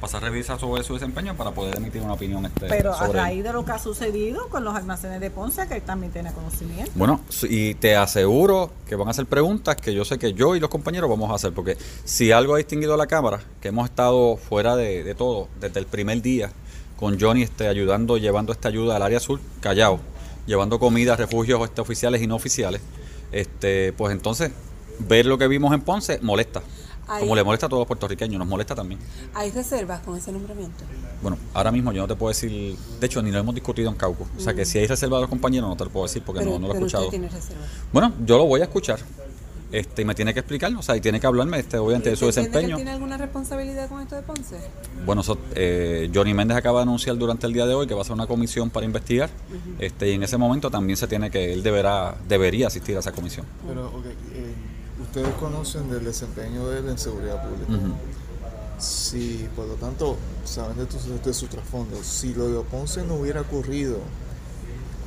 pasar 0.00 0.24
a 0.24 0.28
revisar 0.28 0.58
sobre 0.58 0.82
su 0.82 0.94
desempeño 0.94 1.36
para 1.36 1.50
poder 1.52 1.76
emitir 1.76 2.02
una 2.02 2.14
opinión 2.14 2.44
este, 2.46 2.66
Pero 2.66 2.98
a 2.98 3.06
él. 3.06 3.12
raíz 3.12 3.44
de 3.44 3.52
lo 3.52 3.64
que 3.64 3.72
ha 3.72 3.78
sucedido 3.78 4.48
con 4.48 4.64
los 4.64 4.74
almacenes 4.74 5.20
de 5.20 5.30
Ponce, 5.30 5.68
que 5.68 5.74
él 5.74 5.82
también 5.82 6.12
tiene 6.12 6.32
conocimiento. 6.32 6.90
Bueno, 6.94 7.20
y 7.42 7.74
te 7.74 7.96
aseguro 7.96 8.70
que 8.88 8.96
van 8.96 9.08
a 9.08 9.10
hacer 9.12 9.26
preguntas 9.26 9.76
que 9.76 9.94
yo 9.94 10.04
sé 10.04 10.18
que 10.18 10.32
yo 10.32 10.56
y 10.56 10.60
los 10.60 10.70
compañeros 10.70 11.08
vamos 11.10 11.30
a 11.30 11.34
hacer, 11.34 11.52
porque 11.52 11.76
si 12.04 12.32
algo 12.32 12.54
ha 12.54 12.58
distinguido 12.58 12.94
a 12.94 12.96
la 12.96 13.06
Cámara, 13.06 13.40
que 13.60 13.68
hemos 13.68 13.88
estado 13.88 14.36
fuera 14.36 14.74
de, 14.76 15.04
de 15.04 15.14
todo 15.14 15.48
desde 15.60 15.78
el 15.78 15.86
primer 15.86 16.22
día, 16.22 16.50
con 16.96 17.18
Johnny 17.18 17.42
este, 17.42 17.66
ayudando, 17.66 18.18
llevando 18.18 18.52
esta 18.52 18.68
ayuda 18.68 18.96
al 18.96 19.02
área 19.02 19.20
sur, 19.20 19.40
Callao, 19.60 20.00
llevando 20.46 20.78
comida, 20.78 21.16
refugios 21.16 21.62
este, 21.64 21.80
oficiales 21.80 22.20
y 22.22 22.26
no 22.26 22.36
oficiales, 22.36 22.82
este, 23.32 23.92
pues 23.94 24.12
entonces 24.12 24.50
ver 24.98 25.26
lo 25.26 25.38
que 25.38 25.48
vimos 25.48 25.72
en 25.72 25.80
Ponce 25.80 26.18
molesta. 26.20 26.62
Como 27.18 27.34
le 27.34 27.42
molesta 27.42 27.66
a 27.66 27.68
todos 27.68 27.80
los 27.80 27.86
puertorriqueños, 27.86 28.38
nos 28.38 28.46
molesta 28.46 28.74
también. 28.74 29.00
¿Hay 29.34 29.50
reservas 29.50 30.00
con 30.00 30.16
ese 30.16 30.30
nombramiento? 30.32 30.84
Bueno, 31.22 31.38
ahora 31.54 31.70
mismo 31.72 31.92
yo 31.92 32.02
no 32.02 32.08
te 32.08 32.14
puedo 32.14 32.30
decir, 32.30 32.76
de 33.00 33.06
hecho 33.06 33.22
ni 33.22 33.30
lo 33.30 33.38
hemos 33.38 33.54
discutido 33.54 33.90
en 33.90 33.96
Cauco, 33.96 34.26
o 34.36 34.40
sea 34.40 34.54
que 34.54 34.64
si 34.64 34.78
hay 34.78 34.86
reserva 34.86 35.16
de 35.16 35.22
los 35.22 35.30
compañeros 35.30 35.68
no 35.68 35.76
te 35.76 35.84
lo 35.84 35.90
puedo 35.90 36.06
decir 36.06 36.22
porque 36.24 36.40
pero 36.40 36.52
no, 36.52 36.58
no 36.60 36.68
lo 36.68 36.74
he 36.74 36.76
escuchado. 36.76 37.04
usted 37.04 37.18
tiene 37.18 37.28
reservas. 37.28 37.68
Bueno, 37.92 38.12
yo 38.24 38.38
lo 38.38 38.46
voy 38.46 38.60
a 38.60 38.64
escuchar. 38.64 39.00
Este, 39.72 40.02
y 40.02 40.04
me 40.04 40.16
tiene 40.16 40.34
que 40.34 40.40
explicar, 40.40 40.74
o 40.74 40.82
sea, 40.82 40.96
y 40.96 41.00
tiene 41.00 41.20
que 41.20 41.26
hablarme 41.28 41.60
este, 41.60 41.78
obviamente 41.78 42.10
de 42.10 42.16
su 42.16 42.26
¿Usted 42.26 42.42
entiende 42.42 42.50
que 42.50 42.58
él 42.58 42.62
desempeño. 42.62 42.76
tiene 42.76 42.90
alguna 42.90 43.16
responsabilidad 43.16 43.88
con 43.88 44.00
esto 44.00 44.16
de 44.16 44.22
Ponce? 44.22 44.56
Bueno, 45.06 45.22
eh, 45.54 46.10
Johnny 46.12 46.34
Méndez 46.34 46.56
acaba 46.56 46.80
de 46.80 46.82
anunciar 46.82 47.16
durante 47.16 47.46
el 47.46 47.52
día 47.52 47.66
de 47.66 47.74
hoy 47.74 47.86
que 47.86 47.94
va 47.94 48.00
a 48.00 48.02
hacer 48.02 48.14
una 48.14 48.26
comisión 48.26 48.70
para 48.70 48.84
investigar. 48.84 49.30
este, 49.78 50.10
y 50.10 50.14
en 50.14 50.24
ese 50.24 50.36
momento 50.36 50.70
también 50.70 50.96
se 50.96 51.06
tiene 51.06 51.30
que, 51.30 51.52
él 51.52 51.62
deberá, 51.62 52.16
debería 52.28 52.66
asistir 52.66 52.96
a 52.96 52.98
esa 52.98 53.12
comisión. 53.12 53.46
Pero, 53.68 53.86
ok, 53.88 54.06
eh, 54.06 54.54
ustedes 55.10 55.34
conocen 55.40 55.90
del 55.90 56.04
desempeño 56.04 56.68
de 56.68 56.78
él 56.78 56.88
en 56.88 56.98
seguridad 56.98 57.42
pública. 57.42 57.72
Ujú. 57.72 57.94
Si, 58.78 59.46
por 59.56 59.66
lo 59.66 59.74
tanto, 59.74 60.16
saben 60.44 60.76
de, 60.78 60.86
tu- 60.86 60.96
de 61.22 61.34
su 61.34 61.46
trasfondo, 61.48 61.96
si 62.02 62.32
lo 62.32 62.48
de 62.48 62.60
Ponce 62.64 63.02
no 63.04 63.16
hubiera 63.16 63.40
ocurrido, 63.42 63.98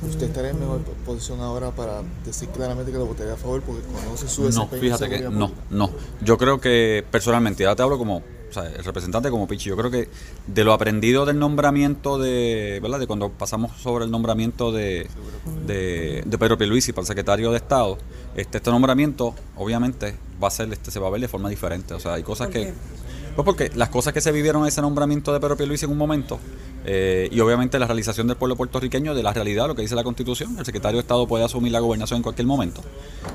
usted 0.06 0.26
estaría 0.28 0.50
en 0.50 0.60
mejor 0.60 0.80
posición 1.06 1.40
ahora 1.40 1.70
para 1.70 2.02
decir 2.24 2.48
claramente 2.50 2.92
que 2.92 2.98
lo 2.98 3.06
votaría 3.06 3.32
a 3.32 3.36
favor 3.36 3.62
porque 3.62 3.82
conoce 3.82 4.28
su 4.28 4.42
No, 4.42 4.46
desempeño 4.48 4.76
en 4.76 4.80
fíjate 4.98 5.08
que 5.10 5.22
no, 5.30 5.50
no. 5.70 5.90
Yo 6.22 6.36
creo 6.38 6.60
que 6.60 7.04
personalmente, 7.10 7.64
ahora 7.64 7.76
te 7.76 7.82
hablo 7.82 7.98
como 7.98 8.22
sea, 8.54 8.66
el 8.66 8.84
representante 8.84 9.30
como 9.30 9.46
Pichi, 9.46 9.68
yo 9.68 9.76
creo 9.76 9.90
que 9.90 10.08
de 10.46 10.64
lo 10.64 10.72
aprendido 10.72 11.26
del 11.26 11.38
nombramiento 11.38 12.18
de, 12.18 12.80
¿verdad? 12.82 13.00
De 13.00 13.06
cuando 13.06 13.30
pasamos 13.30 13.72
sobre 13.80 14.04
el 14.04 14.10
nombramiento 14.10 14.72
de, 14.72 15.08
de, 15.66 16.22
de 16.24 16.38
Pedro 16.38 16.56
Pierluisi 16.56 16.92
para 16.92 17.02
el 17.02 17.06
secretario 17.06 17.50
de 17.50 17.58
Estado, 17.58 17.98
este, 18.36 18.58
este 18.58 18.70
nombramiento 18.70 19.34
obviamente 19.56 20.16
va 20.42 20.48
a 20.48 20.50
ser, 20.50 20.72
este, 20.72 20.90
se 20.90 21.00
va 21.00 21.08
a 21.08 21.10
ver 21.10 21.20
de 21.20 21.28
forma 21.28 21.48
diferente. 21.48 21.94
O 21.94 22.00
sea, 22.00 22.14
hay 22.14 22.22
cosas 22.22 22.46
¿Por 22.48 22.54
que... 22.54 22.72
Pues 23.34 23.44
porque 23.44 23.70
las 23.74 23.88
cosas 23.88 24.12
que 24.12 24.20
se 24.20 24.30
vivieron 24.30 24.62
en 24.62 24.68
ese 24.68 24.80
nombramiento 24.80 25.32
de 25.32 25.40
Pedro 25.40 25.56
Pierluisi 25.56 25.86
en 25.86 25.90
un 25.90 25.98
momento, 25.98 26.38
eh, 26.84 27.28
y 27.30 27.40
obviamente 27.40 27.78
la 27.78 27.86
realización 27.86 28.26
del 28.26 28.36
pueblo 28.36 28.56
puertorriqueño 28.56 29.14
de 29.14 29.22
la 29.22 29.32
realidad, 29.32 29.66
lo 29.66 29.74
que 29.74 29.82
dice 29.82 29.94
la 29.94 30.04
Constitución, 30.04 30.58
el 30.58 30.64
secretario 30.64 30.98
de 30.98 31.00
Estado 31.02 31.26
puede 31.26 31.44
asumir 31.44 31.72
la 31.72 31.80
gobernación 31.80 32.18
en 32.18 32.22
cualquier 32.22 32.46
momento, 32.46 32.82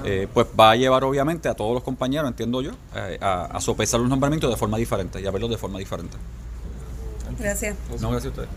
eh, 0.04 0.28
pues 0.34 0.47
va 0.60 0.72
a 0.72 0.76
llevar 0.76 1.04
obviamente 1.04 1.50
a 1.50 1.54
todos 1.56 1.74
los 1.74 1.84
compañeros, 1.84 2.30
entiendo 2.30 2.62
yo, 2.62 2.72
eh, 2.95 3.18
a, 3.22 3.45
a 3.45 3.62
sopesar 3.62 4.00
los 4.00 4.10
nombramientos 4.10 4.50
de 4.50 4.58
forma 4.58 4.78
diferente 4.78 5.21
y 5.21 5.26
a 5.26 5.32
verlos 5.32 5.50
de 5.50 5.58
forma 5.58 5.80
diferente. 5.80 6.16
Gracias. 7.38 7.76
No, 8.01 8.09
gracias 8.12 8.26
a 8.26 8.30
ustedes. 8.42 8.50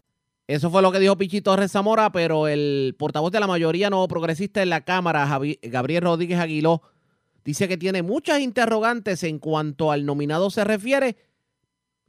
Eso 0.48 0.70
fue 0.70 0.82
lo 0.82 0.90
que 0.90 0.98
dijo 0.98 1.16
Pichi 1.16 1.40
Torres 1.40 1.70
Zamora, 1.72 2.10
pero 2.10 2.48
el 2.48 2.96
portavoz 2.98 3.30
de 3.30 3.40
la 3.40 3.46
mayoría 3.46 3.90
no 3.90 4.06
progresista 4.08 4.62
en 4.62 4.70
la 4.70 4.80
Cámara, 4.82 5.26
Javi- 5.26 5.58
Gabriel 5.62 6.02
Rodríguez 6.02 6.38
Aguiló, 6.40 6.82
dice 7.44 7.68
que 7.68 7.76
tiene 7.76 8.02
muchas 8.02 8.40
interrogantes 8.40 9.22
en 9.22 9.38
cuanto 9.38 9.92
al 9.92 10.04
nominado 10.04 10.50
se 10.50 10.64
refiere, 10.64 11.16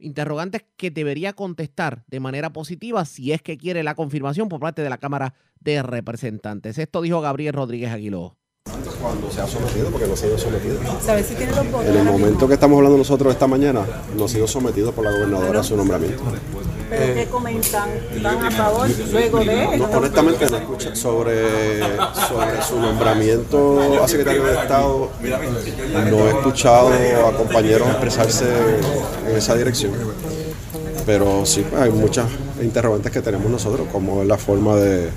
interrogantes 0.04 0.64
que 0.76 0.90
debería 0.90 1.32
contestar 1.32 2.04
de 2.06 2.20
manera 2.20 2.52
positiva 2.52 3.04
si 3.04 3.32
es 3.32 3.42
que 3.42 3.56
quiere 3.56 3.82
la 3.82 3.94
confirmación 3.94 4.48
por 4.48 4.60
parte 4.60 4.82
de 4.82 4.90
la 4.90 4.98
Cámara 4.98 5.34
de 5.60 5.82
Representantes. 5.82 6.78
Esto 6.78 7.02
dijo 7.02 7.20
Gabriel 7.20 7.54
Rodríguez 7.54 7.90
Aguiló. 7.90 8.36
Cuando 9.00 9.30
se 9.30 9.40
ha 9.40 9.46
sometido, 9.46 9.90
porque 9.90 10.06
no 10.06 10.16
se 10.16 10.26
ha 10.26 10.28
ido 10.28 10.38
sometido. 10.38 10.78
¿Sabes 11.00 11.26
si 11.26 11.34
tiene 11.34 11.52
los 11.54 11.70
votos? 11.70 11.86
En 11.86 11.96
el 11.96 12.04
momento 12.04 12.48
que 12.48 12.54
estamos 12.54 12.76
hablando 12.78 12.96
nosotros 12.96 13.32
esta 13.32 13.46
mañana, 13.46 13.84
no 14.16 14.24
ha 14.24 14.28
sido 14.28 14.46
sometido 14.46 14.92
por 14.92 15.04
la 15.04 15.10
gobernadora 15.10 15.60
a 15.60 15.62
su 15.62 15.76
nombramiento. 15.76 16.22
¿Pero 16.98 17.12
Eh, 17.12 17.14
qué 17.14 17.26
comentan? 17.26 17.88
¿Están 18.14 18.44
a 18.44 18.50
favor 18.50 18.88
luego 19.12 19.38
de 19.40 19.46
No, 19.54 19.72
esto? 19.84 19.98
honestamente 19.98 20.50
no 20.50 20.56
escucha 20.56 20.94
sobre, 20.94 21.80
sobre 22.28 22.62
su 22.66 22.78
nombramiento 22.80 24.02
a 24.02 24.08
secretario 24.08 24.44
de 24.44 24.54
Estado. 24.54 25.10
No 26.10 26.26
he 26.26 26.30
escuchado 26.30 26.90
a 27.28 27.36
compañeros 27.36 27.88
expresarse 27.88 28.44
en 29.28 29.36
esa 29.36 29.54
dirección. 29.54 29.92
Pero 31.06 31.44
sí, 31.44 31.64
hay 31.78 31.90
muchas 31.90 32.26
interrogantes 32.62 33.12
que 33.12 33.20
tenemos 33.20 33.50
nosotros, 33.50 33.86
como 33.92 34.22
es 34.22 34.28
la 34.28 34.38
forma 34.38 34.76
de, 34.76 35.10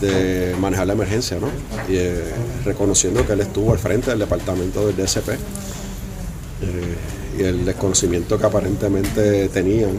de 0.00 0.54
manejar 0.58 0.86
la 0.86 0.94
emergencia, 0.94 1.36
¿no? 1.38 1.48
Y 1.92 1.96
eh, 1.98 2.22
reconociendo 2.64 3.26
que 3.26 3.34
él 3.34 3.40
estuvo 3.40 3.72
al 3.72 3.78
frente 3.78 4.08
del 4.10 4.20
departamento 4.20 4.86
del 4.86 4.96
DSP 4.96 5.28
eh, 5.30 5.36
y 7.38 7.42
el 7.42 7.64
desconocimiento 7.66 8.38
que 8.38 8.46
aparentemente 8.46 9.48
tenían 9.50 9.90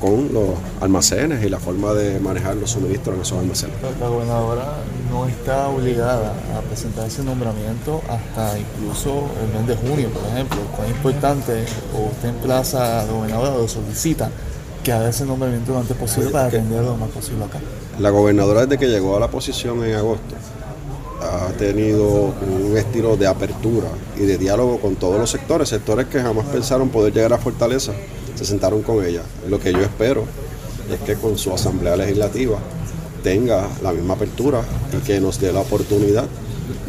con 0.00 0.32
los 0.32 0.50
almacenes 0.80 1.44
y 1.44 1.48
la 1.48 1.58
forma 1.58 1.92
de 1.92 2.20
manejar 2.20 2.56
los 2.56 2.70
suministros 2.70 3.16
en 3.16 3.22
esos 3.22 3.38
almacenes. 3.38 3.76
La, 4.00 4.08
gobernadora 4.08 4.76
no 5.10 5.26
está 5.26 5.68
obligada 5.68 6.34
a 6.56 6.60
presentar 6.62 7.06
ese 7.06 7.24
nombramiento 7.24 8.00
hasta 8.08 8.58
incluso 8.58 9.28
el 9.42 9.58
mes 9.58 9.66
de 9.66 9.76
junio, 9.76 10.08
por 10.10 10.24
ejemplo. 10.32 10.58
Cuán 10.76 10.88
importante 10.88 11.64
o 11.96 12.10
usted 12.10 12.28
emplaza 12.28 13.00
a 13.00 13.06
la 13.06 13.12
gobernadora 13.12 13.52
o 13.52 13.66
solicita 13.66 14.30
que 14.82 14.92
haga 14.92 15.08
ese 15.08 15.26
nombramiento 15.26 15.72
lo 15.72 15.80
antes 15.80 15.96
posible 15.96 16.30
para 16.30 16.46
atender 16.46 16.82
lo 16.82 16.96
más 16.96 17.10
posible 17.10 17.44
acá. 17.44 17.58
La 17.98 18.10
gobernadora 18.10 18.66
desde 18.66 18.78
que 18.78 18.86
llegó 18.86 19.16
a 19.16 19.20
la 19.20 19.28
posición 19.28 19.84
en 19.84 19.96
agosto 19.96 20.36
ha 21.20 21.48
tenido 21.58 22.32
un 22.40 22.76
estilo 22.76 23.16
de 23.16 23.26
apertura 23.26 23.88
y 24.16 24.20
de 24.20 24.38
diálogo 24.38 24.78
con 24.78 24.94
todos 24.94 25.18
los 25.18 25.28
sectores, 25.28 25.68
sectores 25.68 26.06
que 26.06 26.20
jamás 26.20 26.46
pensaron 26.46 26.90
poder 26.90 27.12
llegar 27.12 27.32
a 27.32 27.38
Fortaleza, 27.38 27.92
se 28.38 28.44
sentaron 28.44 28.82
con 28.82 29.04
ella. 29.04 29.22
Lo 29.48 29.58
que 29.58 29.72
yo 29.72 29.80
espero 29.80 30.24
es 30.92 31.00
que 31.00 31.14
con 31.14 31.36
su 31.36 31.52
asamblea 31.52 31.96
legislativa 31.96 32.58
tenga 33.24 33.68
la 33.82 33.92
misma 33.92 34.14
apertura 34.14 34.62
y 34.96 35.04
que 35.04 35.20
nos 35.20 35.40
dé 35.40 35.52
la 35.52 35.60
oportunidad 35.60 36.24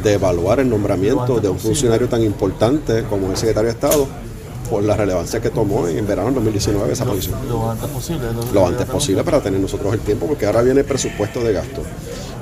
de 0.03 0.13
evaluar 0.13 0.59
el 0.59 0.69
nombramiento 0.69 1.39
de 1.39 1.49
un 1.49 1.57
funcionario 1.57 2.07
tan 2.07 2.21
importante 2.23 3.03
como 3.09 3.31
el 3.31 3.37
secretario 3.37 3.69
de 3.69 3.73
Estado 3.73 4.07
por 4.69 4.83
la 4.83 4.95
relevancia 4.95 5.41
que 5.41 5.49
tomó 5.49 5.87
en 5.87 6.05
verano 6.05 6.27
del 6.27 6.35
2019 6.35 6.93
esa 6.93 7.05
posición 7.05 7.35
Lo 7.49 7.71
antes 7.71 7.89
posible. 7.89 8.27
lo 8.53 8.67
antes 8.67 8.85
posible 8.85 9.23
para 9.23 9.41
tener 9.41 9.59
nosotros 9.59 9.91
el 9.91 10.01
tiempo, 10.01 10.27
porque 10.27 10.45
ahora 10.45 10.61
viene 10.61 10.81
el 10.81 10.85
presupuesto 10.85 11.43
de 11.43 11.53
gasto. 11.53 11.81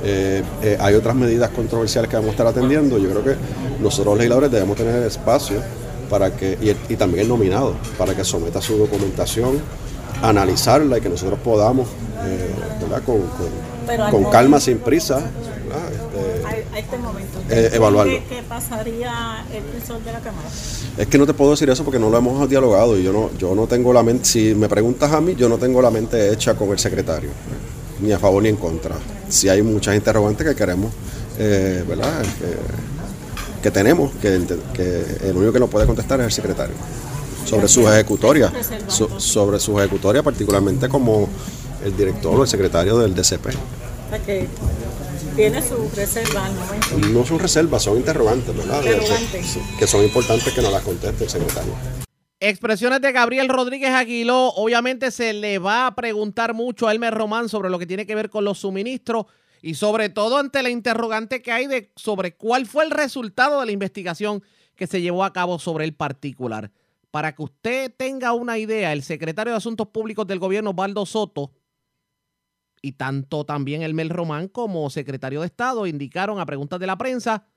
Eh, 0.04 0.44
eh, 0.62 0.78
hay 0.82 0.96
otras 0.96 1.16
medidas 1.16 1.50
controversiales 1.52 2.10
que 2.10 2.18
vamos 2.18 2.30
a 2.30 2.32
estar 2.32 2.48
atendiendo. 2.48 2.98
Yo 2.98 3.10
creo 3.10 3.24
que 3.24 3.36
nosotros 3.82 4.08
los 4.08 4.18
legisladores 4.18 4.52
debemos 4.52 4.76
tener 4.76 5.02
espacio 5.04 5.62
para 6.10 6.36
que, 6.36 6.58
y, 6.62 6.94
y 6.94 6.96
también 6.96 7.24
el 7.24 7.30
nominado, 7.30 7.76
para 7.98 8.16
que 8.16 8.24
someta 8.24 8.62
su 8.62 8.78
documentación, 8.78 9.60
analizarla 10.22 10.98
y 10.98 11.02
que 11.02 11.10
nosotros 11.10 11.40
podamos, 11.44 11.88
eh, 12.26 12.50
¿verdad? 12.82 13.04
Con, 13.06 13.22
con- 13.22 14.12
con 14.12 14.26
calma, 14.32 14.60
sin 14.60 14.80
prisa. 14.80 15.20
Este, 15.20 16.46
A, 16.76 16.78
este 16.80 16.98
momento. 16.98 17.40
Eh, 17.50 17.70
evaluarlo. 17.74 18.12
¿Qué, 18.14 18.24
qué 18.28 18.44
pasaría 18.44 19.46
el 19.54 19.64
visor 19.80 20.04
de 20.04 20.12
la 20.12 20.20
Cámara? 20.20 20.48
Es 20.98 21.08
que 21.08 21.18
no 21.18 21.26
te 21.26 21.34
puedo 21.34 21.52
decir 21.52 21.70
eso 21.70 21.84
porque 21.86 22.00
no 22.00 22.10
lo 22.10 22.18
hemos 22.18 22.50
dialogado 22.50 22.98
y 23.00 23.04
yo 23.04 23.14
no, 23.14 23.30
yo 23.38 23.56
no 23.56 23.66
tengo 23.68 23.94
la 23.94 24.04
mente, 24.04 24.26
si 24.26 24.54
me 24.56 24.68
preguntas 24.68 25.12
a 25.14 25.22
mí, 25.22 25.36
yo 25.36 25.48
no 25.48 25.58
tengo 25.58 25.82
la 25.82 25.90
mente 25.92 26.32
hecha 26.34 26.56
con 26.56 26.70
el 26.72 26.80
secretario, 26.80 27.30
eh, 27.30 28.02
ni 28.02 28.12
a 28.12 28.20
favor 28.20 28.44
ni 28.44 28.50
en 28.50 28.58
contra. 28.58 28.96
Si 29.30 29.48
hay 29.48 29.62
muchas 29.62 29.96
interrogantes 29.96 30.46
que 30.48 30.56
queremos, 30.56 30.92
eh, 31.40 31.84
¿verdad? 31.88 32.22
Que, 32.22 32.58
que 33.68 33.72
tenemos, 33.72 34.12
que, 34.22 34.46
que 34.74 35.28
el 35.28 35.36
único 35.36 35.52
que 35.52 35.60
nos 35.60 35.70
puede 35.70 35.86
contestar 35.86 36.22
es 36.22 36.28
el 36.28 36.32
secretario. 36.32 36.74
Sobre 37.46 37.68
sus 37.68 37.86
ejecutorias, 37.86 38.52
so- 38.88 39.20
sobre 39.20 39.60
sus 39.60 39.78
ejecutorias, 39.80 40.24
particularmente 40.24 40.88
como 40.88 41.28
el 41.84 41.96
director 41.98 42.40
o 42.40 42.44
el 42.44 42.48
secretario 42.48 42.98
del 42.98 43.14
DCP. 43.14 43.48
Tiene 45.36 45.62
su 45.62 45.90
reserva 45.96 46.46
al 46.46 46.54
momento. 46.56 46.98
No 47.10 47.26
son 47.26 47.40
reservas, 47.40 47.84
son 47.84 47.98
interrogantes, 47.98 48.56
¿verdad? 48.56 48.82
Interrogantes. 48.84 49.58
Que 49.78 49.86
son 49.88 50.04
importantes 50.04 50.54
que 50.54 50.62
nos 50.62 50.72
las 50.72 50.82
conteste 50.82 51.26
el 51.26 51.30
secretario. 51.30 51.74
Expresiones 52.40 53.02
de 53.02 53.12
Gabriel 53.12 53.50
Rodríguez 53.50 53.92
Aguiló. 53.92 54.48
Obviamente 54.56 55.12
se 55.12 55.34
le 55.34 55.60
va 55.60 55.88
a 55.88 55.96
preguntar 55.96 56.54
mucho 56.54 56.88
a 56.88 56.92
Elmer 56.94 57.14
Román 57.14 57.50
sobre 57.50 57.70
lo 57.70 57.78
que 57.80 57.86
tiene 57.86 58.06
que 58.06 58.16
ver 58.16 58.30
con 58.30 58.46
los 58.46 58.60
suministros 58.60 59.26
y 59.62 59.76
sobre 59.76 60.10
todo 60.10 60.38
ante 60.38 60.64
la 60.64 60.70
interrogante 60.70 61.42
que 61.42 61.52
hay 61.52 61.68
de 61.68 61.92
sobre 61.96 62.36
cuál 62.36 62.66
fue 62.66 62.86
el 62.86 62.92
resultado 62.92 63.60
de 63.60 63.66
la 63.66 63.72
investigación 63.72 64.44
que 64.76 64.88
se 64.88 65.02
llevó 65.02 65.24
a 65.24 65.34
cabo 65.34 65.60
sobre 65.60 65.86
el 65.86 65.94
particular. 65.94 66.72
Para 67.12 67.34
que 67.34 67.44
usted 67.44 67.94
tenga 67.96 68.34
una 68.34 68.58
idea, 68.58 68.94
el 68.94 69.04
secretario 69.04 69.54
de 69.54 69.58
Asuntos 69.58 69.88
Públicos 69.88 70.28
del 70.28 70.40
gobierno, 70.40 70.74
Baldo 70.74 71.06
Soto, 71.06 71.52
y 72.82 72.94
tanto 72.94 73.44
también 73.44 73.82
Elmer 73.82 74.10
Román 74.10 74.48
como 74.48 74.90
secretario 74.90 75.42
de 75.42 75.48
Estado 75.48 75.88
indicaron 75.88 76.40
a 76.40 76.46
preguntas 76.46 76.80
de 76.80 76.88
la 76.88 76.98
prensa 76.98 77.48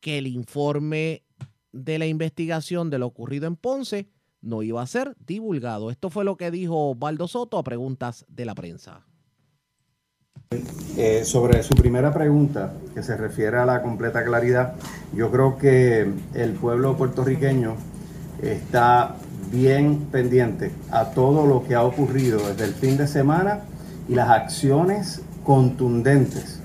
que 0.00 0.18
el 0.18 0.26
informe 0.26 1.24
de 1.72 1.98
la 1.98 2.06
investigación 2.06 2.88
de 2.88 2.98
lo 2.98 3.06
ocurrido 3.06 3.46
en 3.46 3.56
Ponce 3.56 4.08
no 4.40 4.62
iba 4.62 4.80
a 4.80 4.86
ser 4.86 5.16
divulgado. 5.18 5.90
Esto 5.90 6.10
fue 6.10 6.24
lo 6.24 6.36
que 6.36 6.50
dijo 6.50 6.94
Baldo 6.94 7.26
Soto 7.26 7.58
a 7.58 7.64
preguntas 7.64 8.24
de 8.28 8.44
la 8.44 8.54
prensa. 8.54 9.07
Eh, 10.96 11.24
sobre 11.26 11.62
su 11.62 11.74
primera 11.74 12.12
pregunta, 12.14 12.72
que 12.94 13.02
se 13.02 13.16
refiere 13.16 13.58
a 13.58 13.66
la 13.66 13.82
completa 13.82 14.24
claridad, 14.24 14.74
yo 15.12 15.30
creo 15.30 15.58
que 15.58 16.10
el 16.34 16.52
pueblo 16.52 16.96
puertorriqueño 16.96 17.74
está 18.42 19.16
bien 19.52 20.06
pendiente 20.10 20.70
a 20.90 21.10
todo 21.10 21.46
lo 21.46 21.64
que 21.64 21.74
ha 21.74 21.82
ocurrido 21.84 22.40
desde 22.48 22.64
el 22.64 22.72
fin 22.72 22.96
de 22.96 23.06
semana 23.06 23.60
y 24.08 24.14
las 24.14 24.30
acciones 24.30 25.20
contundentes 25.44 26.60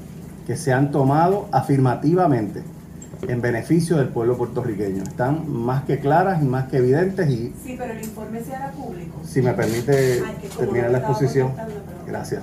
que 0.47 0.55
se 0.55 0.71
han 0.71 0.91
tomado 0.91 1.49
afirmativamente 1.51 2.63
en 3.27 3.41
beneficio 3.41 3.97
del 3.97 4.07
pueblo 4.07 4.37
puertorriqueño. 4.37 5.03
Están 5.03 5.51
más 5.51 5.83
que 5.83 5.99
claras 5.99 6.41
y 6.41 6.45
más 6.45 6.69
que 6.69 6.77
evidentes 6.77 7.29
y 7.29 7.53
Sí, 7.63 7.75
pero 7.77 7.93
el 7.93 8.03
informe 8.03 8.41
se 8.41 8.55
hará 8.55 8.71
público. 8.71 9.19
si 9.25 9.41
me 9.41 9.53
permite 9.53 10.23
Ay, 10.25 10.49
terminar 10.57 10.89
la 10.91 10.99
exposición. 10.99 11.51
Gracias. 12.07 12.41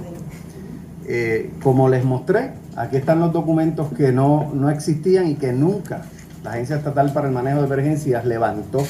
Eh, 1.13 1.51
como 1.61 1.89
les 1.89 2.05
mostré, 2.05 2.53
aquí 2.77 2.97
están 2.97 3.19
los 3.19 3.33
documentos 3.33 3.93
que 3.95 4.13
no, 4.13 4.53
no 4.55 4.71
existían 4.71 5.27
y 5.27 5.35
que 5.35 5.53
nunca 5.53 6.03
la 6.45 6.53
Agencia 6.53 6.77
Estatal 6.77 7.13
para 7.13 7.27
el 7.27 7.35
Manejo 7.35 7.59
de 7.59 7.67
Emergencias 7.67 8.25
levantó 8.25 8.87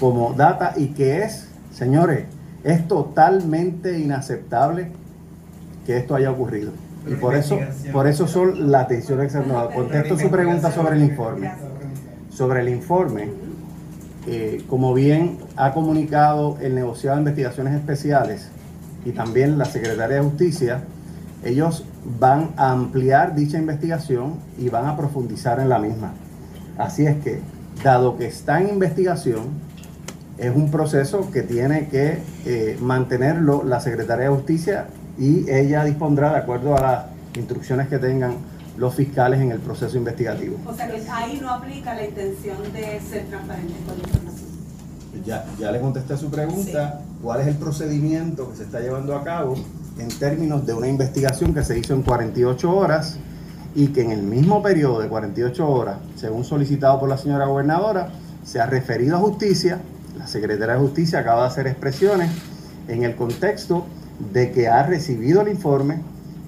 como 0.00 0.32
data 0.32 0.72
y 0.78 0.94
que 0.94 1.24
es, 1.24 1.48
señores, 1.70 2.24
es 2.64 2.88
totalmente 2.88 3.98
inaceptable 3.98 4.92
que 5.84 5.98
esto 5.98 6.14
haya 6.14 6.30
ocurrido. 6.30 6.72
Y 7.06 7.16
por 7.16 7.34
eso, 7.34 7.58
por 7.92 8.06
eso 8.06 8.26
son 8.26 8.70
se 8.70 9.36
han 9.36 9.44
tomado. 9.44 9.72
Contesto 9.72 10.18
su 10.18 10.30
pregunta 10.30 10.72
sobre 10.72 10.96
el 10.96 11.02
informe. 11.02 11.52
Sobre 12.30 12.62
el 12.62 12.70
informe, 12.70 13.28
eh, 14.26 14.64
como 14.70 14.94
bien 14.94 15.36
ha 15.56 15.74
comunicado 15.74 16.56
el 16.62 16.74
negociado 16.74 17.16
de 17.16 17.20
investigaciones 17.20 17.74
especiales 17.74 18.48
y 19.04 19.10
también 19.10 19.58
la 19.58 19.66
Secretaría 19.66 20.16
de 20.16 20.22
Justicia, 20.22 20.84
ellos 21.44 21.84
van 22.18 22.50
a 22.56 22.70
ampliar 22.70 23.34
dicha 23.34 23.58
investigación 23.58 24.34
y 24.58 24.68
van 24.68 24.86
a 24.86 24.96
profundizar 24.96 25.60
en 25.60 25.68
la 25.68 25.78
misma. 25.78 26.12
Así 26.78 27.06
es 27.06 27.16
que, 27.22 27.40
dado 27.82 28.16
que 28.16 28.26
está 28.26 28.60
en 28.60 28.68
investigación, 28.68 29.44
es 30.38 30.54
un 30.54 30.70
proceso 30.70 31.30
que 31.30 31.42
tiene 31.42 31.88
que 31.88 32.22
eh, 32.46 32.78
mantenerlo 32.80 33.62
la 33.64 33.80
Secretaría 33.80 34.24
de 34.24 34.34
Justicia 34.34 34.86
y 35.18 35.48
ella 35.50 35.84
dispondrá 35.84 36.32
de 36.32 36.38
acuerdo 36.38 36.76
a 36.76 36.80
las 36.80 37.04
instrucciones 37.36 37.88
que 37.88 37.98
tengan 37.98 38.36
los 38.76 38.94
fiscales 38.94 39.40
en 39.40 39.50
el 39.52 39.58
proceso 39.58 39.96
investigativo. 39.96 40.56
O 40.66 40.74
sea 40.74 40.90
que 40.90 41.02
ahí 41.10 41.38
no 41.40 41.50
aplica 41.50 41.94
la 41.94 42.04
intención 42.04 42.56
de 42.72 43.00
ser 43.00 43.26
transparente 43.26 43.74
con 43.86 43.98
la 43.98 44.02
información. 44.04 44.48
Ya, 45.26 45.44
ya 45.58 45.70
le 45.70 45.80
contesté 45.80 46.14
a 46.14 46.16
su 46.16 46.30
pregunta, 46.30 47.02
¿cuál 47.22 47.42
es 47.42 47.46
el 47.48 47.56
procedimiento 47.56 48.50
que 48.50 48.56
se 48.56 48.64
está 48.64 48.80
llevando 48.80 49.14
a 49.14 49.22
cabo 49.22 49.56
en 49.98 50.08
términos 50.08 50.66
de 50.66 50.74
una 50.74 50.88
investigación 50.88 51.54
que 51.54 51.62
se 51.62 51.78
hizo 51.78 51.94
en 51.94 52.02
48 52.02 52.74
horas 52.74 53.18
y 53.74 53.88
que 53.88 54.02
en 54.02 54.12
el 54.12 54.22
mismo 54.22 54.62
periodo 54.62 55.00
de 55.00 55.08
48 55.08 55.68
horas, 55.68 55.96
según 56.16 56.44
solicitado 56.44 57.00
por 57.00 57.08
la 57.08 57.18
señora 57.18 57.46
gobernadora, 57.46 58.10
se 58.44 58.60
ha 58.60 58.66
referido 58.66 59.16
a 59.16 59.20
justicia, 59.20 59.80
la 60.18 60.26
secretaria 60.26 60.74
de 60.74 60.80
justicia 60.80 61.20
acaba 61.20 61.42
de 61.42 61.48
hacer 61.48 61.66
expresiones 61.66 62.30
en 62.88 63.04
el 63.04 63.16
contexto 63.16 63.86
de 64.32 64.52
que 64.52 64.68
ha 64.68 64.82
recibido 64.82 65.40
el 65.40 65.48
informe 65.48 66.00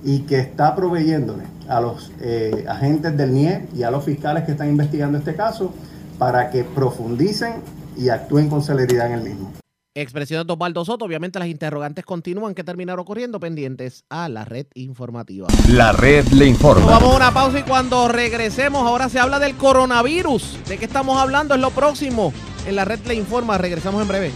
y 0.04 0.20
que 0.20 0.38
está 0.38 0.74
proveyéndole 0.74 1.44
a 1.68 1.80
los 1.80 2.12
eh, 2.20 2.64
agentes 2.68 3.16
del 3.16 3.32
NIE 3.32 3.68
y 3.74 3.82
a 3.84 3.90
los 3.90 4.04
fiscales 4.04 4.44
que 4.44 4.52
están 4.52 4.68
investigando 4.68 5.16
este 5.16 5.34
caso 5.34 5.72
para 6.18 6.50
que 6.50 6.62
profundicen 6.62 7.54
y 7.96 8.10
actúen 8.10 8.48
con 8.48 8.62
celeridad 8.62 9.06
en 9.06 9.12
el 9.14 9.22
mismo 9.22 9.63
expresiones 9.94 10.46
de 10.46 10.52
Osvaldo 10.52 10.84
Soto. 10.84 11.04
Obviamente 11.04 11.38
las 11.38 11.48
interrogantes 11.48 12.04
continúan 12.04 12.54
que 12.54 12.64
terminaron 12.64 13.04
corriendo 13.04 13.38
pendientes 13.40 14.04
a 14.08 14.28
la 14.28 14.44
red 14.44 14.66
informativa. 14.74 15.48
La 15.68 15.92
red 15.92 16.26
le 16.28 16.46
informa. 16.46 16.86
Vamos 16.86 17.12
a 17.12 17.16
una 17.16 17.32
pausa 17.32 17.60
y 17.60 17.62
cuando 17.62 18.08
regresemos 18.08 18.86
ahora 18.86 19.08
se 19.08 19.18
habla 19.18 19.38
del 19.38 19.54
coronavirus. 19.56 20.58
¿De 20.68 20.78
qué 20.78 20.84
estamos 20.84 21.16
hablando? 21.18 21.54
Es 21.54 21.60
lo 21.60 21.70
próximo. 21.70 22.32
En 22.66 22.76
la 22.76 22.84
red 22.84 23.00
le 23.06 23.14
informa. 23.14 23.58
Regresamos 23.58 24.02
en 24.02 24.08
breve. 24.08 24.32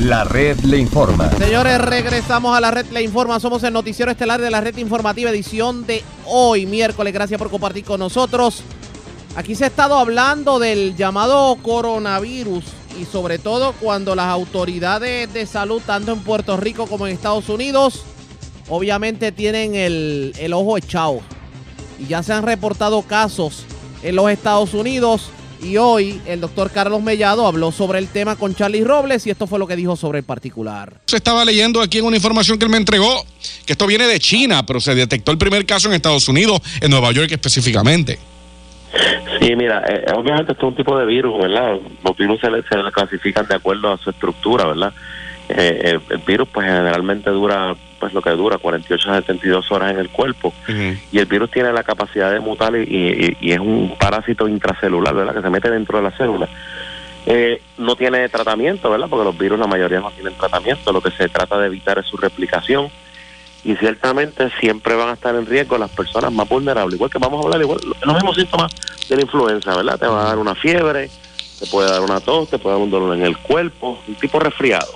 La 0.00 0.22
red 0.22 0.58
le 0.60 0.78
informa. 0.78 1.28
Señores, 1.32 1.80
regresamos 1.80 2.56
a 2.56 2.60
la 2.60 2.70
red 2.70 2.86
le 2.92 3.02
informa. 3.02 3.40
Somos 3.40 3.64
el 3.64 3.72
noticiero 3.72 4.12
estelar 4.12 4.40
de 4.40 4.48
la 4.48 4.60
red 4.60 4.76
informativa 4.76 5.30
edición 5.30 5.86
de 5.86 6.04
hoy, 6.24 6.66
miércoles. 6.66 7.12
Gracias 7.12 7.36
por 7.36 7.50
compartir 7.50 7.84
con 7.84 7.98
nosotros. 7.98 8.62
Aquí 9.38 9.54
se 9.54 9.62
ha 9.62 9.66
estado 9.68 9.96
hablando 9.96 10.58
del 10.58 10.96
llamado 10.96 11.56
coronavirus 11.62 12.64
y 13.00 13.04
sobre 13.04 13.38
todo 13.38 13.72
cuando 13.74 14.16
las 14.16 14.26
autoridades 14.26 15.32
de 15.32 15.46
salud, 15.46 15.80
tanto 15.86 16.10
en 16.10 16.22
Puerto 16.22 16.56
Rico 16.56 16.88
como 16.88 17.06
en 17.06 17.14
Estados 17.14 17.48
Unidos, 17.48 18.02
obviamente 18.68 19.30
tienen 19.30 19.76
el, 19.76 20.32
el 20.40 20.52
ojo 20.52 20.76
echado. 20.76 21.20
Y 22.00 22.08
ya 22.08 22.24
se 22.24 22.32
han 22.32 22.42
reportado 22.42 23.00
casos 23.02 23.62
en 24.02 24.16
los 24.16 24.28
Estados 24.28 24.74
Unidos. 24.74 25.30
Y 25.62 25.76
hoy 25.76 26.20
el 26.26 26.40
doctor 26.40 26.72
Carlos 26.72 27.00
Mellado 27.00 27.46
habló 27.46 27.70
sobre 27.70 28.00
el 28.00 28.08
tema 28.08 28.34
con 28.34 28.56
Charlie 28.56 28.82
Robles 28.82 29.24
y 29.28 29.30
esto 29.30 29.46
fue 29.46 29.60
lo 29.60 29.68
que 29.68 29.76
dijo 29.76 29.94
sobre 29.94 30.18
el 30.18 30.24
particular. 30.24 31.00
Se 31.06 31.18
estaba 31.18 31.44
leyendo 31.44 31.80
aquí 31.80 31.98
en 31.98 32.06
una 32.06 32.16
información 32.16 32.58
que 32.58 32.64
él 32.64 32.72
me 32.72 32.76
entregó, 32.76 33.24
que 33.64 33.74
esto 33.74 33.86
viene 33.86 34.08
de 34.08 34.18
China, 34.18 34.66
pero 34.66 34.80
se 34.80 34.96
detectó 34.96 35.30
el 35.30 35.38
primer 35.38 35.64
caso 35.64 35.86
en 35.86 35.94
Estados 35.94 36.26
Unidos, 36.26 36.60
en 36.80 36.90
Nueva 36.90 37.12
York 37.12 37.30
específicamente. 37.30 38.18
Sí, 39.40 39.54
mira, 39.56 39.84
eh, 39.86 40.04
obviamente 40.14 40.52
esto 40.52 40.66
es 40.66 40.70
un 40.70 40.76
tipo 40.76 40.98
de 40.98 41.04
virus, 41.06 41.38
¿verdad? 41.40 41.76
Los 42.04 42.16
virus 42.16 42.40
se 42.40 42.50
le, 42.50 42.62
se 42.62 42.76
le 42.76 42.90
clasifican 42.90 43.46
de 43.46 43.54
acuerdo 43.56 43.92
a 43.92 43.98
su 43.98 44.10
estructura, 44.10 44.66
¿verdad? 44.66 44.92
Eh, 45.50 45.80
el, 45.84 46.00
el 46.10 46.18
virus 46.26 46.48
pues 46.48 46.66
generalmente 46.66 47.30
dura 47.30 47.74
pues 47.98 48.12
lo 48.12 48.20
que 48.22 48.30
dura 48.30 48.58
48 48.58 49.10
a 49.10 49.16
72 49.16 49.72
horas 49.72 49.90
en 49.92 49.98
el 49.98 50.08
cuerpo 50.10 50.52
y 51.10 51.18
el 51.18 51.24
virus 51.26 51.50
tiene 51.50 51.72
la 51.72 51.82
capacidad 51.82 52.30
de 52.30 52.38
mutar 52.38 52.74
y, 52.76 52.82
y- 52.82 53.36
y 53.40 53.52
es 53.52 53.58
un 53.58 53.96
parásito 53.98 54.46
intracelular, 54.46 55.14
¿verdad? 55.14 55.34
Que 55.34 55.42
se 55.42 55.50
mete 55.50 55.70
dentro 55.70 55.98
de 55.98 56.04
la 56.04 56.10
célula. 56.12 56.48
Eh, 57.26 57.60
no 57.76 57.96
tiene 57.96 58.28
tratamiento, 58.28 58.90
¿verdad? 58.90 59.06
Porque 59.10 59.24
los 59.24 59.36
virus 59.36 59.58
la 59.58 59.66
mayoría 59.66 60.00
no 60.00 60.10
tienen 60.12 60.34
tratamiento, 60.34 60.92
lo 60.92 61.00
que 61.00 61.10
se 61.10 61.28
trata 61.28 61.58
de 61.58 61.66
evitar 61.66 61.98
es 61.98 62.06
su 62.06 62.16
replicación 62.16 62.88
y 63.64 63.74
ciertamente 63.76 64.50
siempre 64.60 64.94
van 64.94 65.08
a 65.10 65.12
estar 65.14 65.34
en 65.34 65.44
riesgo 65.46 65.76
las 65.78 65.90
personas 65.90 66.32
más 66.32 66.48
vulnerables, 66.48 66.94
igual 66.96 67.10
que 67.10 67.18
vamos 67.18 67.40
a 67.40 67.44
hablar 67.46 67.60
igual 67.60 67.80
los 68.04 68.14
mismos 68.14 68.36
síntomas 68.36 68.72
de 69.08 69.16
la 69.16 69.22
influenza, 69.22 69.76
¿verdad? 69.76 69.98
Te 69.98 70.06
va 70.06 70.22
a 70.22 70.28
dar 70.28 70.38
una 70.38 70.54
fiebre, 70.54 71.10
te 71.58 71.66
puede 71.66 71.90
dar 71.90 72.00
una 72.02 72.20
tos, 72.20 72.48
te 72.50 72.58
puede 72.58 72.76
dar 72.76 72.82
un 72.84 72.90
dolor 72.90 73.16
en 73.16 73.22
el 73.24 73.36
cuerpo, 73.38 73.98
un 74.06 74.14
tipo 74.14 74.38
resfriado. 74.38 74.92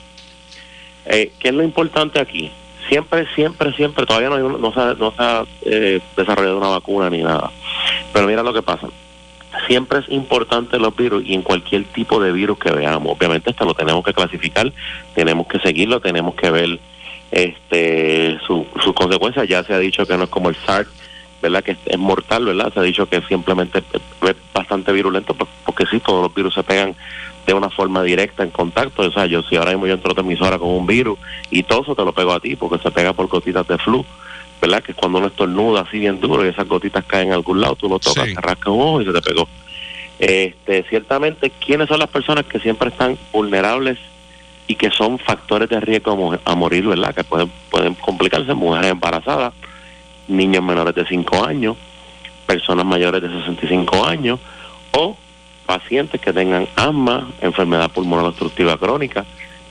Eh, 1.07 1.33
¿Qué 1.39 1.49
es 1.49 1.55
lo 1.55 1.63
importante 1.65 2.21
aquí? 2.21 2.51
Siempre, 2.89 3.27
siempre, 3.35 3.73
siempre, 3.75 4.07
todavía 4.07 4.29
no, 4.29 4.37
hay 4.37 4.43
no 4.61 4.73
se, 4.73 4.81
ha- 4.81 4.95
no 4.95 5.11
se 5.13 5.23
ha 5.23 5.45
eh, 5.63 6.01
desarrollado 6.17 6.59
una 6.59 6.69
vacuna 6.69 7.11
ni 7.11 7.23
nada. 7.23 7.51
Pero 8.13 8.27
mira 8.27 8.43
lo 8.43 8.53
que 8.53 8.63
pasa. 8.63 8.89
Siempre 9.67 9.99
es 10.01 10.09
importante 10.09 10.79
los 10.79 10.95
virus 10.97 11.23
y 11.27 11.35
en 11.35 11.43
cualquier 11.43 11.85
tipo 11.85 12.21
de 12.21 12.33
virus 12.33 12.59
que 12.59 12.71
veamos. 12.71 13.17
Obviamente 13.17 13.51
esto 13.51 13.65
lo 13.65 13.75
tenemos 13.75 14.05
que 14.05 14.13
clasificar, 14.15 14.73
tenemos 15.15 15.47
que 15.47 15.59
seguirlo, 15.61 16.01
tenemos 16.01 16.35
que 16.35 16.51
ver 16.51 16.79
este 17.33 18.39
su- 18.47 18.67
sus 18.83 18.93
consecuencias. 18.95 19.49
Ya 19.49 19.65
se 19.65 19.75
ha 19.75 19.79
dicho 19.79 20.07
que 20.07 20.17
no 20.17 20.25
es 20.25 20.31
como 20.31 20.51
el 20.51 20.57
SARS, 20.65 20.89
¿verdad? 21.41 21.65
Que 21.65 21.73
es, 21.73 21.79
es 21.87 21.99
mortal, 21.99 22.45
¿verdad? 22.45 22.73
Se 22.73 22.79
ha 22.81 22.83
dicho 22.83 23.09
que 23.09 23.21
simplemente 23.23 23.79
es, 23.79 24.37
bastante 24.55 24.93
virulento, 24.93 25.35
pues, 25.35 25.51
porque 25.67 25.87
sí, 25.87 25.99
todos 25.99 26.23
los 26.23 26.35
virus 26.35 26.55
se 26.55 26.63
pegan 26.63 26.95
de 27.47 27.55
una 27.55 27.71
forma 27.71 28.03
directa 28.05 28.45
en 28.45 28.51
contacto. 28.51 29.03
O 29.03 29.11
sea, 29.11 29.27
yo 29.27 29.43
si 29.43 29.57
ahora 29.57 29.73
mismo 29.73 29.87
yo 29.89 29.95
entro 29.95 30.15
a 30.17 30.21
emisora 30.21 30.59
con 30.59 30.69
un 30.69 30.87
virus 30.87 31.19
y 31.51 31.63
todo 31.65 31.83
eso 31.83 31.97
te 31.97 32.05
lo 32.05 32.13
pego 32.13 32.33
a 32.33 32.39
ti 32.41 32.55
porque 32.55 32.81
se 32.83 32.91
pega 32.93 33.13
por 33.13 33.27
gotitas 33.27 33.67
de 33.67 33.79
flu, 33.79 34.05
¿verdad? 34.61 34.83
Que 34.83 34.95
cuando 34.95 35.19
uno 35.19 35.27
estornuda 35.29 35.81
así 35.81 35.99
bien 35.99 36.21
duro 36.21 36.45
y 36.45 36.49
esas 36.51 36.69
gotitas 36.69 37.05
caen 37.05 37.29
en 37.29 37.35
algún 37.35 37.61
lado, 37.61 37.75
tú 37.77 37.89
lo 37.89 37.99
tocas, 37.99 38.27
te 38.35 38.41
rascas 38.41 38.69
un 38.73 38.81
ojo 38.81 39.01
y 39.01 39.07
se 39.07 39.13
te 39.13 39.23
pegó. 39.23 39.49
Este, 40.21 40.85
ciertamente, 40.89 41.51
¿quiénes 41.51 41.89
son 41.89 41.99
las 41.99 42.09
personas 42.09 42.45
que 42.45 42.61
siempre 42.61 42.91
están 42.91 43.19
vulnerables 43.33 43.99
y 44.67 44.75
que 44.77 44.91
son 44.91 45.19
factores 45.19 45.69
de 45.69 45.81
riesgo 45.81 46.13
a, 46.13 46.17
mo- 46.17 46.39
a 46.45 46.55
morir, 46.55 46.87
¿verdad? 46.87 47.15
Que 47.15 47.25
pueden, 47.25 47.51
pueden 47.71 47.95
complicarse, 47.95 48.55
mujeres 48.55 48.91
embarazadas, 48.93 49.53
niños 50.29 50.63
menores 50.63 50.95
de 50.95 51.05
5 51.07 51.45
años, 51.45 51.77
personas 52.47 52.85
mayores 52.87 53.23
de 53.23 53.29
65 53.29 54.05
años 54.07 54.39
o 54.93 55.17
pacientes 55.67 56.21
que 56.21 56.33
tengan 56.33 56.69
asma, 56.77 57.29
enfermedad 57.41 57.91
pulmonar 57.91 58.27
obstructiva 58.27 58.77
crónica, 58.79 59.25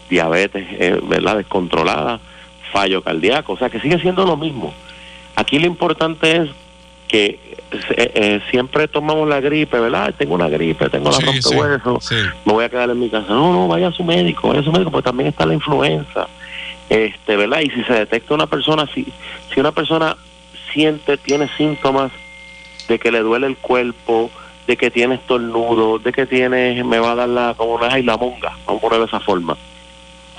diabetes, 0.09 0.65
eh, 0.71 0.99
¿verdad? 1.03 1.37
Descontrolada, 1.37 2.19
fallo 2.71 3.01
cardíaco, 3.01 3.53
o 3.53 3.57
sea 3.57 3.69
que 3.69 3.79
sigue 3.79 3.99
siendo 3.99 4.25
lo 4.25 4.35
mismo. 4.37 4.73
Aquí 5.35 5.57
lo 5.59 5.67
importante 5.67 6.35
es 6.37 6.49
que 7.11 7.39
eh, 7.71 8.11
eh, 8.15 8.41
siempre 8.49 8.87
tomamos 8.87 9.27
la 9.27 9.41
gripe, 9.41 9.77
¿verdad? 9.77 10.15
Tengo 10.17 10.33
una 10.33 10.47
gripe, 10.47 10.89
tengo 10.89 11.11
la 11.11 11.17
Sí, 11.17 11.25
sí, 11.41 11.55
rompehuesos, 11.55 12.11
me 12.45 12.53
voy 12.53 12.63
a 12.63 12.69
quedar 12.69 12.89
en 12.89 12.97
mi 12.97 13.09
casa. 13.09 13.27
No, 13.27 13.51
no, 13.51 13.67
vaya 13.67 13.89
a 13.89 13.91
su 13.91 14.05
médico, 14.05 14.47
vaya 14.47 14.61
a 14.61 14.63
su 14.63 14.71
médico, 14.71 14.91
porque 14.91 15.09
también 15.09 15.27
está 15.27 15.45
la 15.45 15.53
influenza, 15.53 16.27
este, 16.89 17.35
¿verdad? 17.35 17.59
Y 17.59 17.69
si 17.69 17.83
se 17.83 17.93
detecta 17.93 18.33
una 18.33 18.47
persona, 18.47 18.87
si, 18.95 19.11
si 19.53 19.59
una 19.59 19.73
persona 19.73 20.15
siente, 20.71 21.17
tiene 21.17 21.49
síntomas 21.57 22.13
de 22.87 22.97
que 22.97 23.11
le 23.11 23.19
duele 23.19 23.47
el 23.47 23.57
cuerpo, 23.57 24.31
de 24.67 24.77
que 24.77 24.89
tiene 24.89 25.15
estornudo, 25.15 25.99
de 25.99 26.13
que 26.13 26.25
tiene, 26.25 26.81
me 26.85 26.99
va 26.99 27.11
a 27.11 27.15
dar 27.15 27.29
la, 27.29 27.55
como 27.57 27.73
una 27.73 27.89
la 27.97 28.15
monga, 28.15 28.57
vamos 28.65 28.79
a 28.79 28.87
ponerlo 28.87 29.05
de 29.05 29.09
esa 29.09 29.19
forma. 29.19 29.57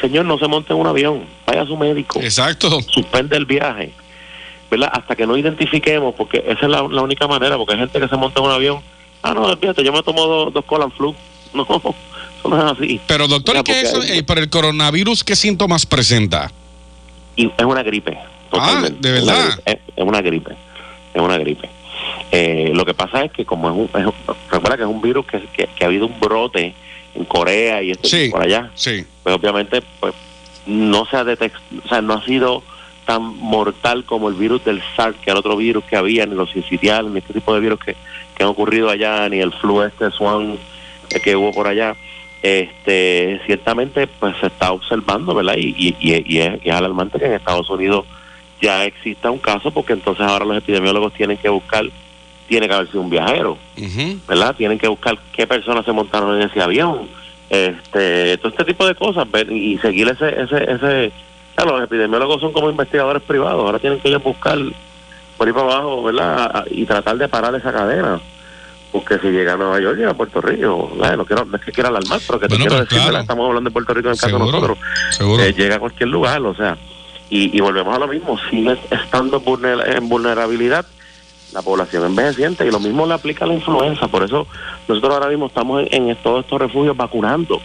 Señor, 0.01 0.25
no 0.25 0.39
se 0.39 0.49
monte 0.49 0.73
en 0.73 0.81
un 0.81 0.87
avión, 0.87 1.25
vaya 1.47 1.63
a 1.63 1.67
su 1.67 1.77
médico. 1.77 2.19
Exacto. 2.23 2.81
Suspende 2.81 3.37
el 3.37 3.45
viaje, 3.45 3.93
¿verdad? 4.73 4.91
Hasta 4.93 5.15
que 5.15 5.27
no 5.27 5.37
identifiquemos, 5.37 6.15
porque 6.15 6.43
esa 6.47 6.63
es 6.65 6.69
la, 6.71 6.83
la 6.91 7.03
única 7.03 7.29
manera, 7.29 7.57
porque 7.59 7.75
hay 7.75 7.81
gente 7.81 8.01
que 8.01 8.09
se 8.09 8.17
monta 8.17 8.41
en 8.41 8.47
un 8.47 8.53
avión, 8.53 8.81
ah, 9.23 9.35
no, 9.35 9.55
fíjate, 9.57 9.85
yo 9.85 9.93
me 9.93 10.03
tomo 10.03 10.27
dos, 10.27 10.53
dos 10.53 10.65
colan 10.65 10.91
flu. 10.91 11.15
No, 11.55 11.67
eso 11.69 12.49
no 12.49 12.57
es 12.73 12.79
así. 12.79 13.01
Pero 13.07 13.29
doctor, 13.29 13.57
Ya, 13.57 13.63
¿qué 13.63 13.83
es 13.83 13.95
hay- 13.95 14.19
eh, 14.19 14.23
por 14.25 14.39
el 14.39 14.49
coronavirus 14.49 15.23
qué 15.23 15.37
síntomas 15.37 15.85
presenta? 15.87 16.51
y 17.37 17.47
es 17.57 17.65
una 17.65 17.83
gripe. 17.83 18.17
Ah, 18.53 18.85
¿de 18.91 19.13
verdad? 19.13 19.61
Es, 19.67 19.79
una 19.97 20.21
gripe. 20.23 20.55
Es 21.15 21.21
una 21.23 21.37
gripe. 21.39 21.69
Eh, 22.31 22.73
lo 22.75 22.85
que 22.87 22.95
pasa 22.95 23.23
es 23.25 23.33
que 23.33 23.45
como 23.45 23.69
es 23.71 23.77
un, 23.77 24.01
es 24.01 24.07
un- 24.07 24.35
recuerda 24.51 24.77
que 24.79 24.83
es 24.85 24.89
un 24.89 25.01
virus 25.03 25.27
que, 25.27 25.41
que, 25.55 25.67
que 25.67 25.85
ha 25.85 25.89
habido 25.89 26.07
un 26.07 26.19
brote 26.19 26.75
en 27.15 27.25
Corea 27.27 27.83
y 27.83 27.91
este, 27.93 28.31
por 28.31 28.43
allá, 28.43 28.71
sí. 28.75 29.05
pues 29.23 29.35
obviamente 29.37 29.83
pues 30.01 30.15
no 30.67 31.05
se 31.07 31.17
ha 31.19 31.25
detect- 31.25 31.85
o 31.85 31.89
sea, 31.89 32.01
no 32.01 32.15
ha 32.15 32.25
sido 32.25 32.63
tan 33.05 33.23
mortal 33.39 34.05
como 34.05 34.29
el 34.29 34.35
virus 34.35 34.65
del 34.65 34.83
SARS, 34.97 35.17
que 35.23 35.31
era 35.31 35.41
otro 35.41 35.57
virus 35.57 35.85
que 35.85 35.97
había, 35.97 36.25
ni 36.27 36.35
los 36.35 36.51
sincitiales, 36.51 37.11
ni 37.11 37.19
este 37.19 37.33
tipo 37.35 37.53
de 37.55 37.61
virus 37.61 37.81
que, 37.81 37.97
que 38.35 38.43
han 38.43 38.49
ocurrido 38.49 38.89
allá, 38.91 39.29
ni 39.29 39.41
el 39.41 39.53
flu 39.53 39.83
este 39.83 40.11
swan 40.11 40.57
eh, 41.11 41.21
que 41.21 41.35
hubo 41.37 41.53
por 41.53 41.67
allá. 41.67 41.97
Este, 42.43 43.41
ciertamente 43.47 44.07
pues 44.09 44.35
se 44.41 44.47
está 44.49 44.73
observando, 44.73 45.35
¿verdad? 45.35 45.55
Y, 45.57 45.69
y, 45.79 45.97
y- 46.01 46.25
y 46.27 46.39
es, 46.41 46.65
y 46.65 46.69
es 46.71 46.75
alarmante 46.75 47.19
que 47.19 47.27
en 47.27 47.35
Estados 47.35 47.71
Unidos 47.71 48.05
ya 48.61 48.85
exista 48.85 49.31
un 49.31 49.39
caso, 49.39 49.71
porque 49.71 49.93
entonces 49.93 50.25
ahora 50.27 50.45
los 50.45 50.57
epidemiólogos 50.59 51.13
tienen 51.15 51.37
que 51.37 51.49
buscar, 51.49 51.85
tiene 52.49 52.69
que 52.69 52.75
haber 52.75 52.89
sido 52.89 53.01
un 53.01 53.11
viajero, 53.11 53.59
¿verdad? 54.29 54.55
Tienen 54.57 54.79
que 54.79 54.89
buscar 54.89 55.17
qué 55.33 55.47
personas 55.47 55.85
se 55.85 55.93
montaron 55.93 56.41
en 56.41 56.49
ese 56.49 56.61
avión, 56.61 57.09
este, 57.51 58.37
todo 58.39 58.49
este 58.49 58.65
tipo 58.65 58.87
de 58.87 58.95
cosas, 58.95 59.27
y 59.51 59.79
seguir 59.79 60.09
ese, 60.09 60.29
ese, 60.43 60.71
ese, 60.73 61.13
los 61.57 61.83
epidemiólogos 61.85 62.41
son 62.41 62.53
como 62.53 62.71
investigadores 62.71 63.23
privados, 63.23 63.65
ahora 63.65 63.79
tienen 63.79 64.01
que 64.01 64.09
ellos 64.09 64.23
buscar 64.23 64.59
por 65.37 65.47
ahí 65.47 65.53
para 65.53 65.67
abajo, 65.67 66.03
¿verdad? 66.03 66.57
A- 66.57 66.65
Y 66.71 66.85
tratar 66.87 67.17
de 67.17 67.29
parar 67.29 67.55
esa 67.55 67.73
cadena. 67.73 68.21
Porque 68.91 69.19
si 69.21 69.29
llega 69.29 69.55
a 69.55 69.57
Nueva 69.57 69.81
York, 69.81 69.97
llega 69.97 70.11
a 70.11 70.15
Puerto 70.15 70.41
Rico. 70.43 70.93
¿verdad? 70.97 71.17
No, 71.17 71.25
quiero, 71.25 71.45
no 71.47 71.57
es 71.57 71.63
que 71.65 71.73
quiera 71.73 71.89
alarmar, 71.89 72.21
pero 72.27 72.39
que 72.41 72.49
te 72.49 72.57
quiero 72.57 72.77
pues, 72.77 72.89
decir, 72.91 73.03
claro. 73.09 73.21
estamos 73.21 73.49
hablando 73.49 73.71
de 73.71 73.73
Puerto 73.73 73.95
Rico 73.95 74.09
en 74.09 74.13
el 74.15 74.21
caso 74.21 74.39
de 74.39 74.45
nosotros. 74.45 74.79
Eh, 75.41 75.55
llega 75.57 75.77
a 75.77 75.79
cualquier 75.79 76.09
lugar, 76.11 76.43
o 76.43 76.55
sea. 76.55 76.77
Y, 77.31 77.57
y 77.57 77.61
volvemos 77.61 77.95
a 77.97 77.99
lo 77.99 78.07
mismo, 78.09 78.39
sigue 78.51 78.79
estando 78.91 79.41
vulner- 79.41 79.97
en 79.97 80.07
vulnerabilidad 80.11 80.85
la 81.55 81.63
población 81.63 82.05
envejeciente 82.05 82.67
y 82.67 82.71
lo 82.71 82.81
mismo 82.81 83.07
le 83.07 83.15
aplica 83.15 83.45
a 83.47 83.49
la 83.49 83.55
influenza. 83.55 84.09
Por 84.09 84.23
eso 84.25 84.47
nosotros 84.87 85.15
ahora 85.15 85.29
mismo 85.29 85.47
estamos 85.47 85.87
en, 85.91 86.11
en 86.11 86.17
todos 86.17 86.45
estos 86.45 86.61
refugios 86.61 86.95
vacunando. 86.97 87.61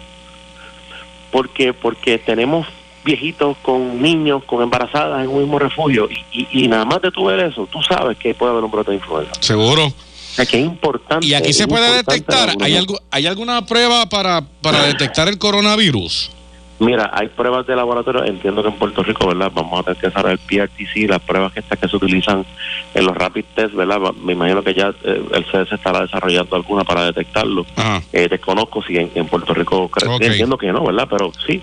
Porque, 1.31 1.73
porque 1.73 2.17
tenemos 2.17 2.65
viejitos 3.07 3.55
con 3.61 4.01
niños, 4.01 4.43
con 4.43 4.61
embarazadas 4.61 5.23
en 5.23 5.29
un 5.29 5.39
mismo 5.39 5.57
refugio 5.57 6.09
y, 6.11 6.25
y, 6.31 6.65
y 6.65 6.67
nada 6.67 6.83
más 6.83 7.01
de 7.01 7.09
tú 7.09 7.25
ver 7.25 7.39
eso, 7.39 7.67
tú 7.71 7.79
sabes 7.81 8.17
que 8.17 8.35
puede 8.35 8.51
haber 8.51 8.65
un 8.65 8.71
brote 8.71 8.91
de 8.91 8.97
influenza. 8.97 9.31
Seguro. 9.39 9.85
O 9.85 9.93
sea, 10.35 10.45
que 10.45 10.59
es 10.59 10.65
importante. 10.65 11.25
Y 11.25 11.33
aquí 11.33 11.53
se 11.53 11.67
puede 11.67 11.89
detectar, 11.95 12.53
¿hay, 12.61 12.75
algo, 12.75 12.99
¿hay 13.09 13.25
alguna 13.25 13.65
prueba 13.65 14.07
para, 14.07 14.41
para 14.61 14.83
detectar 14.83 15.27
el 15.29 15.37
coronavirus? 15.37 16.31
Mira, 16.79 17.09
hay 17.11 17.27
pruebas 17.29 17.65
de 17.65 17.75
laboratorio, 17.75 18.23
entiendo 18.23 18.61
que 18.61 18.69
en 18.69 18.75
Puerto 18.75 19.01
Rico, 19.01 19.27
¿verdad? 19.27 19.51
Vamos 19.53 19.79
a 19.79 19.83
tener 19.83 19.97
que 19.99 20.11
saber 20.11 20.33
el 20.33 20.37
PRTC, 20.37 21.09
las 21.09 21.19
pruebas 21.21 21.51
que 21.51 21.61
estas 21.61 21.79
que 21.79 21.87
se 21.87 21.95
utilizan 21.95 22.45
en 22.93 23.05
los 23.05 23.15
rapid 23.17 23.45
test, 23.55 23.73
¿verdad? 23.73 23.99
Me 24.23 24.33
imagino 24.33 24.61
que 24.61 24.75
ya 24.75 24.93
eh, 25.03 25.21
el 25.33 25.45
CS 25.45 25.71
estará 25.71 26.01
desarrollando 26.01 26.55
alguna 26.55 26.83
para 26.83 27.05
detectarlo. 27.05 27.65
Eh, 28.13 28.27
desconozco 28.29 28.83
si 28.83 28.95
en, 28.95 29.09
en 29.15 29.25
Puerto 29.25 29.55
Rico, 29.55 29.89
cre- 29.89 30.07
Ok. 30.07 30.21
entiendo 30.21 30.55
que 30.57 30.71
no, 30.71 30.83
¿verdad? 30.85 31.07
Pero 31.09 31.31
sí, 31.47 31.61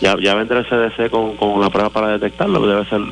ya, 0.00 0.16
ya 0.18 0.34
vendrá 0.34 0.60
el 0.60 0.66
CDC 0.66 1.10
con, 1.10 1.36
con 1.36 1.50
una 1.50 1.68
prueba 1.68 1.90
para 1.90 2.08
detectarlo, 2.08 2.66
debe 2.66 2.86
ser 2.86 3.02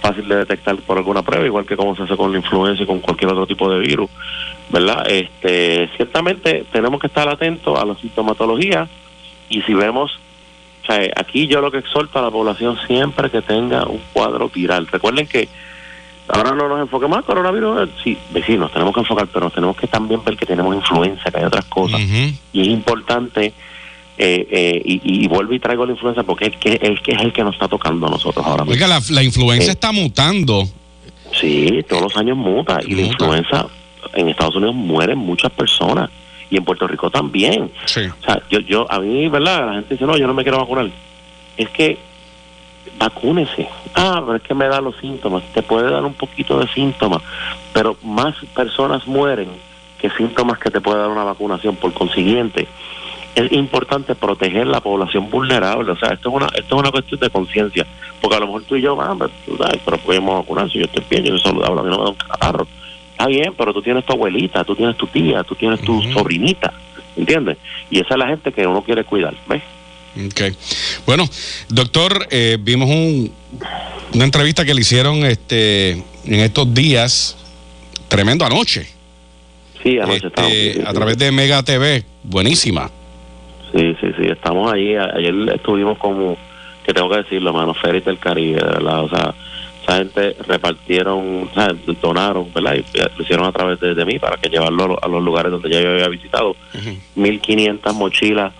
fácil 0.00 0.28
de 0.28 0.36
detectar 0.36 0.76
por 0.76 0.98
alguna 0.98 1.22
prueba, 1.22 1.44
igual 1.46 1.66
que 1.66 1.76
como 1.76 1.96
se 1.96 2.04
hace 2.04 2.16
con 2.16 2.30
la 2.30 2.38
influenza 2.38 2.82
y 2.82 2.86
con 2.86 3.00
cualquier 3.00 3.32
otro 3.32 3.46
tipo 3.46 3.68
de 3.68 3.80
virus, 3.80 4.08
¿verdad? 4.70 5.04
Este, 5.10 5.88
ciertamente 5.96 6.64
tenemos 6.72 7.00
que 7.00 7.08
estar 7.08 7.28
atentos 7.28 7.76
a 7.78 7.84
la 7.84 7.94
sintomatología 7.96 8.88
y 9.48 9.62
si 9.62 9.74
vemos 9.74 10.18
sea, 10.92 11.10
aquí 11.16 11.46
yo 11.46 11.60
lo 11.60 11.70
que 11.70 11.78
exhorto 11.78 12.18
a 12.18 12.22
la 12.22 12.30
población 12.30 12.78
siempre 12.86 13.30
que 13.30 13.42
tenga 13.42 13.84
un 13.86 14.00
cuadro 14.12 14.48
viral. 14.48 14.86
Recuerden 14.86 15.26
que 15.26 15.48
ahora 16.28 16.52
no 16.52 16.68
nos 16.68 16.80
enfoquemos 16.80 17.18
al 17.18 17.24
coronavirus, 17.24 17.88
eh, 17.88 17.92
sí, 18.02 18.18
vecinos, 18.30 18.72
tenemos 18.72 18.94
que 18.94 19.00
enfocar, 19.00 19.26
pero 19.26 19.46
nos 19.46 19.54
tenemos 19.54 19.76
que 19.76 19.86
también 19.86 20.22
ver 20.24 20.36
que 20.36 20.46
tenemos 20.46 20.74
influenza, 20.74 21.30
que 21.30 21.38
hay 21.38 21.44
otras 21.44 21.64
cosas. 21.66 22.00
Y 22.52 22.60
es 22.60 22.68
importante, 22.68 23.52
eh, 24.18 24.46
eh, 24.50 24.82
y, 24.84 25.24
y 25.24 25.28
vuelvo 25.28 25.52
y 25.52 25.58
traigo 25.58 25.84
la 25.84 25.92
influenza 25.92 26.22
porque 26.22 26.46
es, 26.46 26.56
que, 26.56 26.78
es, 26.80 27.00
que 27.00 27.12
es 27.12 27.20
el 27.20 27.32
que 27.32 27.42
nos 27.42 27.54
está 27.54 27.68
tocando 27.68 28.06
a 28.06 28.10
nosotros 28.10 28.44
ahora 28.46 28.64
mismo. 28.64 28.72
Oiga, 28.74 28.86
la, 28.86 29.00
la 29.10 29.22
influenza 29.22 29.68
Eh, 29.68 29.72
está 29.72 29.90
mutando. 29.92 30.64
Sí, 31.40 31.84
todos 31.88 32.02
los 32.02 32.16
años 32.16 32.36
muta. 32.36 32.78
Y 32.86 32.94
la 32.94 33.02
influenza 33.02 33.66
en 34.14 34.28
Estados 34.28 34.54
Unidos 34.56 34.74
mueren 34.74 35.18
muchas 35.18 35.50
personas. 35.52 36.10
Y 36.52 36.58
en 36.58 36.64
Puerto 36.64 36.86
Rico 36.86 37.08
también. 37.08 37.72
O 37.84 37.88
sea, 37.88 38.42
yo, 38.50 38.60
yo, 38.60 38.86
a 38.92 39.00
mí, 39.00 39.26
¿verdad? 39.28 39.68
La 39.68 39.72
gente 39.72 39.94
dice, 39.94 40.04
no, 40.04 40.18
yo 40.18 40.26
no 40.26 40.34
me 40.34 40.42
quiero 40.42 40.58
vacunar. 40.58 40.90
Es 41.56 41.70
que 41.70 41.98
vacúnese. 42.98 43.70
Ah, 43.94 44.22
pero 44.22 44.36
es 44.36 44.42
que 44.42 44.52
me 44.52 44.68
da 44.68 44.82
los 44.82 44.94
síntomas. 44.96 45.42
Te 45.54 45.62
puede 45.62 45.90
dar 45.90 46.04
un 46.04 46.12
poquito 46.12 46.58
de 46.60 46.68
síntomas. 46.68 47.22
Pero 47.72 47.96
más 48.02 48.34
personas 48.54 49.06
mueren 49.06 49.48
que 49.98 50.10
síntomas 50.10 50.58
que 50.58 50.70
te 50.70 50.82
puede 50.82 50.98
dar 50.98 51.08
una 51.08 51.24
vacunación. 51.24 51.74
Por 51.76 51.94
consiguiente, 51.94 52.68
es 53.34 53.50
importante 53.52 54.14
proteger 54.14 54.66
la 54.66 54.82
población 54.82 55.30
vulnerable. 55.30 55.90
O 55.90 55.96
sea, 55.96 56.10
esto 56.10 56.28
es 56.28 56.34
una, 56.34 56.48
esto 56.48 56.76
es 56.76 56.80
una 56.82 56.90
cuestión 56.90 57.18
de 57.18 57.30
conciencia. 57.30 57.86
Porque 58.20 58.36
a 58.36 58.40
lo 58.40 58.46
mejor 58.48 58.64
tú 58.64 58.76
y 58.76 58.82
yo, 58.82 59.00
ah, 59.00 59.16
pero, 59.18 59.30
tú 59.46 59.56
sabes, 59.56 59.80
pero 59.82 59.96
podemos 59.96 60.38
vacunar 60.38 60.70
si 60.70 60.80
yo 60.80 60.84
estoy 60.84 61.02
bien, 61.08 61.24
yo 61.24 61.38
soy 61.38 61.40
saludable, 61.40 61.80
a 61.80 61.82
mí 61.84 61.88
no 61.88 61.96
me 61.96 62.04
da 62.04 62.10
un 62.10 62.16
catarro. 62.16 62.66
Está 63.12 63.26
bien, 63.26 63.54
pero 63.56 63.72
tú 63.72 63.82
tienes 63.82 64.04
tu 64.04 64.12
abuelita, 64.14 64.64
tú 64.64 64.74
tienes 64.74 64.96
tu 64.96 65.06
tía, 65.06 65.42
tú 65.44 65.54
tienes 65.54 65.80
tu 65.82 66.02
sobrinita, 66.12 66.72
¿entiendes? 67.16 67.58
Y 67.90 68.00
esa 68.00 68.14
es 68.14 68.18
la 68.18 68.26
gente 68.28 68.52
que 68.52 68.66
uno 68.66 68.82
quiere 68.82 69.04
cuidar, 69.04 69.34
¿ves? 69.46 69.62
Ok. 70.26 70.56
Bueno, 71.06 71.24
doctor, 71.68 72.26
eh, 72.30 72.58
vimos 72.60 72.88
un- 72.90 73.32
una 74.14 74.24
entrevista 74.24 74.64
que 74.64 74.74
le 74.74 74.80
hicieron 74.80 75.24
este, 75.24 75.92
en 75.92 76.40
estos 76.40 76.72
días, 76.74 77.36
tremendo 78.08 78.44
anoche, 78.44 78.86
Sí, 79.82 79.98
anoche 79.98 80.26
estamos. 80.28 80.52
eh, 80.52 80.82
a 80.86 80.92
través 80.92 81.16
de 81.18 81.32
Mega 81.32 81.62
TV, 81.62 82.04
buenísima. 82.24 82.90
Sí, 83.74 83.96
sí, 84.00 84.06
sí, 84.20 84.28
estamos 84.28 84.70
ahí. 84.72 84.94
A- 84.96 85.12
Ayer 85.16 85.34
estuvimos 85.54 85.96
como, 85.98 86.36
que 86.84 86.92
tengo 86.92 87.08
que 87.10 87.16
decirlo, 87.18 87.52
mano, 87.52 87.72
Férez 87.74 88.04
del 88.04 88.18
Caribe, 88.18 88.58
de 88.60 88.66
verdad. 88.66 89.04
O 89.04 89.08
sea, 89.08 89.34
esa 89.92 89.98
gente 89.98 90.36
repartieron, 90.46 91.48
o 91.50 91.54
sea, 91.54 91.68
donaron, 92.00 92.52
¿verdad? 92.54 92.74
Y 92.74 92.98
lo 93.16 93.22
hicieron 93.22 93.46
a 93.46 93.52
través 93.52 93.78
de, 93.80 93.94
de 93.94 94.04
mí 94.04 94.18
para 94.18 94.36
que 94.36 94.48
llevarlo 94.48 94.84
a, 94.84 94.88
lo- 94.88 95.04
a 95.04 95.08
los 95.08 95.22
lugares 95.22 95.52
donde 95.52 95.70
ya 95.70 95.80
yo 95.80 95.90
había 95.90 96.08
visitado. 96.08 96.54
1.500 97.16 97.92
mochilas 97.94 98.52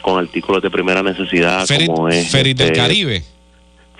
con 0.00 0.18
artículos 0.18 0.62
de 0.62 0.70
primera 0.70 1.02
necesidad, 1.02 1.66
Ferit, 1.66 1.86
como 1.88 2.08
es. 2.08 2.30
Ferit 2.30 2.56
del 2.56 2.68
este, 2.68 2.78
Caribe. 2.78 3.22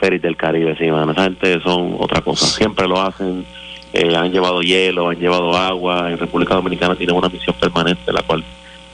Ferit 0.00 0.22
del 0.22 0.36
Caribe, 0.36 0.76
sí, 0.78 0.90
mano. 0.90 1.12
Esa 1.12 1.24
gente 1.24 1.60
son 1.62 1.96
otra 1.98 2.20
cosa. 2.20 2.46
Siempre 2.46 2.86
lo 2.86 3.00
hacen. 3.00 3.44
eh, 3.92 4.14
han 4.14 4.30
llevado 4.32 4.60
hielo, 4.60 5.08
han 5.08 5.18
llevado 5.18 5.56
agua. 5.56 6.10
En 6.10 6.18
República 6.18 6.54
Dominicana 6.54 6.94
tienen 6.94 7.16
una 7.16 7.28
misión 7.28 7.56
permanente, 7.58 8.02
en 8.06 8.14
la 8.14 8.22
cual 8.22 8.44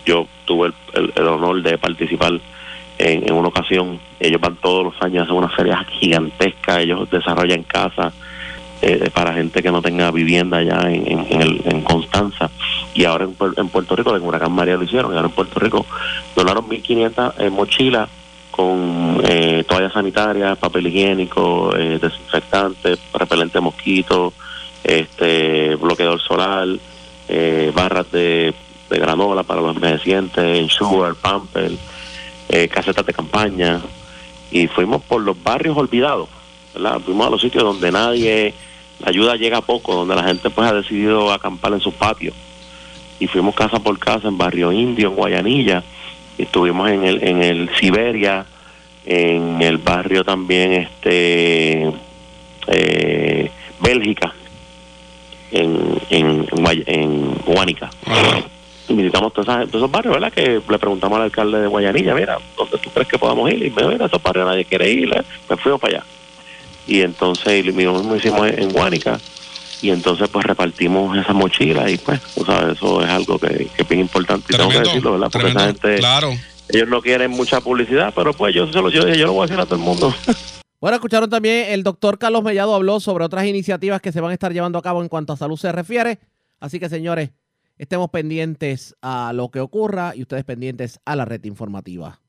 yo 0.06 0.26
tuve 0.46 0.68
el, 0.68 0.74
el- 0.94 1.12
el 1.16 1.28
honor 1.28 1.62
de 1.62 1.76
participar 1.78 2.32
en, 2.98 3.32
una 3.32 3.48
ocasión. 3.48 3.98
Ellos 4.20 4.40
van 4.40 4.56
todos 4.56 4.84
los 4.84 4.94
años, 5.02 5.24
hacen 5.24 5.36
unas 5.36 5.54
ferias 5.54 5.86
gigantescas. 6.00 6.78
Ellos 6.78 7.08
desarrollan 7.10 7.62
casas 7.64 8.12
eh, 8.82 9.10
para 9.12 9.32
gente 9.34 9.62
que 9.62 9.70
no 9.70 9.80
tenga 9.82 10.10
vivienda 10.10 10.58
allá 10.58 10.80
en, 10.90 11.06
en, 11.30 11.40
el- 11.42 11.62
en 11.64 11.82
Constanza. 11.82 12.50
Y 12.94 13.04
ahora 13.04 13.24
en, 13.24 13.36
Puer- 13.36 13.54
en 13.58 13.68
Puerto 13.68 13.96
Rico, 13.96 14.14
en 14.16 14.22
Huracán 14.22 14.52
María 14.52 14.76
lo 14.76 14.84
hicieron. 14.84 15.12
Y 15.12 15.16
ahora 15.16 15.28
en 15.28 15.34
Puerto 15.34 15.58
Rico 15.60 15.84
donaron 16.36 16.68
1.500 16.68 17.34
eh, 17.38 17.50
mochilas 17.50 18.08
con 18.50 19.20
eh, 19.26 19.64
toallas 19.68 19.92
sanitarias, 19.92 20.56
papel 20.58 20.86
higiénico, 20.86 21.74
eh, 21.76 21.98
desinfectante, 22.00 22.96
repelente 23.12 23.54
de 23.58 23.60
mosquitos, 23.62 24.32
este, 24.84 25.74
bloqueador 25.76 26.20
solar, 26.20 26.68
eh, 27.28 27.72
barras 27.74 28.10
de, 28.12 28.54
de 28.90 28.98
granola 28.98 29.42
para 29.42 29.60
los 29.60 29.74
envejecientes, 29.74 30.72
sugar, 30.72 31.14
pamper, 31.16 31.72
eh, 32.48 32.68
casetas 32.68 33.06
de 33.06 33.12
campaña. 33.12 33.80
Y 34.50 34.66
fuimos 34.68 35.02
por 35.02 35.22
los 35.22 35.42
barrios 35.42 35.76
olvidados. 35.76 36.28
Fuimos 37.04 37.26
a 37.26 37.30
los 37.30 37.40
sitios 37.40 37.64
donde 37.64 37.90
nadie, 37.92 38.54
la 39.00 39.08
ayuda 39.08 39.36
llega 39.36 39.60
poco, 39.60 39.94
donde 39.94 40.14
la 40.14 40.24
gente 40.24 40.50
pues 40.50 40.70
ha 40.70 40.74
decidido 40.74 41.32
acampar 41.32 41.72
en 41.72 41.80
sus 41.80 41.94
patios. 41.94 42.34
Y 43.20 43.26
fuimos 43.26 43.54
casa 43.54 43.78
por 43.78 43.98
casa 43.98 44.28
en 44.28 44.36
Barrio 44.36 44.72
Indio, 44.72 45.08
en 45.08 45.14
Guayanilla, 45.14 45.84
estuvimos 46.38 46.90
en 46.90 47.04
el 47.04 47.22
en 47.22 47.42
el 47.42 47.70
Siberia 47.76 48.46
en 49.06 49.60
el 49.62 49.78
barrio 49.78 50.24
también 50.24 50.72
este 50.72 51.92
eh, 52.66 53.50
Bélgica 53.80 54.32
en 55.50 56.00
en 56.10 56.46
en 56.86 57.34
Guánica 57.46 57.90
y 58.88 58.94
visitamos 58.94 59.32
todos, 59.32 59.48
esas- 59.48 59.66
todos 59.68 59.76
esos 59.82 59.90
barrios 59.90 60.14
verdad 60.14 60.32
que 60.32 60.60
le 60.68 60.78
preguntamos 60.78 61.16
al 61.16 61.24
alcalde 61.24 61.60
de 61.60 61.66
Guayanilla 61.66 62.14
mira 62.14 62.38
dónde 62.56 62.78
tú 62.78 62.90
crees 62.90 63.08
que 63.08 63.18
podamos 63.18 63.50
ir 63.50 63.58
y 63.64 63.70
me 63.70 63.76
dijo 63.76 63.88
mira 63.88 64.06
esos 64.06 64.22
barrios 64.22 64.46
nadie 64.46 64.64
quiere 64.64 64.90
ir 64.90 65.14
eh". 65.16 65.22
pues 65.46 65.60
fuimos 65.60 65.80
para 65.80 65.98
allá 65.98 66.06
y 66.86 67.00
entonces 67.00 67.64
lo 67.64 67.72
mismo 67.72 68.14
hicimos 68.16 68.46
en, 68.48 68.62
en 68.62 68.72
Guánica 68.72 69.18
y 69.80 69.90
entonces 69.90 70.28
pues 70.28 70.44
repartimos 70.46 71.16
esas 71.16 71.34
mochilas 71.34 71.90
y 71.90 71.98
pues 71.98 72.20
o 72.36 72.44
sea, 72.44 72.70
eso 72.72 73.02
es 73.02 73.08
algo 73.08 73.38
que, 73.38 73.48
que 73.74 73.82
es 73.82 73.88
bien 73.88 74.00
importante 74.02 74.46
y 74.52 74.56
tengo 74.56 74.70
que 74.70 74.78
decirlo 74.80 75.12
verdad 75.12 75.28
porque 75.32 75.48
esa 75.48 75.66
gente 75.66 75.96
claro. 75.96 76.32
ellos 76.68 76.88
no 76.88 77.00
quieren 77.02 77.30
mucha 77.30 77.60
publicidad, 77.60 78.12
pero 78.14 78.32
pues 78.32 78.54
yo 78.54 78.66
se 78.70 78.80
lo 78.80 78.90
yo, 78.90 79.06
yo 79.08 79.26
lo 79.26 79.32
voy 79.32 79.44
a 79.44 79.46
decir 79.46 79.60
a 79.60 79.64
todo 79.64 79.76
el 79.76 79.82
mundo. 79.82 80.14
Bueno, 80.80 80.96
escucharon 80.96 81.30
también 81.30 81.72
el 81.72 81.82
doctor 81.82 82.18
Carlos 82.18 82.42
Mellado 82.42 82.74
habló 82.74 83.00
sobre 83.00 83.24
otras 83.24 83.46
iniciativas 83.46 84.02
que 84.02 84.12
se 84.12 84.20
van 84.20 84.32
a 84.32 84.34
estar 84.34 84.52
llevando 84.52 84.78
a 84.78 84.82
cabo 84.82 85.00
en 85.00 85.08
cuanto 85.08 85.32
a 85.32 85.36
salud 85.38 85.56
se 85.56 85.72
refiere. 85.72 86.18
Así 86.60 86.78
que, 86.78 86.90
señores, 86.90 87.30
estemos 87.78 88.10
pendientes 88.10 88.94
a 89.02 89.32
lo 89.32 89.50
que 89.50 89.60
ocurra 89.60 90.14
y 90.14 90.22
ustedes 90.22 90.44
pendientes 90.44 91.00
a 91.04 91.16
la 91.16 91.24
red 91.24 91.44
informativa. 91.44 92.20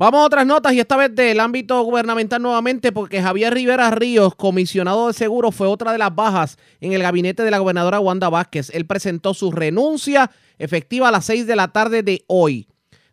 Vamos 0.00 0.22
a 0.22 0.24
otras 0.24 0.46
notas 0.46 0.72
y 0.72 0.80
esta 0.80 0.96
vez 0.96 1.14
del 1.14 1.38
ámbito 1.40 1.82
gubernamental 1.82 2.40
nuevamente 2.40 2.90
porque 2.90 3.20
Javier 3.20 3.52
Rivera 3.52 3.90
Ríos, 3.90 4.34
comisionado 4.34 5.08
de 5.08 5.12
seguros, 5.12 5.54
fue 5.54 5.66
otra 5.66 5.92
de 5.92 5.98
las 5.98 6.14
bajas 6.14 6.56
en 6.80 6.94
el 6.94 7.02
gabinete 7.02 7.42
de 7.42 7.50
la 7.50 7.58
gobernadora 7.58 8.00
Wanda 8.00 8.30
Vázquez. 8.30 8.70
Él 8.72 8.86
presentó 8.86 9.34
su 9.34 9.52
renuncia 9.52 10.30
efectiva 10.56 11.08
a 11.08 11.10
las 11.10 11.26
6 11.26 11.46
de 11.46 11.54
la 11.54 11.68
tarde 11.68 12.02
de 12.02 12.24
hoy. 12.28 12.69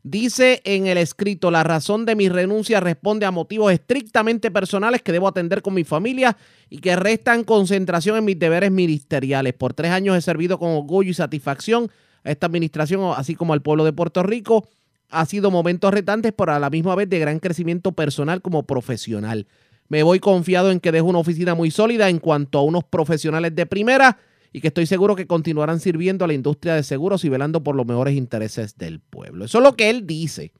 Dice 0.09 0.61
en 0.63 0.88
el 0.88 0.97
escrito, 0.97 1.51
la 1.51 1.65
razón 1.65 2.05
de 2.05 2.15
mi 2.15 2.29
renuncia 2.29 2.79
responde 2.79 3.25
a 3.25 3.31
motivos 3.31 3.73
estrictamente 3.73 4.51
personales 4.51 5.01
que 5.01 5.11
debo 5.11 5.27
atender 5.27 5.61
con 5.61 5.73
mi 5.73 5.84
familia 5.84 6.38
y 6.69 6.77
que 6.77 6.95
restan 6.95 7.43
concentración 7.43 8.15
en 8.15 8.23
mis 8.23 8.39
deberes 8.39 8.71
ministeriales. 8.71 9.53
Por 9.53 9.73
tres 9.73 9.91
años 9.91 10.15
he 10.15 10.21
servido 10.21 10.59
con 10.59 10.69
orgullo 10.69 11.11
y 11.11 11.13
satisfacción 11.13 11.91
a 12.23 12.31
esta 12.31 12.45
administración, 12.47 13.01
así 13.17 13.35
como 13.35 13.51
al 13.51 13.61
pueblo 13.61 13.84
de 13.84 13.91
Puerto 13.91 14.23
Rico. 14.23 14.65
Ha 15.09 15.25
sido 15.25 15.51
momentos 15.51 15.93
retantes, 15.93 16.31
pero 16.31 16.53
a 16.53 16.59
la 16.59 16.69
misma 16.69 16.95
vez 16.95 17.09
de 17.09 17.19
gran 17.19 17.39
crecimiento 17.39 17.91
personal 17.91 18.41
como 18.41 18.63
profesional. 18.63 19.45
Me 19.89 20.03
voy 20.03 20.21
confiado 20.21 20.71
en 20.71 20.79
que 20.79 20.93
dejo 20.93 21.07
una 21.07 21.19
oficina 21.19 21.53
muy 21.53 21.69
sólida 21.69 22.07
en 22.07 22.19
cuanto 22.19 22.59
a 22.59 22.63
unos 22.63 22.85
profesionales 22.85 23.53
de 23.55 23.65
primera 23.65 24.17
y 24.51 24.61
que 24.61 24.69
estoy 24.69 24.85
seguro 24.85 25.15
que 25.15 25.27
continuarán 25.27 25.79
sirviendo 25.79 26.25
a 26.25 26.27
la 26.27 26.33
industria 26.33 26.75
de 26.75 26.83
seguros 26.83 27.23
y 27.25 27.29
velando 27.29 27.63
por 27.63 27.75
los 27.75 27.85
mejores 27.85 28.15
intereses 28.15 28.77
del 28.77 28.99
pueblo. 28.99 29.45
Eso 29.45 29.57
es 29.59 29.63
lo 29.63 29.75
que 29.75 29.89
él 29.89 30.07
dice. 30.07 30.53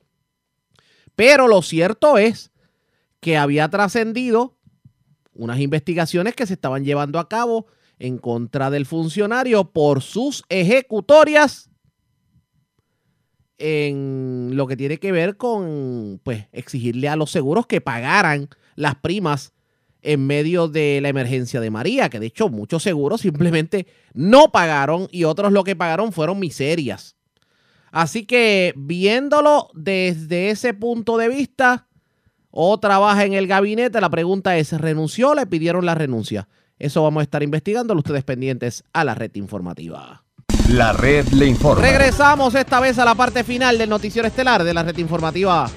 Pero 1.16 1.48
lo 1.48 1.62
cierto 1.62 2.18
es 2.18 2.52
que 3.20 3.38
había 3.38 3.70
trascendido 3.70 4.58
unas 5.34 5.60
investigaciones 5.60 6.36
que 6.36 6.46
se 6.46 6.54
estaban 6.54 6.84
llevando 6.84 7.20
a 7.20 7.30
cabo 7.30 7.68
en 8.00 8.18
contra 8.18 8.70
del 8.70 8.86
funcionario 8.86 9.72
por 9.72 10.02
sus 10.02 10.44
ejecutorias 10.50 11.70
en 13.58 14.52
lo 14.54 14.68
que 14.68 14.78
tiene 14.78 15.00
que 15.00 15.12
ver 15.12 15.38
con 15.38 16.22
pues 16.24 16.48
exigirle 16.52 17.10
a 17.10 17.16
los 17.16 17.32
seguros 17.32 17.66
que 17.66 17.82
pagaran 17.82 18.50
las 18.76 18.96
primas 18.96 19.54
en 20.08 20.26
medio 20.26 20.70
de 20.70 21.00
la 21.02 21.10
emergencia 21.10 21.60
de 21.60 21.70
María, 21.70 22.10
que 22.10 22.20
de 22.20 22.28
hecho 22.28 22.48
muchos 22.48 22.82
seguros 22.82 23.22
simplemente 23.22 23.88
no 24.14 24.52
pagaron 24.54 25.10
y 25.12 25.26
otros 25.26 25.52
lo 25.52 25.66
que 25.66 25.76
pagaron 25.76 26.14
fueron 26.14 26.40
miserias. 26.40 27.18
Así 27.92 28.26
que 28.26 28.74
viéndolo 28.78 29.70
desde 29.74 30.50
ese 30.50 30.74
punto 30.74 31.18
de 31.18 31.28
vista, 31.28 31.88
o 32.52 32.80
trabaja 32.80 33.26
en 33.26 33.34
el 33.34 33.48
gabinete, 33.48 34.00
la 34.00 34.10
pregunta 34.10 34.58
es, 34.58 34.72
¿renunció 34.72 35.32
o 35.32 35.36
le 35.36 35.46
pidieron 35.46 35.86
la 35.86 35.94
renuncia? 35.94 36.48
Eso 36.80 37.04
vamos 37.04 37.22
a 37.22 37.24
estar 37.24 37.44
investigando, 37.44 37.94
ustedes 37.94 38.24
pendientes 38.24 38.86
a 38.94 39.04
la 39.04 39.14
red 39.14 39.36
informativa. 39.36 40.24
La 40.70 40.94
red 40.94 41.28
le 41.30 41.48
informa. 41.48 41.82
Regresamos 41.82 42.56
esta 42.56 42.80
vez 42.80 42.98
a 42.98 43.06
la 43.06 43.16
parte 43.16 43.44
final 43.44 43.78
del 43.78 43.90
noticiero 43.90 44.28
estelar 44.28 44.64
de 44.64 44.74
la 44.74 44.84
red 44.84 44.98
informativa. 44.98 45.70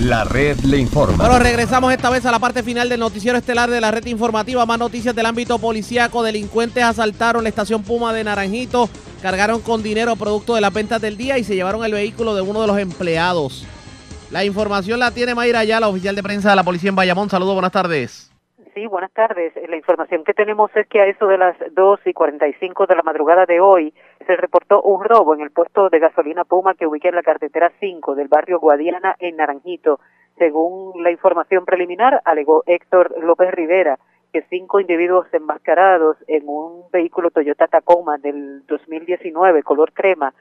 La 0.00 0.22
red 0.22 0.56
le 0.60 0.78
informa. 0.78 1.16
Bueno, 1.16 1.40
regresamos 1.40 1.92
esta 1.92 2.08
vez 2.08 2.24
a 2.24 2.30
la 2.30 2.38
parte 2.38 2.62
final 2.62 2.88
del 2.88 3.00
noticiero 3.00 3.36
estelar 3.36 3.68
de 3.68 3.80
la 3.80 3.90
red 3.90 4.06
informativa. 4.06 4.64
Más 4.64 4.78
noticias 4.78 5.12
del 5.12 5.26
ámbito 5.26 5.58
policíaco. 5.58 6.22
Delincuentes 6.22 6.84
asaltaron 6.84 7.42
la 7.42 7.48
estación 7.48 7.82
Puma 7.82 8.12
de 8.12 8.22
Naranjito, 8.22 8.88
cargaron 9.20 9.60
con 9.60 9.82
dinero 9.82 10.14
producto 10.14 10.54
de 10.54 10.60
las 10.60 10.72
ventas 10.72 11.00
del 11.00 11.16
día 11.16 11.36
y 11.36 11.42
se 11.42 11.56
llevaron 11.56 11.84
el 11.84 11.90
vehículo 11.90 12.36
de 12.36 12.42
uno 12.42 12.60
de 12.60 12.68
los 12.68 12.78
empleados. 12.78 13.66
La 14.30 14.44
información 14.44 15.00
la 15.00 15.10
tiene 15.10 15.34
Mayra 15.34 15.64
la 15.64 15.88
oficial 15.88 16.14
de 16.14 16.22
prensa 16.22 16.50
de 16.50 16.56
la 16.56 16.62
policía 16.62 16.90
en 16.90 16.96
Bayamón. 16.96 17.28
Saludos, 17.28 17.54
buenas 17.54 17.72
tardes. 17.72 18.30
Sí, 18.74 18.86
buenas 18.86 19.10
tardes. 19.10 19.52
La 19.68 19.76
información 19.76 20.22
que 20.22 20.32
tenemos 20.32 20.70
es 20.76 20.86
que 20.86 21.00
a 21.00 21.06
eso 21.06 21.26
de 21.26 21.38
las 21.38 21.56
2 21.72 22.00
y 22.04 22.12
45 22.12 22.86
de 22.86 22.94
la 22.94 23.02
madrugada 23.02 23.46
de 23.46 23.58
hoy 23.58 23.92
se 24.28 24.36
reportó 24.36 24.82
un 24.82 25.02
robo 25.02 25.32
en 25.34 25.40
el 25.40 25.50
puesto 25.50 25.88
de 25.88 26.00
gasolina 26.00 26.44
Puma 26.44 26.74
que 26.74 26.86
ubica 26.86 27.08
en 27.08 27.14
la 27.14 27.22
carretera 27.22 27.72
5 27.80 28.14
del 28.14 28.28
barrio 28.28 28.60
Guadiana 28.60 29.16
en 29.20 29.36
Naranjito. 29.36 30.00
Según 30.36 31.02
la 31.02 31.10
información 31.10 31.64
preliminar, 31.64 32.20
alegó 32.26 32.62
Héctor 32.66 33.14
López 33.24 33.50
Rivera 33.52 33.98
que 34.30 34.42
cinco 34.50 34.80
individuos 34.80 35.26
enmascarados 35.32 36.18
en 36.26 36.42
un 36.46 36.90
vehículo 36.92 37.30
Toyota 37.30 37.68
Tacoma 37.68 38.18
del 38.18 38.66
2019 38.66 39.62
color 39.62 39.94
crema 39.94 40.34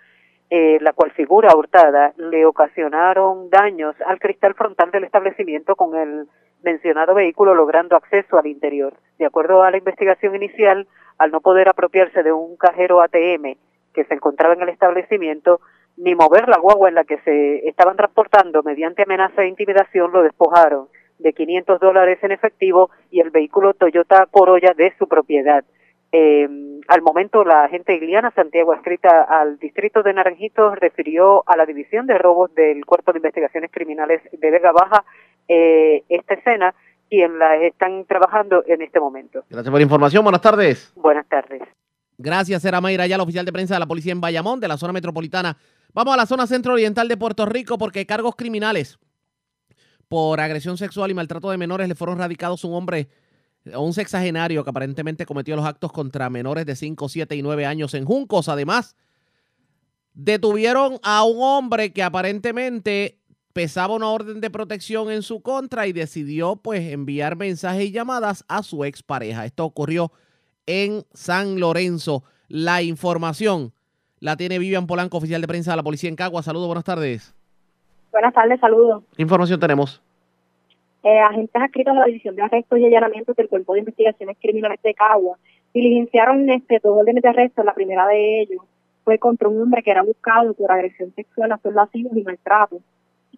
eh, 0.49 0.80
la 0.81 0.91
cual 0.91 1.11
figura 1.11 1.55
hurtada, 1.55 2.14
le 2.18 2.45
ocasionaron 2.45 3.49
daños 3.49 3.95
al 4.05 4.19
cristal 4.19 4.53
frontal 4.53 4.91
del 4.91 5.05
establecimiento 5.05 5.77
con 5.77 5.97
el 5.97 6.27
mencionado 6.61 7.14
vehículo 7.14 7.55
logrando 7.55 7.95
acceso 7.95 8.38
al 8.38 8.47
interior. 8.47 8.95
De 9.18 9.26
acuerdo 9.26 9.64
a 9.64 9.72
la 9.72 9.77
investigación 9.77 10.35
inicial, 10.35 10.88
al 11.18 11.31
no 11.31 11.39
poder 11.39 11.69
apropiarse 11.69 12.22
de 12.23 12.34
un 12.34 12.57
cajero 12.57 13.01
ATM 13.01 13.55
que 13.97 14.05
se 14.05 14.13
encontraba 14.13 14.53
en 14.53 14.61
el 14.61 14.69
establecimiento, 14.69 15.59
ni 15.97 16.13
mover 16.13 16.47
la 16.47 16.59
guagua 16.59 16.87
en 16.87 16.93
la 16.93 17.03
que 17.03 17.17
se 17.25 17.67
estaban 17.67 17.97
transportando 17.97 18.61
mediante 18.61 19.01
amenaza 19.01 19.41
e 19.41 19.47
intimidación, 19.47 20.11
lo 20.11 20.21
despojaron 20.21 20.87
de 21.17 21.33
500 21.33 21.79
dólares 21.79 22.19
en 22.21 22.31
efectivo 22.31 22.91
y 23.09 23.21
el 23.21 23.31
vehículo 23.31 23.73
Toyota 23.73 24.27
Corolla 24.29 24.75
de 24.77 24.93
su 24.99 25.07
propiedad. 25.07 25.65
Eh, 26.11 26.47
al 26.87 27.01
momento, 27.01 27.43
la 27.43 27.63
agente 27.63 27.95
Iliana 27.95 28.29
Santiago, 28.35 28.75
escrita 28.75 29.23
al 29.23 29.57
distrito 29.57 30.03
de 30.03 30.13
Naranjito, 30.13 30.75
refirió 30.75 31.41
a 31.47 31.57
la 31.57 31.65
división 31.65 32.05
de 32.05 32.19
robos 32.19 32.53
del 32.53 32.85
Cuerpo 32.85 33.13
de 33.13 33.17
Investigaciones 33.17 33.71
Criminales 33.71 34.21
de 34.31 34.51
Vega 34.51 34.71
Baja 34.71 35.05
eh, 35.47 36.03
esta 36.07 36.35
escena, 36.35 36.75
quien 37.09 37.39
la 37.39 37.55
están 37.55 38.05
trabajando 38.05 38.63
en 38.67 38.83
este 38.83 38.99
momento. 38.99 39.43
Gracias 39.49 39.71
por 39.71 39.79
la 39.79 39.83
información. 39.83 40.23
Buenas 40.23 40.41
tardes. 40.41 40.93
Buenas 40.95 41.27
tardes. 41.27 41.63
Gracias, 42.18 42.65
era 42.65 42.81
Mayra 42.81 43.07
la 43.07 43.23
oficial 43.23 43.45
de 43.45 43.53
prensa 43.53 43.76
de 43.76 43.80
la 43.80 43.85
policía 43.85 44.11
en 44.11 44.22
Bayamón, 44.22 44.60
de 44.60 44.68
la 44.68 44.77
zona 44.77 44.94
metropolitana. 44.94 45.57
Vamos 45.94 46.14
a 46.14 46.18
la 46.18 46.26
zona 46.26 46.48
centro-oriental 46.48 47.07
de 47.07 47.18
Puerto 47.18 47.45
Rico 47.45 47.77
porque 47.77 48.06
cargos 48.06 48.35
criminales 48.35 48.98
por 50.07 50.39
agresión 50.39 50.77
sexual 50.77 51.11
y 51.11 51.14
maltrato 51.14 51.52
de 51.52 51.57
menores 51.57 51.88
le 51.88 51.95
fueron 51.95 52.18
radicados 52.18 52.64
un 52.64 52.73
hombre 52.73 53.10
un 53.76 53.94
sexagenario 53.94 54.64
que 54.64 54.69
aparentemente 54.69 55.26
cometió 55.26 55.56
los 55.56 55.65
actos 55.65 55.91
contra 55.91 56.30
menores 56.30 56.65
de 56.65 56.76
5, 56.76 57.10
7 57.10 57.35
y 57.35 57.41
9 57.41 57.65
años 57.65 57.94
en 57.94 58.06
Juncos. 58.06 58.48
Además, 58.48 58.95
detuvieron 60.14 60.99
a 61.03 61.23
un 61.23 61.38
hombre 61.41 61.91
que 61.91 62.03
aparentemente 62.03 63.19
pesaba 63.53 63.95
una 63.95 64.10
orden 64.10 64.39
de 64.39 64.49
protección 64.49 65.11
en 65.11 65.23
su 65.23 65.41
contra 65.41 65.88
y 65.88 65.94
decidió 65.94 66.57
pues 66.57 66.91
enviar 66.91 67.35
mensajes 67.35 67.85
y 67.85 67.91
llamadas 67.91 68.45
a 68.48 68.64
su 68.64 68.85
expareja. 68.85 69.45
Esto 69.45 69.65
ocurrió 69.65 70.11
San 71.14 71.60
Lorenzo. 71.60 72.23
La 72.48 72.81
información 72.81 73.73
la 74.19 74.38
tiene 74.38 74.60
Vivian 74.60 74.88
Polanco, 74.88 75.18
oficial 75.18 75.41
de 75.41 75.48
prensa 75.48 75.72
de 75.72 75.77
la 75.77 75.84
policía 75.84 76.10
en 76.10 76.15
Cagua. 76.15 76.44
Saludos, 76.44 76.68
buenas 76.68 76.84
tardes. 76.84 77.35
Buenas 78.11 78.34
tardes, 78.34 78.60
saludos. 78.60 79.03
¿Qué 79.15 79.22
información 79.22 79.60
tenemos? 79.60 80.02
eh, 81.07 81.19
agentes 81.19 81.61
adscritos 81.61 81.95
a 81.95 81.99
la 81.99 82.06
División 82.06 82.35
de 82.35 82.41
Arrestos 82.41 82.80
y 82.80 82.85
Allanamientos 82.85 83.35
del 83.35 83.48
Cuerpo 83.48 83.73
de 83.73 83.80
Investigaciones 83.80 84.38
Criminales 84.41 84.81
de 84.81 84.94
Cagua 84.94 85.38
diligenciaron 85.73 86.49
este, 86.49 86.80
dos 86.84 86.98
órdenes 86.98 87.23
de 87.23 87.30
arresto. 87.30 87.64
La 87.64 87.73
primera 87.73 88.06
de 88.07 88.41
ellos 88.41 88.61
fue 89.06 89.18
contra 89.18 89.48
un 89.48 89.61
hombre 89.61 89.84
que 89.84 89.91
era 89.91 90.02
buscado 90.02 90.53
por 90.53 90.72
agresión 90.72 91.14
sexual, 91.14 91.52
actos 91.52 91.73
lascivos 91.73 92.15
y 92.18 92.23
maltrato. 92.23 92.77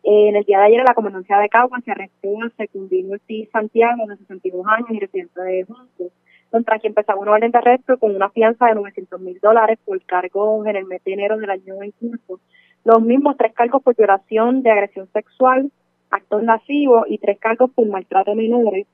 Eh, 0.04 0.30
en 0.30 0.36
el 0.38 0.46
día 0.46 0.60
de 0.60 0.66
ayer, 0.66 0.80
en 0.80 0.86
la 0.86 0.96
comandancia 0.96 1.38
de 1.38 1.50
Cagua 1.50 1.80
se 1.82 1.92
arrestó 1.92 2.30
al 2.42 2.52
Secundino 2.54 3.14
Ortiz 3.14 3.50
Santiago, 3.52 4.08
de 4.08 4.18
62 4.18 4.66
años 4.66 4.90
y 4.90 5.00
residente 5.00 5.42
de 5.42 5.64
Juntos, 5.66 6.12
contra 6.50 6.80
quien 6.80 6.92
empezaba 6.92 7.20
una 7.20 7.32
orden 7.32 7.52
de 7.52 7.58
arresto 7.58 7.98
con 7.98 8.16
una 8.16 8.30
fianza 8.30 8.68
de 8.68 8.76
900 8.76 9.22
mil 9.22 9.40
dólares 9.40 9.80
por 9.86 10.02
cargos 10.04 10.66
en 10.68 10.76
el 10.76 10.86
mes 10.86 11.04
de 11.04 11.14
enero 11.14 11.38
del 11.38 11.50
año 11.50 11.82
en 11.82 11.92
curso. 11.92 12.40
Los 12.84 13.02
mismos 13.02 13.38
tres 13.38 13.54
cargos 13.54 13.84
por 13.84 13.96
violación 13.96 14.64
de 14.64 14.72
agresión 14.72 15.08
sexual, 15.14 15.72
actos 16.10 16.44
lascivos 16.44 17.06
y 17.08 17.18
tres 17.18 17.38
cargos 17.40 17.72
por 17.72 17.88
maltrato 17.88 18.32
a 18.32 18.36
menores. 18.36 18.88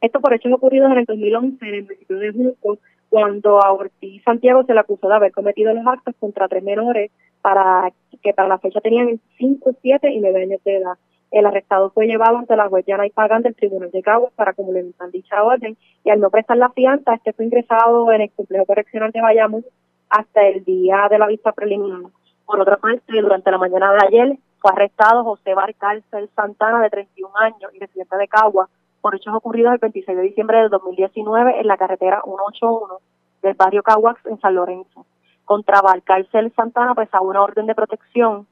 Esto 0.00 0.20
por 0.20 0.34
hechos 0.34 0.52
ocurridos 0.52 0.90
en 0.90 0.98
el 0.98 1.04
2011 1.04 1.66
en 1.66 1.74
el 1.74 1.82
municipio 1.84 2.18
de 2.18 2.32
Junco, 2.32 2.78
cuando 3.08 3.62
a 3.62 3.72
Ortiz 3.72 4.22
Santiago 4.22 4.64
se 4.64 4.74
le 4.74 4.80
acusó 4.80 5.08
de 5.08 5.14
haber 5.14 5.32
cometido 5.32 5.74
los 5.74 5.86
actos 5.86 6.14
contra 6.18 6.48
tres 6.48 6.62
menores 6.62 7.10
para 7.42 7.92
que 8.22 8.32
para 8.32 8.48
la 8.48 8.58
fecha 8.58 8.80
tenían 8.80 9.20
5, 9.38 9.76
7 9.80 10.10
y 10.10 10.20
9 10.20 10.42
años 10.42 10.64
de 10.64 10.76
edad. 10.76 10.94
El 11.30 11.46
arrestado 11.46 11.90
fue 11.90 12.06
llevado 12.06 12.38
ante 12.38 12.56
la 12.56 12.66
Guayana 12.66 13.06
y 13.06 13.10
Pagan 13.10 13.42
del 13.42 13.54
Tribunal 13.54 13.90
de 13.90 14.02
Caguas 14.02 14.32
para 14.34 14.52
complementar 14.52 15.10
dicha 15.10 15.42
orden 15.42 15.76
y 16.04 16.10
al 16.10 16.20
no 16.20 16.30
prestar 16.30 16.56
la 16.56 16.70
fianza, 16.70 17.14
este 17.14 17.32
fue 17.32 17.44
ingresado 17.44 18.10
en 18.12 18.22
el 18.22 18.30
complejo 18.32 18.66
correccional 18.66 19.12
de 19.12 19.20
Bayamón 19.20 19.64
hasta 20.08 20.46
el 20.46 20.64
día 20.64 21.06
de 21.08 21.18
la 21.18 21.28
vista 21.28 21.52
preliminar. 21.52 22.10
Por 22.44 22.60
otra 22.60 22.78
parte, 22.78 23.20
durante 23.20 23.50
la 23.50 23.58
mañana 23.58 23.92
de 23.92 24.06
ayer, 24.08 24.38
fue 24.58 24.72
arrestado 24.72 25.22
José 25.22 25.54
Barcárcel 25.54 26.28
Santana, 26.34 26.82
de 26.82 26.90
31 26.90 27.32
años 27.38 27.70
y 27.72 27.78
residente 27.78 28.16
de 28.16 28.26
Cagua, 28.26 28.68
por 29.00 29.14
hechos 29.14 29.34
ocurridos 29.34 29.72
el 29.72 29.78
26 29.78 30.16
de 30.16 30.22
diciembre 30.24 30.58
del 30.58 30.68
2019 30.68 31.60
en 31.60 31.66
la 31.66 31.76
carretera 31.76 32.20
181 32.24 32.98
del 33.42 33.54
barrio 33.54 33.82
Caguax 33.82 34.26
en 34.26 34.40
San 34.40 34.54
Lorenzo. 34.56 35.06
Contra 35.44 35.80
Barcárcel 35.80 36.52
Santana, 36.54 36.94
pues 36.94 37.08
a 37.12 37.20
una 37.20 37.42
orden 37.42 37.66
de 37.66 37.74
protección 37.74 38.46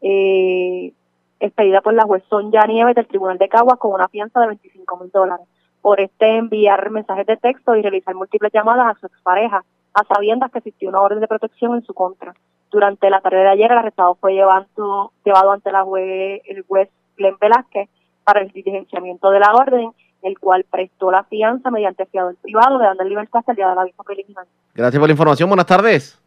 eh, 0.00 0.92
expedida 1.40 1.80
por 1.80 1.94
la 1.94 2.04
juez 2.04 2.22
Sonja 2.28 2.66
Nieves 2.66 2.94
del 2.94 3.06
Tribunal 3.06 3.38
de 3.38 3.48
Caguas 3.48 3.78
con 3.78 3.92
una 3.92 4.08
fianza 4.08 4.40
de 4.40 4.48
25 4.48 4.96
mil 4.98 5.10
dólares 5.10 5.46
por 5.82 6.00
este 6.00 6.36
enviar 6.36 6.90
mensajes 6.90 7.26
de 7.26 7.36
texto 7.36 7.74
y 7.74 7.82
realizar 7.82 8.14
múltiples 8.14 8.52
llamadas 8.52 8.96
a 8.96 9.00
su 9.00 9.06
expareja, 9.06 9.64
a 9.94 10.04
sabiendas 10.04 10.50
que 10.50 10.58
existió 10.58 10.90
una 10.90 11.00
orden 11.00 11.20
de 11.20 11.28
protección 11.28 11.74
en 11.74 11.82
su 11.82 11.94
contra. 11.94 12.34
Durante 12.70 13.10
la 13.10 13.20
tarde 13.20 13.38
de 13.38 13.48
ayer, 13.48 13.72
el 13.72 13.78
arrestado 13.78 14.14
fue 14.14 14.34
llevado, 14.34 15.12
llevado 15.24 15.52
ante 15.52 15.72
la 15.72 15.82
juez, 15.82 16.42
el 16.44 16.62
juez 16.62 16.88
Glenn 17.16 17.36
Velázquez 17.40 17.88
para 18.24 18.42
el 18.42 18.50
diligenciamiento 18.50 19.30
de 19.30 19.40
la 19.40 19.52
orden, 19.54 19.90
el 20.22 20.38
cual 20.38 20.64
prestó 20.70 21.10
la 21.10 21.24
fianza 21.24 21.70
mediante 21.70 22.06
fiador 22.06 22.36
privado, 22.36 22.78
de 22.78 22.84
dando 22.84 23.04
libertad 23.04 23.40
hasta 23.40 23.52
el 23.52 23.56
día 23.56 23.68
de 23.70 23.74
la 23.74 23.84
vista 23.84 24.02
preliminar. 24.02 24.44
Gracias 24.74 25.00
por 25.00 25.08
la 25.08 25.12
información. 25.12 25.48
Buenas 25.48 25.66
tardes. 25.66 26.20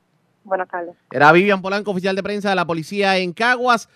Buenas 0.43 0.67
tardes. 0.67 0.95
Era 1.11 1.31
Vivian 1.31 1.61
Polanco, 1.61 1.91
oficial 1.91 2.15
de 2.15 2.23
prensa 2.23 2.49
de 2.49 2.55
la 2.55 2.65
policía 2.65 3.17
en 3.17 3.31
Caguas. 3.31 3.87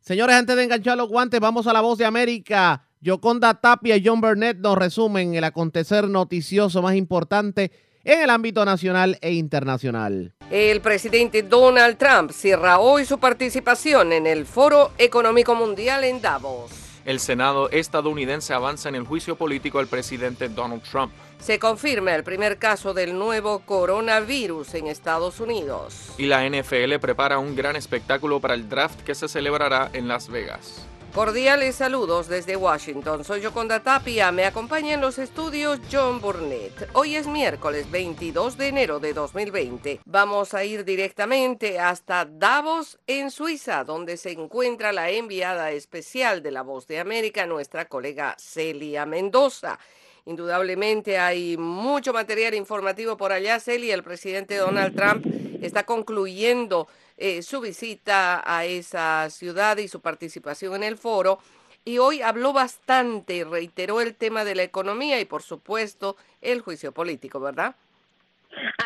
Señores, 0.00 0.34
antes 0.34 0.56
de 0.56 0.64
enganchar 0.64 0.96
los 0.96 1.08
guantes, 1.08 1.40
vamos 1.40 1.66
a 1.66 1.72
la 1.72 1.80
voz 1.82 1.98
de 1.98 2.06
América. 2.06 2.82
Yoconda 3.00 3.60
Tapia 3.60 3.96
y 3.96 4.02
John 4.04 4.20
Burnett 4.20 4.58
nos 4.58 4.76
resumen 4.76 5.34
el 5.34 5.44
acontecer 5.44 6.08
noticioso 6.08 6.82
más 6.82 6.96
importante 6.96 7.70
en 8.04 8.22
el 8.22 8.30
ámbito 8.30 8.64
nacional 8.64 9.18
e 9.20 9.32
internacional. 9.32 10.34
El 10.50 10.80
presidente 10.80 11.42
Donald 11.42 11.96
Trump 11.96 12.30
cierra 12.32 12.78
hoy 12.78 13.04
su 13.04 13.18
participación 13.18 14.12
en 14.12 14.26
el 14.26 14.46
Foro 14.46 14.92
Económico 14.98 15.54
Mundial 15.54 16.04
en 16.04 16.20
Davos. 16.20 16.89
El 17.04 17.20
Senado 17.20 17.70
estadounidense 17.70 18.52
avanza 18.52 18.88
en 18.88 18.94
el 18.94 19.04
juicio 19.04 19.36
político 19.36 19.78
al 19.78 19.86
presidente 19.86 20.48
Donald 20.48 20.82
Trump. 20.82 21.12
Se 21.38 21.58
confirma 21.58 22.14
el 22.14 22.24
primer 22.24 22.58
caso 22.58 22.92
del 22.92 23.18
nuevo 23.18 23.60
coronavirus 23.60 24.74
en 24.74 24.86
Estados 24.86 25.40
Unidos. 25.40 26.12
Y 26.18 26.26
la 26.26 26.46
NFL 26.48 26.98
prepara 27.00 27.38
un 27.38 27.56
gran 27.56 27.76
espectáculo 27.76 28.40
para 28.40 28.54
el 28.54 28.68
draft 28.68 29.00
que 29.00 29.14
se 29.14 29.28
celebrará 29.28 29.90
en 29.94 30.08
Las 30.08 30.28
Vegas. 30.28 30.86
Cordiales 31.14 31.74
saludos 31.74 32.28
desde 32.28 32.54
Washington. 32.54 33.24
Soy 33.24 33.40
Yoconda 33.40 33.82
Tapia. 33.82 34.30
Me 34.30 34.44
acompaña 34.44 34.94
en 34.94 35.00
los 35.00 35.18
estudios 35.18 35.80
John 35.90 36.20
Burnett. 36.20 36.88
Hoy 36.92 37.16
es 37.16 37.26
miércoles 37.26 37.90
22 37.90 38.56
de 38.56 38.68
enero 38.68 39.00
de 39.00 39.12
2020. 39.12 40.02
Vamos 40.04 40.54
a 40.54 40.62
ir 40.62 40.84
directamente 40.84 41.80
hasta 41.80 42.24
Davos, 42.26 43.00
en 43.08 43.32
Suiza, 43.32 43.82
donde 43.82 44.16
se 44.16 44.30
encuentra 44.30 44.92
la 44.92 45.10
enviada 45.10 45.72
especial 45.72 46.44
de 46.44 46.52
la 46.52 46.62
Voz 46.62 46.86
de 46.86 47.00
América, 47.00 47.44
nuestra 47.44 47.86
colega 47.86 48.36
Celia 48.38 49.04
Mendoza. 49.04 49.80
Indudablemente 50.26 51.18
hay 51.18 51.56
mucho 51.56 52.12
material 52.12 52.54
informativo 52.54 53.16
por 53.16 53.32
allá, 53.32 53.58
Celia. 53.58 53.94
El 53.94 54.04
presidente 54.04 54.56
Donald 54.56 54.94
Trump 54.94 55.26
está 55.60 55.84
concluyendo 55.84 56.86
eh, 57.20 57.42
su 57.42 57.60
visita 57.60 58.42
a 58.44 58.64
esa 58.64 59.28
ciudad 59.28 59.76
y 59.76 59.88
su 59.88 60.00
participación 60.00 60.74
en 60.76 60.82
el 60.82 60.96
foro. 60.96 61.38
Y 61.84 61.98
hoy 61.98 62.22
habló 62.22 62.52
bastante 62.54 63.36
y 63.36 63.44
reiteró 63.44 64.00
el 64.00 64.14
tema 64.14 64.44
de 64.44 64.54
la 64.54 64.62
economía 64.62 65.20
y, 65.20 65.26
por 65.26 65.42
supuesto, 65.42 66.16
el 66.40 66.62
juicio 66.62 66.92
político, 66.92 67.38
¿verdad? 67.38 67.76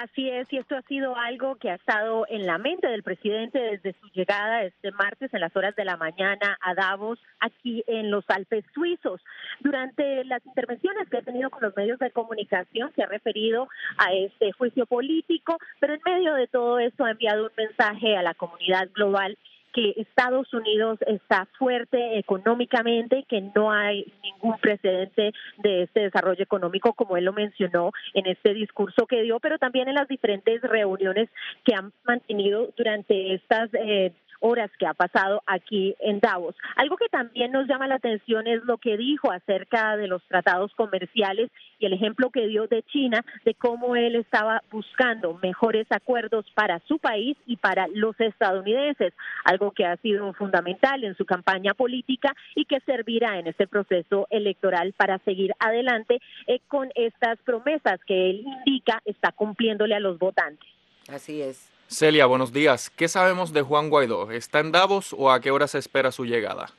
Así 0.01 0.29
es, 0.29 0.53
y 0.53 0.59
esto 0.59 0.77
ha 0.77 0.83
sido 0.83 1.17
algo 1.17 1.57
que 1.57 1.71
ha 1.71 1.77
estado 1.77 2.27
en 2.29 2.47
la 2.47 2.59
mente 2.59 2.87
del 2.89 3.03
presidente 3.03 3.59
desde 3.59 3.95
su 4.01 4.09
llegada 4.09 4.63
este 4.63 4.93
martes 4.93 5.33
en 5.33 5.41
las 5.41 5.57
horas 5.57 5.75
de 5.77 5.85
la 5.85 5.97
mañana 5.97 6.59
a 6.61 6.75
Davos, 6.75 7.19
aquí 7.41 7.83
en 7.87 8.11
los 8.11 8.25
Alpes 8.29 8.65
suizos. 8.75 9.21
Durante 9.61 10.25
las 10.25 10.45
intervenciones 10.45 11.09
que 11.09 11.19
ha 11.19 11.23
tenido 11.23 11.51
con 11.51 11.63
los 11.63 11.77
medios 11.77 11.99
de 11.99 12.11
comunicación, 12.11 12.93
se 12.95 13.03
ha 13.03 13.07
referido 13.07 13.69
a 13.97 14.13
este 14.13 14.53
juicio 14.53 14.87
político, 14.87 15.57
pero 15.81 15.95
en 15.95 16.01
medio 16.05 16.35
de 16.35 16.47
todo 16.47 16.79
esto 16.79 17.05
ha 17.05 17.13
enviado 17.13 17.45
un 17.45 17.53
mensaje 17.57 18.17
a 18.17 18.23
la 18.23 18.35
comunidad 18.35 18.89
global 18.95 19.39
que 19.75 19.95
Estados 19.97 20.55
Unidos 20.55 20.99
está 21.07 21.47
fuerte 21.59 22.19
económicamente, 22.19 23.25
que 23.29 23.41
no 23.55 23.73
hay 23.73 24.11
ningún 24.23 24.57
precedente 24.59 25.33
de 25.59 25.83
este 25.83 26.01
desarrollo 26.01 26.43
económico, 26.43 26.95
como 26.95 27.17
él 27.17 27.25
lo 27.25 27.33
mencionó 27.33 27.91
en 28.15 28.27
este 28.27 28.55
discurso 28.55 29.07
que 29.07 29.23
dio, 29.23 29.41
pero 29.41 29.59
también 29.59 29.89
en 29.89 29.97
las 29.97 30.09
diferentes 30.09 30.63
reuniones 30.63 31.29
que 31.65 31.75
han 31.75 31.93
mantenido 32.05 32.71
durante 32.77 33.35
estas 33.35 33.69
eh, 33.75 34.13
horas 34.45 34.71
que 34.79 34.87
ha 34.87 34.93
pasado 34.93 35.43
aquí 35.47 35.97
en 36.01 36.21
Davos. 36.21 36.55
Algo 36.77 36.99
que 36.99 37.09
también 37.09 37.51
nos 37.51 37.67
llama 37.67 37.89
la 37.89 37.95
atención 37.95 38.47
es 38.47 38.63
lo 38.65 38.77
que 38.77 38.99
dijo 38.99 39.33
acerca 39.33 39.97
de 39.97 40.07
los 40.07 40.23
tratados 40.25 40.71
comerciales 40.75 41.51
y 41.79 41.87
el 41.87 41.95
ejemplo 41.95 42.29
que 42.29 42.47
dio 42.47 42.67
de 42.67 42.83
China 42.83 43.25
de 43.47 43.55
cómo 43.55 43.97
él 43.97 44.17
estaba 44.17 44.63
buscando 44.71 45.39
mejores 45.43 45.87
acuerdos 45.91 46.45
para 46.55 46.79
su 46.81 46.99
país 46.99 47.39
y 47.47 47.57
para 47.57 47.89
los 47.89 48.21
estadounidenses, 48.21 49.15
algo 49.45 49.71
que 49.71 49.87
ha 49.87 49.97
sido 49.97 50.31
fundamental 50.35 51.05
en 51.05 51.17
su 51.17 51.25
campaña 51.25 51.73
política 51.73 52.35
y 52.55 52.67
que 52.67 52.81
servirá 52.81 53.39
en 53.39 53.47
este 53.47 53.67
proceso 53.67 54.27
electoral 54.29 54.93
para 54.93 55.19
seguir 55.21 55.55
adelante 55.59 56.21
eh, 56.47 56.61
con 56.69 56.91
estas 56.95 57.39
promesas 57.47 57.99
que 58.07 58.29
él 58.29 58.45
indica 58.45 59.01
está 59.07 59.33
cumpliéndole 59.33 59.95
a 59.95 60.01
los 60.01 60.19
votantes. 60.19 60.69
Así 61.09 61.41
es. 61.41 61.74
Celia, 61.89 62.27
buenos 62.27 62.53
días. 62.53 62.91
¿Qué 62.91 63.09
sabemos 63.09 63.53
de 63.53 63.63
Juan 63.63 63.91
Guaidó? 63.91 64.31
¿Está 64.31 64.61
en 64.61 64.73
Davos 64.73 65.15
o 65.17 65.31
a 65.31 65.41
qué 65.41 65.51
hora 65.51 65.69
se 65.69 65.79
espera 65.79 66.13
su 66.13 66.25
llegada? 66.25 66.73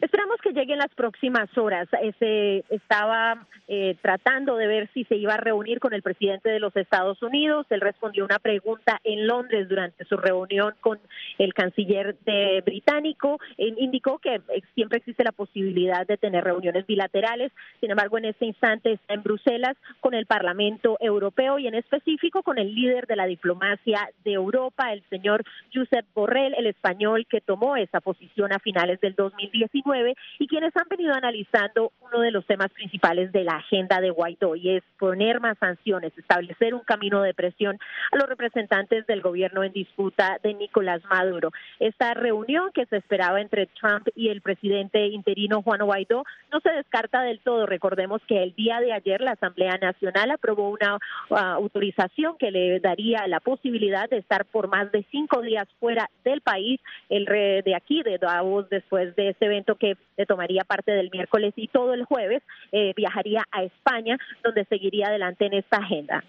Esperamos 0.00 0.40
que 0.40 0.52
llegue 0.52 0.72
en 0.72 0.78
las 0.78 0.94
próximas 0.94 1.56
horas. 1.58 1.86
Este, 2.00 2.64
estaba 2.70 3.46
eh, 3.68 3.96
tratando 4.00 4.56
de 4.56 4.66
ver 4.66 4.88
si 4.94 5.04
se 5.04 5.16
iba 5.16 5.34
a 5.34 5.36
reunir 5.36 5.78
con 5.78 5.92
el 5.92 6.00
presidente 6.00 6.48
de 6.48 6.58
los 6.58 6.74
Estados 6.74 7.22
Unidos. 7.22 7.66
Él 7.68 7.82
respondió 7.82 8.24
una 8.24 8.38
pregunta 8.38 8.98
en 9.04 9.26
Londres 9.26 9.68
durante 9.68 10.06
su 10.06 10.16
reunión 10.16 10.74
con 10.80 10.98
el 11.36 11.52
canciller 11.52 12.16
de 12.20 12.62
británico. 12.64 13.38
Indicó 13.58 14.18
que 14.18 14.40
siempre 14.74 14.98
existe 14.98 15.22
la 15.22 15.32
posibilidad 15.32 16.06
de 16.06 16.16
tener 16.16 16.44
reuniones 16.44 16.86
bilaterales. 16.86 17.52
Sin 17.80 17.90
embargo, 17.90 18.16
en 18.16 18.24
este 18.24 18.46
instante 18.46 18.92
está 18.92 19.12
en 19.12 19.22
Bruselas 19.22 19.76
con 20.00 20.14
el 20.14 20.24
Parlamento 20.24 20.96
Europeo 20.98 21.58
y 21.58 21.66
en 21.66 21.74
específico 21.74 22.42
con 22.42 22.56
el 22.56 22.74
líder 22.74 23.06
de 23.06 23.16
la 23.16 23.26
diplomacia 23.26 24.08
de 24.24 24.32
Europa, 24.32 24.94
el 24.94 25.02
señor 25.10 25.44
Josep 25.74 26.06
Borrell, 26.14 26.54
el 26.56 26.68
español 26.68 27.26
que 27.28 27.42
tomó 27.42 27.76
esa 27.76 28.00
posición 28.00 28.52
a 28.54 28.58
finales 28.60 28.98
del 29.00 29.14
2019 29.14 29.89
y 30.38 30.46
quienes 30.46 30.76
han 30.76 30.88
venido 30.88 31.14
analizando 31.14 31.92
uno 32.00 32.20
de 32.20 32.30
los 32.30 32.46
temas 32.46 32.70
principales 32.70 33.32
de 33.32 33.44
la 33.44 33.56
agenda 33.56 34.00
de 34.00 34.10
Guaidó 34.10 34.54
y 34.56 34.76
es 34.76 34.82
poner 34.98 35.40
más 35.40 35.58
sanciones, 35.58 36.16
establecer 36.16 36.74
un 36.74 36.80
camino 36.80 37.22
de 37.22 37.34
presión 37.34 37.78
a 38.12 38.16
los 38.16 38.28
representantes 38.28 39.06
del 39.06 39.20
gobierno 39.20 39.64
en 39.64 39.72
disputa 39.72 40.38
de 40.42 40.54
Nicolás 40.54 41.02
Maduro. 41.10 41.50
Esta 41.78 42.14
reunión 42.14 42.70
que 42.72 42.86
se 42.86 42.96
esperaba 42.96 43.40
entre 43.40 43.66
Trump 43.66 44.08
y 44.14 44.28
el 44.28 44.40
presidente 44.42 45.06
interino 45.06 45.62
Juan 45.62 45.84
Guaidó 45.84 46.24
no 46.52 46.60
se 46.60 46.70
descarta 46.70 47.22
del 47.22 47.40
todo. 47.40 47.66
Recordemos 47.66 48.20
que 48.26 48.42
el 48.42 48.54
día 48.54 48.80
de 48.80 48.92
ayer 48.92 49.20
la 49.20 49.32
Asamblea 49.32 49.78
Nacional 49.78 50.30
aprobó 50.30 50.70
una 50.70 50.96
uh, 50.96 51.34
autorización 51.34 52.36
que 52.38 52.50
le 52.50 52.80
daría 52.80 53.26
la 53.26 53.40
posibilidad 53.40 54.08
de 54.08 54.18
estar 54.18 54.44
por 54.46 54.68
más 54.68 54.90
de 54.92 55.04
cinco 55.10 55.42
días 55.42 55.68
fuera 55.78 56.10
del 56.24 56.40
país, 56.40 56.80
el 57.08 57.26
re 57.26 57.62
de 57.62 57.74
aquí, 57.74 58.02
de 58.02 58.18
Davos, 58.18 58.68
después 58.70 59.14
de 59.16 59.30
este 59.30 59.46
evento 59.46 59.76
que 59.80 59.96
tomaría 60.26 60.62
parte 60.64 60.92
del 60.92 61.10
miércoles 61.10 61.52
y 61.56 61.66
todo 61.66 61.94
el 61.94 62.04
jueves 62.04 62.42
eh, 62.70 62.92
viajaría 62.94 63.42
a 63.50 63.64
España, 63.64 64.18
donde 64.44 64.64
seguiría 64.66 65.08
adelante 65.08 65.46
en 65.46 65.54
esta 65.54 65.78
agenda. 65.78 66.22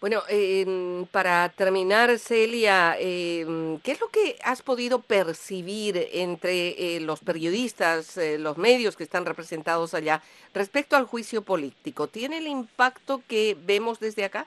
Bueno, 0.00 0.22
eh, 0.30 1.04
para 1.12 1.50
terminar, 1.50 2.18
Celia, 2.18 2.96
eh, 2.98 3.44
¿qué 3.84 3.92
es 3.92 4.00
lo 4.00 4.08
que 4.08 4.36
has 4.42 4.62
podido 4.62 5.02
percibir 5.02 5.94
entre 6.14 6.96
eh, 6.96 7.00
los 7.00 7.20
periodistas, 7.20 8.16
eh, 8.16 8.38
los 8.38 8.56
medios 8.56 8.96
que 8.96 9.04
están 9.04 9.26
representados 9.26 9.92
allá 9.92 10.22
respecto 10.54 10.96
al 10.96 11.04
juicio 11.04 11.42
político? 11.42 12.06
¿Tiene 12.06 12.38
el 12.38 12.46
impacto 12.46 13.20
que 13.28 13.54
vemos 13.66 14.00
desde 14.00 14.24
acá? 14.24 14.46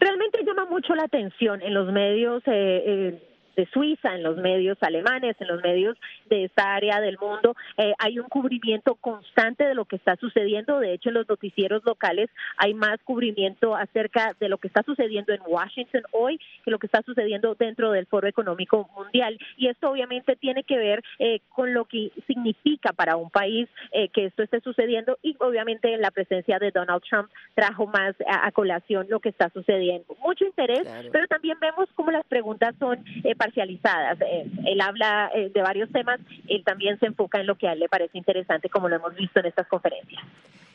Realmente 0.00 0.42
llama 0.42 0.64
mucho 0.64 0.94
la 0.94 1.04
atención 1.04 1.60
en 1.60 1.74
los 1.74 1.92
medios. 1.92 2.42
Eh, 2.46 3.20
de 3.56 3.66
Suiza, 3.66 4.14
en 4.14 4.22
los 4.22 4.36
medios 4.36 4.78
alemanes, 4.80 5.36
en 5.40 5.48
los 5.48 5.62
medios 5.62 5.96
de 6.26 6.44
esta 6.44 6.74
área 6.74 7.00
del 7.00 7.18
mundo. 7.18 7.54
Eh, 7.78 7.92
hay 7.98 8.18
un 8.18 8.28
cubrimiento 8.28 8.94
constante 8.96 9.64
de 9.64 9.74
lo 9.74 9.84
que 9.84 9.96
está 9.96 10.16
sucediendo. 10.16 10.80
De 10.80 10.92
hecho, 10.92 11.10
en 11.10 11.16
los 11.16 11.28
noticieros 11.28 11.84
locales 11.84 12.30
hay 12.56 12.74
más 12.74 12.98
cubrimiento 13.04 13.74
acerca 13.76 14.34
de 14.40 14.48
lo 14.48 14.58
que 14.58 14.68
está 14.68 14.82
sucediendo 14.82 15.32
en 15.32 15.40
Washington 15.46 16.02
hoy 16.12 16.38
que 16.64 16.70
lo 16.70 16.78
que 16.78 16.86
está 16.86 17.02
sucediendo 17.02 17.54
dentro 17.54 17.90
del 17.92 18.06
Foro 18.06 18.28
Económico 18.28 18.88
Mundial. 18.96 19.38
Y 19.56 19.68
esto 19.68 19.90
obviamente 19.90 20.36
tiene 20.36 20.64
que 20.64 20.76
ver 20.76 21.02
eh, 21.18 21.40
con 21.50 21.74
lo 21.74 21.84
que 21.84 22.10
significa 22.26 22.92
para 22.92 23.16
un 23.16 23.30
país 23.30 23.68
eh, 23.92 24.08
que 24.08 24.26
esto 24.26 24.42
esté 24.42 24.60
sucediendo 24.60 25.18
y 25.22 25.36
obviamente 25.40 25.96
la 25.98 26.10
presencia 26.10 26.58
de 26.58 26.70
Donald 26.70 27.02
Trump 27.08 27.30
trajo 27.54 27.86
más 27.86 28.14
a, 28.26 28.50
colación 28.52 29.06
lo 29.08 29.20
que 29.20 29.28
está 29.28 29.50
sucediendo. 29.50 30.16
Mucho 30.20 30.44
interés, 30.44 30.86
pero 31.12 31.26
también 31.26 31.58
vemos 31.60 31.88
cómo 31.94 32.10
las 32.10 32.24
preguntas 32.26 32.74
son 32.78 33.04
parcializadas. 33.44 34.18
Eh, 34.22 34.46
él 34.64 34.80
habla 34.80 35.30
eh, 35.34 35.50
de 35.50 35.62
varios 35.62 35.90
temas, 35.92 36.18
él 36.48 36.64
también 36.64 36.98
se 36.98 37.06
enfoca 37.06 37.40
en 37.40 37.46
lo 37.46 37.56
que 37.56 37.68
a 37.68 37.72
él 37.72 37.80
le 37.80 37.88
parece 37.88 38.16
interesante, 38.16 38.70
como 38.70 38.88
lo 38.88 38.96
hemos 38.96 39.14
visto 39.14 39.40
en 39.40 39.46
estas 39.46 39.66
conferencias. 39.66 40.22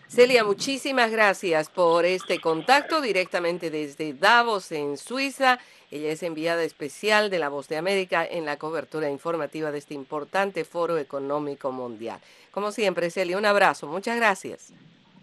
Celia, 0.08 0.44
muchísimas 0.44 1.12
gracias 1.12 1.70
por 1.70 2.06
este 2.06 2.40
contacto 2.40 3.02
directamente 3.02 3.70
desde 3.70 4.14
Davos, 4.14 4.72
en 4.72 4.98
Suiza. 4.98 5.60
Ella 5.92 6.12
es 6.12 6.24
enviada 6.24 6.64
especial 6.64 7.30
de 7.30 7.40
La 7.40 7.50
Voz 7.50 7.68
de 7.68 7.78
América 7.78 8.26
en 8.26 8.46
la 8.46 8.58
cobertura 8.58 9.10
informativa 9.10 9.72
de 9.72 9.80
este 9.80 9.94
importante 9.94 10.64
foro 10.64 10.98
económico 10.98 11.72
mundial. 11.72 12.20
Como 12.52 12.72
siempre, 12.72 13.10
Celia, 13.10 13.38
un 13.38 13.46
abrazo. 13.46 13.88
Muchas 13.88 14.16
gracias. 14.18 14.74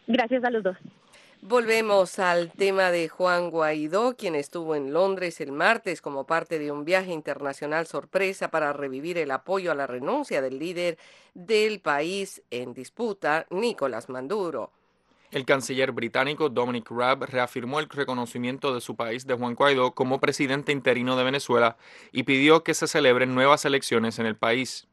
Gracias 0.07 0.45
a 0.45 0.51
los 0.51 0.63
dos. 0.63 0.77
Volvemos 1.43 2.19
al 2.19 2.51
tema 2.51 2.91
de 2.91 3.09
Juan 3.09 3.51
Guaidó, 3.51 4.17
quien 4.17 4.35
estuvo 4.35 4.75
en 4.75 4.93
Londres 4.93 5.41
el 5.41 5.53
martes 5.53 6.01
como 6.01 6.27
parte 6.27 6.59
de 6.59 6.73
un 6.73 6.85
viaje 6.85 7.13
internacional 7.13 7.87
sorpresa 7.87 8.51
para 8.51 8.73
revivir 8.73 9.19
el 9.19 9.31
apoyo 9.31 9.71
a 9.71 9.75
la 9.75 9.87
renuncia 9.87 10.43
del 10.43 10.59
líder 10.59 10.99
del 11.35 11.81
país 11.81 12.43
en 12.51 12.75
disputa, 12.75 13.47
Nicolás 13.51 14.09
Maduro. 14.09 14.73
El 15.31 15.45
canciller 15.45 15.93
británico 15.93 16.49
Dominic 16.49 16.91
Raab 16.91 17.25
reafirmó 17.25 17.81
el 17.81 17.89
reconocimiento 17.89 18.75
de 18.75 18.81
su 18.81 18.97
país 18.97 19.27
de 19.27 19.35
Juan 19.35 19.55
Guaidó 19.55 19.93
como 19.93 20.19
presidente 20.19 20.73
interino 20.73 21.17
de 21.17 21.25
Venezuela 21.25 21.77
y 22.13 22.23
pidió 22.23 22.65
que 22.65 22.75
se 22.75 22.89
celebren 22.89 23.35
nuevas 23.35 23.65
elecciones 23.65 24.19
en 24.19 24.27
el 24.27 24.37
país. 24.37 24.89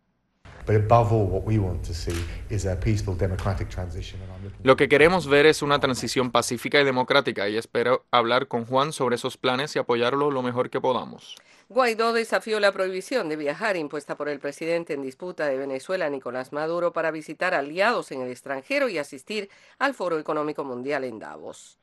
Lo 4.64 4.76
que 4.76 4.90
queremos 4.90 5.28
ver 5.28 5.46
es 5.46 5.62
una 5.62 5.80
transición 5.80 6.32
pacífica 6.32 6.80
y 6.80 6.86
democrática 6.86 7.50
y 7.50 7.58
espero 7.58 8.06
hablar 8.12 8.48
con 8.48 8.66
Juan 8.66 8.94
sobre 8.94 9.16
esos 9.16 9.38
planes 9.38 9.76
y 9.76 9.80
apoyarlo 9.80 10.32
lo 10.32 10.42
mejor 10.42 10.70
que 10.70 10.82
podamos. 10.82 11.36
Guaidó 11.70 12.14
desafió 12.14 12.60
la 12.60 12.72
prohibición 12.72 13.30
de 13.30 13.36
viajar 13.36 13.78
impuesta 13.78 14.16
por 14.16 14.30
el 14.30 14.40
presidente 14.40 14.94
en 14.94 15.02
disputa 15.02 15.48
de 15.48 15.58
Venezuela, 15.58 16.10
Nicolás 16.10 16.54
Maduro, 16.54 16.94
para 16.94 17.10
visitar 17.12 17.54
aliados 17.54 18.12
en 18.12 18.22
el 18.22 18.30
extranjero 18.30 18.90
y 18.90 18.98
asistir 18.98 19.50
al 19.80 19.94
Foro 19.94 20.20
Económico 20.20 20.64
Mundial 20.64 21.04
en 21.04 21.20
Davos. 21.20 21.78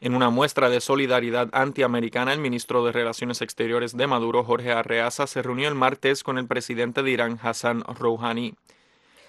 En 0.00 0.14
una 0.14 0.30
muestra 0.30 0.70
de 0.70 0.80
solidaridad 0.80 1.48
antiamericana, 1.52 2.32
el 2.32 2.40
ministro 2.40 2.84
de 2.84 2.92
Relaciones 2.92 3.42
Exteriores 3.42 3.96
de 3.96 4.06
Maduro, 4.06 4.44
Jorge 4.44 4.72
Arreaza, 4.72 5.26
se 5.26 5.42
reunió 5.42 5.68
el 5.68 5.74
martes 5.74 6.22
con 6.22 6.38
el 6.38 6.46
presidente 6.46 7.02
de 7.02 7.10
Irán, 7.10 7.38
Hassan 7.42 7.82
Rouhani. 7.82 8.54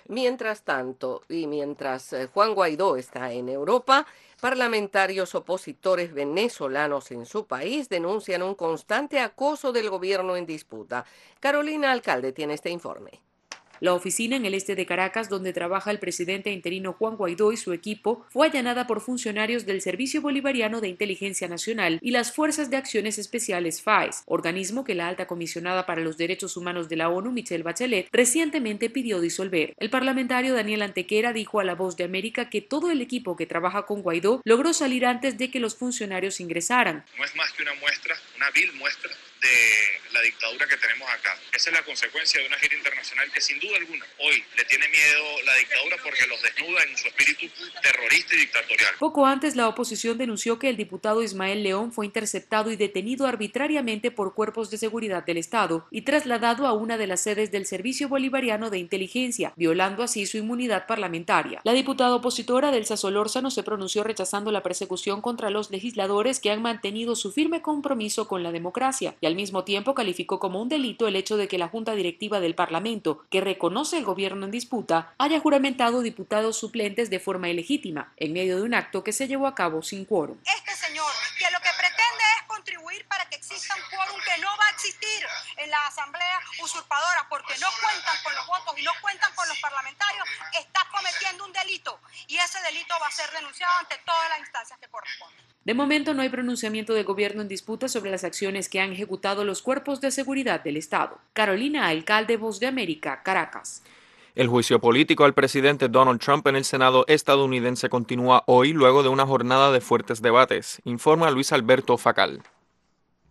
Mientras 0.07 0.63
tanto, 0.63 1.21
y 1.29 1.47
mientras 1.47 2.11
eh, 2.13 2.27
Juan 2.33 2.53
Guaidó 2.53 2.97
está 2.97 3.31
en 3.31 3.49
Europa, 3.49 4.05
parlamentarios 4.41 5.35
opositores 5.35 6.13
venezolanos 6.13 7.11
en 7.11 7.25
su 7.25 7.45
país 7.45 7.87
denuncian 7.87 8.41
un 8.41 8.55
constante 8.55 9.19
acoso 9.19 9.71
del 9.71 9.89
gobierno 9.89 10.35
en 10.35 10.45
disputa. 10.45 11.05
Carolina 11.39 11.91
Alcalde 11.91 12.33
tiene 12.33 12.55
este 12.55 12.71
informe. 12.71 13.21
La 13.81 13.95
oficina 13.95 14.35
en 14.35 14.45
el 14.45 14.53
este 14.53 14.75
de 14.75 14.85
Caracas, 14.85 15.27
donde 15.27 15.53
trabaja 15.53 15.89
el 15.89 15.97
presidente 15.97 16.51
interino 16.51 16.93
Juan 16.93 17.15
Guaidó 17.15 17.51
y 17.51 17.57
su 17.57 17.73
equipo, 17.73 18.27
fue 18.29 18.45
allanada 18.45 18.85
por 18.85 19.01
funcionarios 19.01 19.65
del 19.65 19.81
Servicio 19.81 20.21
Bolivariano 20.21 20.81
de 20.81 20.87
Inteligencia 20.87 21.47
Nacional 21.47 21.97
y 21.99 22.11
las 22.11 22.31
Fuerzas 22.31 22.69
de 22.69 22.77
Acciones 22.77 23.17
Especiales 23.17 23.81
FAES, 23.81 24.21
organismo 24.27 24.83
que 24.83 24.93
la 24.93 25.07
alta 25.07 25.25
comisionada 25.25 25.87
para 25.87 26.01
los 26.01 26.15
derechos 26.15 26.57
humanos 26.57 26.89
de 26.89 26.97
la 26.97 27.09
ONU, 27.09 27.31
Michelle 27.31 27.63
Bachelet, 27.63 28.07
recientemente 28.11 28.91
pidió 28.91 29.19
disolver. 29.19 29.73
El 29.77 29.89
parlamentario 29.89 30.53
Daniel 30.53 30.83
Antequera 30.83 31.33
dijo 31.33 31.59
a 31.59 31.63
La 31.63 31.73
Voz 31.73 31.97
de 31.97 32.03
América 32.03 32.51
que 32.51 32.61
todo 32.61 32.91
el 32.91 33.01
equipo 33.01 33.35
que 33.35 33.47
trabaja 33.47 33.87
con 33.87 34.03
Guaidó 34.03 34.41
logró 34.45 34.73
salir 34.73 35.07
antes 35.07 35.39
de 35.39 35.49
que 35.49 35.59
los 35.59 35.75
funcionarios 35.75 36.39
ingresaran. 36.39 37.03
No 37.17 37.25
es 37.25 37.35
más 37.35 37.51
que 37.53 37.63
una 37.63 37.73
muestra, 37.73 38.15
una 38.37 38.51
vil 38.51 38.71
muestra 38.73 39.11
de 39.41 40.13
la 40.13 40.22
dictadura 40.22 40.68
que 40.68 40.77
tenemos 40.77 41.09
acá. 41.09 41.38
Esa 41.53 41.69
es 41.69 41.76
la 41.76 41.84
consecuencia 41.84 42.39
de 42.41 42.47
una 42.47 42.57
gira 42.57 42.76
internacional 42.76 43.31
que 43.31 43.41
sin 43.41 43.59
duda 43.59 43.77
alguna 43.77 44.05
hoy 44.19 44.43
le 44.55 44.65
tiene 44.65 44.88
miedo 44.89 45.23
la 45.45 45.55
dictadura 45.55 45.97
porque 46.03 46.27
los 46.27 46.41
desnuda 46.41 46.84
en 46.84 46.97
su 46.97 47.07
espíritu 47.07 47.47
terrorista 47.81 48.35
y 48.35 48.39
dictatorial. 48.39 48.93
Poco 48.99 49.26
antes, 49.26 49.55
la 49.55 49.68
oposición 49.68 50.18
denunció 50.18 50.59
que 50.59 50.69
el 50.69 50.77
diputado 50.77 51.23
Ismael 51.23 51.63
León 51.63 51.91
fue 51.91 52.05
interceptado 52.05 52.72
y 52.72 52.76
detenido 52.76 53.26
arbitrariamente 53.26 54.11
por 54.11 54.35
cuerpos 54.35 54.69
de 54.69 54.77
seguridad 54.77 55.26
del 55.26 55.38
Estado 55.38 55.88
y 55.89 56.01
trasladado 56.01 56.68
a 56.68 56.73
una 56.73 56.97
de 56.97 57.07
las 57.07 57.22
sedes 57.22 57.51
del 57.51 57.65
Servicio 57.65 58.09
Bolivariano 58.09 58.69
de 58.69 58.77
Inteligencia, 58.77 59.53
violando 59.55 60.03
así 60.03 60.26
su 60.26 60.38
inmunidad 60.38 60.85
parlamentaria. 60.85 61.61
La 61.63 61.73
diputada 61.73 62.15
opositora 62.15 62.72
Delsa 62.72 62.97
Solórzano 62.97 63.49
se 63.49 63.63
pronunció 63.63 64.03
rechazando 64.03 64.51
la 64.51 64.61
persecución 64.61 65.22
contra 65.22 65.49
los 65.49 65.72
legisladores 65.72 66.39
que 66.39 66.51
han 66.51 66.61
mantenido 66.61 67.15
su 67.15 67.31
firme 67.31 67.61
compromiso 67.61 68.27
con 68.27 68.43
la 68.43 68.51
democracia 68.51 69.15
y 69.19 69.30
al 69.31 69.37
mismo 69.37 69.63
tiempo 69.63 69.95
calificó 69.95 70.39
como 70.39 70.61
un 70.61 70.67
delito 70.67 71.07
el 71.07 71.15
hecho 71.15 71.37
de 71.37 71.47
que 71.47 71.57
la 71.57 71.69
Junta 71.69 71.95
Directiva 71.95 72.41
del 72.41 72.53
Parlamento, 72.53 73.23
que 73.29 73.39
reconoce 73.39 73.97
el 73.97 74.03
gobierno 74.03 74.45
en 74.45 74.51
disputa, 74.51 75.13
haya 75.17 75.39
juramentado 75.39 76.01
diputados 76.01 76.57
suplentes 76.57 77.09
de 77.09 77.19
forma 77.19 77.49
ilegítima, 77.49 78.13
en 78.17 78.33
medio 78.33 78.57
de 78.57 78.63
un 78.63 78.73
acto 78.73 79.03
que 79.05 79.13
se 79.13 79.29
llevó 79.29 79.47
a 79.47 79.55
cabo 79.55 79.81
sin 79.81 80.03
quórum. 80.03 80.37
Este 80.45 80.75
señor, 80.85 81.05
que 81.39 81.45
lo 81.49 81.59
que 81.59 81.69
pretende 81.77 82.23
es 82.37 82.47
contribuir 82.61 83.03
para 83.07 83.25
que 83.25 83.38
exista 83.38 83.73
un 83.73 83.81
quórum 83.89 84.21
que 84.21 84.39
no 84.39 84.47
va 84.49 84.65
a 84.67 84.69
existir 84.69 85.25
en 85.57 85.69
la 85.71 85.88
Asamblea 85.88 86.39
usurpadora 86.61 87.25
porque 87.27 87.57
no 87.57 87.67
cuentan 87.81 88.17
con 88.23 88.35
los 88.35 88.45
votos 88.45 88.77
y 88.77 88.83
no 88.83 88.91
cuentan 89.01 89.33
con 89.33 89.49
los 89.49 89.59
parlamentarios, 89.59 90.27
está 90.59 90.81
cometiendo 90.91 91.45
un 91.45 91.53
delito 91.53 91.99
y 92.27 92.38
ese 92.38 92.61
delito 92.61 92.93
va 93.01 93.07
a 93.07 93.11
ser 93.11 93.31
denunciado 93.31 93.73
ante 93.79 93.97
todas 94.05 94.29
las 94.29 94.39
instancias 94.39 94.77
que 94.79 94.88
corresponden. 94.89 95.41
De 95.63 95.73
momento 95.73 96.13
no 96.13 96.21
hay 96.21 96.29
pronunciamiento 96.29 96.93
de 96.93 97.03
gobierno 97.03 97.41
en 97.41 97.47
disputa 97.47 97.88
sobre 97.88 98.11
las 98.11 98.23
acciones 98.23 98.69
que 98.69 98.79
han 98.79 98.93
ejecutado 98.93 99.43
los 99.43 99.63
cuerpos 99.63 99.99
de 99.99 100.11
seguridad 100.11 100.61
del 100.61 100.77
Estado. 100.77 101.19
Carolina, 101.33 101.88
alcalde 101.88 102.38
Voz 102.38 102.59
de 102.59 102.67
América, 102.67 103.23
Caracas. 103.23 103.81
El 104.33 104.47
juicio 104.47 104.79
político 104.79 105.25
al 105.25 105.33
presidente 105.33 105.89
Donald 105.89 106.21
Trump 106.21 106.47
en 106.47 106.55
el 106.55 106.63
Senado 106.63 107.03
estadounidense 107.09 107.89
continúa 107.89 108.43
hoy 108.47 108.71
luego 108.71 109.03
de 109.03 109.09
una 109.09 109.25
jornada 109.25 109.73
de 109.73 109.81
fuertes 109.81 110.21
debates, 110.21 110.81
informa 110.85 111.31
Luis 111.31 111.51
Alberto 111.51 111.97
Facal. 111.97 112.41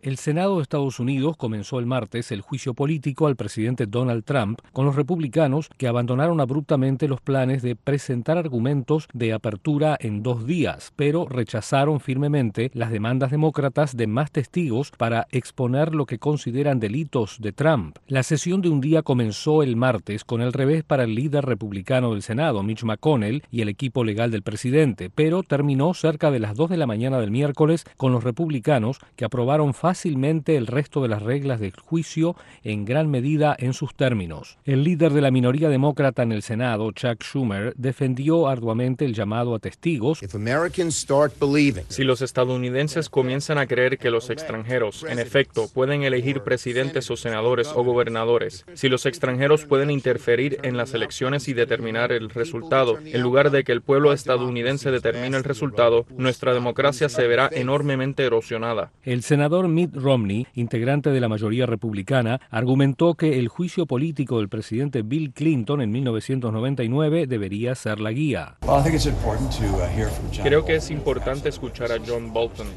El 0.01 0.17
Senado 0.17 0.55
de 0.55 0.63
Estados 0.63 0.99
Unidos 0.99 1.37
comenzó 1.37 1.77
el 1.77 1.85
martes 1.85 2.31
el 2.31 2.41
juicio 2.41 2.73
político 2.73 3.27
al 3.27 3.35
presidente 3.35 3.85
Donald 3.85 4.23
Trump 4.23 4.59
con 4.73 4.87
los 4.87 4.95
republicanos 4.95 5.69
que 5.77 5.87
abandonaron 5.87 6.41
abruptamente 6.41 7.07
los 7.07 7.21
planes 7.21 7.61
de 7.61 7.75
presentar 7.75 8.39
argumentos 8.39 9.07
de 9.13 9.31
apertura 9.31 9.95
en 9.99 10.23
dos 10.23 10.47
días, 10.47 10.91
pero 10.95 11.27
rechazaron 11.27 11.99
firmemente 11.99 12.71
las 12.73 12.89
demandas 12.89 13.29
demócratas 13.29 13.95
de 13.95 14.07
más 14.07 14.31
testigos 14.31 14.89
para 14.97 15.27
exponer 15.29 15.93
lo 15.93 16.07
que 16.07 16.17
consideran 16.17 16.79
delitos 16.79 17.37
de 17.39 17.51
Trump. 17.51 17.97
La 18.07 18.23
sesión 18.23 18.61
de 18.61 18.69
un 18.69 18.81
día 18.81 19.03
comenzó 19.03 19.61
el 19.61 19.75
martes 19.75 20.23
con 20.23 20.41
el 20.41 20.51
revés 20.51 20.83
para 20.83 21.03
el 21.03 21.13
líder 21.13 21.45
republicano 21.45 22.13
del 22.13 22.23
Senado, 22.23 22.63
Mitch 22.63 22.83
McConnell, 22.83 23.43
y 23.51 23.61
el 23.61 23.69
equipo 23.69 24.03
legal 24.03 24.31
del 24.31 24.41
presidente, 24.41 25.11
pero 25.13 25.43
terminó 25.43 25.93
cerca 25.93 26.31
de 26.31 26.39
las 26.39 26.55
2 26.55 26.71
de 26.71 26.77
la 26.77 26.87
mañana 26.87 27.19
del 27.19 27.29
miércoles 27.29 27.85
con 27.97 28.11
los 28.11 28.23
republicanos 28.23 28.97
que 29.15 29.25
aprobaron 29.25 29.75
el 30.57 30.67
resto 30.67 31.01
de 31.01 31.07
las 31.07 31.21
reglas 31.21 31.59
del 31.59 31.73
juicio 31.73 32.35
en 32.63 32.85
gran 32.85 33.09
medida 33.09 33.55
en 33.59 33.73
sus 33.73 33.93
términos. 33.95 34.57
El 34.65 34.83
líder 34.83 35.11
de 35.11 35.21
la 35.21 35.31
minoría 35.31 35.69
demócrata 35.69 36.23
en 36.23 36.31
el 36.31 36.41
Senado, 36.41 36.91
Chuck 36.91 37.23
Schumer, 37.23 37.73
defendió 37.75 38.47
arduamente 38.47 39.05
el 39.05 39.13
llamado 39.13 39.53
a 39.53 39.59
testigos. 39.59 40.19
Si 41.89 42.03
los 42.03 42.21
estadounidenses 42.21 43.09
comienzan 43.09 43.57
a 43.57 43.67
creer 43.67 43.97
que 43.97 44.11
los 44.11 44.29
extranjeros, 44.29 45.05
en 45.07 45.19
efecto, 45.19 45.67
pueden 45.73 46.03
elegir 46.03 46.41
presidentes 46.41 47.09
o 47.11 47.17
senadores 47.17 47.67
o 47.75 47.83
gobernadores, 47.83 48.65
si 48.73 48.89
los 48.89 49.05
extranjeros 49.05 49.65
pueden 49.65 49.91
interferir 49.91 50.59
en 50.63 50.77
las 50.77 50.93
elecciones 50.93 51.47
y 51.47 51.53
determinar 51.53 52.11
el 52.11 52.29
resultado, 52.29 52.97
en 53.03 53.21
lugar 53.21 53.51
de 53.51 53.63
que 53.63 53.71
el 53.71 53.81
pueblo 53.81 54.13
estadounidense 54.13 54.91
determine 54.91 55.37
el 55.37 55.43
resultado, 55.43 56.05
nuestra 56.17 56.53
democracia 56.53 57.09
se 57.09 57.27
verá 57.27 57.49
enormemente 57.51 58.23
erosionada. 58.23 58.91
El 59.03 59.23
senador 59.23 59.67
Mitt 59.81 59.95
Romney, 59.95 60.45
integrante 60.53 61.09
de 61.09 61.19
la 61.19 61.27
mayoría 61.27 61.65
republicana, 61.65 62.39
argumentó 62.51 63.15
que 63.15 63.39
el 63.39 63.47
juicio 63.47 63.87
político 63.87 64.37
del 64.37 64.47
presidente 64.47 65.01
Bill 65.01 65.33
Clinton 65.33 65.81
en 65.81 65.91
1999 65.91 67.25
debería 67.25 67.73
ser 67.73 67.99
la 67.99 68.11
guía. 68.11 68.57
Creo 70.43 70.65
que 70.65 70.75
es 70.75 70.91
importante 70.91 71.49
escuchar 71.49 71.91
a 71.91 71.95
John 72.05 72.31
Bolton 72.31 72.67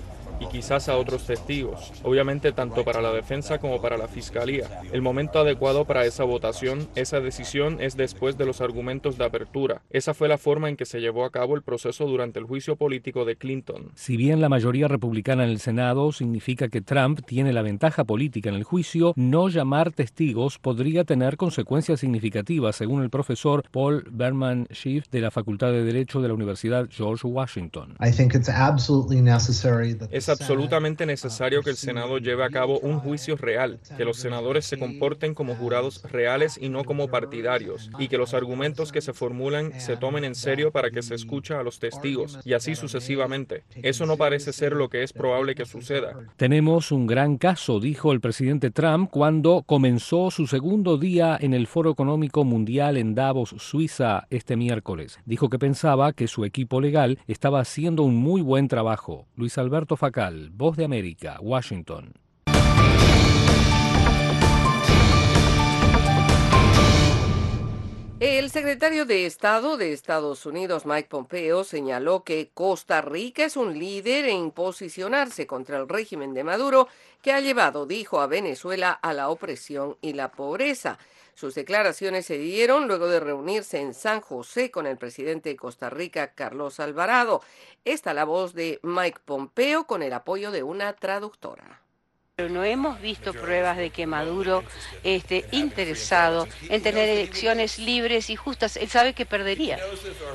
y 0.41 0.47
quizás 0.47 0.89
a 0.89 0.97
otros 0.97 1.27
testigos, 1.27 1.93
obviamente 2.03 2.53
tanto 2.53 2.85
para 2.85 3.01
la 3.01 3.13
defensa 3.13 3.59
como 3.59 3.81
para 3.81 3.97
la 3.97 4.09
fiscalía. 4.09 4.83
El 4.93 5.03
momento 5.03 5.39
adecuado 5.39 5.85
para 5.85 6.05
esa 6.05 6.25
votación, 6.25 6.89
esa 6.95 7.21
decisión 7.21 7.79
es 7.81 7.97
después 7.97 8.37
de 8.37 8.47
los 8.47 8.61
argumentos 8.61 9.19
de 9.19 9.25
apertura. 9.25 9.83
Esa 9.91 10.15
fue 10.15 10.29
la 10.29 10.39
forma 10.39 10.69
en 10.69 10.77
que 10.77 10.85
se 10.85 11.01
llevó 11.01 11.25
a 11.25 11.31
cabo 11.31 11.55
el 11.55 11.63
proceso 11.63 12.07
durante 12.07 12.39
el 12.39 12.47
juicio 12.47 12.77
político 12.77 13.25
de 13.25 13.37
Clinton. 13.37 13.93
Si 13.95 14.17
bien 14.17 14.41
la 14.41 14.49
mayoría 14.49 14.89
republicana 14.89 15.45
en 15.45 15.51
el 15.51 15.61
Senado 15.61 16.13
significa 16.13 16.69
que 16.69 16.81
Trump 16.81 17.21
tiene 17.27 17.53
la 17.53 17.63
ventaja 17.63 18.05
política 18.05 18.49
en 18.49 18.57
el 18.57 18.65
juicio, 18.65 19.13
no 19.17 19.49
llamar 19.49 19.93
testigos 19.93 20.59
podría 20.59 21.05
tener 21.05 21.37
consecuencias 21.37 22.01
significativas, 22.01 22.77
según 22.77 23.03
el 23.03 23.11
profesor 23.11 23.65
Paul 23.71 24.05
Berman 24.11 24.67
Schiff 24.73 25.09
de 25.11 25.21
la 25.21 25.31
Facultad 25.31 25.69
de 25.69 25.85
Derecho 25.85 26.21
de 26.21 26.29
la 26.29 26.35
Universidad 26.35 26.89
George 26.91 27.27
Washington. 27.27 27.97
Es 30.25 30.31
absolutamente 30.31 31.05
necesario 31.05 31.61
que 31.61 31.69
el 31.69 31.77
Senado 31.77 32.17
lleve 32.17 32.45
a 32.45 32.49
cabo 32.49 32.79
un 32.79 32.99
juicio 32.99 33.37
real, 33.37 33.79
que 33.95 34.07
los 34.07 34.17
senadores 34.17 34.65
se 34.65 34.79
comporten 34.79 35.35
como 35.35 35.55
jurados 35.55 36.03
reales 36.11 36.59
y 36.59 36.71
no 36.71 36.85
como 36.85 37.09
partidarios, 37.09 37.91
y 37.99 38.09
que 38.09 38.17
los 38.17 38.33
argumentos 38.33 38.91
que 38.91 39.03
se 39.03 39.13
formulan 39.13 39.79
se 39.79 39.99
tomen 39.99 40.25
en 40.25 40.35
serio 40.35 40.73
para 40.73 40.91
que 40.91 41.03
se 41.03 41.15
escuche 41.15 41.53
a 41.53 41.63
los 41.63 41.79
testigos, 41.79 42.39
y 42.43 42.55
así 42.55 42.75
sucesivamente. 42.75 43.65
Eso 43.83 44.07
no 44.07 44.17
parece 44.17 44.55
ser 44.55 44.73
lo 44.73 44.89
que 44.89 45.03
es 45.03 45.13
probable 45.13 45.55
que 45.55 45.67
suceda. 45.67 46.15
Tenemos 46.37 46.91
un 46.91 47.07
gran 47.07 47.37
caso, 47.37 47.79
dijo 47.79 48.11
el 48.11 48.23
presidente 48.23 48.71
Trump 48.71 49.11
cuando 49.11 49.63
comenzó 49.67 50.31
su 50.31 50.47
segundo 50.47 50.97
día 50.97 51.37
en 51.39 51.53
el 51.53 51.67
Foro 51.67 51.91
Económico 51.91 52.45
Mundial 52.45 52.97
en 52.97 53.15
Davos, 53.15 53.55
Suiza, 53.59 54.27
este 54.31 54.57
miércoles. 54.57 55.19
Dijo 55.27 55.51
que 55.51 55.59
pensaba 55.59 56.15
que 56.15 56.29
su 56.29 56.47
equipo 56.47 56.81
legal 56.81 57.19
estaba 57.27 57.61
haciendo 57.61 58.05
un 58.05 58.17
muy 58.17 58.41
buen 58.41 58.69
trabajo. 58.69 59.27
Luis 59.37 59.59
Alberto 59.59 59.99
Voz 60.53 60.77
de 60.77 60.85
América, 60.85 61.39
Washington. 61.41 62.13
El 68.21 68.49
secretario 68.51 69.07
de 69.07 69.27
Estado 69.27 69.77
de 69.77 69.93
Estados 69.93 70.47
Unidos, 70.47 70.87
Mike 70.87 71.09
Pompeo, 71.09 71.65
señaló 71.65 72.23
que 72.23 72.51
Costa 72.55 73.03
Rica 73.03 73.45
es 73.45 73.57
un 73.57 73.77
líder 73.77 74.27
en 74.27 74.53
posicionarse 74.53 75.49
contra 75.49 75.79
el 75.79 75.89
régimen 75.89 76.33
de 76.33 76.45
Maduro 76.45 76.87
que 77.21 77.33
ha 77.33 77.41
llevado, 77.41 77.85
dijo, 77.85 78.21
a 78.21 78.29
Venezuela 78.29 78.93
a 78.93 79.15
la 79.15 79.31
opresión 79.31 79.97
y 80.01 80.13
la 80.13 80.31
pobreza. 80.31 80.97
Sus 81.35 81.55
declaraciones 81.55 82.27
se 82.27 82.39
dieron 82.39 82.87
luego 82.87 83.09
de 83.09 83.21
reunirse 83.21 83.81
en 83.81 83.93
San 83.93 84.21
José 84.21 84.71
con 84.71 84.87
el 84.87 84.97
presidente 84.97 85.51
de 85.51 85.57
Costa 85.57 85.91
Rica, 85.91 86.33
Carlos 86.35 86.81
Alvarado. 86.81 87.43
Esta 87.85 88.15
la 88.15 88.25
voz 88.25 88.55
de 88.55 88.79
Mike 88.83 89.21
Pompeo 89.25 89.87
con 89.87 90.03
el 90.03 90.13
apoyo 90.13 90.51
de 90.51 90.63
una 90.63 90.93
traductora. 90.95 91.84
Pero 92.37 92.49
no 92.49 92.65
hemos 92.65 93.01
visto 93.01 93.33
pruebas 93.33 93.77
de 93.77 93.91
que 93.91 94.09
Maduro 94.09 94.65
esté 95.05 95.45
interesado 95.53 96.49
en 96.69 96.83
tener 96.83 97.09
elecciones 97.09 97.79
libres 97.79 98.29
y 98.29 98.35
justas. 98.35 98.77
Él 98.77 98.89
sabe 98.89 99.13
que 99.13 99.25
perdería. 99.25 99.79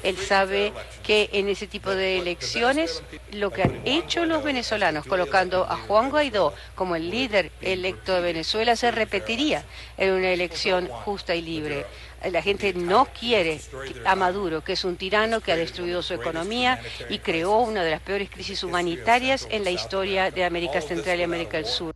Él 0.04 0.16
sabe 0.16 0.72
que 1.04 1.30
en 1.34 1.50
ese 1.50 1.68
tipo 1.68 1.92
de 1.92 2.20
elecciones 2.20 3.04
lo 3.34 3.52
que 3.52 3.64
han 3.64 3.82
hecho 3.84 4.24
los 4.24 4.46
venezolanos, 4.46 5.06
colocando 5.08 5.66
a 5.66 5.76
Juan 5.76 6.10
Guaidó 6.10 6.54
como 6.74 6.96
el 6.96 7.10
líder 7.10 7.52
electo 7.60 8.14
de 8.14 8.22
Venezuela, 8.22 8.78
se 8.78 8.92
repetiría 8.92 9.66
en 9.98 10.14
una 10.14 10.30
elección 10.30 10.88
justa 10.88 11.36
y 11.36 11.42
libre. 11.42 11.86
La 12.32 12.42
gente 12.42 12.74
no 12.74 13.08
quiere 13.18 13.60
a 14.06 14.16
Maduro, 14.16 14.64
que 14.64 14.74
es 14.74 14.84
un 14.84 14.98
tirano 14.98 15.42
que 15.42 15.52
ha 15.52 15.56
destruido 15.56 16.02
su 16.02 16.14
economía 16.14 16.82
y 17.10 17.20
creó 17.20 17.60
una 17.60 17.84
de 17.84 17.92
las 17.92 18.02
peores 18.02 18.30
crisis 18.30 18.64
humanitarias 18.64 19.48
en 19.52 19.64
la 19.64 19.72
historia 19.72 20.32
de 20.32 20.44
América 20.44 20.82
Central 20.82 21.20
y 21.20 21.24
América 21.24 21.58
del 21.58 21.66
Sur. 21.66 21.96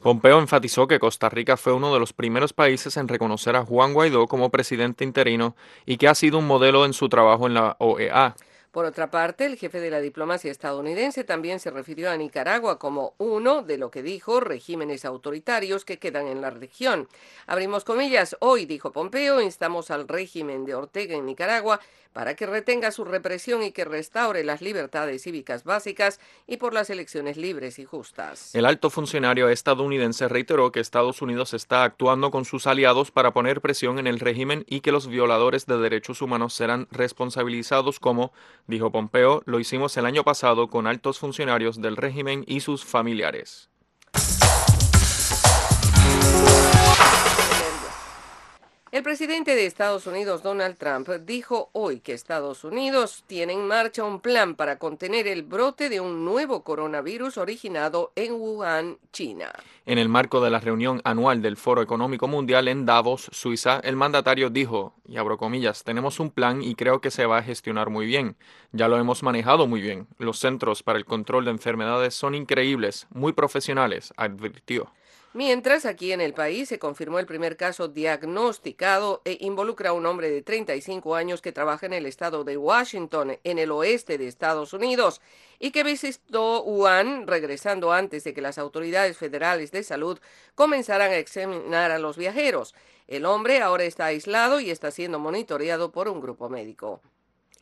Pompeo 0.00 0.38
enfatizó 0.38 0.86
que 0.86 1.00
Costa 1.00 1.28
Rica 1.28 1.56
fue 1.56 1.72
uno 1.72 1.92
de 1.92 1.98
los 1.98 2.12
primeros 2.12 2.52
países 2.52 2.96
en 2.96 3.08
reconocer 3.08 3.56
a 3.56 3.64
Juan 3.64 3.92
Guaidó 3.92 4.28
como 4.28 4.48
presidente 4.48 5.02
interino 5.02 5.56
y 5.86 5.96
que 5.96 6.06
ha 6.06 6.14
sido 6.14 6.38
un 6.38 6.46
modelo 6.46 6.84
en 6.84 6.92
su 6.92 7.08
trabajo 7.08 7.48
en 7.48 7.54
la 7.54 7.76
OEA. 7.80 8.36
Por 8.70 8.84
otra 8.84 9.10
parte, 9.10 9.46
el 9.46 9.56
jefe 9.56 9.80
de 9.80 9.90
la 9.90 10.00
diplomacia 10.00 10.50
estadounidense 10.50 11.24
también 11.24 11.58
se 11.58 11.70
refirió 11.70 12.10
a 12.10 12.16
Nicaragua 12.18 12.78
como 12.78 13.14
uno 13.16 13.62
de 13.62 13.78
lo 13.78 13.90
que 13.90 14.02
dijo 14.02 14.40
regímenes 14.40 15.06
autoritarios 15.06 15.86
que 15.86 15.98
quedan 15.98 16.26
en 16.26 16.42
la 16.42 16.50
región. 16.50 17.08
Abrimos 17.46 17.84
comillas, 17.84 18.36
hoy, 18.40 18.66
dijo 18.66 18.92
Pompeo, 18.92 19.40
instamos 19.40 19.90
al 19.90 20.06
régimen 20.06 20.66
de 20.66 20.74
Ortega 20.74 21.16
en 21.16 21.24
Nicaragua 21.24 21.80
para 22.12 22.34
que 22.34 22.46
retenga 22.46 22.90
su 22.90 23.04
represión 23.04 23.62
y 23.62 23.72
que 23.72 23.84
restaure 23.84 24.44
las 24.44 24.60
libertades 24.60 25.22
cívicas 25.22 25.64
básicas 25.64 26.20
y 26.46 26.56
por 26.56 26.74
las 26.74 26.90
elecciones 26.90 27.36
libres 27.36 27.78
y 27.78 27.84
justas. 27.84 28.54
El 28.54 28.66
alto 28.66 28.90
funcionario 28.90 29.48
estadounidense 29.48 30.28
reiteró 30.28 30.72
que 30.72 30.80
Estados 30.80 31.22
Unidos 31.22 31.54
está 31.54 31.84
actuando 31.84 32.30
con 32.30 32.44
sus 32.44 32.66
aliados 32.66 33.10
para 33.10 33.32
poner 33.32 33.60
presión 33.60 33.98
en 33.98 34.06
el 34.06 34.20
régimen 34.20 34.64
y 34.68 34.80
que 34.80 34.92
los 34.92 35.06
violadores 35.06 35.66
de 35.66 35.78
derechos 35.78 36.22
humanos 36.22 36.54
serán 36.54 36.88
responsabilizados 36.90 38.00
como, 38.00 38.32
dijo 38.66 38.90
Pompeo, 38.90 39.42
lo 39.46 39.60
hicimos 39.60 39.96
el 39.96 40.06
año 40.06 40.24
pasado 40.24 40.68
con 40.68 40.86
altos 40.86 41.18
funcionarios 41.18 41.80
del 41.80 41.96
régimen 41.96 42.44
y 42.46 42.60
sus 42.60 42.84
familiares. 42.84 43.68
El 48.90 49.02
presidente 49.02 49.54
de 49.54 49.66
Estados 49.66 50.06
Unidos, 50.06 50.42
Donald 50.42 50.78
Trump, 50.78 51.10
dijo 51.26 51.68
hoy 51.74 52.00
que 52.00 52.14
Estados 52.14 52.64
Unidos 52.64 53.22
tiene 53.26 53.52
en 53.52 53.66
marcha 53.66 54.02
un 54.02 54.18
plan 54.18 54.54
para 54.54 54.78
contener 54.78 55.26
el 55.26 55.42
brote 55.42 55.90
de 55.90 56.00
un 56.00 56.24
nuevo 56.24 56.64
coronavirus 56.64 57.36
originado 57.36 58.12
en 58.16 58.32
Wuhan, 58.32 58.96
China. 59.12 59.52
En 59.84 59.98
el 59.98 60.08
marco 60.08 60.40
de 60.40 60.48
la 60.48 60.60
reunión 60.60 61.02
anual 61.04 61.42
del 61.42 61.58
Foro 61.58 61.82
Económico 61.82 62.28
Mundial 62.28 62.66
en 62.66 62.86
Davos, 62.86 63.28
Suiza, 63.30 63.78
el 63.84 63.94
mandatario 63.94 64.48
dijo, 64.48 64.94
y 65.06 65.18
abro 65.18 65.36
comillas, 65.36 65.84
tenemos 65.84 66.18
un 66.18 66.30
plan 66.30 66.62
y 66.62 66.74
creo 66.74 67.02
que 67.02 67.10
se 67.10 67.26
va 67.26 67.36
a 67.36 67.42
gestionar 67.42 67.90
muy 67.90 68.06
bien. 68.06 68.36
Ya 68.72 68.88
lo 68.88 68.96
hemos 68.96 69.22
manejado 69.22 69.66
muy 69.66 69.82
bien. 69.82 70.06
Los 70.16 70.38
centros 70.38 70.82
para 70.82 70.98
el 70.98 71.04
control 71.04 71.44
de 71.44 71.50
enfermedades 71.50 72.14
son 72.14 72.34
increíbles, 72.34 73.06
muy 73.10 73.34
profesionales, 73.34 74.14
advirtió. 74.16 74.90
Mientras, 75.38 75.86
aquí 75.86 76.10
en 76.10 76.20
el 76.20 76.34
país 76.34 76.68
se 76.68 76.80
confirmó 76.80 77.20
el 77.20 77.26
primer 77.26 77.56
caso 77.56 77.86
diagnosticado 77.86 79.22
e 79.24 79.38
involucra 79.40 79.90
a 79.90 79.92
un 79.92 80.04
hombre 80.04 80.32
de 80.32 80.42
35 80.42 81.14
años 81.14 81.42
que 81.42 81.52
trabaja 81.52 81.86
en 81.86 81.92
el 81.92 82.06
estado 82.06 82.42
de 82.42 82.56
Washington, 82.56 83.38
en 83.44 83.58
el 83.60 83.70
oeste 83.70 84.18
de 84.18 84.26
Estados 84.26 84.72
Unidos, 84.72 85.20
y 85.60 85.70
que 85.70 85.84
visitó 85.84 86.64
Wuhan 86.64 87.28
regresando 87.28 87.92
antes 87.92 88.24
de 88.24 88.34
que 88.34 88.40
las 88.40 88.58
autoridades 88.58 89.16
federales 89.16 89.70
de 89.70 89.84
salud 89.84 90.18
comenzaran 90.56 91.12
a 91.12 91.18
examinar 91.18 91.92
a 91.92 92.00
los 92.00 92.16
viajeros. 92.16 92.74
El 93.06 93.24
hombre 93.24 93.62
ahora 93.62 93.84
está 93.84 94.06
aislado 94.06 94.58
y 94.58 94.70
está 94.70 94.90
siendo 94.90 95.20
monitoreado 95.20 95.92
por 95.92 96.08
un 96.08 96.20
grupo 96.20 96.48
médico. 96.48 97.00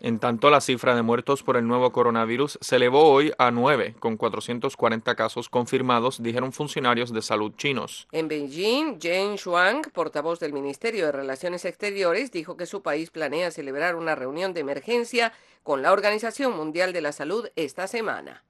En 0.01 0.18
tanto, 0.18 0.51
la 0.51 0.60
cifra 0.60 0.94
de 0.94 1.02
muertos 1.02 1.43
por 1.43 1.56
el 1.56 1.66
nuevo 1.66 1.90
coronavirus 1.90 2.59
se 2.60 2.77
elevó 2.77 3.10
hoy 3.10 3.32
a 3.39 3.51
9, 3.51 3.94
con 3.98 4.18
440 4.18 5.14
casos 5.14 5.48
confirmados, 5.48 6.23
dijeron 6.23 6.52
funcionarios 6.52 7.12
de 7.14 7.23
salud 7.23 7.52
chinos. 7.56 8.06
En 8.12 8.28
Beijing, 8.28 9.01
Jen 9.01 9.36
Shuang, 9.36 9.82
portavoz 9.93 10.39
del 10.39 10.52
Ministerio 10.52 11.06
de 11.06 11.12
Relaciones 11.12 11.64
Exteriores, 11.64 12.31
dijo 12.31 12.56
que 12.56 12.66
su 12.66 12.82
país 12.82 13.10
planea 13.10 13.51
celebrar 13.51 13.97
una 13.97 14.14
reunión 14.14 14.52
de 14.52 14.60
emergencia 14.60 15.32
con 15.62 15.81
la 15.81 15.93
Organización 15.93 16.55
Mundial 16.55 16.93
de 16.93 17.01
la 17.01 17.12
Salud 17.12 17.48
esta 17.56 17.86
semana. 17.86 18.44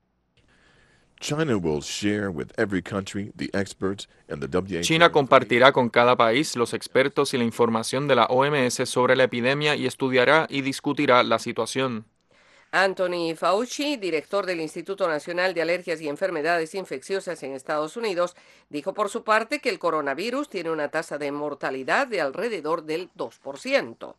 China 4.82 5.12
compartirá 5.12 5.72
con 5.72 5.88
cada 5.88 6.16
país 6.16 6.56
los 6.56 6.74
expertos 6.74 7.32
y 7.34 7.38
la 7.38 7.44
información 7.44 8.06
de 8.06 8.14
la 8.16 8.26
OMS 8.26 8.74
sobre 8.88 9.16
la 9.16 9.24
epidemia 9.24 9.76
y 9.76 9.86
estudiará 9.86 10.47
y 10.51 10.60
discutirá 10.60 11.22
la 11.22 11.38
situación. 11.38 12.05
Anthony 12.72 13.34
Fauci, 13.34 13.97
director 13.97 14.44
del 14.44 14.60
Instituto 14.60 15.09
Nacional 15.09 15.55
de 15.55 15.62
Alergias 15.62 16.01
y 16.01 16.09
Enfermedades 16.09 16.74
Infecciosas 16.74 17.43
en 17.43 17.55
Estados 17.55 17.97
Unidos, 17.97 18.36
dijo 18.68 18.93
por 18.93 19.09
su 19.09 19.24
parte 19.24 19.60
que 19.60 19.70
el 19.70 19.78
coronavirus 19.78 20.51
tiene 20.51 20.70
una 20.70 20.90
tasa 20.90 21.16
de 21.16 21.32
mortalidad 21.32 22.06
de 22.06 22.20
alrededor 22.20 22.82
del 22.84 23.10
2%. 23.14 24.14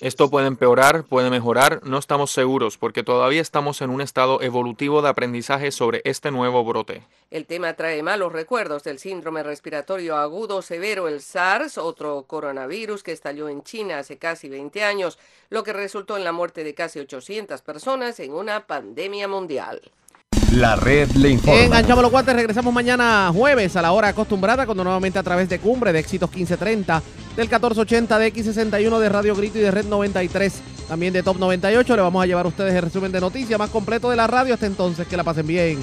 Esto 0.00 0.30
puede 0.30 0.46
empeorar, 0.46 1.04
puede 1.04 1.30
mejorar, 1.30 1.80
no 1.84 1.98
estamos 1.98 2.30
seguros 2.30 2.76
porque 2.76 3.02
todavía 3.02 3.40
estamos 3.40 3.80
en 3.80 3.90
un 3.90 4.02
estado 4.02 4.42
evolutivo 4.42 5.00
de 5.00 5.08
aprendizaje 5.08 5.70
sobre 5.70 6.02
este 6.04 6.30
nuevo 6.30 6.62
brote. 6.64 7.02
El 7.30 7.46
tema 7.46 7.72
trae 7.72 8.02
malos 8.02 8.32
recuerdos 8.32 8.84
del 8.84 8.98
síndrome 8.98 9.42
respiratorio 9.42 10.16
agudo 10.18 10.60
severo, 10.60 11.08
el 11.08 11.22
SARS, 11.22 11.78
otro 11.78 12.24
coronavirus 12.24 13.02
que 13.02 13.12
estalló 13.12 13.48
en 13.48 13.62
China 13.62 13.98
hace 13.98 14.18
casi 14.18 14.50
20 14.50 14.84
años, 14.84 15.18
lo 15.48 15.62
que 15.62 15.72
resultó 15.72 16.18
en 16.18 16.24
la 16.24 16.32
muerte 16.32 16.62
de 16.62 16.74
casi 16.74 16.98
800 16.98 17.62
personas 17.62 18.20
en 18.20 18.32
una 18.34 18.66
pandemia 18.66 19.28
mundial. 19.28 19.80
La 20.52 20.76
red 20.76 21.10
le 21.12 21.30
informa. 21.30 21.62
Enganchamos 21.62 22.02
los 22.02 22.10
guantes, 22.10 22.36
regresamos 22.36 22.74
mañana 22.74 23.30
jueves 23.34 23.74
a 23.76 23.82
la 23.82 23.92
hora 23.92 24.08
acostumbrada, 24.08 24.66
cuando 24.66 24.84
nuevamente 24.84 25.18
a 25.18 25.22
través 25.22 25.48
de 25.48 25.58
Cumbre 25.58 25.92
de 25.92 25.98
Éxitos 25.98 26.28
1530, 26.28 27.02
del 27.36 27.46
1480 27.46 28.18
de 28.18 28.32
X61 28.34 28.98
de 28.98 29.08
Radio 29.08 29.34
Grito 29.34 29.58
y 29.58 29.62
de 29.62 29.70
Red 29.70 29.86
93, 29.86 30.60
también 30.88 31.14
de 31.14 31.22
Top 31.22 31.38
98, 31.38 31.96
le 31.96 32.02
vamos 32.02 32.22
a 32.22 32.26
llevar 32.26 32.44
a 32.44 32.48
ustedes 32.48 32.74
el 32.74 32.82
resumen 32.82 33.10
de 33.12 33.20
noticias 33.20 33.58
más 33.58 33.70
completo 33.70 34.10
de 34.10 34.16
la 34.16 34.26
radio. 34.26 34.52
Hasta 34.52 34.66
entonces, 34.66 35.06
que 35.06 35.16
la 35.16 35.24
pasen 35.24 35.46
bien. 35.46 35.78